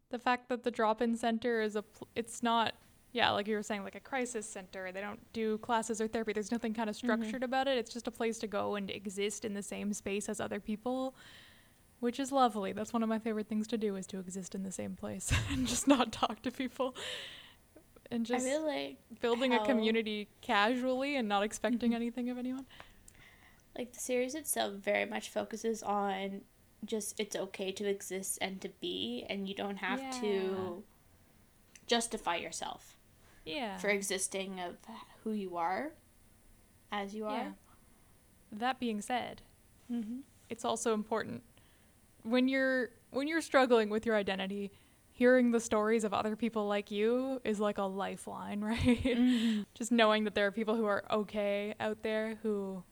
the 0.10 0.20
fact 0.20 0.50
that 0.50 0.64
the 0.64 0.72
drop-in 0.72 1.16
center 1.16 1.62
is 1.62 1.76
a 1.76 1.82
pl- 1.82 2.08
it's 2.16 2.42
not 2.44 2.74
yeah, 3.14 3.32
like 3.32 3.48
you 3.48 3.56
were 3.56 3.64
saying 3.64 3.84
like 3.84 3.96
a 3.96 4.00
crisis 4.00 4.48
center. 4.48 4.92
They 4.92 5.02
don't 5.02 5.20
do 5.34 5.58
classes 5.60 6.00
or 6.00 6.08
therapy. 6.08 6.34
There's 6.34 6.52
nothing 6.52 6.74
kind 6.74 6.88
of 6.90 6.96
structured 6.96 7.42
about 7.42 7.68
it. 7.68 7.78
It's 7.78 7.92
just 7.92 8.06
a 8.08 8.12
place 8.12 8.38
to 8.40 8.48
go 8.48 8.76
and 8.76 8.92
exist 8.92 9.44
in 9.44 9.54
the 9.56 9.64
same 9.64 9.92
space 9.94 10.30
as 10.30 10.40
other 10.40 10.60
people. 10.60 11.16
Which 12.00 12.20
is 12.20 12.32
lovely. 12.32 12.74
That's 12.74 12.94
one 12.94 13.02
of 13.02 13.10
my 13.10 13.18
favorite 13.18 13.48
things 13.48 13.66
to 13.70 13.78
do 13.78 13.96
is 13.96 14.06
to 14.08 14.20
exist 14.20 14.54
in 14.54 14.62
the 14.62 14.72
same 14.72 14.96
place 14.96 15.34
and 15.52 15.66
just 15.66 15.88
not 15.88 16.12
talk 16.12 16.44
to 16.44 16.52
people. 16.52 16.94
And 18.12 18.24
just 18.24 18.46
I 18.46 18.50
feel 18.50 18.66
like 18.68 18.98
building 19.20 19.54
a 19.54 19.66
community 19.66 20.28
casually 20.42 21.16
and 21.16 21.28
not 21.28 21.42
expecting 21.42 21.92
Mhm. 21.92 21.96
anything 21.96 22.30
of 22.30 22.38
anyone. 22.38 22.68
Like 23.78 23.94
the 23.94 24.00
series 24.00 24.34
itself 24.36 24.74
very 24.74 25.06
much 25.06 25.30
focuses 25.30 25.84
on 25.84 26.42
just 26.86 27.20
it's 27.20 27.36
okay 27.36 27.72
to 27.72 27.88
exist 27.88 28.38
and 28.42 28.60
to 28.62 28.70
be 28.82 29.26
and 29.30 29.48
you 29.48 29.56
don't 29.56 29.78
have 29.78 30.00
Yeah. 30.02 30.12
to 30.22 30.84
justify 31.88 32.36
yourself 32.38 32.98
Yeah. 33.46 33.78
for 33.78 33.90
existing 33.90 34.60
of 34.60 34.78
who 35.24 35.32
you 35.32 35.58
are 35.58 35.92
as 36.92 37.14
you 37.16 37.24
yeah. 37.26 37.30
are. 37.32 37.54
That 38.52 38.80
being 38.80 39.02
said, 39.02 39.42
Mm-hmm. 39.92 40.20
it's 40.50 40.66
also 40.66 40.94
important 40.94 41.44
when 42.24 42.48
you're 42.50 42.90
when 43.12 43.28
you're 43.30 43.40
struggling 43.42 43.90
with 43.90 44.06
your 44.06 44.18
identity, 44.18 44.70
hearing 45.14 45.52
the 45.52 45.62
stories 45.62 46.04
of 46.04 46.14
other 46.14 46.36
people 46.36 46.68
like 46.68 46.92
you 46.92 47.40
is 47.46 47.60
like 47.62 47.78
a 47.78 47.84
lifeline, 47.84 48.60
right? 48.74 48.78
Mm-hmm. 48.82 49.62
Just 49.74 49.92
knowing 49.94 50.26
that 50.26 50.36
there 50.36 50.46
are 50.46 50.52
people 50.52 50.76
who 50.76 50.84
are 50.86 51.06
okay 51.10 51.74
out 51.80 52.04
there 52.04 52.36
who 52.44 52.84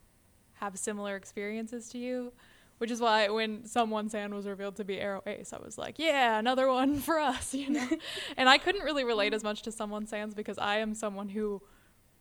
have 0.65 0.77
similar 0.77 1.15
experiences 1.15 1.89
to 1.89 1.97
you. 1.97 2.33
Which 2.77 2.91
is 2.91 2.99
why 2.99 3.29
when 3.29 3.65
someone 3.65 4.09
San 4.09 4.35
was 4.35 4.45
revealed 4.45 4.75
to 4.75 4.83
be 4.83 4.97
Aro 4.97 5.25
Ace, 5.25 5.53
I 5.53 5.59
was 5.59 5.77
like, 5.77 5.97
yeah, 5.97 6.37
another 6.37 6.67
one 6.67 6.95
for 7.07 7.17
us, 7.17 7.53
you 7.53 7.69
know? 7.69 7.87
and 8.35 8.49
I 8.49 8.57
couldn't 8.57 8.83
really 8.83 9.05
relate 9.05 9.33
as 9.33 9.43
much 9.43 9.61
to 9.61 9.71
someone 9.71 10.05
Sans 10.05 10.33
because 10.33 10.57
I 10.57 10.77
am 10.79 10.93
someone 10.93 11.29
who 11.29 11.61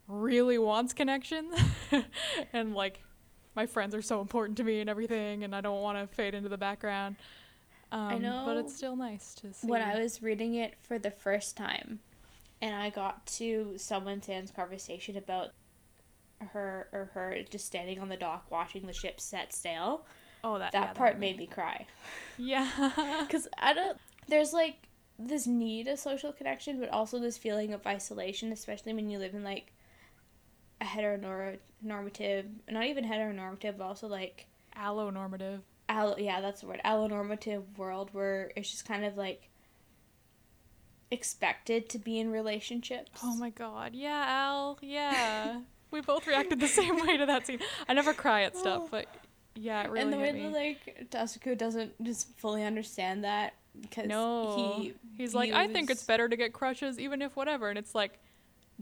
really 0.06 0.58
wants 0.58 0.92
connection. 0.92 1.50
and 2.52 2.72
like, 2.72 3.02
my 3.56 3.66
friends 3.66 3.96
are 3.96 4.02
so 4.02 4.20
important 4.20 4.56
to 4.58 4.64
me 4.64 4.80
and 4.80 4.88
everything, 4.88 5.42
and 5.42 5.56
I 5.56 5.60
don't 5.60 5.82
want 5.82 5.98
to 5.98 6.14
fade 6.14 6.34
into 6.34 6.48
the 6.48 6.58
background. 6.58 7.16
Um, 7.90 8.22
know 8.22 8.42
but 8.46 8.56
it's 8.56 8.74
still 8.74 8.96
nice 8.96 9.34
to 9.36 9.52
see. 9.52 9.66
when 9.66 9.82
I 9.82 9.98
was 10.00 10.22
reading 10.22 10.54
it 10.54 10.74
for 10.82 10.98
the 10.98 11.10
first 11.10 11.56
time, 11.56 12.00
and 12.60 12.74
I 12.74 12.90
got 12.90 13.26
to 13.38 13.74
someone 13.76 14.22
San's 14.22 14.50
conversation 14.50 15.16
about 15.16 15.50
her 16.52 16.88
or 16.92 17.10
her 17.14 17.36
just 17.50 17.66
standing 17.66 17.98
on 18.00 18.08
the 18.08 18.16
dock 18.16 18.50
watching 18.50 18.86
the 18.86 18.92
ship 18.92 19.20
set 19.20 19.52
sail. 19.52 20.04
oh 20.42 20.58
that 20.58 20.72
That 20.72 20.82
yeah, 20.88 20.92
part 20.92 21.18
made 21.18 21.36
me 21.38 21.46
cry 21.46 21.86
Yeah. 22.38 22.68
because 23.26 23.48
I 23.58 23.72
don't. 23.74 23.98
There's 24.28 24.52
like 24.52 24.76
this 25.18 25.46
need 25.46 25.86
of 25.88 25.98
social 25.98 26.32
connection, 26.32 26.80
but 26.80 26.88
also 26.90 27.18
this 27.18 27.38
feeling 27.38 27.72
of 27.72 27.86
isolation, 27.86 28.50
especially 28.52 28.92
when 28.94 29.08
you 29.10 29.18
live 29.18 29.34
in 29.34 29.44
like 29.44 29.72
a 30.80 30.84
heteronormative, 30.84 32.46
not 32.70 32.84
even 32.86 33.04
heteronormative, 33.04 33.78
but 33.78 33.84
also 33.84 34.08
like 34.08 34.46
Allonormative. 34.76 35.60
allo 35.88 36.16
yeah 36.18 36.40
that's 36.40 36.62
the 36.62 36.66
word 36.66 36.80
allonormative 36.84 37.62
world 37.78 38.08
where 38.12 38.50
it's 38.56 38.70
just 38.70 38.84
kind 38.84 39.04
of 39.04 39.16
like 39.16 39.48
expected 41.10 41.88
to 41.90 41.98
be 41.98 42.18
in 42.18 42.30
relationships 42.30 43.20
Oh 43.22 43.36
my 43.36 43.50
god. 43.50 43.94
Yeah, 43.94 44.24
Al. 44.26 44.78
Yeah. 44.82 45.60
we 45.94 46.00
both 46.00 46.26
reacted 46.26 46.60
the 46.60 46.68
same 46.68 47.00
way 47.06 47.16
to 47.16 47.24
that 47.26 47.46
scene. 47.46 47.60
I 47.88 47.94
never 47.94 48.12
cry 48.12 48.42
at 48.42 48.56
stuff, 48.56 48.82
oh. 48.84 48.88
but 48.90 49.06
yeah, 49.54 49.84
it 49.84 49.90
really 49.90 50.02
and 50.02 50.12
the 50.12 50.18
way 50.18 50.32
that 50.32 50.52
like 50.52 51.08
Tasuku 51.10 51.56
doesn't 51.56 51.92
just 52.02 52.36
fully 52.38 52.64
understand 52.64 53.24
that 53.24 53.54
because 53.80 54.06
no. 54.06 54.76
he 54.78 54.94
He's 55.16 55.34
like, 55.34 55.52
I 55.52 55.68
think 55.68 55.90
it's 55.90 56.02
better 56.02 56.28
to 56.28 56.36
get 56.36 56.52
crushes 56.52 56.98
even 56.98 57.22
if 57.22 57.36
whatever. 57.36 57.70
And 57.70 57.78
it's 57.78 57.94
like, 57.94 58.18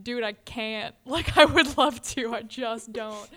dude, 0.03 0.25
I 0.25 0.33
can't. 0.33 0.95
Like, 1.05 1.37
I 1.37 1.45
would 1.45 1.77
love 1.77 2.01
to. 2.15 2.35
I 2.35 2.43
just 2.43 2.93
don't. 2.93 3.29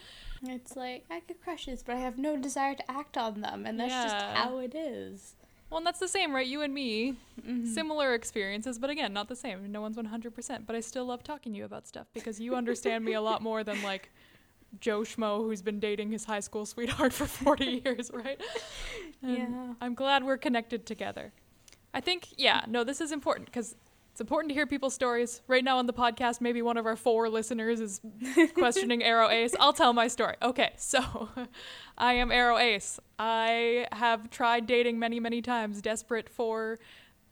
it's 0.44 0.76
like 0.76 1.04
I 1.12 1.22
get 1.28 1.42
crushes 1.42 1.84
but 1.84 1.96
I 1.96 2.00
have 2.00 2.18
no 2.18 2.38
desire 2.38 2.76
to 2.76 2.92
act 2.92 3.18
on 3.18 3.42
them 3.42 3.66
and 3.66 3.80
that's 3.80 3.94
just 3.94 4.16
how 4.16 4.60
it 4.60 4.76
is 4.76 5.35
Well, 5.70 5.80
and 5.80 5.88
that's 5.88 6.00
the 6.00 6.08
same, 6.08 6.34
right? 6.34 6.46
You 6.46 6.62
and 6.62 6.74
me, 6.74 7.16
Mhm. 7.42 7.66
similar 7.74 8.14
experiences, 8.14 8.78
but 8.80 8.90
again, 8.90 9.14
not 9.14 9.28
the 9.28 9.36
same. 9.36 9.72
No 9.72 9.82
one's 9.82 9.98
100%. 9.98 10.66
But 10.68 10.76
I 10.76 10.80
still 10.80 11.06
love 11.06 11.24
talking 11.24 11.52
to 11.54 11.58
you 11.58 11.66
about 11.66 11.88
stuff 11.88 12.08
because 12.14 12.40
you 12.40 12.56
understand 12.56 13.04
me 13.04 13.14
a 13.14 13.22
lot 13.22 13.42
more 13.42 13.64
than 13.64 13.82
like 13.82 14.10
Joe 14.80 15.02
Schmo 15.02 15.40
who's 15.40 15.62
been 15.62 15.80
dating 15.80 16.12
his 16.12 16.26
high 16.26 16.40
school 16.40 16.66
sweetheart 16.66 17.14
for 17.14 17.26
40 17.26 17.82
years, 17.86 18.12
right? 18.14 18.40
And 19.22 19.32
Yeah. 19.54 19.74
I'm 19.82 19.96
glad 19.96 20.24
we're 20.24 20.38
connected 20.38 20.86
together. 20.86 21.34
I 21.94 22.02
think, 22.02 22.28
yeah, 22.38 22.66
no, 22.68 22.84
this 22.84 23.00
is 23.02 23.12
important 23.12 23.48
because 23.48 23.76
it's 24.16 24.22
important 24.22 24.48
to 24.48 24.54
hear 24.54 24.66
people's 24.66 24.94
stories. 24.94 25.42
Right 25.46 25.62
now 25.62 25.78
on 25.78 25.88
the 25.88 25.94
podcast, 25.94 26.40
maybe 26.40 26.62
one 26.62 26.78
of 26.78 26.86
our 26.86 26.96
four 26.96 27.28
listeners 27.28 27.82
is 27.82 28.00
questioning 28.54 29.02
Aro 29.02 29.30
Ace. 29.30 29.54
I'll 29.60 29.74
tell 29.74 29.92
my 29.92 30.08
story. 30.08 30.38
Okay, 30.42 30.72
so 30.78 31.28
I 31.98 32.14
am 32.14 32.30
Aro 32.30 32.58
Ace. 32.58 32.98
I 33.20 33.88
have 33.92 34.30
tried 34.30 34.68
dating 34.68 35.00
many, 35.00 35.20
many 35.20 35.42
times, 35.42 35.82
desperate 35.82 36.30
for 36.30 36.80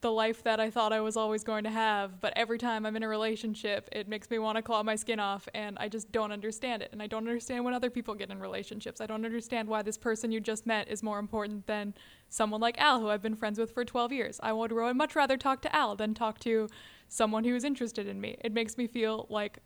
the 0.01 0.11
life 0.11 0.43
that 0.43 0.59
I 0.59 0.69
thought 0.69 0.91
I 0.91 0.99
was 0.99 1.15
always 1.15 1.45
going 1.45 1.63
to 1.63 1.69
have. 1.69 2.19
But 2.19 2.33
every 2.35 2.57
time 2.57 2.85
I'm 2.85 2.97
in 2.97 3.03
a 3.03 3.07
relationship, 3.07 3.87
it 3.93 4.09
makes 4.09 4.29
me 4.29 4.37
want 4.37 4.57
to 4.57 4.61
claw 4.61 4.83
my 4.83 4.97
skin 4.97 5.21
off, 5.21 5.47
and 5.53 5.77
I 5.79 5.87
just 5.87 6.11
don't 6.11 6.33
understand 6.33 6.81
it. 6.81 6.89
And 6.91 7.01
I 7.01 7.07
don't 7.07 7.25
understand 7.25 7.63
when 7.63 7.73
other 7.73 7.89
people 7.89 8.13
get 8.13 8.29
in 8.29 8.41
relationships. 8.41 8.99
I 8.99 9.05
don't 9.05 9.23
understand 9.23 9.69
why 9.69 9.83
this 9.83 9.97
person 9.97 10.33
you 10.33 10.41
just 10.41 10.65
met 10.65 10.89
is 10.89 11.01
more 11.01 11.19
important 11.19 11.65
than 11.65 11.93
someone 12.33 12.59
like 12.59 12.79
Al, 12.79 12.99
who 12.99 13.09
I've 13.09 13.21
been 13.21 13.35
friends 13.35 13.59
with 13.59 13.71
for 13.71 13.85
12 13.85 14.11
years. 14.11 14.39
I 14.41 14.53
would 14.53 14.71
much 14.95 15.15
rather 15.15 15.37
talk 15.37 15.61
to 15.61 15.75
Al 15.75 15.95
than 15.95 16.15
talk 16.15 16.39
to 16.39 16.67
someone 17.07 17.43
who's 17.43 17.63
interested 17.63 18.07
in 18.07 18.19
me. 18.19 18.37
It 18.43 18.51
makes 18.51 18.75
me 18.75 18.87
feel 18.87 19.27
like 19.29 19.59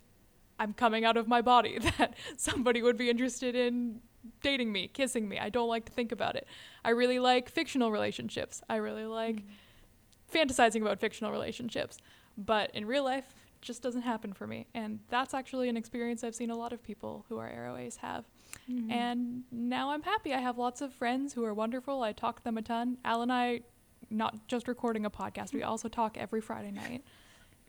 I'm 0.59 0.73
coming 0.73 1.05
out 1.05 1.15
of 1.15 1.29
my 1.29 1.41
body, 1.41 1.79
that 1.97 2.15
somebody 2.35 2.81
would 2.81 2.97
be 2.97 3.09
interested 3.09 3.55
in 3.55 4.01
dating 4.41 4.73
me, 4.73 4.89
kissing 4.89 5.29
me. 5.29 5.39
I 5.39 5.47
don't 5.47 5.69
like 5.69 5.85
to 5.85 5.93
think 5.93 6.11
about 6.11 6.35
it. 6.35 6.45
I 6.83 6.89
really 6.89 7.19
like 7.19 7.49
fictional 7.49 7.89
relationships. 7.89 8.61
I 8.69 8.75
really 8.75 9.05
like 9.05 9.37
mm-hmm. 9.37 10.37
fantasizing 10.37 10.81
about 10.81 10.99
fictional 10.99 11.31
relationships. 11.31 11.99
But 12.37 12.71
in 12.75 12.85
real 12.85 13.05
life, 13.05 13.33
it 13.55 13.61
just 13.61 13.81
doesn't 13.81 14.01
happen 14.01 14.33
for 14.33 14.45
me. 14.45 14.67
And 14.73 14.99
that's 15.09 15.33
actually 15.33 15.69
an 15.69 15.77
experience 15.77 16.21
I've 16.21 16.35
seen 16.35 16.51
a 16.51 16.57
lot 16.57 16.73
of 16.73 16.83
people 16.83 17.25
who 17.29 17.37
are 17.37 17.77
Ace 17.77 17.95
have. 17.97 18.25
Mm-hmm. 18.69 18.91
And 18.91 19.43
now 19.51 19.91
I'm 19.91 20.03
happy. 20.03 20.33
I 20.33 20.39
have 20.39 20.57
lots 20.57 20.81
of 20.81 20.93
friends 20.93 21.33
who 21.33 21.43
are 21.45 21.53
wonderful. 21.53 22.03
I 22.03 22.11
talk 22.13 22.37
to 22.39 22.43
them 22.43 22.57
a 22.57 22.61
ton. 22.61 22.97
Al 23.05 23.21
and 23.21 23.31
I, 23.31 23.61
not 24.09 24.47
just 24.47 24.67
recording 24.67 25.05
a 25.05 25.09
podcast, 25.09 25.53
we 25.53 25.63
also 25.63 25.87
talk 25.87 26.17
every 26.17 26.41
Friday 26.41 26.71
night. 26.71 27.03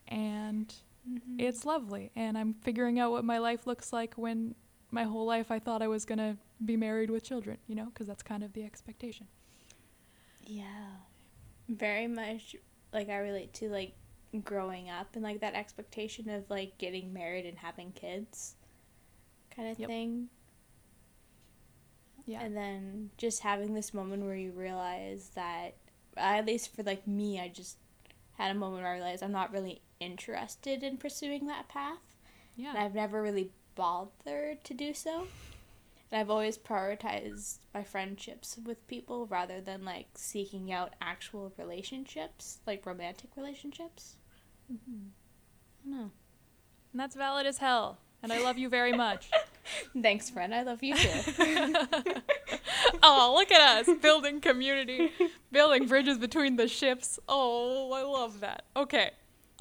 And 0.09 0.73
Mhm. 1.09 1.37
it's 1.39 1.65
lovely. 1.65 2.11
And 2.17 2.37
I'm 2.37 2.55
figuring 2.55 2.99
out 2.99 3.11
what 3.13 3.25
my 3.25 3.39
life 3.39 3.67
looks 3.67 3.93
like 3.93 4.15
when 4.15 4.55
my 4.91 5.05
whole 5.05 5.27
life 5.27 5.51
I 5.51 5.59
thought 5.59 5.83
I 5.83 5.89
was 5.89 6.05
going 6.05 6.19
to 6.19 6.37
be 6.65 6.77
married 6.77 7.11
with 7.11 7.23
children, 7.23 7.59
you 7.67 7.75
know, 7.75 7.87
because 7.87 8.07
that's 8.07 8.23
kind 8.23 8.43
of 8.43 8.53
the 8.55 8.65
expectation. 8.65 9.29
Yeah. 10.45 10.97
Very 11.69 12.07
much 12.07 12.57
like 12.93 13.09
I 13.11 13.19
relate 13.19 13.53
to 13.55 13.69
like 13.69 13.93
growing 14.45 14.89
up 14.91 15.09
and 15.15 15.23
like 15.23 15.41
that 15.41 15.55
expectation 15.55 16.29
of 16.31 16.49
like 16.51 16.79
getting 16.79 17.13
married 17.13 17.45
and 17.47 17.59
having 17.59 17.93
kids 17.93 18.57
kind 19.51 19.69
of 19.71 19.79
Yep. 19.79 19.89
thing. 19.89 20.29
Yeah. 22.29 22.43
And 22.43 22.55
then 22.55 23.11
just 23.17 23.41
having 23.41 23.73
this 23.73 23.95
moment 23.95 24.23
where 24.23 24.37
you 24.37 24.53
realize 24.53 25.31
that 25.35 25.77
at 26.17 26.45
least 26.45 26.77
for 26.77 26.83
like 26.83 27.07
me, 27.07 27.41
I 27.41 27.49
just 27.49 27.79
had 28.37 28.51
a 28.51 28.55
moment 28.55 28.83
where 28.83 28.93
I 28.93 28.97
realized 28.97 29.23
I'm 29.23 29.33
not 29.33 29.51
really 29.51 29.81
interested 29.99 30.83
in 30.83 30.99
pursuing 30.99 31.47
that 31.47 31.69
path. 31.69 32.17
yeah. 32.55 32.71
And 32.71 32.79
I've 32.79 32.95
never 32.95 33.23
really 33.23 33.51
bothered 33.75 34.63
to 34.65 34.75
do 34.75 34.93
so. 34.93 35.27
And 36.11 36.21
I've 36.21 36.29
always 36.29 36.59
prioritized 36.59 37.61
my 37.73 37.83
friendships 37.83 38.59
with 38.63 38.87
people 38.89 39.27
rather 39.27 39.63
than 39.63 39.87
like 39.87 40.09
seeking 40.15 40.71
out 40.71 40.93
actual 41.01 41.53
relationships, 41.57 42.59
like 42.67 42.85
romantic 42.85 43.31
relationships. 43.37 44.17
Mm-hmm. 44.71 45.09
I 45.09 45.91
don't 45.91 45.99
know. 45.99 46.11
And 46.93 47.01
that's 47.01 47.17
valid 47.17 47.47
as 47.47 47.57
hell. 47.57 47.99
And 48.23 48.33
I 48.33 48.43
love 48.43 48.59
you 48.59 48.69
very 48.69 48.93
much. 48.93 49.31
Thanks, 50.03 50.31
friend. 50.31 50.55
I 50.55 50.63
love 50.63 50.83
you 50.83 50.95
too. 50.95 51.09
oh, 53.03 53.35
look 53.37 53.51
at 53.51 53.89
us 53.89 53.97
building 54.01 54.41
community, 54.41 55.13
building 55.53 55.87
bridges 55.87 56.19
between 56.19 56.57
the 56.57 56.69
ships. 56.69 57.19
Oh, 57.29 57.93
I 57.93 58.03
love 58.03 58.41
that. 58.41 58.65
Okay. 58.77 59.11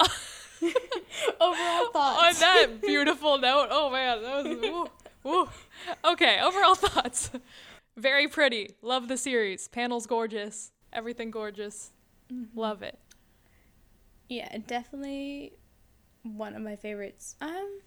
Overall 1.40 1.90
thoughts. 1.92 2.22
On 2.22 2.40
that 2.40 2.80
beautiful 2.82 3.38
note, 3.38 3.68
oh 3.70 3.90
man, 3.90 4.22
that 4.22 4.44
was 4.44 4.70
woo, 4.70 4.88
woo. 5.24 5.48
Okay, 6.04 6.40
overall 6.42 6.74
thoughts. 6.74 7.30
Very 7.96 8.28
pretty. 8.28 8.74
Love 8.82 9.08
the 9.08 9.16
series. 9.16 9.68
Panels 9.68 10.06
gorgeous. 10.06 10.72
Everything 10.92 11.30
gorgeous. 11.30 11.92
Love 12.54 12.82
it. 12.82 12.98
Yeah, 14.28 14.58
definitely 14.66 15.52
one 16.22 16.54
of 16.54 16.62
my 16.62 16.76
favorites. 16.76 17.36
Um, 17.40 17.80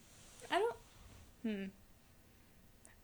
I 0.50 0.60
don't. 0.60 0.76
Hmm. 1.44 1.66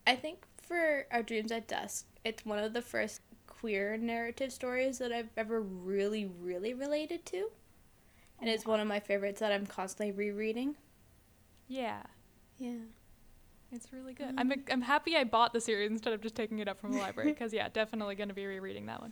I 0.07 0.15
think 0.15 0.45
for 0.61 1.05
Our 1.11 1.21
Dreams 1.21 1.51
at 1.51 1.67
Dusk, 1.67 2.05
it's 2.23 2.45
one 2.45 2.59
of 2.59 2.71
the 2.73 2.81
first 2.81 3.21
queer 3.45 3.97
narrative 3.97 4.53
stories 4.53 4.99
that 4.99 5.11
I've 5.11 5.29
ever 5.35 5.61
really, 5.61 6.25
really 6.39 6.73
related 6.73 7.25
to. 7.27 7.49
And 8.39 8.49
it's 8.49 8.65
one 8.65 8.79
of 8.79 8.87
my 8.87 9.01
favorites 9.01 9.41
that 9.41 9.51
I'm 9.51 9.65
constantly 9.65 10.13
rereading. 10.13 10.75
Yeah. 11.67 12.03
Yeah. 12.57 12.71
It's 13.71 13.91
really 13.91 14.13
good. 14.13 14.33
I'm 14.37 14.53
I'm 14.71 14.81
happy 14.81 15.17
I 15.17 15.25
bought 15.25 15.51
the 15.51 15.59
series 15.59 15.91
instead 15.91 16.13
of 16.13 16.21
just 16.21 16.35
taking 16.35 16.59
it 16.59 16.69
up 16.69 16.79
from 16.79 16.93
the 16.93 16.99
library 16.99 17.33
because 17.33 17.51
yeah, 17.51 17.67
definitely 17.67 18.15
going 18.15 18.29
to 18.29 18.33
be 18.35 18.45
rereading 18.45 18.85
that 18.85 19.01
one. 19.01 19.11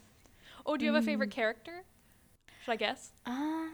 Oh, 0.65 0.77
do 0.77 0.85
you 0.85 0.93
have 0.93 1.03
a 1.03 1.05
favorite 1.05 1.31
character? 1.31 1.83
Should 2.63 2.71
I 2.71 2.75
guess? 2.77 3.11
Um, 3.25 3.69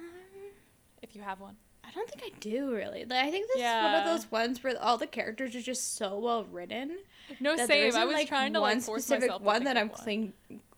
If 1.03 1.15
you 1.15 1.21
have 1.21 1.39
one. 1.39 1.55
I 1.91 1.93
don't 1.95 2.09
think 2.09 2.23
I 2.33 2.37
do 2.39 2.73
really. 2.73 3.05
Like, 3.05 3.25
I 3.25 3.31
think 3.31 3.47
this 3.47 3.57
is 3.57 3.83
one 3.83 3.93
of 3.95 4.05
those 4.05 4.31
ones 4.31 4.63
where 4.63 4.81
all 4.81 4.97
the 4.97 5.07
characters 5.07 5.55
are 5.55 5.61
just 5.61 5.97
so 5.97 6.17
well 6.19 6.45
written. 6.45 6.97
No, 7.39 7.55
same. 7.57 7.93
I 7.95 8.05
was 8.05 8.13
like, 8.13 8.27
trying 8.27 8.53
to 8.53 8.61
one 8.61 8.75
like 8.77 8.83
force 8.83 9.03
specific 9.03 9.29
myself 9.29 9.41
one 9.41 9.63
that 9.65 9.77
I'm 9.77 9.89
one. 9.89 9.97
cling 9.97 10.33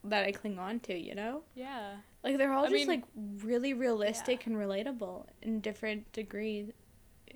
that 0.06 0.26
I 0.26 0.32
cling 0.32 0.58
on 0.60 0.80
to. 0.82 0.98
You 0.98 1.16
know. 1.16 1.44
Yeah. 1.56 1.94
Like 2.24 2.38
they're 2.38 2.52
all 2.54 2.66
I 2.66 2.70
just 2.70 2.88
mean- 2.88 2.88
like 2.88 3.04
really 3.44 3.74
realistic 3.74 4.46
and 4.48 4.56
relatable 4.56 5.26
in 5.42 5.60
different 5.60 6.12
degrees, 6.14 6.72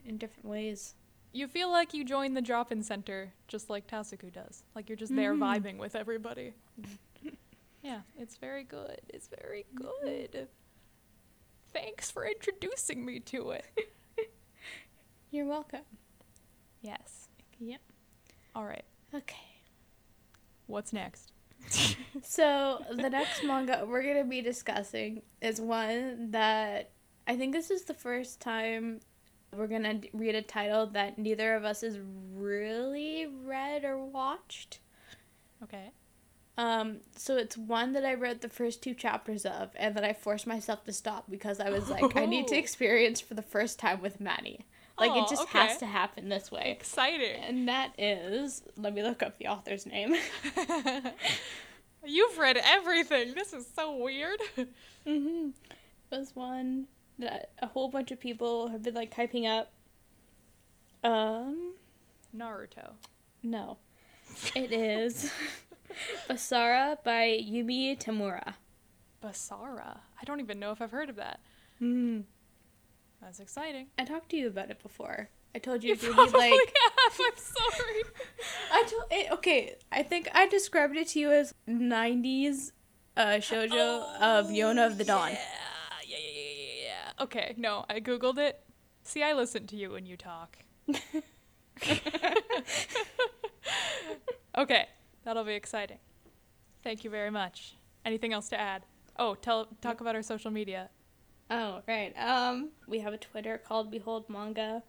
in 0.05 0.17
different 0.17 0.45
ways. 0.47 0.95
You 1.33 1.47
feel 1.47 1.69
like 1.69 1.93
you 1.93 2.03
join 2.03 2.33
the 2.33 2.41
drop-in 2.41 2.81
center 2.81 3.33
just 3.47 3.69
like 3.69 3.85
Tasuku 3.87 4.31
does. 4.33 4.63
Like 4.75 4.89
you're 4.89 4.95
just 4.95 5.15
there 5.15 5.35
Mhm. 5.35 5.39
vibing 5.61 5.77
with 5.77 5.95
everybody. 5.95 6.53
yeah, 7.83 8.01
it's 8.17 8.37
very 8.37 8.63
good. 8.63 9.01
It's 9.09 9.27
very 9.27 9.65
good. 9.75 10.47
Thanks 11.81 12.09
for 12.09 12.25
introducing 12.25 13.05
me 13.05 13.19
to 13.19 13.51
it. 13.51 13.65
You're 15.31 15.45
welcome. 15.45 15.81
Yes. 16.81 17.27
Yep. 17.59 17.81
All 18.55 18.65
right. 18.65 18.83
Okay. 19.13 19.35
What's 20.65 20.91
next? 20.93 21.31
So 22.23 22.83
the 22.89 23.09
next 23.09 23.43
manga 23.43 23.85
we're 23.87 24.01
gonna 24.01 24.25
be 24.25 24.41
discussing 24.41 25.21
is 25.39 25.61
one 25.61 26.31
that 26.31 26.89
I 27.27 27.37
think 27.37 27.53
this 27.53 27.69
is 27.69 27.83
the 27.83 27.93
first 27.93 28.41
time 28.41 28.99
we're 29.55 29.67
gonna 29.67 29.95
d- 29.95 30.09
read 30.13 30.33
a 30.33 30.41
title 30.41 30.87
that 30.87 31.19
neither 31.19 31.55
of 31.55 31.63
us 31.63 31.81
has 31.81 31.99
really 32.33 33.27
read 33.43 33.85
or 33.85 34.03
watched. 34.03 34.79
Okay. 35.63 35.91
Um, 36.57 36.97
so 37.15 37.37
it's 37.37 37.55
one 37.55 37.93
that 37.93 38.03
I 38.03 38.15
read 38.15 38.41
the 38.41 38.49
first 38.49 38.81
two 38.81 38.93
chapters 38.95 39.45
of, 39.45 39.69
and 39.75 39.95
then 39.95 40.03
I 40.03 40.13
forced 40.13 40.47
myself 40.47 40.83
to 40.85 40.93
stop 40.93 41.25
because 41.29 41.59
I 41.59 41.69
was 41.69 41.89
like, 41.89 42.15
I 42.17 42.25
need 42.25 42.47
to 42.47 42.55
Oh. 42.55 42.59
experience 42.65 43.21
for 43.21 43.35
the 43.35 43.43
first 43.43 43.77
time 43.77 44.01
with 44.01 44.19
Maddie. 44.19 44.65
Like 44.99 45.11
Oh, 45.11 45.23
it 45.23 45.29
just 45.29 45.43
okay. 45.43 45.59
has 45.59 45.77
to 45.77 45.85
happen 45.85 46.29
this 46.29 46.51
way. 46.51 46.71
Exciting. 46.71 47.35
And 47.43 47.67
that 47.67 47.91
is, 47.99 48.63
let 48.75 48.95
me 48.95 49.03
look 49.03 49.21
up 49.21 49.37
the 49.37 49.47
author's 49.47 49.85
name. 49.85 50.15
You've 52.05 52.37
read 52.37 52.57
everything. 52.63 53.33
This 53.35 53.53
is 53.53 53.67
so 53.75 53.95
weird. 53.97 54.39
mm-hmm. 55.05 55.49
Was 56.11 56.35
one 56.35 56.87
that 57.19 57.51
a 57.61 57.67
whole 57.67 57.89
bunch 57.89 58.11
of 58.11 58.19
people 58.19 58.69
have 58.69 58.81
been 58.81 58.93
like 58.95 59.13
hyping 59.13 59.45
up. 59.47 59.71
Um, 61.03 61.73
Naruto. 62.35 62.91
no, 63.43 63.77
it 64.55 64.71
is 64.71 65.31
Basara 66.29 66.97
by 67.03 67.39
Yumi 67.41 67.97
Tamura. 67.97 68.55
Basara. 69.23 69.99
I 70.19 70.23
don't 70.25 70.39
even 70.39 70.59
know 70.59 70.71
if 70.71 70.81
I've 70.81 70.91
heard 70.91 71.09
of 71.09 71.15
that. 71.17 71.39
Mm. 71.81 72.23
That's 73.21 73.39
exciting. 73.39 73.87
I 73.97 74.05
talked 74.05 74.29
to 74.29 74.37
you 74.37 74.47
about 74.47 74.69
it 74.69 74.81
before. 74.81 75.29
I 75.55 75.59
told 75.59 75.83
you 75.83 75.95
You 75.95 75.99
would 76.01 76.13
probably 76.13 76.33
be 76.33 76.37
like 76.37 76.51
have. 77.09 77.19
I'm 77.19 77.37
sorry. 77.37 78.03
I 78.71 78.83
told 78.83 79.03
it, 79.11 79.31
okay. 79.31 79.75
I 79.91 80.03
think 80.03 80.29
I 80.33 80.47
described 80.47 80.95
it 80.95 81.07
to 81.09 81.19
you 81.19 81.31
as 81.31 81.53
'90s 81.67 82.71
uh, 83.15 83.37
shojo 83.37 84.03
of 84.21 84.47
Yona 84.47 84.85
of 84.85 84.97
the 84.97 85.03
Dawn. 85.03 85.31
Yeah, 85.31 85.39
yeah, 86.05 86.17
yeah, 86.17 86.29
yeah, 86.29 86.41
yeah, 86.41 86.83
yeah. 86.85 87.23
Okay, 87.23 87.55
no, 87.57 87.85
I 87.89 87.99
googled 87.99 88.37
it. 88.37 88.59
See, 89.03 89.23
I 89.23 89.33
listen 89.33 89.65
to 89.67 89.75
you 89.75 89.91
when 89.91 90.05
you 90.05 90.17
talk. 90.17 90.57
okay, 94.57 94.87
that'll 95.27 95.43
be 95.43 95.55
exciting. 95.55 95.97
Thank 96.83 97.03
you 97.03 97.09
very 97.09 97.29
much. 97.29 97.75
Anything 98.05 98.31
else 98.31 98.47
to 98.47 98.59
add? 98.59 98.83
Oh, 99.19 99.35
tell 99.35 99.67
talk 99.81 99.99
about 99.99 100.15
our 100.15 100.23
social 100.23 100.51
media. 100.51 100.89
Oh 101.51 101.81
right. 101.85 102.13
Um, 102.17 102.69
we 102.87 102.99
have 102.99 103.13
a 103.13 103.17
Twitter 103.17 103.57
called 103.57 103.91
Behold 103.91 104.29
Manga. 104.29 104.83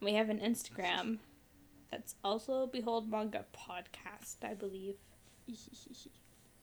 We 0.00 0.14
have 0.14 0.30
an 0.30 0.40
Instagram 0.40 1.18
that's 1.92 2.16
also 2.24 2.66
Behold 2.66 3.08
Manga 3.08 3.44
Podcast, 3.56 4.44
I 4.44 4.54
believe. 4.54 4.96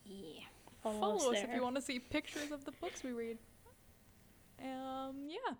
Yeah. 0.03 0.41
Follow 0.83 1.31
us 1.31 1.37
if 1.41 1.55
you 1.55 1.61
want 1.61 1.75
to 1.75 1.81
see 1.81 1.99
pictures 1.99 2.51
of 2.51 2.65
the 2.65 2.71
books 2.81 3.01
we 3.01 3.11
read. 3.11 3.37
Um, 4.61 5.29
yeah. 5.29 5.53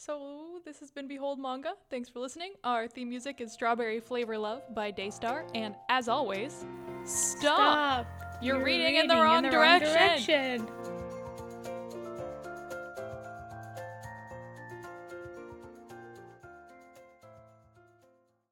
So 0.00 0.60
this 0.64 0.78
has 0.78 0.92
been 0.92 1.08
Behold 1.08 1.40
Manga. 1.40 1.72
Thanks 1.90 2.08
for 2.08 2.20
listening. 2.20 2.52
Our 2.62 2.86
theme 2.86 3.08
music 3.08 3.40
is 3.40 3.50
Strawberry 3.50 3.98
Flavor 3.98 4.38
Love 4.38 4.62
by 4.72 4.92
Daystar, 4.92 5.44
and 5.56 5.74
as 5.88 6.08
always, 6.08 6.64
stop. 7.04 8.06
Stop. 8.06 8.06
You're 8.40 8.62
reading 8.62 8.94
in 8.94 9.08
the 9.08 9.16
wrong 9.16 9.42
direction. 9.42 10.68
direction. 10.68 10.97